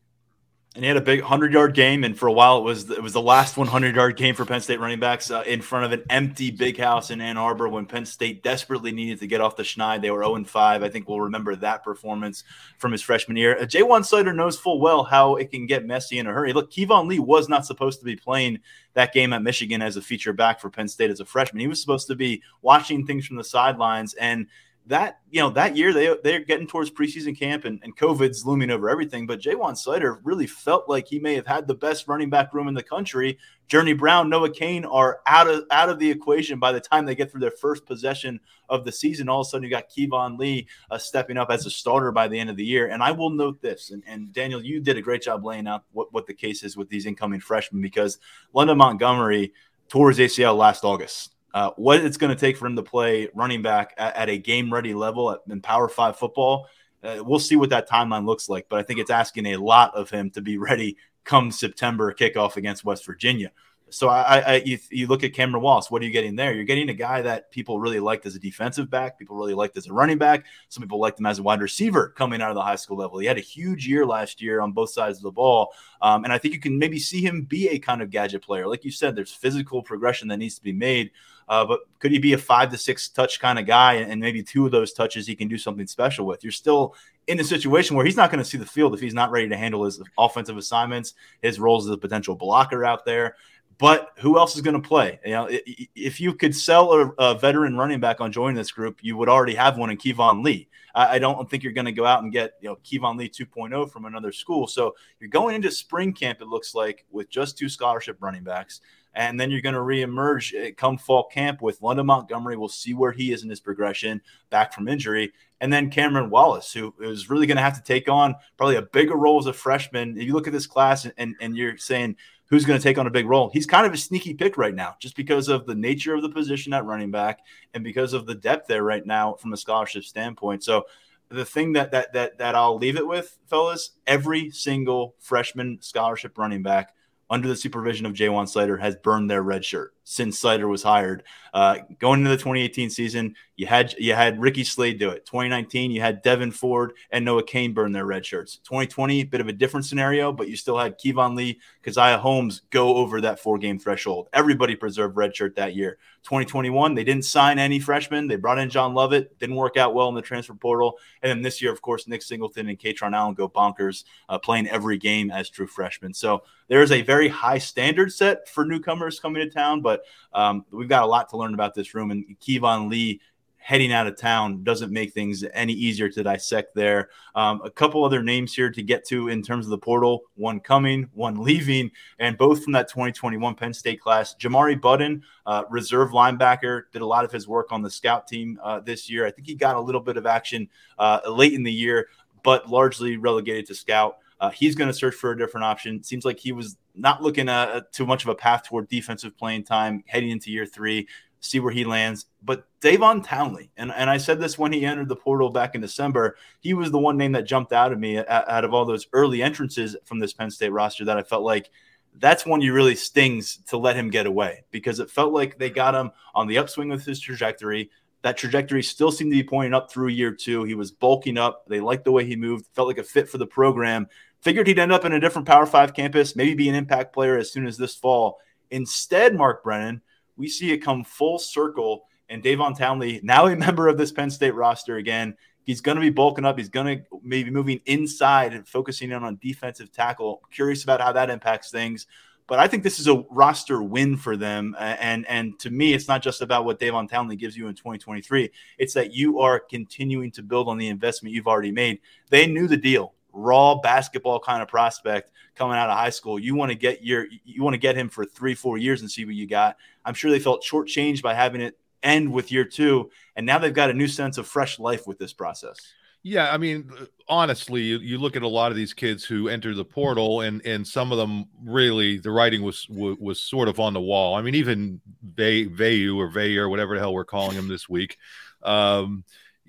and 0.74 0.84
he 0.84 0.88
had 0.88 0.96
a 0.96 1.02
big 1.02 1.20
100 1.20 1.52
yard 1.52 1.74
game 1.74 2.02
and 2.02 2.18
for 2.18 2.26
a 2.28 2.32
while 2.32 2.58
it 2.58 2.62
was 2.62 2.90
it 2.90 3.02
was 3.02 3.12
the 3.12 3.20
last 3.20 3.56
100 3.56 3.94
yard 3.94 4.16
game 4.16 4.34
for 4.34 4.44
penn 4.44 4.60
state 4.60 4.80
running 4.80 4.98
backs 4.98 5.30
uh, 5.30 5.42
in 5.46 5.60
front 5.60 5.84
of 5.84 5.92
an 5.92 6.02
empty 6.08 6.50
big 6.50 6.78
house 6.78 7.10
in 7.10 7.20
ann 7.20 7.36
arbor 7.36 7.68
when 7.68 7.84
penn 7.84 8.06
state 8.06 8.42
desperately 8.42 8.90
needed 8.90 9.18
to 9.20 9.26
get 9.26 9.40
off 9.40 9.56
the 9.56 9.62
schneid. 9.62 10.00
They 10.00 10.10
were 10.10 10.24
0 10.24 10.44
5 10.44 10.82
i 10.82 10.88
think 10.88 11.08
we'll 11.08 11.20
remember 11.20 11.54
that 11.56 11.84
performance 11.84 12.44
from 12.78 12.92
his 12.92 13.02
freshman 13.02 13.36
year. 13.36 13.56
Uh, 13.56 13.64
ja'juan 13.64 14.00
seider 14.00 14.34
knows 14.34 14.58
full 14.58 14.80
well 14.80 15.04
how 15.04 15.36
it 15.36 15.50
can 15.50 15.66
get 15.66 15.84
messy 15.84 16.18
in 16.18 16.26
a 16.26 16.32
hurry. 16.32 16.52
Look 16.52 16.70
keyvone 16.70 17.06
lee 17.06 17.18
was 17.18 17.48
not 17.48 17.66
supposed 17.66 17.98
to 18.00 18.04
be 18.04 18.16
playing 18.16 18.60
that 18.94 19.12
game 19.12 19.32
at 19.32 19.42
michigan 19.42 19.82
as 19.82 19.96
a 19.96 20.02
feature 20.02 20.32
back 20.32 20.60
for 20.60 20.70
penn 20.70 20.88
state 20.88 21.10
as 21.10 21.20
a 21.20 21.26
freshman. 21.26 21.60
He 21.60 21.66
was 21.66 21.80
supposed 21.80 22.06
to 22.08 22.14
be 22.14 22.42
watching 22.62 23.06
things 23.06 23.26
from 23.26 23.36
the 23.36 23.44
sidelines 23.44 24.14
and 24.14 24.46
that 24.86 25.20
you 25.30 25.40
know 25.40 25.50
that 25.50 25.76
year 25.76 25.92
they 25.92 26.14
they're 26.24 26.40
getting 26.40 26.66
towards 26.66 26.90
preseason 26.90 27.38
camp 27.38 27.64
and, 27.64 27.78
and 27.84 27.96
COVID's 27.96 28.44
looming 28.44 28.70
over 28.70 28.90
everything. 28.90 29.26
But 29.26 29.40
Ja'Juan 29.40 29.74
Seider 29.74 30.18
really 30.24 30.46
felt 30.46 30.88
like 30.88 31.06
he 31.06 31.20
may 31.20 31.34
have 31.34 31.46
had 31.46 31.68
the 31.68 31.74
best 31.74 32.08
running 32.08 32.30
back 32.30 32.52
room 32.52 32.66
in 32.66 32.74
the 32.74 32.82
country. 32.82 33.38
Journey 33.68 33.92
Brown, 33.92 34.28
Noah 34.28 34.50
Cain 34.50 34.84
are 34.84 35.20
out 35.26 35.48
of 35.48 35.64
out 35.70 35.88
of 35.88 35.98
the 35.98 36.10
equation 36.10 36.58
by 36.58 36.72
the 36.72 36.80
time 36.80 37.06
they 37.06 37.14
get 37.14 37.30
through 37.30 37.40
their 37.40 37.52
first 37.52 37.86
possession 37.86 38.40
of 38.68 38.84
the 38.84 38.90
season. 38.90 39.28
All 39.28 39.42
of 39.42 39.46
a 39.46 39.50
sudden, 39.50 39.64
you 39.64 39.70
got 39.70 39.88
Keyvone 39.88 40.36
Lee 40.36 40.66
uh, 40.90 40.98
stepping 40.98 41.38
up 41.38 41.50
as 41.50 41.64
a 41.64 41.70
starter 41.70 42.10
by 42.10 42.26
the 42.26 42.38
end 42.38 42.50
of 42.50 42.56
the 42.56 42.64
year. 42.64 42.88
And 42.88 43.02
I 43.02 43.12
will 43.12 43.30
note 43.30 43.62
this, 43.62 43.92
and, 43.92 44.02
and 44.06 44.32
Daniel, 44.32 44.62
you 44.62 44.80
did 44.80 44.96
a 44.96 45.02
great 45.02 45.22
job 45.22 45.44
laying 45.44 45.68
out 45.68 45.84
what, 45.92 46.12
what 46.12 46.26
the 46.26 46.34
case 46.34 46.64
is 46.64 46.76
with 46.76 46.88
these 46.88 47.06
incoming 47.06 47.40
freshmen 47.40 47.82
because 47.82 48.18
London 48.52 48.78
Montgomery 48.78 49.52
tore 49.88 50.10
his 50.10 50.18
ACL 50.18 50.56
last 50.56 50.84
August 50.84 51.36
uh, 51.54 51.70
what 51.76 52.04
it's 52.04 52.16
going 52.16 52.34
to 52.34 52.38
take 52.38 52.56
for 52.56 52.66
him 52.66 52.76
to 52.76 52.82
play 52.82 53.28
running 53.34 53.62
back 53.62 53.94
at, 53.96 54.16
at 54.16 54.28
a 54.28 54.38
game 54.38 54.72
ready 54.72 54.94
level 54.94 55.30
at, 55.30 55.40
in 55.48 55.60
Power 55.60 55.88
Five 55.88 56.16
football. 56.16 56.68
Uh, 57.02 57.22
we'll 57.24 57.40
see 57.40 57.56
what 57.56 57.70
that 57.70 57.88
timeline 57.88 58.26
looks 58.26 58.48
like, 58.48 58.66
but 58.68 58.78
I 58.78 58.82
think 58.82 59.00
it's 59.00 59.10
asking 59.10 59.46
a 59.46 59.56
lot 59.56 59.94
of 59.94 60.10
him 60.10 60.30
to 60.30 60.40
be 60.40 60.56
ready 60.58 60.96
come 61.24 61.50
September 61.50 62.12
kickoff 62.12 62.56
against 62.56 62.84
West 62.84 63.04
Virginia. 63.06 63.50
So 63.92 64.08
I, 64.08 64.38
I 64.38 64.54
you, 64.64 64.78
you, 64.90 65.06
look 65.06 65.22
at 65.22 65.34
Cameron 65.34 65.62
Wallace. 65.62 65.90
What 65.90 66.00
are 66.00 66.06
you 66.06 66.10
getting 66.10 66.34
there? 66.34 66.54
You're 66.54 66.64
getting 66.64 66.88
a 66.88 66.94
guy 66.94 67.20
that 67.22 67.50
people 67.50 67.78
really 67.78 68.00
liked 68.00 68.24
as 68.24 68.34
a 68.34 68.38
defensive 68.38 68.88
back. 68.88 69.18
People 69.18 69.36
really 69.36 69.52
liked 69.52 69.76
as 69.76 69.86
a 69.86 69.92
running 69.92 70.16
back. 70.16 70.46
Some 70.70 70.82
people 70.82 70.98
liked 70.98 71.20
him 71.20 71.26
as 71.26 71.38
a 71.38 71.42
wide 71.42 71.60
receiver 71.60 72.08
coming 72.16 72.40
out 72.40 72.48
of 72.48 72.54
the 72.54 72.62
high 72.62 72.76
school 72.76 72.96
level. 72.96 73.18
He 73.18 73.26
had 73.26 73.36
a 73.36 73.42
huge 73.42 73.86
year 73.86 74.06
last 74.06 74.40
year 74.40 74.62
on 74.62 74.72
both 74.72 74.90
sides 74.90 75.18
of 75.18 75.24
the 75.24 75.30
ball, 75.30 75.74
um, 76.00 76.24
and 76.24 76.32
I 76.32 76.38
think 76.38 76.54
you 76.54 76.60
can 76.60 76.78
maybe 76.78 76.98
see 76.98 77.20
him 77.20 77.42
be 77.42 77.68
a 77.68 77.78
kind 77.78 78.00
of 78.00 78.08
gadget 78.08 78.42
player. 78.42 78.66
Like 78.66 78.84
you 78.84 78.90
said, 78.90 79.14
there's 79.14 79.32
physical 79.32 79.82
progression 79.82 80.28
that 80.28 80.38
needs 80.38 80.56
to 80.56 80.62
be 80.62 80.72
made. 80.72 81.10
Uh, 81.48 81.64
but 81.64 81.80
could 81.98 82.12
he 82.12 82.18
be 82.18 82.32
a 82.32 82.38
five 82.38 82.70
to 82.70 82.78
six 82.78 83.08
touch 83.08 83.40
kind 83.40 83.58
of 83.58 83.66
guy, 83.66 83.94
and 83.94 84.20
maybe 84.20 84.42
two 84.42 84.66
of 84.66 84.72
those 84.72 84.92
touches 84.92 85.26
he 85.26 85.34
can 85.34 85.48
do 85.48 85.58
something 85.58 85.86
special 85.86 86.26
with? 86.26 86.42
You're 86.42 86.52
still 86.52 86.94
in 87.26 87.38
a 87.38 87.44
situation 87.44 87.96
where 87.96 88.04
he's 88.04 88.16
not 88.16 88.30
going 88.30 88.42
to 88.42 88.48
see 88.48 88.58
the 88.58 88.66
field 88.66 88.94
if 88.94 89.00
he's 89.00 89.14
not 89.14 89.30
ready 89.30 89.48
to 89.48 89.56
handle 89.56 89.84
his 89.84 90.02
offensive 90.18 90.56
assignments, 90.56 91.14
his 91.40 91.60
roles 91.60 91.86
as 91.86 91.94
a 91.94 91.98
potential 91.98 92.34
blocker 92.34 92.84
out 92.84 93.04
there. 93.04 93.36
But 93.82 94.12
who 94.18 94.38
else 94.38 94.54
is 94.54 94.60
going 94.62 94.80
to 94.80 94.88
play? 94.88 95.18
You 95.24 95.32
know, 95.32 95.48
if 95.50 96.20
you 96.20 96.34
could 96.34 96.54
sell 96.54 96.92
a, 96.92 97.08
a, 97.18 97.34
veteran 97.36 97.76
running 97.76 97.98
back 97.98 98.20
on 98.20 98.30
joining 98.30 98.54
this 98.54 98.70
group, 98.70 99.00
you 99.02 99.16
would 99.16 99.28
already 99.28 99.56
have 99.56 99.76
one 99.76 99.90
in 99.90 99.96
Keyvone 99.96 100.44
Lee. 100.44 100.68
I, 100.94 101.16
I 101.16 101.18
don't 101.18 101.50
think 101.50 101.64
you're 101.64 101.72
going 101.72 101.86
to 101.86 101.92
go 101.92 102.06
out 102.06 102.22
and 102.22 102.30
get 102.30 102.52
you 102.60 102.68
know 102.68 102.76
Keyvone 102.84 103.18
Lee 103.18 103.28
2.0 103.28 103.90
from 103.90 104.04
another 104.04 104.30
school. 104.30 104.68
So 104.68 104.94
you're 105.18 105.30
going 105.30 105.56
into 105.56 105.68
spring 105.72 106.12
camp. 106.12 106.40
It 106.40 106.46
looks 106.46 106.76
like 106.76 107.04
with 107.10 107.28
just 107.28 107.58
two 107.58 107.68
scholarship 107.68 108.18
running 108.20 108.44
backs. 108.44 108.82
And 109.14 109.38
then 109.38 109.50
you're 109.50 109.60
going 109.60 109.74
to 109.74 109.80
reemerge 109.80 110.54
eh, 110.54 110.70
come 110.76 110.96
fall 110.96 111.24
camp 111.24 111.60
with 111.60 111.82
London 111.82 112.06
Montgomery. 112.06 112.56
We'll 112.56 112.68
see 112.68 112.94
where 112.94 113.10
he 113.10 113.32
is 113.32 113.42
in 113.42 113.50
his 113.50 113.58
progression 113.58 114.22
back 114.48 114.72
from 114.72 114.86
injury. 114.86 115.32
And 115.60 115.72
then 115.72 115.90
Cameron 115.90 116.30
Wallace, 116.30 116.72
who 116.72 116.94
is 117.00 117.28
really 117.28 117.48
going 117.48 117.56
to 117.56 117.62
have 117.64 117.76
to 117.76 117.82
take 117.82 118.08
on 118.08 118.36
probably 118.56 118.76
a 118.76 118.82
bigger 118.82 119.16
role 119.16 119.40
as 119.40 119.46
a 119.46 119.52
freshman. 119.52 120.16
If 120.16 120.22
you 120.22 120.34
look 120.34 120.46
at 120.46 120.52
this 120.52 120.68
class 120.68 121.04
and, 121.04 121.14
and, 121.18 121.34
and 121.40 121.56
you're 121.56 121.76
saying, 121.76 122.16
who's 122.52 122.66
going 122.66 122.78
to 122.78 122.82
take 122.82 122.98
on 122.98 123.06
a 123.06 123.10
big 123.10 123.26
role. 123.26 123.48
He's 123.50 123.64
kind 123.64 123.86
of 123.86 123.94
a 123.94 123.96
sneaky 123.96 124.34
pick 124.34 124.58
right 124.58 124.74
now, 124.74 124.94
just 125.00 125.16
because 125.16 125.48
of 125.48 125.64
the 125.64 125.74
nature 125.74 126.14
of 126.14 126.20
the 126.20 126.28
position 126.28 126.74
at 126.74 126.84
running 126.84 127.10
back 127.10 127.40
and 127.72 127.82
because 127.82 128.12
of 128.12 128.26
the 128.26 128.34
depth 128.34 128.68
there 128.68 128.84
right 128.84 129.04
now 129.06 129.32
from 129.36 129.54
a 129.54 129.56
scholarship 129.56 130.04
standpoint. 130.04 130.62
So 130.62 130.84
the 131.30 131.46
thing 131.46 131.72
that 131.72 131.92
that 131.92 132.12
that 132.12 132.36
that 132.36 132.54
I'll 132.54 132.76
leave 132.76 132.96
it 132.96 133.06
with, 133.06 133.38
fellas, 133.46 133.92
every 134.06 134.50
single 134.50 135.14
freshman 135.18 135.78
scholarship 135.80 136.36
running 136.36 136.62
back 136.62 136.94
under 137.30 137.48
the 137.48 137.56
supervision 137.56 138.04
of 138.04 138.12
Ja'Juan 138.12 138.44
Seider 138.44 138.78
has 138.78 138.96
burned 138.96 139.30
their 139.30 139.42
red 139.42 139.64
shirt 139.64 139.94
since 140.04 140.40
Seider 140.40 140.68
was 140.68 140.82
hired. 140.82 141.22
Uh, 141.54 141.78
going 141.98 142.20
into 142.20 142.30
the 142.30 142.36
2018 142.36 142.90
season, 142.90 143.34
you 143.56 143.66
had 143.66 143.94
you 143.98 144.14
had 144.14 144.40
Ricky 144.40 144.64
Slade 144.64 144.98
do 144.98 145.10
it. 145.10 145.26
2019, 145.26 145.90
you 145.90 146.00
had 146.00 146.24
Devyn 146.24 146.52
Ford 146.52 146.94
and 147.10 147.24
Noah 147.24 147.44
Cain 147.44 147.74
burn 147.74 147.92
their 147.92 148.06
red 148.06 148.24
shirts. 148.24 148.56
2020, 148.64 149.24
bit 149.24 149.40
of 149.40 149.48
a 149.48 149.52
different 149.52 149.84
scenario, 149.86 150.32
but 150.32 150.48
you 150.48 150.56
still 150.56 150.78
had 150.78 150.98
Keyvone 150.98 151.36
Lee, 151.36 151.60
Caziah 151.84 152.18
Holmes 152.18 152.62
go 152.70 152.96
over 152.96 153.20
that 153.20 153.38
four 153.38 153.58
game 153.58 153.78
threshold. 153.78 154.28
Everybody 154.32 154.74
preserved 154.74 155.16
red 155.16 155.36
shirt 155.36 155.56
that 155.56 155.76
year. 155.76 155.98
2021, 156.22 156.94
they 156.94 157.04
didn't 157.04 157.24
sign 157.24 157.58
any 157.58 157.80
freshmen. 157.80 158.28
They 158.28 158.36
brought 158.36 158.58
in 158.58 158.70
John 158.70 158.94
Lovett, 158.94 159.38
didn't 159.38 159.56
work 159.56 159.76
out 159.76 159.92
well 159.92 160.08
in 160.08 160.14
the 160.14 160.22
transfer 160.22 160.54
portal. 160.54 160.98
And 161.20 161.30
then 161.30 161.42
this 161.42 161.60
year, 161.60 161.72
of 161.72 161.82
course, 161.82 162.06
Nick 162.06 162.22
Singleton 162.22 162.68
and 162.68 162.78
Kaytron 162.78 163.14
Allen 163.14 163.34
go 163.34 163.48
bonkers, 163.48 164.04
uh, 164.28 164.38
playing 164.38 164.68
every 164.68 164.98
game 164.98 165.30
as 165.30 165.50
true 165.50 165.66
freshmen. 165.66 166.14
So 166.14 166.44
there 166.68 166.82
is 166.82 166.92
a 166.92 167.02
very 167.02 167.28
high 167.28 167.58
standard 167.58 168.12
set 168.12 168.48
for 168.48 168.64
newcomers 168.64 169.20
coming 169.20 169.42
to 169.42 169.50
town, 169.52 169.82
but 169.82 169.91
um, 170.32 170.64
we've 170.70 170.88
got 170.88 171.02
a 171.02 171.06
lot 171.06 171.28
to 171.30 171.36
learn 171.36 171.54
about 171.54 171.74
this 171.74 171.94
room. 171.94 172.10
And 172.10 172.24
Keyvone 172.40 172.90
Lee 172.90 173.20
heading 173.62 173.92
out 173.92 174.08
of 174.08 174.16
town 174.16 174.64
doesn't 174.64 174.92
make 174.92 175.12
things 175.12 175.44
any 175.54 175.72
easier 175.72 176.08
to 176.08 176.22
dissect 176.22 176.74
there. 176.74 177.10
Um, 177.36 177.62
a 177.64 177.70
couple 177.70 178.04
other 178.04 178.20
names 178.20 178.52
here 178.52 178.70
to 178.70 178.82
get 178.82 179.06
to 179.06 179.28
in 179.28 179.40
terms 179.40 179.66
of 179.66 179.70
the 179.70 179.78
portal 179.78 180.24
one 180.34 180.58
coming, 180.58 181.08
one 181.14 181.36
leaving, 181.36 181.92
and 182.18 182.36
both 182.36 182.64
from 182.64 182.72
that 182.72 182.88
2021 182.88 183.54
Penn 183.54 183.72
State 183.72 184.00
class. 184.00 184.34
Jamari 184.34 184.80
Budden, 184.80 185.22
uh, 185.46 185.62
reserve 185.70 186.10
linebacker, 186.10 186.82
did 186.92 187.02
a 187.02 187.06
lot 187.06 187.24
of 187.24 187.30
his 187.30 187.46
work 187.46 187.70
on 187.70 187.82
the 187.82 187.90
scout 187.90 188.26
team 188.26 188.58
uh, 188.62 188.80
this 188.80 189.08
year. 189.08 189.24
I 189.24 189.30
think 189.30 189.46
he 189.46 189.54
got 189.54 189.76
a 189.76 189.80
little 189.80 190.00
bit 190.00 190.16
of 190.16 190.26
action 190.26 190.68
uh, 190.98 191.20
late 191.28 191.52
in 191.52 191.62
the 191.62 191.72
year, 191.72 192.08
but 192.42 192.68
largely 192.68 193.16
relegated 193.16 193.66
to 193.66 193.76
scout. 193.76 194.18
Uh, 194.40 194.50
he's 194.50 194.74
going 194.74 194.88
to 194.88 194.94
search 194.94 195.14
for 195.14 195.30
a 195.30 195.38
different 195.38 195.64
option. 195.64 196.02
Seems 196.02 196.24
like 196.24 196.40
he 196.40 196.50
was 196.50 196.76
not 196.94 197.22
looking 197.22 197.48
at 197.48 197.92
too 197.92 198.06
much 198.06 198.24
of 198.24 198.28
a 198.28 198.34
path 198.34 198.64
toward 198.64 198.88
defensive 198.88 199.36
playing 199.36 199.64
time 199.64 200.04
heading 200.06 200.30
into 200.30 200.50
year 200.50 200.66
three. 200.66 201.08
See 201.40 201.58
where 201.58 201.72
he 201.72 201.84
lands. 201.84 202.26
But 202.42 202.66
Davon 202.80 203.22
Townley, 203.22 203.70
and, 203.76 203.92
and 203.92 204.08
I 204.08 204.16
said 204.16 204.38
this 204.38 204.58
when 204.58 204.72
he 204.72 204.84
entered 204.84 205.08
the 205.08 205.16
portal 205.16 205.50
back 205.50 205.74
in 205.74 205.80
December, 205.80 206.36
he 206.60 206.72
was 206.72 206.92
the 206.92 206.98
one 206.98 207.16
name 207.16 207.32
that 207.32 207.46
jumped 207.46 207.72
out 207.72 207.92
of 207.92 207.98
me 207.98 208.18
uh, 208.18 208.42
out 208.46 208.64
of 208.64 208.72
all 208.72 208.84
those 208.84 209.08
early 209.12 209.42
entrances 209.42 209.96
from 210.04 210.20
this 210.20 210.32
Penn 210.32 210.50
State 210.52 210.70
roster 210.70 211.04
that 211.04 211.18
I 211.18 211.22
felt 211.22 211.42
like 211.42 211.70
that's 212.18 212.46
one 212.46 212.60
you 212.60 212.72
really 212.72 212.94
stings 212.94 213.58
to 213.68 213.76
let 213.76 213.96
him 213.96 214.10
get 214.10 214.26
away 214.26 214.64
because 214.70 215.00
it 215.00 215.10
felt 215.10 215.32
like 215.32 215.58
they 215.58 215.70
got 215.70 215.94
him 215.94 216.10
on 216.34 216.46
the 216.46 216.58
upswing 216.58 216.88
with 216.88 217.04
his 217.04 217.20
trajectory. 217.20 217.90
That 218.22 218.36
trajectory 218.36 218.82
still 218.82 219.10
seemed 219.10 219.32
to 219.32 219.42
be 219.42 219.48
pointing 219.48 219.74
up 219.74 219.90
through 219.90 220.08
year 220.08 220.32
two. 220.32 220.62
He 220.64 220.74
was 220.74 220.92
bulking 220.92 221.38
up. 221.38 221.64
They 221.66 221.80
liked 221.80 222.04
the 222.04 222.12
way 222.12 222.24
he 222.24 222.36
moved, 222.36 222.66
felt 222.74 222.86
like 222.86 222.98
a 222.98 223.02
fit 223.02 223.28
for 223.28 223.38
the 223.38 223.46
program. 223.46 224.06
Figured 224.42 224.66
he'd 224.66 224.78
end 224.80 224.90
up 224.90 225.04
in 225.04 225.12
a 225.12 225.20
different 225.20 225.46
Power 225.46 225.66
Five 225.66 225.94
campus, 225.94 226.34
maybe 226.34 226.54
be 226.54 226.68
an 226.68 226.74
impact 226.74 227.14
player 227.14 227.38
as 227.38 227.52
soon 227.52 227.64
as 227.64 227.76
this 227.76 227.94
fall. 227.94 228.40
Instead, 228.72 229.36
Mark 229.36 229.62
Brennan, 229.62 230.02
we 230.36 230.48
see 230.48 230.72
it 230.72 230.78
come 230.78 231.04
full 231.04 231.38
circle. 231.38 232.04
And 232.28 232.42
Davon 232.42 232.74
Townley, 232.74 233.20
now 233.22 233.46
a 233.46 233.54
member 233.56 233.86
of 233.86 233.96
this 233.96 234.10
Penn 234.10 234.30
State 234.30 234.54
roster 234.54 234.96
again, 234.96 235.36
he's 235.62 235.80
going 235.80 235.94
to 235.94 236.00
be 236.00 236.10
bulking 236.10 236.44
up. 236.44 236.58
He's 236.58 236.68
going 236.68 236.86
to 236.86 237.20
maybe 237.22 237.50
moving 237.50 237.80
inside 237.86 238.52
and 238.52 238.66
focusing 238.66 239.12
in 239.12 239.22
on 239.22 239.38
defensive 239.40 239.92
tackle. 239.92 240.42
Curious 240.50 240.82
about 240.82 241.00
how 241.00 241.12
that 241.12 241.30
impacts 241.30 241.70
things. 241.70 242.08
But 242.48 242.58
I 242.58 242.66
think 242.66 242.82
this 242.82 242.98
is 242.98 243.06
a 243.06 243.24
roster 243.30 243.80
win 243.80 244.16
for 244.16 244.36
them. 244.36 244.74
And 244.78 245.24
and 245.28 245.56
to 245.60 245.70
me, 245.70 245.94
it's 245.94 246.08
not 246.08 246.20
just 246.20 246.42
about 246.42 246.64
what 246.64 246.80
Davon 246.80 247.06
Townley 247.06 247.36
gives 247.36 247.56
you 247.56 247.68
in 247.68 247.76
2023. 247.76 248.50
It's 248.78 248.94
that 248.94 249.14
you 249.14 249.38
are 249.38 249.60
continuing 249.60 250.32
to 250.32 250.42
build 250.42 250.68
on 250.68 250.78
the 250.78 250.88
investment 250.88 251.32
you've 251.32 251.46
already 251.46 251.70
made. 251.70 252.00
They 252.28 252.48
knew 252.48 252.66
the 252.66 252.76
deal. 252.76 253.14
Raw 253.32 253.76
basketball 253.76 254.38
kind 254.40 254.62
of 254.62 254.68
prospect 254.68 255.32
coming 255.54 255.76
out 255.76 255.90
of 255.90 255.96
high 255.96 256.10
school. 256.10 256.38
You 256.38 256.54
want 256.54 256.70
to 256.70 256.76
get 256.76 257.04
your 257.04 257.26
you 257.44 257.62
want 257.62 257.74
to 257.74 257.78
get 257.78 257.96
him 257.96 258.08
for 258.08 258.24
three, 258.24 258.54
four 258.54 258.78
years 258.78 259.00
and 259.00 259.10
see 259.10 259.24
what 259.24 259.34
you 259.34 259.46
got. 259.46 259.76
I'm 260.04 260.14
sure 260.14 260.30
they 260.30 260.38
felt 260.38 260.62
shortchanged 260.62 261.22
by 261.22 261.34
having 261.34 261.60
it 261.60 261.78
end 262.02 262.32
with 262.32 262.50
year 262.50 262.64
two, 262.64 263.10
and 263.36 263.46
now 263.46 263.58
they've 263.58 263.72
got 263.72 263.90
a 263.90 263.94
new 263.94 264.08
sense 264.08 264.38
of 264.38 264.46
fresh 264.46 264.78
life 264.78 265.06
with 265.06 265.18
this 265.18 265.32
process. 265.32 265.76
Yeah, 266.24 266.52
I 266.52 266.56
mean, 266.56 266.88
honestly, 267.26 267.82
you, 267.82 267.98
you 267.98 268.16
look 268.16 268.36
at 268.36 268.42
a 268.42 268.48
lot 268.48 268.70
of 268.70 268.76
these 268.76 268.94
kids 268.94 269.24
who 269.24 269.48
enter 269.48 269.74
the 269.74 269.84
portal, 269.84 270.42
and 270.42 270.64
and 270.64 270.86
some 270.86 271.10
of 271.10 271.18
them 271.18 271.46
really 271.64 272.18
the 272.18 272.30
writing 272.30 272.62
was 272.62 272.88
was, 272.88 273.16
was 273.18 273.40
sort 273.40 273.68
of 273.68 273.80
on 273.80 273.92
the 273.92 274.00
wall. 274.00 274.34
I 274.34 274.42
mean, 274.42 274.54
even 274.54 275.00
Vay 275.22 275.66
or 276.08 276.28
Vay 276.28 276.56
or 276.56 276.68
whatever 276.68 276.94
the 276.94 277.00
hell 277.00 277.12
we're 277.12 277.24
calling 277.24 277.56
him 277.56 277.66
this 277.66 277.88
week. 277.88 278.18
Um, 278.62 279.24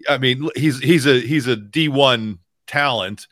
I 0.08 0.20
mean, 0.20 0.48
he's 0.56 0.80
he's 0.80 1.08
a 1.08 1.20
he's 1.20 1.48
a 1.48 1.56
D 1.56 1.88
one 1.88 2.38
talent, 2.68 3.28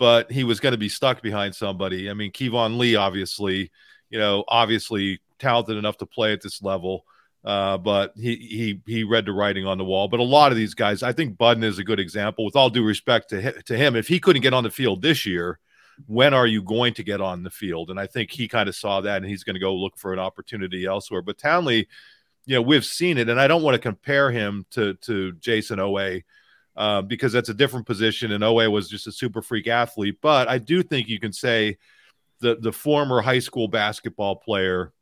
but 0.00 0.32
he 0.32 0.44
was 0.44 0.60
going 0.60 0.72
to 0.72 0.78
be 0.78 0.88
stuck 0.88 1.20
behind 1.20 1.54
somebody. 1.54 2.08
I 2.08 2.14
mean, 2.14 2.32
Keyvone 2.32 2.78
Lee, 2.78 2.96
obviously, 2.96 3.70
you 4.08 4.18
know, 4.18 4.44
obviously 4.48 5.20
talented 5.38 5.76
enough 5.76 5.98
to 5.98 6.06
play 6.06 6.32
at 6.32 6.40
this 6.40 6.62
level. 6.62 7.04
Uh, 7.44 7.76
but 7.78 8.12
he 8.16 8.36
he 8.36 8.80
he 8.86 9.04
read 9.04 9.26
the 9.26 9.32
writing 9.32 9.66
on 9.66 9.78
the 9.78 9.84
wall. 9.84 10.08
But 10.08 10.20
a 10.20 10.24
lot 10.24 10.52
of 10.52 10.56
these 10.56 10.74
guys, 10.74 11.02
I 11.02 11.12
think 11.12 11.36
Budden 11.36 11.64
is 11.64 11.78
a 11.78 11.84
good 11.84 12.00
example. 12.00 12.46
With 12.46 12.56
all 12.56 12.70
due 12.70 12.84
respect 12.84 13.28
to 13.30 13.62
to 13.62 13.76
him, 13.76 13.94
if 13.94 14.08
he 14.08 14.18
couldn't 14.20 14.42
get 14.42 14.54
on 14.54 14.64
the 14.64 14.70
field 14.70 15.02
this 15.02 15.26
year, 15.26 15.58
when 16.06 16.32
are 16.34 16.46
you 16.46 16.62
going 16.62 16.94
to 16.94 17.02
get 17.02 17.20
on 17.20 17.42
the 17.42 17.50
field? 17.50 17.90
And 17.90 18.00
I 18.00 18.06
think 18.06 18.30
he 18.30 18.48
kind 18.48 18.68
of 18.70 18.76
saw 18.76 19.02
that, 19.02 19.18
and 19.18 19.26
he's 19.26 19.44
going 19.44 19.54
to 19.54 19.60
go 19.60 19.74
look 19.74 19.98
for 19.98 20.12
an 20.14 20.18
opportunity 20.18 20.86
elsewhere. 20.86 21.22
But 21.22 21.38
Townley, 21.38 21.88
you 22.46 22.56
know, 22.56 22.62
we've 22.62 22.84
seen 22.84 23.16
it, 23.18 23.28
and 23.28 23.40
I 23.40 23.48
don't 23.48 23.62
want 23.62 23.74
to 23.74 23.80
compare 23.80 24.30
him 24.30 24.66
to 24.72 24.94
to 24.94 25.32
Jayson 25.34 25.78
Oweh. 25.78 26.22
Uh, 26.76 27.02
because 27.02 27.32
that's 27.32 27.48
a 27.48 27.54
different 27.54 27.84
position, 27.84 28.32
and 28.32 28.44
Oweh 28.44 28.70
was 28.70 28.88
just 28.88 29.06
a 29.06 29.12
super 29.12 29.42
freak 29.42 29.66
athlete. 29.66 30.18
But 30.22 30.48
I 30.48 30.58
do 30.58 30.82
think 30.82 31.08
you 31.08 31.18
can 31.18 31.32
say 31.32 31.76
the 32.40 32.56
the 32.56 32.72
former 32.72 33.20
high 33.20 33.40
school 33.40 33.68
basketball 33.68 34.36
player 34.36 34.92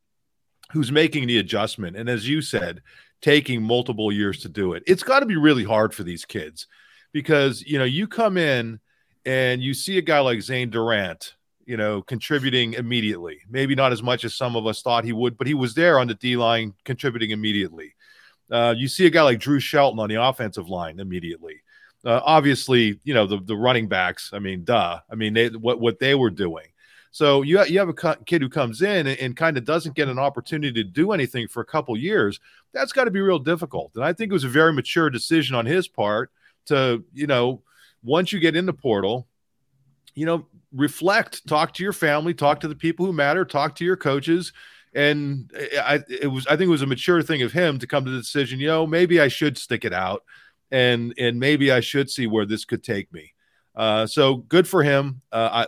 who's 0.73 0.93
making 0.93 1.27
the 1.27 1.39
adjustment. 1.39 1.97
And 1.97 2.09
as 2.09 2.29
you 2.29 2.43
said, 2.43 2.83
taking 3.21 3.63
multiple 3.63 4.13
years 4.13 4.41
to 4.41 4.49
do 4.49 4.75
it. 4.75 4.83
It's 4.87 5.03
got 5.03 5.21
to 5.21 5.27
be 5.27 5.37
really 5.37 5.65
hard 5.65 5.95
for 5.95 6.03
these 6.03 6.25
kids 6.25 6.67
because, 7.13 7.63
you 7.63 7.79
know, 7.79 7.85
you 7.85 8.07
come 8.07 8.37
in 8.37 8.81
and 9.25 9.63
you 9.63 9.75
see 9.75 9.99
a 9.99 10.03
guy 10.03 10.21
like 10.21 10.41
Zane 10.41 10.71
Durant, 10.71 11.35
you 11.65 11.77
know, 11.77 12.03
contributing 12.03 12.75
immediately. 12.75 13.41
Maybe 13.49 13.75
not 13.75 13.93
as 13.93 14.03
much 14.03 14.25
as 14.25 14.35
some 14.35 14.57
of 14.57 14.67
us 14.67 14.83
thought 14.83 15.05
he 15.05 15.13
would, 15.13 15.37
but 15.37 15.47
he 15.47 15.55
was 15.55 15.75
there 15.75 15.99
on 15.99 16.07
the 16.07 16.15
D 16.15 16.37
line 16.37 16.75
contributing 16.85 17.31
immediately. 17.31 17.95
Uh, 18.51 18.75
you 18.77 18.89
see 18.89 19.07
a 19.07 19.11
guy 19.11 19.23
like 19.23 19.41
Drew 19.41 19.61
Shelton 19.61 20.01
on 20.01 20.09
the 20.09 20.23
offensive 20.23 20.69
line 20.69 21.01
immediately. 21.01 21.63
Uh, 22.05 22.21
obviously, 22.25 22.99
you 23.05 23.13
know 23.13 23.27
the 23.27 23.39
the 23.41 23.57
running 23.57 23.89
backs. 23.89 24.31
I 24.33 24.39
mean, 24.39 24.65
duh. 24.65 25.01
I 25.11 25.15
mean, 25.15 25.35
they 25.35 25.49
what 25.49 25.81
what 25.81 25.99
they 25.99 26.15
were 26.15 26.31
doing. 26.31 26.67
So 27.11 27.43
you 27.43 27.65
you 27.65 27.79
have 27.79 27.89
a 27.89 28.17
kid 28.25 28.43
who 28.43 28.49
comes 28.49 28.83
in 28.83 29.07
and, 29.07 29.19
and 29.19 29.37
kind 29.37 29.57
of 29.57 29.65
doesn't 29.65 29.97
get 29.97 30.09
an 30.09 30.19
opportunity 30.19 30.83
to 30.83 30.89
do 30.89 31.13
anything 31.13 31.49
for 31.49 31.61
a 31.61 31.67
couple 31.67 31.97
years. 31.97 32.39
That's 32.73 32.93
got 32.93 33.05
to 33.05 33.11
be 33.11 33.21
real 33.21 33.39
difficult. 33.39 33.93
And 33.95 34.05
I 34.05 34.13
think 34.13 34.31
it 34.31 34.35
was 34.35 34.45
a 34.45 34.49
very 34.49 34.73
mature 34.73 35.11
decision 35.11 35.57
on 35.57 35.67
his 35.67 35.89
part 35.89 36.31
to 36.67 37.05
you 37.13 37.27
know 37.27 37.63
once 38.03 38.33
you 38.33 38.39
get 38.39 38.57
in 38.57 38.67
the 38.67 38.73
portal, 38.73 39.27
you 40.15 40.27
know 40.27 40.47
reflect, 40.73 41.47
talk 41.47 41.73
to 41.75 41.83
your 41.83 41.93
family, 41.93 42.35
talk 42.35 42.61
to 42.61 42.69
the 42.69 42.75
people 42.75 43.07
who 43.07 43.13
matter, 43.13 43.45
talk 43.45 43.75
to 43.77 43.85
your 43.85 43.97
coaches. 43.97 44.53
And 44.99 45.53
I, 45.81 46.01
it 46.09 46.27
was, 46.27 46.45
I 46.49 46.57
think 46.57 46.67
it 46.67 46.73
was 46.73 46.83
a 46.83 46.87
mature 46.87 47.23
thing 47.23 47.43
of 47.43 47.53
him 47.53 47.79
to 47.79 47.87
come 47.87 48.05
to 48.05 48.11
the 48.11 48.19
decision, 48.19 48.59
you 48.59 48.67
know, 48.67 48.85
maybe 48.85 49.21
I 49.21 49.29
should 49.29 49.57
stick 49.57 49.85
it 49.85 49.93
out 49.93 50.25
and, 50.73 51.15
and 51.17 51.39
maybe 51.39 51.71
I 51.71 51.79
should 51.79 52.11
see 52.11 52.27
where 52.27 52.45
this 52.45 52.65
could 52.65 52.83
take 52.83 53.13
me. 53.13 53.33
Uh, 53.77 54.09
so 54.09 54.39
good 54.39 54.67
for 54.67 54.83
him. 54.83 55.23
Uh, 55.31 55.67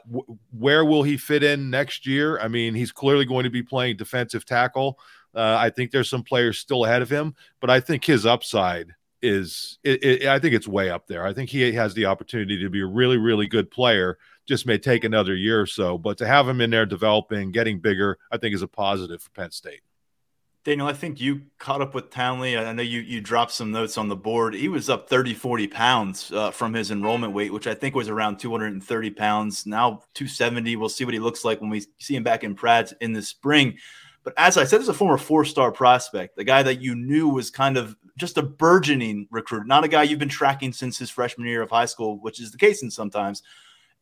where 0.51 0.85
will 0.85 1.05
he 1.05 1.17
fit 1.17 1.45
in 1.45 1.71
next 1.71 2.09
year? 2.09 2.41
I 2.41 2.49
mean, 2.49 2.75
he's 2.75 2.91
clearly 2.91 3.25
going 3.25 3.45
to 3.45 3.51
be 3.51 3.63
playing 3.63 3.99
defensive 3.99 4.45
tackle. 4.45 4.99
Uh, 5.33 5.57
I 5.57 5.71
think 5.71 5.93
there's 5.93 6.11
some 6.11 6.25
players 6.25 6.59
still 6.59 6.85
ahead 6.85 7.03
of 7.03 7.09
him, 7.09 7.37
but 7.61 7.71
I 7.71 7.79
think 7.79 8.05
his 8.05 8.27
upside 8.27 8.97
is, 9.23 9.79
it, 9.85 10.03
it, 10.03 10.27
I 10.27 10.41
think 10.41 10.55
it's 10.55 10.67
way 10.67 10.91
up 10.91 11.07
there. 11.07 11.25
I 11.25 11.33
think 11.33 11.51
he 11.51 11.71
has 11.75 11.95
the 11.95 12.07
opportunity 12.07 12.61
to 12.63 12.69
be 12.69 12.81
a 12.81 12.87
really, 12.87 13.17
really 13.17 13.47
good 13.47 13.71
player. 13.71 14.19
Just 14.51 14.67
may 14.67 14.79
take 14.79 15.05
another 15.05 15.37
year 15.37 15.61
or 15.61 15.67
so, 15.67 15.97
but 15.97 16.19
to 16.19 16.27
have 16.27 16.49
him 16.49 16.61
in 16.61 16.71
there 16.71 16.85
developing, 16.85 17.53
getting 17.53 17.79
bigger, 17.79 18.19
I 18.33 18.37
think 18.37 18.53
is 18.53 18.63
a 18.63 18.67
positive 18.67 19.23
for 19.23 19.31
Penn 19.31 19.53
State. 19.53 19.83
Daniel, 20.65 20.89
I 20.89 20.93
think 20.93 21.21
you 21.21 21.43
caught 21.61 21.81
up 21.81 21.95
with 21.95 22.11
Townley. 22.11 22.59
I 22.59 22.73
know 22.73 22.83
you 22.83 22.99
you 22.99 23.21
dropped 23.21 23.53
some 23.53 23.71
notes 23.71 23.97
on 23.97 24.09
the 24.09 24.17
board. 24.17 24.55
He 24.55 24.69
was 24.69 24.91
up 24.91 25.09
30, 25.09 25.35
40 25.35 25.69
pounds 25.69 26.33
uh, 26.33 26.51
from 26.51 26.75
his 26.75 26.91
enrollment 26.91 27.33
weight, 27.33 27.53
which 27.53 27.69
I 27.69 27.75
think 27.75 27.95
was 27.95 28.09
around 28.09 28.41
230 28.41 29.11
pounds. 29.11 29.67
Now 29.67 30.03
270. 30.15 30.75
We'll 30.75 30.89
see 30.89 31.05
what 31.05 31.15
he 31.15 31.21
looks 31.21 31.45
like 31.45 31.61
when 31.61 31.71
we 31.71 31.85
see 32.01 32.17
him 32.17 32.25
back 32.25 32.43
in 32.43 32.57
Pratt 32.57 32.93
in 33.01 33.13
the 33.13 33.23
spring. 33.23 33.79
But 34.25 34.35
as 34.37 34.57
I 34.57 34.65
said, 34.65 34.81
as 34.81 34.89
a 34.89 34.95
former 34.95 35.17
four 35.17 35.45
star 35.45 35.71
prospect, 35.71 36.35
the 36.35 36.43
guy 36.43 36.65
that 36.65 36.81
you 36.81 36.97
knew 36.97 37.29
was 37.29 37.53
kind 37.53 37.77
of 37.77 37.95
just 38.19 38.37
a 38.37 38.43
burgeoning 38.43 39.29
recruit, 39.31 39.69
not 39.69 39.85
a 39.85 39.89
guy 39.89 40.03
you've 40.03 40.19
been 40.19 40.29
tracking 40.29 40.73
since 40.73 40.99
his 40.99 41.09
freshman 41.09 41.47
year 41.47 41.63
of 41.63 41.71
high 41.71 41.87
school, 41.87 42.19
which 42.21 42.41
is 42.41 42.51
the 42.51 42.59
case 42.59 42.83
in 42.83 42.91
sometimes. 42.91 43.45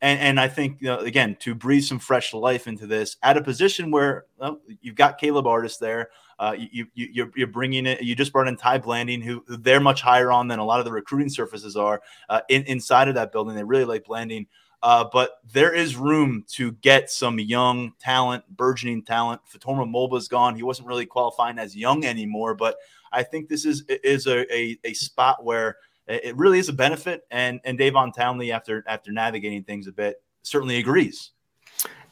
And, 0.01 0.21
and 0.21 0.41
I 0.41 0.49
think, 0.49 0.81
you 0.81 0.89
know, 0.89 0.99
again, 0.99 1.37
to 1.41 1.55
breathe 1.55 1.85
some 1.85 1.99
fresh 1.99 2.33
life 2.33 2.69
into 2.69 2.87
this 2.87 3.17
at 3.23 3.37
a 3.37 3.43
position 3.43 3.91
where 3.91 4.27
well, 4.39 4.61
you've 4.81 4.95
got 4.95 5.19
Caleb 5.19 5.47
Artis 5.47 5.77
there. 5.79 6.11
Uh, 6.39 6.55
you, 6.57 6.87
you, 6.95 7.09
you're, 7.13 7.31
you're 7.35 7.47
bringing 7.49 7.85
it. 7.85 8.01
You 8.01 8.15
just 8.15 8.33
brought 8.33 8.47
in 8.47 8.57
Ty 8.57 8.79
Blanding, 8.79 9.21
who, 9.21 9.43
they're 9.49 9.81
much 9.81 10.01
higher 10.01 10.31
on 10.31 10.47
than 10.47 10.61
a 10.61 10.65
lot 10.65 10.79
of 10.79 10.85
the 10.85 10.93
recruiting 10.93 11.29
surfaces 11.29 11.77
are 11.77 12.01
uh, 12.29 12.43
in, 12.49 12.63
inside 12.65 13.09
of 13.09 13.17
that 13.17 13.33
building. 13.33 13.57
They 13.57 13.65
really 13.65 13.85
like 13.85 14.05
Blanding. 14.05 14.47
Uh, 14.81 15.05
but 15.13 15.39
there 15.53 15.75
is 15.75 15.97
room 15.97 16.45
to 16.47 16.73
get 16.73 17.11
some 17.11 17.41
young 17.41 17.93
talent, 17.99 18.45
burgeoning 18.57 19.03
talent. 19.03 19.41
Fatorma 19.53 19.91
Mulbah's 19.91 20.29
gone. 20.29 20.55
He 20.55 20.63
wasn't 20.63 20.87
really 20.87 21.07
qualifying 21.07 21.59
as 21.59 21.75
young 21.75 22.05
anymore, 22.05 22.55
but 22.55 22.77
I 23.11 23.25
think 23.25 23.49
this 23.49 23.65
is 23.65 23.83
is 23.89 24.27
a, 24.27 24.55
a, 24.55 24.79
a 24.85 24.93
spot 24.95 25.45
where 25.45 25.79
it 26.09 26.37
really 26.37 26.59
is 26.59 26.69
a 26.69 26.73
benefit. 26.73 27.23
And 27.31 27.61
and 27.65 27.79
Davon 27.79 28.13
Townley, 28.13 28.53
after 28.53 28.85
after 28.87 29.13
navigating 29.13 29.65
things 29.65 29.87
a 29.87 29.93
bit, 29.93 30.23
certainly 30.43 30.79
agrees. 30.79 31.33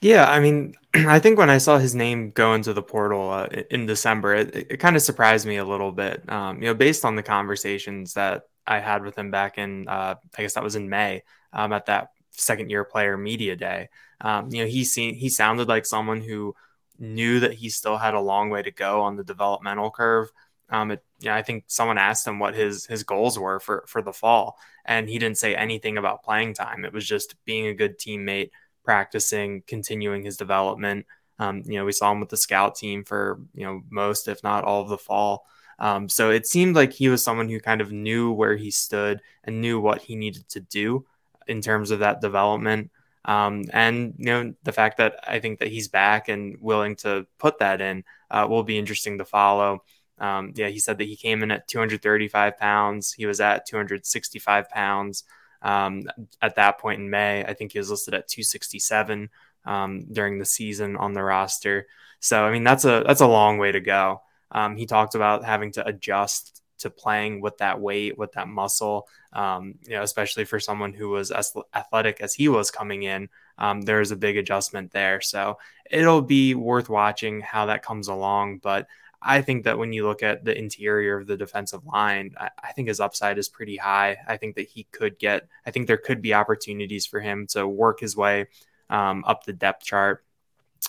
Yeah, 0.01 0.31
I 0.31 0.41
mean, 0.41 0.75
I 0.95 1.19
think 1.19 1.39
when 1.39 1.51
I 1.51 1.59
saw 1.59 1.79
his 1.79 1.95
name 1.95 2.31
go 2.31 2.55
into 2.55 2.73
the 2.73 2.83
portal 2.83 3.31
uh, 3.31 3.47
in 3.71 3.87
December, 3.87 4.35
it, 4.35 4.55
it 4.55 4.77
kind 4.79 4.97
of 4.97 5.03
surprised 5.03 5.47
me 5.47 5.57
a 5.57 5.65
little 5.65 5.93
bit. 5.93 6.31
Um, 6.31 6.61
you 6.63 6.69
know, 6.69 6.75
based 6.75 7.05
on 7.05 7.17
the 7.17 7.23
conversations 7.23 8.15
that 8.15 8.45
I 8.67 8.81
had 8.81 9.05
with 9.05 9.17
him 9.17 9.31
back 9.31 9.59
in, 9.59 9.89
uh, 9.89 10.17
I 10.37 10.43
guess 10.43 10.55
that 10.55 10.63
was 10.63 10.77
in 10.77 10.89
May, 10.89 11.23
um, 11.53 11.73
at 11.73 11.87
that 11.87 12.11
second 12.31 12.71
year 12.71 12.85
player 12.85 13.17
media 13.17 13.57
day. 13.57 13.89
Um, 14.21 14.51
you 14.51 14.63
know, 14.63 14.69
he 14.69 14.85
seen 14.85 15.15
he 15.15 15.29
sounded 15.29 15.69
like 15.69 15.87
someone 15.87 16.21
who 16.21 16.55
knew 16.99 17.41
that 17.41 17.55
he 17.55 17.69
still 17.69 17.97
had 17.97 18.15
a 18.15 18.21
long 18.21 18.51
way 18.51 18.63
to 18.63 18.71
go 18.71 19.03
on 19.03 19.17
the 19.17 19.25
developmental 19.25 19.91
curve. 19.91 20.31
Um, 20.69 20.91
it, 20.91 21.05
know, 21.23 21.35
I 21.35 21.43
think 21.43 21.65
someone 21.69 21.99
asked 21.99 22.27
him 22.27 22.39
what 22.39 22.55
his 22.55 22.87
his 22.87 23.05
goals 23.05 23.39
were 23.39 23.61
for 23.61 23.85
for 23.87 24.03
the 24.03 24.13
fall, 24.13 24.59
and 24.85 25.09
he 25.09 25.19
didn't 25.19 25.39
say 25.39 25.55
anything 25.55 25.97
about 25.97 26.25
playing 26.25 26.55
time. 26.55 26.85
It 26.85 26.93
was 26.93 27.07
just 27.07 27.37
being 27.45 27.67
a 27.67 27.75
good 27.75 27.99
teammate 27.99 28.51
practicing, 28.85 29.63
continuing 29.67 30.25
his 30.25 30.37
development. 30.37 31.07
Um, 31.39 31.63
you 31.67 31.75
know, 31.75 31.85
we 31.85 31.93
saw 31.93 32.13
him 32.13 32.21
with 32.21 32.31
the 32.31 32.37
scout 32.37 32.77
team 32.77 33.05
for, 33.05 33.41
you 33.55 33.67
know, 33.67 33.83
most, 33.91 34.29
if 34.29 34.43
not 34.43 34.65
all 34.65 34.81
of 34.81 34.89
the 34.89 34.97
fall. 34.97 35.45
Um, 35.79 36.09
so 36.09 36.31
it 36.31 36.47
seemed 36.47 36.75
like 36.75 36.93
he 36.93 37.11
was 37.11 37.23
someone 37.23 37.51
who 37.51 37.61
kind 37.61 37.83
of 37.83 37.93
knew 37.93 38.33
where 38.33 38.57
he 38.57 38.71
stood 38.71 39.21
and 39.45 39.61
knew 39.61 39.79
what 39.79 40.01
he 40.01 40.17
needed 40.17 40.49
to 40.51 40.61
do 40.61 41.05
in 41.47 41.61
terms 41.61 41.91
of 41.91 41.99
that 41.99 42.23
development. 42.23 42.91
Um, 43.27 43.65
and 43.73 44.15
you 44.19 44.27
know 44.27 44.55
the 44.63 44.73
fact 44.73 44.99
that 44.99 45.19
I 45.27 45.41
think 45.41 45.59
that 45.59 45.69
he's 45.69 45.89
back 45.89 46.29
and 46.29 46.57
willing 46.61 46.95
to 46.97 47.27
put 47.39 47.59
that 47.59 47.81
in 47.81 48.05
uh, 48.31 48.47
will 48.49 48.63
be 48.63 48.79
interesting 48.79 49.19
to 49.19 49.25
follow. 49.25 49.83
Um, 50.19 50.53
yeah, 50.57 50.69
he 50.69 50.79
said 50.79 50.99
that 50.99 51.05
he 51.09 51.17
came 51.17 51.43
in 51.43 51.51
at 51.51 51.69
235 51.69 52.59
pounds. 52.59 53.13
He 53.13 53.27
was 53.27 53.41
at 53.41 53.67
265 53.67 54.71
pounds. 54.71 55.25
Um, 55.63 56.05
at 56.41 56.57
that 56.57 56.79
point 56.79 57.01
in 57.01 57.11
May, 57.11 57.45
I 57.45 57.55
think 57.55 57.73
he 57.73 57.79
was 57.79 57.91
listed 57.91 58.15
at 58.15 58.29
267. 58.29 59.31
um, 59.65 60.07
during 60.13 60.39
the 60.39 60.45
season 60.45 60.97
on 60.97 61.13
the 61.13 61.23
roster. 61.23 61.87
So 62.21 62.45
I 62.45 62.53
mean 62.53 62.65
that's 62.65 62.85
a 62.85 63.03
that's 63.07 63.21
a 63.21 63.27
long 63.27 63.59
way 63.59 63.73
to 63.73 63.81
go. 63.81 64.23
Um, 64.53 64.77
he 64.77 64.87
talked 64.87 65.15
about 65.15 65.45
having 65.45 65.73
to 65.73 65.87
adjust 65.87 66.63
to 66.79 66.91
playing 66.91 67.41
with 67.41 67.59
that 67.59 67.81
weight, 67.81 68.17
with 68.19 68.33
that 68.33 68.49
muscle. 68.49 69.09
Um, 69.33 69.75
you 69.83 69.93
know, 69.97 70.03
especially 70.03 70.45
for 70.45 70.61
someone 70.61 70.93
who 70.93 71.09
was 71.11 71.31
as 71.31 71.53
athletic 71.75 72.21
as 72.21 72.35
he 72.35 72.49
was 72.49 72.71
coming 72.71 73.03
in, 73.03 73.29
um, 73.59 73.83
there's 73.83 74.11
a 74.11 74.17
big 74.17 74.37
adjustment 74.37 74.93
there. 74.93 75.21
So 75.21 75.59
it'll 75.91 76.23
be 76.23 76.55
worth 76.55 76.89
watching 76.89 77.41
how 77.41 77.67
that 77.67 77.83
comes 77.83 78.09
along. 78.09 78.59
But 78.59 78.87
I 79.23 79.43
think 79.43 79.65
that 79.65 79.79
when 79.79 79.93
you 79.93 80.07
look 80.07 80.23
at 80.23 80.45
the 80.45 80.57
interior 80.57 81.19
of 81.19 81.27
the 81.27 81.37
defensive 81.37 81.85
line, 81.85 82.35
I, 82.39 82.51
I, 82.63 82.73
think 82.73 82.89
his 82.89 83.01
upside 83.01 83.39
is 83.39 83.49
pretty 83.49 83.77
high. 83.77 84.19
I 84.29 84.37
think 84.37 84.57
that 84.57 84.69
he 84.69 84.85
could 84.93 85.19
get, 85.19 85.49
I 85.67 85.71
think 85.71 85.87
there 85.87 85.97
could 85.97 86.23
be 86.23 86.35
opportunities 86.35 87.07
for 87.07 87.21
him 87.21 87.47
to 87.49 87.67
work 87.67 88.01
his 88.01 88.17
way 88.17 88.47
um, 88.91 89.25
up 89.27 89.45
the 89.45 89.53
depth 89.53 89.85
chart. 89.85 90.25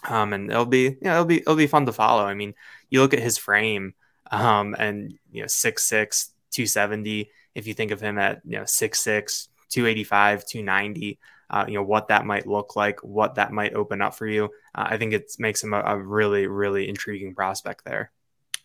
Um, 0.07 0.33
and 0.33 0.51
it'll 0.51 0.65
be, 0.65 0.83
you 0.83 0.97
know, 1.01 1.13
it'll 1.13 1.25
be, 1.25 1.37
it'll 1.37 1.55
be 1.55 1.67
fun 1.67 1.85
to 1.85 1.93
follow. 1.93 2.25
I 2.25 2.33
mean, 2.33 2.53
you 2.89 3.01
look 3.01 3.13
at 3.13 3.19
his 3.19 3.37
frame 3.37 3.93
um, 4.29 4.75
and, 4.77 5.17
you 5.31 5.41
know, 5.41 5.47
6'6, 5.47 6.29
270. 6.51 7.29
If 7.55 7.65
you 7.65 7.73
think 7.73 7.91
of 7.91 8.01
him 8.01 8.17
at, 8.17 8.41
you 8.45 8.57
know, 8.57 8.63
6'6, 8.63 9.47
285, 9.69 10.45
290, 10.45 11.19
uh, 11.49 11.65
you 11.67 11.75
know, 11.75 11.83
what 11.83 12.09
that 12.09 12.25
might 12.25 12.45
look 12.45 12.75
like, 12.75 13.01
what 13.03 13.35
that 13.35 13.51
might 13.51 13.73
open 13.73 14.01
up 14.01 14.15
for 14.15 14.27
you. 14.27 14.45
Uh, 14.75 14.87
I 14.89 14.97
think 14.97 15.13
it 15.13 15.31
makes 15.39 15.63
him 15.63 15.73
a, 15.73 15.81
a 15.81 15.97
really, 15.97 16.47
really 16.47 16.89
intriguing 16.89 17.33
prospect 17.33 17.85
there. 17.85 18.11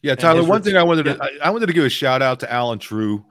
Yeah, 0.03 0.17
Tyler. 0.17 0.45
One 0.45 0.63
thing 0.63 0.77
I 0.77 0.83
wanted 0.83 1.05
to 1.05 1.23
I, 1.23 1.47
I, 1.47 1.51
wanted 1.51 1.67
to 1.67 1.73
give 1.73 1.85
a 1.85 1.89
shout 1.89 2.23
out 2.23 2.41
to 2.41 2.53
Allen 2.53 2.81
Trieu, 2.81 3.25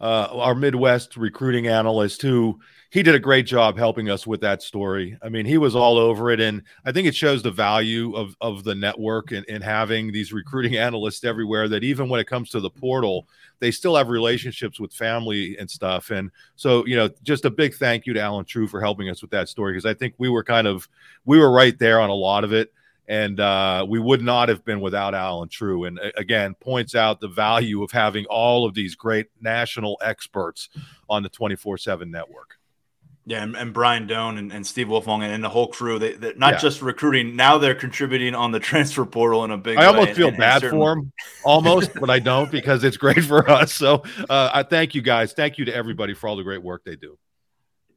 uh, 0.00 0.28
our 0.30 0.54
Midwest 0.54 1.16
recruiting 1.16 1.66
analyst, 1.66 2.22
who 2.22 2.60
he 2.90 3.02
did 3.02 3.16
a 3.16 3.18
great 3.18 3.44
job 3.44 3.76
helping 3.76 4.08
us 4.08 4.24
with 4.24 4.40
that 4.42 4.62
story. 4.62 5.18
I 5.20 5.28
mean, 5.28 5.46
he 5.46 5.58
was 5.58 5.74
all 5.74 5.98
over 5.98 6.30
it, 6.30 6.38
and 6.38 6.62
I 6.84 6.92
think 6.92 7.08
it 7.08 7.16
shows 7.16 7.42
the 7.42 7.50
value 7.50 8.14
of 8.14 8.36
of 8.40 8.62
the 8.62 8.74
network 8.74 9.32
and, 9.32 9.44
and 9.48 9.64
having 9.64 10.12
these 10.12 10.32
recruiting 10.32 10.76
analysts 10.78 11.24
everywhere. 11.24 11.66
That 11.66 11.82
even 11.82 12.08
when 12.08 12.20
it 12.20 12.28
comes 12.28 12.50
to 12.50 12.60
the 12.60 12.70
portal, 12.70 13.26
they 13.58 13.72
still 13.72 13.96
have 13.96 14.08
relationships 14.08 14.78
with 14.78 14.92
family 14.92 15.58
and 15.58 15.68
stuff. 15.68 16.10
And 16.10 16.30
so, 16.54 16.86
you 16.86 16.94
know, 16.94 17.10
just 17.24 17.46
a 17.46 17.50
big 17.50 17.74
thank 17.74 18.06
you 18.06 18.12
to 18.12 18.20
Allen 18.20 18.44
Trieu 18.44 18.68
for 18.68 18.80
helping 18.80 19.08
us 19.08 19.22
with 19.22 19.32
that 19.32 19.48
story 19.48 19.72
because 19.72 19.86
I 19.86 19.94
think 19.94 20.14
we 20.18 20.28
were 20.28 20.44
kind 20.44 20.68
of 20.68 20.88
we 21.24 21.38
were 21.38 21.50
right 21.50 21.76
there 21.80 22.00
on 22.00 22.10
a 22.10 22.14
lot 22.14 22.44
of 22.44 22.52
it 22.52 22.72
and 23.12 23.40
uh, 23.40 23.84
we 23.86 23.98
would 23.98 24.22
not 24.22 24.48
have 24.48 24.64
been 24.64 24.80
without 24.80 25.14
Allen 25.14 25.50
Trieu. 25.50 25.84
And 25.84 26.00
again, 26.16 26.54
points 26.54 26.94
out 26.94 27.20
the 27.20 27.28
value 27.28 27.82
of 27.82 27.90
having 27.90 28.24
all 28.24 28.64
of 28.64 28.72
these 28.72 28.94
great 28.94 29.26
national 29.38 30.00
experts 30.02 30.70
on 31.10 31.22
the 31.22 31.28
24 31.28 31.76
7 31.76 32.10
network. 32.10 32.56
Yeah, 33.26 33.42
and, 33.42 33.54
and 33.54 33.74
Brian 33.74 34.06
Dohn 34.06 34.38
and, 34.38 34.50
and 34.50 34.66
Steve 34.66 34.86
Wiltfong 34.86 35.22
and, 35.22 35.30
and 35.30 35.44
the 35.44 35.50
whole 35.50 35.68
crew, 35.68 35.98
they, 35.98 36.14
are 36.14 36.34
not 36.36 36.54
yeah. 36.54 36.58
just 36.58 36.80
recruiting, 36.80 37.36
now 37.36 37.58
they're 37.58 37.74
contributing 37.74 38.34
on 38.34 38.50
the 38.50 38.58
transfer 38.58 39.04
portal 39.04 39.44
in 39.44 39.50
a 39.50 39.58
big 39.58 39.76
I 39.76 39.84
almost 39.84 40.08
way. 40.08 40.14
feel 40.14 40.28
and, 40.28 40.38
bad 40.38 40.62
for 40.62 40.70
them, 40.70 41.12
almost, 41.44 41.92
but 41.94 42.08
I 42.08 42.18
don't 42.18 42.50
because 42.50 42.82
it's 42.82 42.96
great 42.96 43.22
for 43.24 43.48
us. 43.48 43.74
So 43.74 44.04
uh, 44.28 44.50
I 44.54 44.62
thank 44.62 44.94
you 44.94 45.02
guys. 45.02 45.34
Thank 45.34 45.58
you 45.58 45.66
to 45.66 45.74
everybody 45.74 46.14
for 46.14 46.28
all 46.28 46.36
the 46.36 46.42
great 46.42 46.62
work 46.62 46.82
they 46.84 46.96
do. 46.96 47.18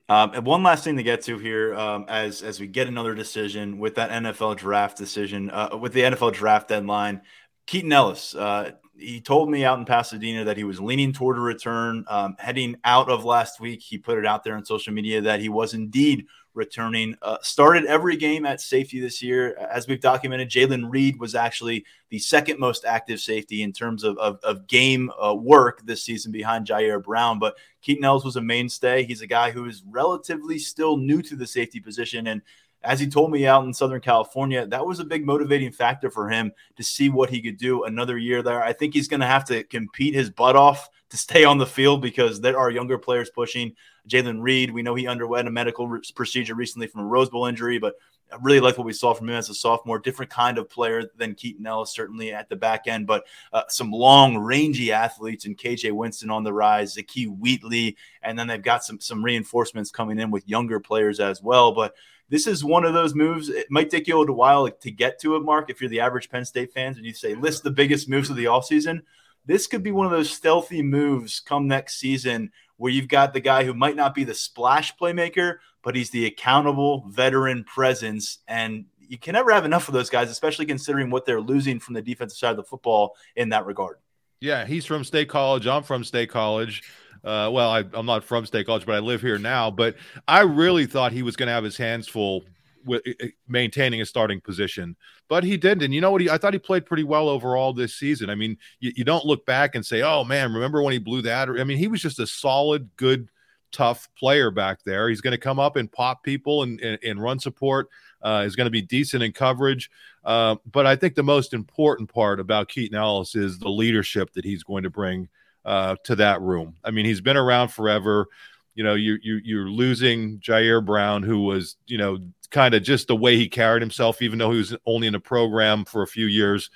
Um, 0.07 0.31
and 0.35 0.45
one 0.45 0.61
last 0.61 0.83
thing 0.83 0.97
to 0.97 1.03
get 1.03 1.23
to 1.23 1.39
here, 1.39 1.73
um, 1.73 2.05
as 2.07 2.43
as 2.43 2.59
we 2.59 2.67
get 2.67 2.87
another 2.87 3.15
decision 3.15 3.79
with 3.79 3.95
that 3.95 4.11
NFL 4.11 4.57
draft 4.57 4.97
decision, 4.97 5.49
uh, 5.49 5.77
with 5.79 5.93
the 5.93 6.01
NFL 6.01 6.33
draft 6.33 6.67
deadline, 6.67 7.21
Keaton 7.65 7.91
Ellis, 7.91 8.35
uh, 8.35 8.71
he 8.97 9.19
told 9.19 9.49
me 9.49 9.65
out 9.65 9.79
in 9.79 9.85
Pasadena 9.85 10.45
that 10.45 10.57
he 10.57 10.63
was 10.63 10.79
leaning 10.79 11.11
toward 11.11 11.37
a 11.37 11.41
return. 11.41 12.05
Um, 12.07 12.35
heading 12.37 12.75
out 12.83 13.09
of 13.09 13.25
last 13.25 13.59
week, 13.59 13.81
he 13.81 13.97
put 13.97 14.17
it 14.17 14.25
out 14.25 14.43
there 14.43 14.55
on 14.55 14.63
social 14.63 14.93
media 14.93 15.21
that 15.21 15.39
he 15.39 15.49
was 15.49 15.73
indeed 15.73 16.27
returning. 16.55 17.15
Uh, 17.21 17.37
started 17.41 17.85
every 17.85 18.15
game 18.15 18.45
at 18.45 18.61
safety 18.61 18.99
this 18.99 19.21
year. 19.21 19.55
As 19.57 19.87
we've 19.87 20.01
documented, 20.01 20.49
Jaylen 20.49 20.89
Reed 20.89 21.19
was 21.19 21.35
actually 21.35 21.85
the 22.09 22.19
second 22.19 22.59
most 22.59 22.85
active 22.85 23.19
safety 23.19 23.61
in 23.61 23.73
terms 23.73 24.03
of, 24.03 24.17
of, 24.17 24.39
of 24.43 24.67
game 24.67 25.11
uh, 25.21 25.35
work 25.35 25.81
this 25.85 26.03
season 26.03 26.31
behind 26.31 26.67
Ji'Ayir 26.67 27.03
Brown. 27.03 27.39
But 27.39 27.55
Keaton 27.81 28.03
Ellis 28.03 28.23
was 28.23 28.35
a 28.35 28.41
mainstay. 28.41 29.03
He's 29.03 29.21
a 29.21 29.27
guy 29.27 29.51
who 29.51 29.65
is 29.65 29.83
relatively 29.87 30.57
still 30.57 30.97
new 30.97 31.21
to 31.21 31.35
the 31.35 31.47
safety 31.47 31.79
position. 31.79 32.27
And 32.27 32.41
as 32.85 32.99
he 32.99 33.07
told 33.07 33.31
me 33.31 33.47
out 33.47 33.65
in 33.65 33.73
Southern 33.73 33.99
California, 33.99 34.65
that 34.67 34.85
was 34.85 34.99
a 34.99 35.05
big 35.05 35.25
motivating 35.25 35.71
factor 35.71 36.09
for 36.09 36.29
him 36.29 36.51
to 36.77 36.83
see 36.83 37.09
what 37.09 37.29
he 37.29 37.41
could 37.41 37.57
do 37.57 37.83
another 37.83 38.17
year 38.17 38.43
there. 38.43 38.63
I 38.63 38.73
think 38.73 38.93
he's 38.93 39.07
going 39.07 39.21
to 39.21 39.25
have 39.25 39.45
to 39.45 39.63
compete 39.63 40.13
his 40.13 40.29
butt 40.29 40.55
off 40.55 40.89
to 41.09 41.17
stay 41.17 41.43
on 41.43 41.57
the 41.57 41.65
field 41.65 42.01
because 42.01 42.39
there 42.39 42.57
are 42.57 42.69
younger 42.69 42.97
players 42.97 43.29
pushing. 43.29 43.73
Jaylen 44.07 44.41
Reed, 44.41 44.71
we 44.71 44.83
know 44.83 44.93
he 44.93 45.07
underwent 45.07 45.47
a 45.47 45.51
medical 45.51 45.87
re- 45.87 46.01
procedure 46.15 46.53
recently 46.53 46.87
from 46.87 47.01
a 47.01 47.05
Rose 47.05 47.29
Bowl 47.29 47.47
injury, 47.47 47.79
but 47.79 47.95
I 48.31 48.37
really 48.41 48.59
like 48.59 48.77
what 48.77 48.85
we 48.85 48.93
saw 48.93 49.13
from 49.13 49.29
him 49.29 49.35
as 49.35 49.49
a 49.49 49.53
sophomore. 49.53 49.99
Different 49.99 50.31
kind 50.31 50.57
of 50.57 50.69
player 50.69 51.09
than 51.15 51.35
Keaton 51.35 51.65
Ellis, 51.65 51.91
certainly 51.91 52.33
at 52.33 52.49
the 52.49 52.55
back 52.55 52.87
end, 52.87 53.07
but 53.07 53.25
uh, 53.53 53.63
some 53.67 53.91
long, 53.91 54.37
rangy 54.37 54.91
athletes 54.91 55.45
and 55.45 55.57
KJ 55.57 55.91
Winston 55.91 56.29
on 56.29 56.43
the 56.43 56.53
rise, 56.53 56.95
Zakee 56.95 57.27
Wheatley, 57.27 57.97
and 58.21 58.37
then 58.37 58.47
they've 58.47 58.61
got 58.61 58.83
some 58.83 58.99
some 58.99 59.23
reinforcements 59.23 59.91
coming 59.91 60.19
in 60.19 60.31
with 60.31 60.47
younger 60.47 60.79
players 60.79 61.19
as 61.19 61.41
well. 61.41 61.71
But 61.71 61.95
this 62.29 62.47
is 62.47 62.63
one 62.63 62.85
of 62.85 62.93
those 62.93 63.13
moves. 63.13 63.49
It 63.49 63.67
might 63.69 63.89
take 63.89 64.07
you 64.07 64.17
a 64.17 64.19
little 64.19 64.35
while 64.35 64.69
to 64.69 64.91
get 64.91 65.19
to 65.21 65.35
it, 65.35 65.43
Mark, 65.43 65.69
if 65.69 65.79
you're 65.79 65.89
the 65.89 65.99
average 65.99 66.29
Penn 66.29 66.45
State 66.45 66.73
fans 66.73 66.97
and 66.97 67.05
you 67.05 67.13
say, 67.13 67.35
list 67.35 67.63
the 67.63 67.71
biggest 67.71 68.09
moves 68.09 68.29
of 68.29 68.35
the 68.35 68.45
offseason. 68.45 69.01
This 69.45 69.67
could 69.67 69.83
be 69.83 69.91
one 69.91 70.07
of 70.07 70.11
those 70.11 70.31
stealthy 70.31 70.81
moves 70.81 71.39
come 71.39 71.67
next 71.67 71.99
season 71.99 72.51
where 72.77 72.91
you've 72.91 73.07
got 73.07 73.33
the 73.33 73.39
guy 73.39 73.63
who 73.63 73.73
might 73.73 73.95
not 73.95 74.15
be 74.15 74.23
the 74.23 74.33
splash 74.33 74.95
playmaker, 74.97 75.57
but 75.83 75.95
he's 75.95 76.09
the 76.09 76.25
accountable 76.25 77.05
veteran 77.09 77.63
presence. 77.63 78.39
And 78.47 78.85
you 78.99 79.19
can 79.19 79.33
never 79.33 79.51
have 79.51 79.65
enough 79.65 79.87
of 79.87 79.93
those 79.93 80.09
guys, 80.09 80.31
especially 80.31 80.65
considering 80.65 81.11
what 81.11 81.25
they're 81.25 81.39
losing 81.39 81.79
from 81.79 81.93
the 81.93 82.01
defensive 82.01 82.37
side 82.37 82.51
of 82.51 82.57
the 82.57 82.63
football 82.63 83.15
in 83.35 83.49
that 83.49 83.67
regard. 83.67 83.97
Yeah, 84.41 84.65
he's 84.65 84.85
from 84.85 85.03
State 85.03 85.29
College. 85.29 85.67
I'm 85.67 85.83
from 85.83 86.03
State 86.03 86.29
College. 86.29 86.83
Uh, 87.25 87.49
well, 87.51 87.71
I, 87.71 87.83
am 87.93 88.05
not 88.05 88.23
from 88.23 88.45
State 88.45 88.67
College, 88.67 88.85
but 88.85 88.95
I 88.95 88.99
live 88.99 89.19
here 89.19 89.39
now. 89.39 89.71
But 89.71 89.95
I 90.27 90.41
really 90.41 90.85
thought 90.85 91.11
he 91.11 91.23
was 91.23 91.35
going 91.35 91.47
to 91.47 91.53
have 91.53 91.63
his 91.63 91.75
hands 91.75 92.07
full 92.07 92.43
with 92.85 93.01
maintaining 93.47 93.99
a 94.01 94.05
starting 94.05 94.39
position, 94.39 94.95
but 95.27 95.43
he 95.43 95.57
didn't. 95.57 95.81
And 95.81 95.93
you 95.93 96.01
know 96.01 96.11
what? 96.11 96.21
He, 96.21 96.29
I 96.29 96.37
thought 96.37 96.53
he 96.53 96.59
played 96.59 96.85
pretty 96.85 97.03
well 97.03 97.27
overall 97.27 97.73
this 97.73 97.95
season. 97.95 98.29
I 98.29 98.35
mean, 98.35 98.57
you, 98.79 98.91
you 98.95 99.03
don't 99.03 99.25
look 99.25 99.43
back 99.47 99.73
and 99.73 99.83
say, 99.83 100.03
"Oh 100.03 100.23
man, 100.23 100.53
remember 100.53 100.83
when 100.83 100.93
he 100.93 100.99
blew 100.99 101.23
that?" 101.23 101.49
I 101.49 101.63
mean, 101.63 101.79
he 101.79 101.87
was 101.87 102.01
just 102.01 102.19
a 102.19 102.27
solid, 102.27 102.89
good, 102.95 103.29
tough 103.71 104.07
player 104.17 104.51
back 104.51 104.83
there. 104.85 105.09
He's 105.09 105.21
going 105.21 105.31
to 105.31 105.39
come 105.39 105.59
up 105.59 105.77
and 105.77 105.91
pop 105.91 106.23
people 106.23 106.61
and, 106.61 106.79
and, 106.79 106.99
and 107.03 107.21
run 107.21 107.39
support. 107.39 107.89
Uh, 108.21 108.43
is 108.43 108.55
going 108.55 108.65
to 108.65 108.71
be 108.71 108.81
decent 108.81 109.21
in 109.21 109.31
coverage. 109.31 109.91
Uh, 110.23 110.55
but 110.71 110.87
I 110.87 110.95
think 110.95 111.13
the 111.13 111.21
most 111.21 111.53
important 111.53 112.11
part 112.11 112.39
about 112.39 112.69
Keaton 112.69 112.97
Ellis 112.97 113.35
is 113.35 113.59
the 113.59 113.69
leadership 113.69 114.33
that 114.33 114.43
he's 114.43 114.63
going 114.63 114.81
to 114.81 114.89
bring 114.89 115.29
uh, 115.65 115.95
to 116.03 116.15
that 116.17 116.41
room. 116.41 116.75
I 116.83 116.91
mean, 116.91 117.05
he's 117.05 117.21
been 117.21 117.37
around 117.37 117.69
forever. 117.69 118.27
You 118.75 118.83
know, 118.83 118.93
you 118.93 119.17
you 119.21 119.41
you're 119.43 119.69
losing 119.69 120.39
Ji'Ayir 120.39 120.85
Brown, 120.85 121.23
who 121.23 121.41
was 121.41 121.77
you 121.87 121.97
know 121.97 122.19
kind 122.51 122.73
of 122.73 122.83
just 122.83 123.07
the 123.07 123.15
way 123.15 123.37
he 123.37 123.49
carried 123.49 123.81
himself, 123.81 124.21
even 124.21 124.37
though 124.37 124.51
he 124.51 124.57
was 124.57 124.75
only 124.85 125.07
in 125.07 125.13
the 125.13 125.19
program 125.19 125.85
for 125.85 126.03
a 126.03 126.07
few 126.07 126.25
years. 126.25 126.69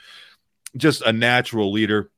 Just 0.77 1.01
a 1.01 1.11
natural 1.11 1.71
leader. 1.71 2.11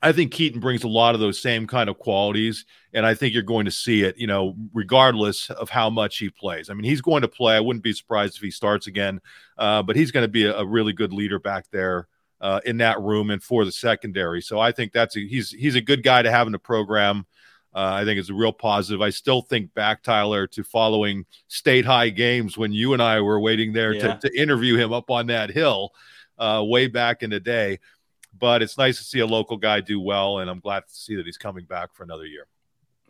I 0.00 0.12
think 0.12 0.30
Keaton 0.30 0.60
brings 0.60 0.84
a 0.84 0.88
lot 0.88 1.14
of 1.14 1.20
those 1.20 1.42
same 1.42 1.66
kind 1.66 1.90
of 1.90 1.98
qualities, 1.98 2.64
and 2.92 3.04
I 3.04 3.14
think 3.14 3.34
you're 3.34 3.42
going 3.42 3.64
to 3.64 3.72
see 3.72 4.02
it, 4.02 4.16
you 4.16 4.28
know, 4.28 4.54
regardless 4.72 5.50
of 5.50 5.68
how 5.70 5.90
much 5.90 6.18
he 6.18 6.30
plays. 6.30 6.70
I 6.70 6.74
mean, 6.74 6.84
he's 6.84 7.00
going 7.00 7.22
to 7.22 7.28
play. 7.28 7.56
I 7.56 7.60
wouldn't 7.60 7.82
be 7.82 7.92
surprised 7.92 8.36
if 8.36 8.42
he 8.42 8.52
starts 8.52 8.86
again, 8.86 9.20
uh, 9.58 9.82
but 9.82 9.96
he's 9.96 10.12
going 10.12 10.22
to 10.22 10.28
be 10.28 10.44
a, 10.44 10.58
a, 10.58 10.64
really 10.64 10.92
good 10.92 11.12
leader 11.12 11.40
back 11.40 11.64
there 11.72 12.06
uh, 12.40 12.60
in 12.64 12.78
that 12.78 13.00
room 13.00 13.30
and 13.30 13.42
for 13.42 13.64
the 13.64 13.72
secondary. 13.72 14.40
So 14.40 14.58
I 14.58 14.72
think 14.72 14.92
that's 14.92 15.16
a, 15.16 15.20
he's 15.20 15.50
he's 15.50 15.74
a 15.74 15.80
good 15.80 16.02
guy 16.02 16.22
to 16.22 16.30
have 16.30 16.46
in 16.46 16.52
the 16.52 16.58
program. 16.58 17.26
Uh, 17.74 18.00
I 18.00 18.04
think 18.04 18.18
it's 18.18 18.30
a 18.30 18.34
real 18.34 18.52
positive. 18.52 19.02
I 19.02 19.10
still 19.10 19.42
think 19.42 19.74
back, 19.74 20.02
Tyler, 20.02 20.46
to 20.48 20.64
following 20.64 21.26
state 21.48 21.84
high 21.84 22.08
games 22.08 22.56
when 22.56 22.72
you 22.72 22.92
and 22.94 23.02
I 23.02 23.20
were 23.20 23.38
waiting 23.38 23.72
there 23.72 23.92
yeah. 23.92 24.14
to, 24.14 24.28
to, 24.28 24.40
interview 24.40 24.76
him 24.76 24.92
up 24.92 25.10
on 25.10 25.26
that 25.26 25.50
hill 25.50 25.90
uh, 26.38 26.64
way 26.66 26.86
back 26.86 27.22
in 27.22 27.30
the 27.30 27.40
day. 27.40 27.78
But 28.36 28.62
it's 28.62 28.78
nice 28.78 28.98
to 28.98 29.04
see 29.04 29.18
a 29.18 29.26
local 29.26 29.58
guy 29.58 29.80
do 29.80 30.00
well, 30.00 30.38
and 30.38 30.48
I'm 30.48 30.60
glad 30.60 30.80
to 30.88 30.94
see 30.94 31.16
that 31.16 31.26
he's 31.26 31.36
coming 31.36 31.66
back 31.66 31.94
for 31.94 32.04
another 32.04 32.24
year. 32.24 32.46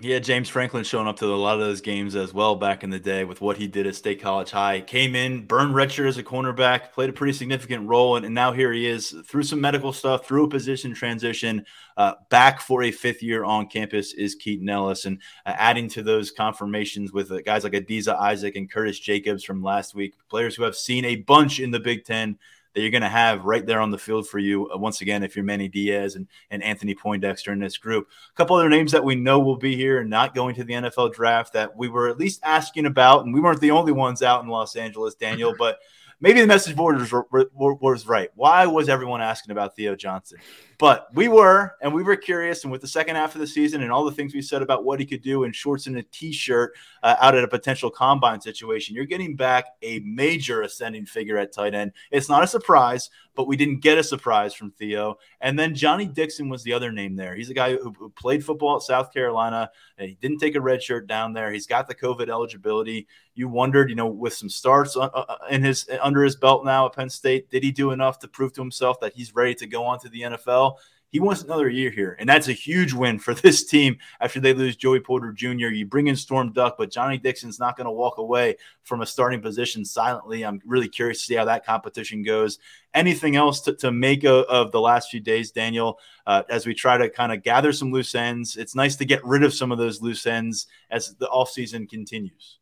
Yeah, 0.00 0.20
James 0.20 0.48
Franklin 0.48 0.84
showing 0.84 1.08
up 1.08 1.16
to 1.16 1.26
a 1.26 1.34
lot 1.34 1.54
of 1.54 1.60
those 1.60 1.80
games 1.80 2.14
as 2.14 2.32
well 2.32 2.54
back 2.54 2.84
in 2.84 2.90
the 2.90 3.00
day 3.00 3.24
with 3.24 3.40
what 3.40 3.56
he 3.56 3.66
did 3.66 3.84
at 3.84 3.96
State 3.96 4.22
College 4.22 4.52
High. 4.52 4.80
Came 4.80 5.16
in, 5.16 5.44
burned 5.44 5.74
redshirt 5.74 6.06
as 6.06 6.18
a 6.18 6.22
cornerback, 6.22 6.92
played 6.92 7.10
a 7.10 7.12
pretty 7.12 7.32
significant 7.32 7.88
role, 7.88 8.14
and, 8.14 8.24
and, 8.24 8.32
now 8.32 8.52
here 8.52 8.72
he 8.72 8.86
is 8.86 9.12
through 9.26 9.42
some 9.42 9.60
medical 9.60 9.92
stuff, 9.92 10.24
through 10.24 10.44
a 10.44 10.48
position 10.48 10.94
transition, 10.94 11.66
uh, 11.96 12.14
back 12.30 12.60
for 12.60 12.84
a 12.84 12.92
fifth 12.92 13.24
year 13.24 13.42
on 13.42 13.66
campus 13.66 14.12
is 14.12 14.36
Keaton 14.36 14.68
Ellis, 14.68 15.04
and 15.04 15.20
uh, 15.44 15.54
adding 15.56 15.88
to 15.88 16.04
those 16.04 16.30
confirmations 16.30 17.12
with 17.12 17.32
uh, 17.32 17.40
guys 17.40 17.64
like 17.64 17.72
Adisa 17.72 18.16
Isaac 18.20 18.54
and 18.54 18.70
Curtis 18.70 19.00
Jacobs 19.00 19.42
from 19.42 19.64
last 19.64 19.96
week, 19.96 20.14
players 20.30 20.54
who 20.54 20.62
have 20.62 20.76
seen 20.76 21.04
a 21.06 21.16
bunch 21.16 21.58
in 21.58 21.72
the 21.72 21.80
Big 21.80 22.04
Ten 22.04 22.38
that 22.78 22.82
you're 22.82 22.92
going 22.92 23.02
to 23.02 23.08
have 23.08 23.44
right 23.44 23.66
there 23.66 23.80
on 23.80 23.90
the 23.90 23.98
field 23.98 24.28
for 24.28 24.38
you. 24.38 24.70
Uh, 24.70 24.78
once 24.78 25.00
again, 25.00 25.24
if 25.24 25.34
you're 25.34 25.44
Manny 25.44 25.66
Diaz 25.66 26.14
and, 26.14 26.28
and 26.48 26.62
Anthony 26.62 26.94
Poindexter 26.94 27.52
in 27.52 27.58
this 27.58 27.76
group, 27.76 28.06
a 28.30 28.34
couple 28.36 28.54
other 28.54 28.68
names 28.68 28.92
that 28.92 29.02
we 29.02 29.16
know 29.16 29.40
will 29.40 29.56
be 29.56 29.74
here 29.74 29.98
and 29.98 30.08
not 30.08 30.32
going 30.32 30.54
to 30.54 30.62
the 30.62 30.74
NFL 30.74 31.12
draft 31.12 31.54
that 31.54 31.76
we 31.76 31.88
were 31.88 32.08
at 32.08 32.18
least 32.18 32.40
asking 32.44 32.86
about, 32.86 33.24
and 33.24 33.34
we 33.34 33.40
weren't 33.40 33.60
the 33.60 33.72
only 33.72 33.90
ones 33.90 34.22
out 34.22 34.44
in 34.44 34.48
Los 34.48 34.76
Angeles, 34.76 35.16
Daniel, 35.16 35.56
but 35.58 35.80
maybe 36.20 36.40
the 36.40 36.46
message 36.46 36.76
board 36.76 37.00
was, 37.00 37.12
was 37.50 38.06
right. 38.06 38.30
Why 38.36 38.64
was 38.66 38.88
everyone 38.88 39.22
asking 39.22 39.50
about 39.50 39.74
Theo 39.74 39.96
Johnson? 39.96 40.38
But 40.78 41.08
we 41.12 41.26
were, 41.26 41.74
and 41.82 41.92
we 41.92 42.04
were 42.04 42.14
curious. 42.14 42.62
And 42.62 42.70
with 42.70 42.80
the 42.80 42.88
second 42.88 43.16
half 43.16 43.34
of 43.34 43.40
the 43.40 43.46
season 43.48 43.82
and 43.82 43.90
all 43.90 44.04
the 44.04 44.12
things 44.12 44.32
we 44.32 44.40
said 44.40 44.62
about 44.62 44.84
what 44.84 45.00
he 45.00 45.06
could 45.06 45.22
do 45.22 45.42
in 45.42 45.52
shorts 45.52 45.88
and 45.88 45.98
a 45.98 46.04
t-shirt 46.04 46.72
uh, 47.02 47.16
out 47.20 47.36
at 47.36 47.42
a 47.42 47.48
potential 47.48 47.90
combine 47.90 48.40
situation, 48.40 48.94
you're 48.94 49.04
getting 49.04 49.34
back 49.34 49.66
a 49.82 49.98
major 50.00 50.62
ascending 50.62 51.04
figure 51.04 51.36
at 51.36 51.52
tight 51.52 51.74
end. 51.74 51.92
It's 52.12 52.28
not 52.28 52.44
a 52.44 52.46
surprise, 52.46 53.10
but 53.38 53.46
we 53.46 53.56
didn't 53.56 53.80
get 53.80 53.98
a 53.98 54.02
surprise 54.02 54.52
from 54.52 54.72
Theo. 54.72 55.16
And 55.40 55.56
then 55.56 55.74
Johnny 55.74 56.06
Dixon 56.06 56.48
was 56.48 56.64
the 56.64 56.72
other 56.72 56.90
name 56.90 57.14
there. 57.14 57.34
He's 57.36 57.50
a 57.50 57.54
guy 57.54 57.76
who, 57.76 57.92
who 57.92 58.10
played 58.10 58.44
football 58.44 58.76
at 58.76 58.82
South 58.82 59.12
Carolina. 59.12 59.70
he 59.96 60.16
didn't 60.20 60.38
take 60.38 60.56
a 60.56 60.60
red 60.60 60.82
shirt 60.82 61.06
down 61.06 61.32
there. 61.32 61.52
He's 61.52 61.66
got 61.66 61.86
the 61.86 61.94
COVID 61.94 62.28
eligibility. 62.28 63.06
You 63.34 63.48
wondered, 63.48 63.90
you 63.90 63.94
know, 63.94 64.08
with 64.08 64.34
some 64.34 64.48
starts 64.48 64.96
uh, 64.96 65.02
uh, 65.02 65.36
in 65.50 65.62
his 65.62 65.88
under 66.02 66.24
his 66.24 66.34
belt 66.34 66.64
now 66.64 66.86
at 66.86 66.94
Penn 66.94 67.08
State, 67.08 67.48
did 67.50 67.62
he 67.62 67.70
do 67.70 67.92
enough 67.92 68.18
to 68.18 68.28
prove 68.28 68.52
to 68.54 68.60
himself 68.60 68.98
that 68.98 69.12
he's 69.12 69.32
ready 69.32 69.54
to 69.54 69.66
go 69.68 69.84
on 69.84 70.00
to 70.00 70.08
the 70.08 70.22
NFL? 70.22 70.67
He 71.10 71.20
wants 71.20 71.42
another 71.42 71.70
year 71.70 71.90
here, 71.90 72.16
and 72.18 72.28
that's 72.28 72.48
a 72.48 72.52
huge 72.52 72.92
win 72.92 73.18
for 73.18 73.32
this 73.34 73.64
team 73.64 73.96
after 74.20 74.40
they 74.40 74.52
lose 74.52 74.76
Joey 74.76 75.00
Porter 75.00 75.32
Jr. 75.32 75.68
You 75.68 75.86
bring 75.86 76.08
in 76.08 76.16
Storm 76.16 76.52
Duck, 76.52 76.76
but 76.76 76.90
Johnny 76.90 77.16
Dixon's 77.16 77.58
not 77.58 77.76
going 77.76 77.86
to 77.86 77.90
walk 77.90 78.18
away 78.18 78.56
from 78.82 79.00
a 79.00 79.06
starting 79.06 79.40
position 79.40 79.84
silently. 79.84 80.44
I'm 80.44 80.60
really 80.66 80.88
curious 80.88 81.20
to 81.20 81.24
see 81.24 81.34
how 81.34 81.46
that 81.46 81.64
competition 81.64 82.22
goes. 82.22 82.58
Anything 82.92 83.36
else 83.36 83.62
to, 83.62 83.74
to 83.76 83.90
make 83.90 84.24
of, 84.24 84.44
of 84.46 84.70
the 84.70 84.80
last 84.80 85.10
few 85.10 85.20
days, 85.20 85.50
Daniel, 85.50 85.98
uh, 86.26 86.42
as 86.50 86.66
we 86.66 86.74
try 86.74 86.98
to 86.98 87.08
kind 87.08 87.32
of 87.32 87.42
gather 87.42 87.72
some 87.72 87.90
loose 87.90 88.14
ends? 88.14 88.56
It's 88.56 88.74
nice 88.74 88.96
to 88.96 89.04
get 89.06 89.24
rid 89.24 89.42
of 89.42 89.54
some 89.54 89.72
of 89.72 89.78
those 89.78 90.02
loose 90.02 90.26
ends 90.26 90.66
as 90.90 91.14
the 91.14 91.26
offseason 91.26 91.88
continues. 91.88 92.57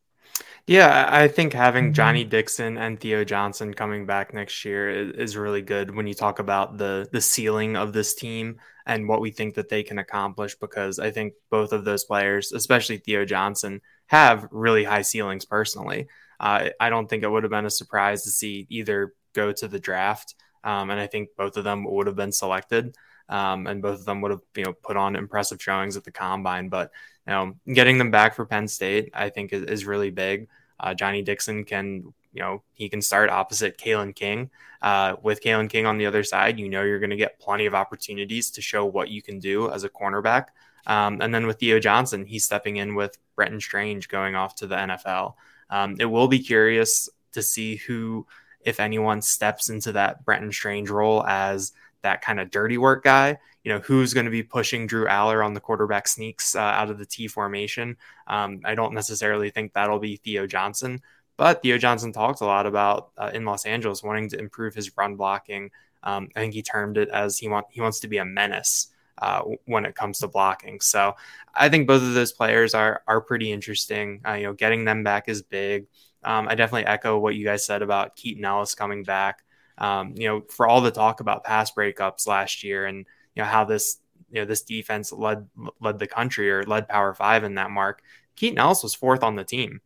Yeah, 0.68 1.08
I 1.08 1.28
think 1.28 1.52
having 1.52 1.92
Johnny 1.92 2.24
Dixon 2.24 2.76
and 2.76 2.98
Theo 2.98 3.22
Johnson 3.22 3.72
coming 3.72 4.04
back 4.04 4.34
next 4.34 4.64
year 4.64 4.90
is, 4.90 5.12
is, 5.12 5.36
really 5.36 5.62
good 5.62 5.94
when 5.94 6.08
you 6.08 6.14
talk 6.14 6.40
about 6.40 6.76
the 6.76 7.08
the 7.12 7.20
ceiling 7.20 7.76
of 7.76 7.92
this 7.92 8.16
team 8.16 8.58
and 8.84 9.08
what 9.08 9.20
we 9.20 9.30
think 9.30 9.54
that 9.54 9.68
they 9.68 9.84
can 9.84 10.00
accomplish 10.00 10.56
because 10.56 10.98
I 10.98 11.12
think 11.12 11.34
both 11.50 11.72
of 11.72 11.84
those 11.84 12.02
players, 12.02 12.50
especially 12.50 12.98
Theo 12.98 13.24
Johnson, 13.24 13.80
have 14.06 14.48
really 14.50 14.82
high 14.82 15.02
ceilings 15.02 15.44
personally. 15.44 16.08
Uh, 16.40 16.70
I 16.80 16.90
don't 16.90 17.08
think 17.08 17.22
it 17.22 17.30
would 17.30 17.44
have 17.44 17.50
been 17.50 17.66
a 17.66 17.70
surprise 17.70 18.24
to 18.24 18.30
see 18.30 18.66
either 18.68 19.14
go 19.34 19.52
to 19.52 19.68
the 19.68 19.78
draft, 19.78 20.34
um, 20.64 20.90
and 20.90 20.98
I 20.98 21.06
think 21.06 21.28
both 21.38 21.56
of 21.56 21.62
them 21.62 21.84
would 21.84 22.08
have 22.08 22.16
been 22.16 22.32
selected, 22.32 22.96
um, 23.28 23.66
and 23.66 23.82
both 23.82 24.00
of 24.00 24.04
them 24.04 24.20
would 24.20 24.30
have 24.30 24.40
you 24.54 24.64
know 24.64 24.72
put 24.72 24.96
on 24.96 25.16
impressive 25.16 25.62
showings 25.62 25.96
at 25.96 26.04
the 26.04 26.10
combine. 26.10 26.68
But 26.68 26.92
you 27.26 27.32
know, 27.32 27.54
getting 27.72 27.98
them 27.98 28.10
back 28.10 28.34
for 28.34 28.46
Penn 28.46 28.68
State, 28.68 29.10
I 29.14 29.30
think 29.30 29.52
is, 29.52 29.62
is 29.62 29.84
really 29.84 30.10
big. 30.10 30.48
Uh, 30.78 30.94
Johnny 30.94 31.22
Dixon 31.22 31.64
can, 31.64 32.12
you 32.32 32.42
know, 32.42 32.62
he 32.72 32.88
can 32.88 33.00
start 33.02 33.30
opposite 33.30 33.78
Kalen 33.78 34.14
King. 34.14 34.50
Uh, 34.82 35.16
with 35.22 35.42
Kalen 35.42 35.70
King 35.70 35.86
on 35.86 35.98
the 35.98 36.06
other 36.06 36.22
side, 36.22 36.58
you 36.58 36.68
know 36.68 36.82
you're 36.82 37.00
going 37.00 37.10
to 37.10 37.16
get 37.16 37.40
plenty 37.40 37.66
of 37.66 37.74
opportunities 37.74 38.50
to 38.52 38.62
show 38.62 38.84
what 38.84 39.08
you 39.08 39.22
can 39.22 39.38
do 39.38 39.70
as 39.70 39.84
a 39.84 39.88
cornerback. 39.88 40.46
Um, 40.86 41.20
and 41.20 41.34
then 41.34 41.46
with 41.46 41.58
Theo 41.58 41.80
Johnson, 41.80 42.24
he's 42.26 42.44
stepping 42.44 42.76
in 42.76 42.94
with 42.94 43.18
Brenton 43.34 43.60
Strange 43.60 44.08
going 44.08 44.36
off 44.36 44.54
to 44.56 44.66
the 44.66 44.76
NFL. 44.76 45.34
Um, 45.70 45.96
it 45.98 46.04
will 46.04 46.28
be 46.28 46.38
curious 46.38 47.08
to 47.32 47.42
see 47.42 47.76
who, 47.76 48.26
if 48.60 48.78
anyone, 48.78 49.22
steps 49.22 49.68
into 49.68 49.92
that 49.92 50.24
Brenton 50.24 50.52
Strange 50.52 50.90
role 50.90 51.24
as 51.26 51.72
that 52.06 52.22
kind 52.22 52.40
of 52.40 52.50
dirty 52.50 52.78
work 52.78 53.04
guy. 53.04 53.38
You 53.64 53.72
know, 53.72 53.80
who's 53.80 54.14
going 54.14 54.26
to 54.26 54.30
be 54.30 54.44
pushing 54.44 54.86
Drew 54.86 55.06
Allar 55.06 55.44
on 55.44 55.52
the 55.52 55.60
quarterback 55.60 56.06
sneaks 56.06 56.54
uh, 56.54 56.60
out 56.60 56.88
of 56.88 56.98
the 56.98 57.06
T 57.06 57.26
formation? 57.26 57.96
Um, 58.28 58.60
I 58.64 58.76
don't 58.76 58.94
necessarily 58.94 59.50
think 59.50 59.72
that'll 59.72 59.98
be 59.98 60.16
Theo 60.16 60.46
Johnson, 60.46 61.02
but 61.36 61.62
Theo 61.62 61.76
Johnson 61.76 62.12
talked 62.12 62.40
a 62.40 62.46
lot 62.46 62.66
about 62.66 63.10
uh, 63.18 63.32
in 63.34 63.44
Los 63.44 63.66
Angeles 63.66 64.04
wanting 64.04 64.28
to 64.30 64.38
improve 64.38 64.74
his 64.74 64.96
run 64.96 65.16
blocking. 65.16 65.70
Um, 66.04 66.28
I 66.36 66.40
think 66.40 66.54
he 66.54 66.62
termed 66.62 66.96
it 66.96 67.08
as 67.08 67.38
he 67.38 67.48
want 67.48 67.66
he 67.70 67.80
wants 67.80 68.00
to 68.00 68.08
be 68.08 68.18
a 68.18 68.24
menace 68.24 68.88
uh, 69.18 69.42
when 69.64 69.84
it 69.84 69.96
comes 69.96 70.20
to 70.20 70.28
blocking. 70.28 70.80
So 70.80 71.16
I 71.52 71.68
think 71.68 71.88
both 71.88 72.02
of 72.02 72.14
those 72.14 72.32
players 72.32 72.72
are 72.72 73.02
are 73.08 73.20
pretty 73.20 73.50
interesting. 73.50 74.20
Uh, 74.26 74.34
you 74.34 74.44
know, 74.44 74.52
getting 74.52 74.84
them 74.84 75.02
back 75.02 75.28
is 75.28 75.42
big. 75.42 75.86
Um, 76.22 76.46
I 76.48 76.54
definitely 76.54 76.86
echo 76.86 77.18
what 77.18 77.34
you 77.34 77.44
guys 77.44 77.66
said 77.66 77.82
about 77.82 78.14
Keaton 78.14 78.44
Ellis 78.44 78.74
coming 78.76 79.02
back. 79.02 79.42
Um, 79.78 80.14
you 80.16 80.28
know, 80.28 80.42
for 80.48 80.66
all 80.66 80.80
the 80.80 80.90
talk 80.90 81.20
about 81.20 81.44
pass 81.44 81.70
breakups 81.72 82.26
last 82.26 82.64
year 82.64 82.86
and 82.86 83.06
you 83.34 83.42
know 83.42 83.48
how 83.48 83.64
this 83.64 83.98
you 84.30 84.40
know 84.40 84.46
this 84.46 84.62
defense 84.62 85.12
led 85.12 85.46
led 85.80 85.98
the 85.98 86.06
country 86.06 86.50
or 86.50 86.64
led 86.64 86.88
Power 86.88 87.14
Five 87.14 87.44
in 87.44 87.54
that 87.54 87.70
mark. 87.70 88.02
Keaton 88.34 88.58
Ellis 88.58 88.82
was 88.82 88.94
fourth 88.94 89.22
on 89.22 89.36
the 89.36 89.44
team, 89.44 89.80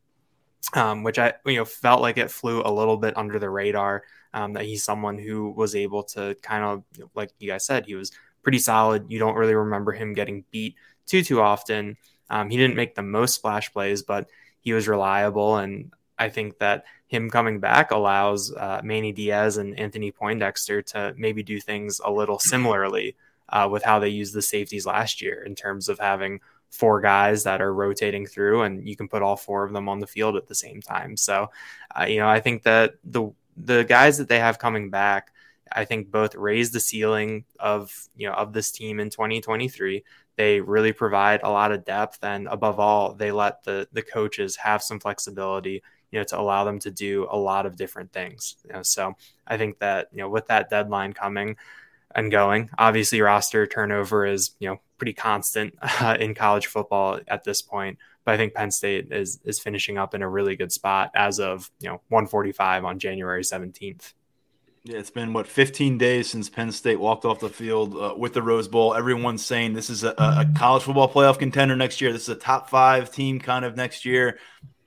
um, 0.74 1.02
which 1.02 1.18
I 1.18 1.34
you 1.44 1.56
know 1.56 1.64
felt 1.64 2.00
like 2.00 2.18
it 2.18 2.30
flew 2.30 2.62
a 2.62 2.72
little 2.72 2.96
bit 2.96 3.16
under 3.16 3.38
the 3.38 3.50
radar. 3.50 4.04
Um, 4.32 4.52
that 4.52 4.64
he's 4.64 4.84
someone 4.84 5.18
who 5.18 5.50
was 5.50 5.74
able 5.74 6.04
to 6.04 6.36
kind 6.40 6.64
of 6.64 7.08
like 7.14 7.30
you 7.40 7.50
guys 7.50 7.66
said, 7.66 7.86
he 7.86 7.96
was 7.96 8.12
pretty 8.42 8.58
solid. 8.58 9.06
You 9.10 9.18
don't 9.18 9.34
really 9.34 9.54
remember 9.54 9.92
him 9.92 10.14
getting 10.14 10.44
beat 10.52 10.76
too 11.06 11.22
too 11.22 11.40
often. 11.40 11.96
Um, 12.30 12.48
he 12.48 12.56
didn't 12.56 12.76
make 12.76 12.94
the 12.94 13.02
most 13.02 13.34
splash 13.34 13.72
plays, 13.72 14.02
but 14.02 14.28
he 14.60 14.72
was 14.72 14.86
reliable, 14.86 15.56
and 15.56 15.92
I 16.20 16.28
think 16.28 16.58
that 16.58 16.84
him 17.08 17.30
coming 17.30 17.60
back 17.60 17.90
allows 17.90 18.54
uh, 18.54 18.82
Manny 18.84 19.10
Diaz 19.10 19.56
and 19.56 19.76
Anthony 19.78 20.12
Poindexter 20.12 20.82
to 20.82 21.14
maybe 21.16 21.42
do 21.42 21.58
things 21.58 21.98
a 22.04 22.12
little 22.12 22.38
similarly 22.38 23.16
uh, 23.48 23.66
with 23.72 23.82
how 23.82 23.98
they 23.98 24.10
used 24.10 24.34
the 24.34 24.42
safeties 24.42 24.86
last 24.86 25.22
year 25.22 25.42
in 25.42 25.54
terms 25.54 25.88
of 25.88 25.98
having 25.98 26.40
four 26.70 27.00
guys 27.00 27.42
that 27.44 27.60
are 27.60 27.74
rotating 27.74 28.26
through 28.26 28.62
and 28.62 28.86
you 28.86 28.94
can 28.94 29.08
put 29.08 29.22
all 29.22 29.34
four 29.34 29.64
of 29.64 29.72
them 29.72 29.88
on 29.88 29.98
the 29.98 30.06
field 30.06 30.36
at 30.36 30.46
the 30.46 30.54
same 30.54 30.80
time. 30.80 31.16
So, 31.16 31.50
uh, 31.98 32.04
you 32.04 32.18
know, 32.18 32.28
I 32.28 32.38
think 32.40 32.62
that 32.64 32.94
the 33.02 33.30
the 33.56 33.82
guys 33.82 34.18
that 34.18 34.28
they 34.28 34.38
have 34.38 34.58
coming 34.58 34.90
back, 34.90 35.32
I 35.72 35.84
think 35.84 36.10
both 36.10 36.34
raise 36.34 36.70
the 36.70 36.80
ceiling 36.80 37.44
of 37.58 38.08
you 38.14 38.28
know 38.28 38.34
of 38.34 38.52
this 38.52 38.70
team 38.70 39.00
in 39.00 39.08
2023. 39.10 40.04
They 40.36 40.60
really 40.60 40.92
provide 40.92 41.40
a 41.42 41.50
lot 41.50 41.72
of 41.72 41.84
depth, 41.84 42.20
and 42.22 42.46
above 42.46 42.78
all, 42.78 43.14
they 43.14 43.32
let 43.32 43.64
the 43.64 43.88
the 43.92 44.02
coaches 44.02 44.56
have 44.56 44.82
some 44.82 45.00
flexibility 45.00 45.82
you 46.10 46.18
know, 46.18 46.24
to 46.24 46.38
allow 46.38 46.64
them 46.64 46.78
to 46.80 46.90
do 46.90 47.26
a 47.30 47.36
lot 47.36 47.66
of 47.66 47.76
different 47.76 48.12
things. 48.12 48.56
You 48.66 48.74
know, 48.74 48.82
so 48.82 49.14
I 49.46 49.56
think 49.56 49.78
that, 49.78 50.08
you 50.12 50.18
know, 50.18 50.28
with 50.28 50.46
that 50.48 50.70
deadline 50.70 51.12
coming 51.12 51.56
and 52.14 52.30
going, 52.30 52.70
obviously 52.78 53.20
roster 53.20 53.66
turnover 53.66 54.26
is, 54.26 54.52
you 54.58 54.68
know, 54.68 54.80
pretty 54.98 55.12
constant 55.12 55.74
uh, 55.82 56.16
in 56.18 56.34
college 56.34 56.66
football 56.66 57.20
at 57.28 57.44
this 57.44 57.62
point. 57.62 57.98
But 58.24 58.34
I 58.34 58.36
think 58.36 58.54
Penn 58.54 58.70
State 58.70 59.12
is 59.12 59.40
is 59.44 59.58
finishing 59.58 59.96
up 59.96 60.14
in 60.14 60.22
a 60.22 60.28
really 60.28 60.56
good 60.56 60.72
spot 60.72 61.10
as 61.14 61.40
of, 61.40 61.70
you 61.80 61.88
know, 61.88 62.00
145 62.08 62.84
on 62.84 62.98
January 62.98 63.42
17th. 63.42 64.12
Yeah, 64.82 64.96
it's 64.96 65.10
been 65.10 65.34
what 65.34 65.46
15 65.46 65.98
days 65.98 66.30
since 66.30 66.48
Penn 66.48 66.72
State 66.72 66.98
walked 66.98 67.26
off 67.26 67.38
the 67.38 67.50
field 67.50 67.94
uh, 67.96 68.14
with 68.16 68.32
the 68.32 68.42
Rose 68.42 68.66
Bowl. 68.66 68.94
Everyone's 68.94 69.44
saying 69.44 69.74
this 69.74 69.90
is 69.90 70.04
a, 70.04 70.14
a, 70.16 70.46
college 70.56 70.84
football 70.84 71.08
playoff 71.10 71.38
contender 71.38 71.76
next 71.76 72.00
year. 72.00 72.12
This 72.12 72.22
is 72.22 72.30
a 72.30 72.34
top 72.34 72.70
five 72.70 73.12
team 73.12 73.40
kind 73.40 73.66
of 73.66 73.76
next 73.76 74.06
year 74.06 74.38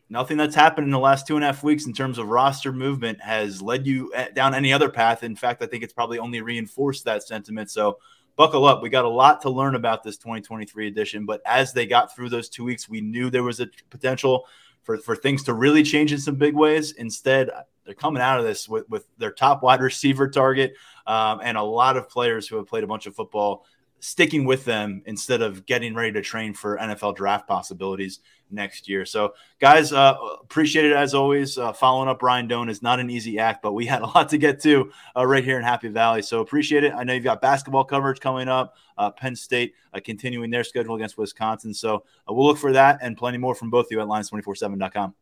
nothing 0.10 0.38
that's 0.38 0.56
happened 0.56 0.86
in 0.86 0.92
the 0.92 1.00
last 1.00 1.28
two 1.28 1.36
and 1.36 1.44
a 1.44 1.48
half 1.48 1.64
weeks 1.64 1.86
in 1.86 1.94
terms 1.94 2.18
of 2.18 2.28
roster 2.28 2.72
movement 2.72 3.20
has 3.22 3.62
led 3.62 3.88
you 3.88 4.12
eh, 4.14 4.30
down 4.30 4.54
any 4.54 4.72
other 4.74 4.90
path. 4.90 5.24
In 5.24 5.36
fact, 5.36 5.62
I 5.62 5.66
think 5.66 5.84
it's 5.84 5.94
probably 5.94 6.20
only 6.20 6.42
reinforced 6.42 7.06
that 7.06 7.24
sentiment. 7.24 7.72
So 7.72 8.00
buckle 8.36 8.66
up. 8.66 8.82
We 8.82 8.90
got 8.90 9.06
a 9.06 9.10
lot 9.10 9.42
to 9.42 9.50
learn 9.50 9.76
about 9.76 10.04
this 10.04 10.18
2023 10.18 10.88
edition. 10.88 11.26
But 11.26 11.42
as 11.46 11.74
they 11.74 11.86
got 11.86 12.16
through 12.16 12.30
those 12.30 12.50
two 12.50 12.64
weeks, 12.64 12.90
we 12.90 13.02
knew 13.02 13.30
there 13.30 13.44
was 13.44 13.60
a 13.60 13.68
potential 13.90 14.48
for, 14.84 14.98
for 14.98 15.16
things 15.16 15.44
to 15.44 15.54
really 15.54 15.84
change 15.84 16.12
in 16.12 16.20
some 16.20 16.36
big 16.36 16.56
ways. 16.56 16.94
Instead, 16.94 17.50
they're 17.86 17.94
coming 17.94 18.22
out 18.22 18.40
of 18.40 18.46
this 18.46 18.68
with, 18.68 18.90
with 18.90 19.06
their 19.18 19.32
top 19.32 19.64
wide 19.64 19.82
receiver 19.82 20.28
target 20.28 20.74
um, 21.08 21.42
and 21.44 21.58
a 21.58 21.64
lot 21.64 21.98
of 21.98 22.10
players 22.10 22.48
who 22.48 22.58
have 22.58 22.68
played 22.68 22.84
a 22.84 22.88
bunch 22.88 23.06
of 23.06 23.16
football 23.16 23.66
sticking 24.00 24.44
with 24.44 24.66
them 24.66 25.02
instead 25.06 25.42
of 25.42 25.66
getting 25.66 25.96
ready 25.96 26.12
to 26.12 26.22
train 26.22 26.54
for 26.54 26.78
NFL 26.78 27.16
draft 27.16 27.48
possibilities 27.48 28.20
next 28.54 28.88
year. 28.88 29.06
So, 29.06 29.34
guys, 29.60 29.92
uh, 29.92 30.16
appreciate 30.42 30.86
it 30.86 30.94
as 30.94 31.14
always. 31.14 31.58
Uh, 31.58 31.74
following 31.74 32.08
up 32.08 32.20
Brian 32.20 32.48
Dohn 32.48 32.70
is 32.70 32.82
not 32.82 33.00
an 33.00 33.10
easy 33.10 33.40
act, 33.40 33.62
but 33.62 33.74
we 33.74 33.86
had 33.94 34.02
a 34.02 34.08
lot 34.08 34.30
to 34.30 34.38
get 34.38 34.62
to 34.62 34.92
uh, 35.16 35.26
right 35.26 35.44
here 35.44 35.58
in 35.58 35.64
Happy 35.64 35.90
Valley. 35.90 36.22
So, 36.22 36.42
appreciate 36.42 36.84
it. 36.84 36.94
I 36.94 37.04
know 37.04 37.14
you've 37.14 37.24
got 37.24 37.42
basketball 37.42 37.84
coverage 37.84 38.20
coming 38.20 38.48
up, 38.48 38.76
uh, 38.98 39.12
Penn 39.12 39.36
State 39.36 39.74
uh, 39.94 40.00
continuing 40.04 40.50
their 40.50 40.64
schedule 40.64 40.96
against 40.96 41.18
Wisconsin. 41.18 41.74
So, 41.74 42.04
uh, 42.30 42.34
we'll 42.34 42.48
look 42.48 42.58
for 42.58 42.74
that 42.74 43.00
and 43.02 43.18
plenty 43.18 43.38
more 43.38 43.56
from 43.56 43.70
both 43.70 43.88
of 43.88 43.92
you 43.92 44.02
at 44.02 44.08
lions247.com. 44.08 45.14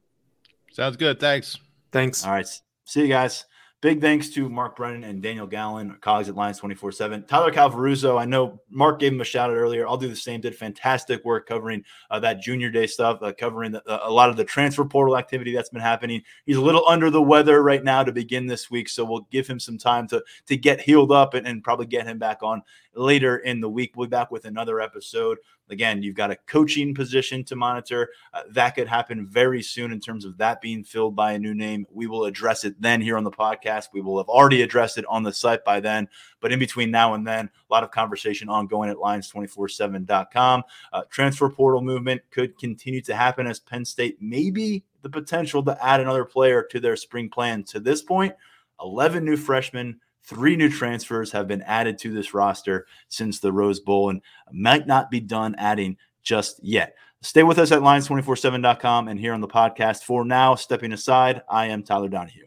Sounds 0.71 0.97
good. 0.97 1.19
Thanks. 1.19 1.57
Thanks. 1.91 2.25
All 2.25 2.31
right. 2.31 2.47
See 2.85 3.01
you 3.01 3.07
guys. 3.07 3.45
Big 3.81 3.99
thanks 3.99 4.29
to 4.29 4.47
Mark 4.47 4.75
Brennan 4.75 5.03
and 5.03 5.23
Daniel 5.23 5.47
Gallen, 5.47 5.97
colleagues 6.01 6.29
at 6.29 6.35
Lions 6.35 6.59
24 6.59 6.91
7. 6.91 7.23
Tyler 7.23 7.51
Calvaruso, 7.51 8.19
I 8.21 8.25
know 8.25 8.61
Mark 8.69 8.99
gave 8.99 9.11
him 9.11 9.21
a 9.21 9.23
shout 9.23 9.49
out 9.49 9.55
earlier. 9.55 9.87
I'll 9.87 9.97
do 9.97 10.07
the 10.07 10.15
same. 10.15 10.39
Did 10.39 10.55
fantastic 10.55 11.25
work 11.25 11.47
covering 11.47 11.83
uh, 12.11 12.19
that 12.19 12.41
junior 12.41 12.69
day 12.69 12.85
stuff, 12.85 13.17
uh, 13.23 13.33
covering 13.35 13.71
the, 13.71 13.83
uh, 13.89 14.01
a 14.03 14.11
lot 14.11 14.29
of 14.29 14.37
the 14.37 14.45
transfer 14.45 14.85
portal 14.85 15.17
activity 15.17 15.51
that's 15.51 15.69
been 15.69 15.81
happening. 15.81 16.21
He's 16.45 16.57
a 16.57 16.61
little 16.61 16.87
under 16.87 17.09
the 17.09 17.23
weather 17.23 17.63
right 17.63 17.83
now 17.83 18.03
to 18.03 18.11
begin 18.11 18.45
this 18.45 18.69
week, 18.69 18.87
so 18.87 19.03
we'll 19.03 19.27
give 19.31 19.47
him 19.47 19.59
some 19.59 19.79
time 19.79 20.07
to, 20.09 20.23
to 20.45 20.55
get 20.55 20.79
healed 20.79 21.11
up 21.11 21.33
and, 21.33 21.47
and 21.47 21.63
probably 21.63 21.87
get 21.87 22.05
him 22.05 22.19
back 22.19 22.43
on 22.43 22.61
later 22.93 23.37
in 23.37 23.61
the 23.61 23.69
week. 23.69 23.93
We'll 23.95 24.07
be 24.07 24.11
back 24.11 24.29
with 24.29 24.45
another 24.45 24.79
episode 24.79 25.39
Again, 25.71 26.03
you've 26.03 26.15
got 26.15 26.31
a 26.31 26.35
coaching 26.47 26.93
position 26.93 27.43
to 27.45 27.55
monitor. 27.55 28.09
Uh, 28.33 28.43
that 28.51 28.75
could 28.75 28.87
happen 28.87 29.25
very 29.25 29.63
soon 29.63 29.91
in 29.91 29.99
terms 29.99 30.25
of 30.25 30.37
that 30.37 30.61
being 30.61 30.83
filled 30.83 31.15
by 31.15 31.31
a 31.31 31.39
new 31.39 31.53
name. 31.53 31.87
We 31.91 32.07
will 32.07 32.25
address 32.25 32.65
it 32.65 32.79
then 32.81 33.01
here 33.01 33.17
on 33.17 33.23
the 33.23 33.31
podcast. 33.31 33.87
We 33.93 34.01
will 34.01 34.17
have 34.17 34.27
already 34.27 34.61
addressed 34.61 34.97
it 34.97 35.05
on 35.05 35.23
the 35.23 35.33
site 35.33 35.63
by 35.63 35.79
then. 35.79 36.09
But 36.41 36.51
in 36.51 36.59
between 36.59 36.91
now 36.91 37.13
and 37.13 37.25
then, 37.25 37.45
a 37.45 37.73
lot 37.73 37.83
of 37.83 37.91
conversation 37.91 38.49
ongoing 38.49 38.89
at 38.89 38.97
lions247.com. 38.97 40.63
Uh, 40.91 41.01
transfer 41.09 41.49
portal 41.49 41.81
movement 41.81 42.21
could 42.31 42.57
continue 42.57 43.01
to 43.01 43.15
happen 43.15 43.47
as 43.47 43.59
Penn 43.59 43.85
State 43.85 44.17
maybe 44.21 44.83
the 45.01 45.09
potential 45.09 45.63
to 45.63 45.83
add 45.83 45.99
another 45.99 46.25
player 46.25 46.63
to 46.69 46.79
their 46.79 46.95
spring 46.95 47.29
plan. 47.29 47.63
To 47.63 47.79
this 47.79 48.01
point, 48.01 48.35
11 48.81 49.23
new 49.23 49.37
freshmen 49.37 49.99
Three 50.23 50.55
new 50.55 50.69
transfers 50.69 51.31
have 51.31 51.47
been 51.47 51.61
added 51.63 51.97
to 51.99 52.13
this 52.13 52.33
roster 52.33 52.85
since 53.09 53.39
the 53.39 53.51
Rose 53.51 53.79
Bowl 53.79 54.09
and 54.09 54.21
might 54.51 54.87
not 54.87 55.09
be 55.09 55.19
done 55.19 55.55
adding 55.57 55.97
just 56.23 56.63
yet. 56.63 56.95
Stay 57.21 57.43
with 57.43 57.59
us 57.59 57.71
at 57.71 57.81
lions247.com 57.81 59.07
and 59.07 59.19
here 59.19 59.33
on 59.33 59.41
the 59.41 59.47
podcast. 59.47 60.03
For 60.03 60.25
now, 60.25 60.55
stepping 60.55 60.91
aside, 60.91 61.41
I 61.49 61.67
am 61.67 61.83
Tyler 61.83 62.09
Donahue. 62.09 62.45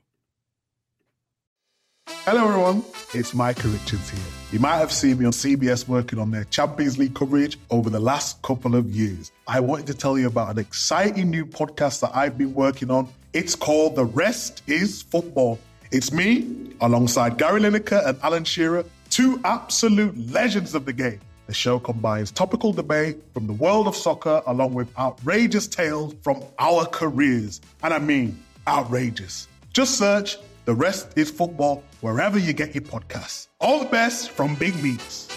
Hello, 2.26 2.48
everyone. 2.48 2.84
It's 3.12 3.34
Micah 3.34 3.68
Richards 3.68 4.10
here. 4.10 4.20
You 4.50 4.58
might 4.58 4.76
have 4.76 4.92
seen 4.92 5.18
me 5.18 5.26
on 5.26 5.32
CBS 5.32 5.86
working 5.86 6.18
on 6.18 6.30
their 6.30 6.44
Champions 6.44 6.98
League 6.98 7.14
coverage 7.14 7.58
over 7.70 7.88
the 7.88 8.00
last 8.00 8.40
couple 8.42 8.74
of 8.74 8.90
years. 8.90 9.30
I 9.46 9.60
wanted 9.60 9.86
to 9.88 9.94
tell 9.94 10.18
you 10.18 10.26
about 10.26 10.50
an 10.50 10.58
exciting 10.58 11.30
new 11.30 11.46
podcast 11.46 12.00
that 12.00 12.10
I've 12.14 12.36
been 12.36 12.54
working 12.54 12.90
on. 12.90 13.08
It's 13.32 13.54
called 13.54 13.96
The 13.96 14.04
Rest 14.06 14.62
is 14.66 15.02
Football. 15.02 15.58
It's 15.94 16.10
me, 16.10 16.44
alongside 16.80 17.38
Gary 17.38 17.60
Lineker 17.60 18.04
and 18.04 18.18
Alan 18.24 18.42
Shearer, 18.42 18.84
two 19.10 19.40
absolute 19.44 20.18
legends 20.32 20.74
of 20.74 20.86
the 20.86 20.92
game. 20.92 21.20
The 21.46 21.54
show 21.54 21.78
combines 21.78 22.32
topical 22.32 22.72
debate 22.72 23.18
from 23.32 23.46
the 23.46 23.52
world 23.52 23.86
of 23.86 23.94
soccer 23.94 24.42
along 24.48 24.74
with 24.74 24.88
outrageous 24.98 25.68
tales 25.68 26.16
from 26.24 26.42
our 26.58 26.84
careers. 26.84 27.60
And 27.84 27.94
I 27.94 28.00
mean, 28.00 28.42
outrageous. 28.66 29.46
Just 29.72 29.96
search 29.96 30.36
The 30.64 30.74
Rest 30.74 31.16
is 31.16 31.30
Football 31.30 31.84
wherever 32.00 32.40
you 32.40 32.52
get 32.54 32.74
your 32.74 32.82
podcasts. 32.82 33.46
All 33.60 33.78
the 33.78 33.84
best 33.88 34.32
from 34.32 34.56
Big 34.56 34.74
Meats. 34.82 35.28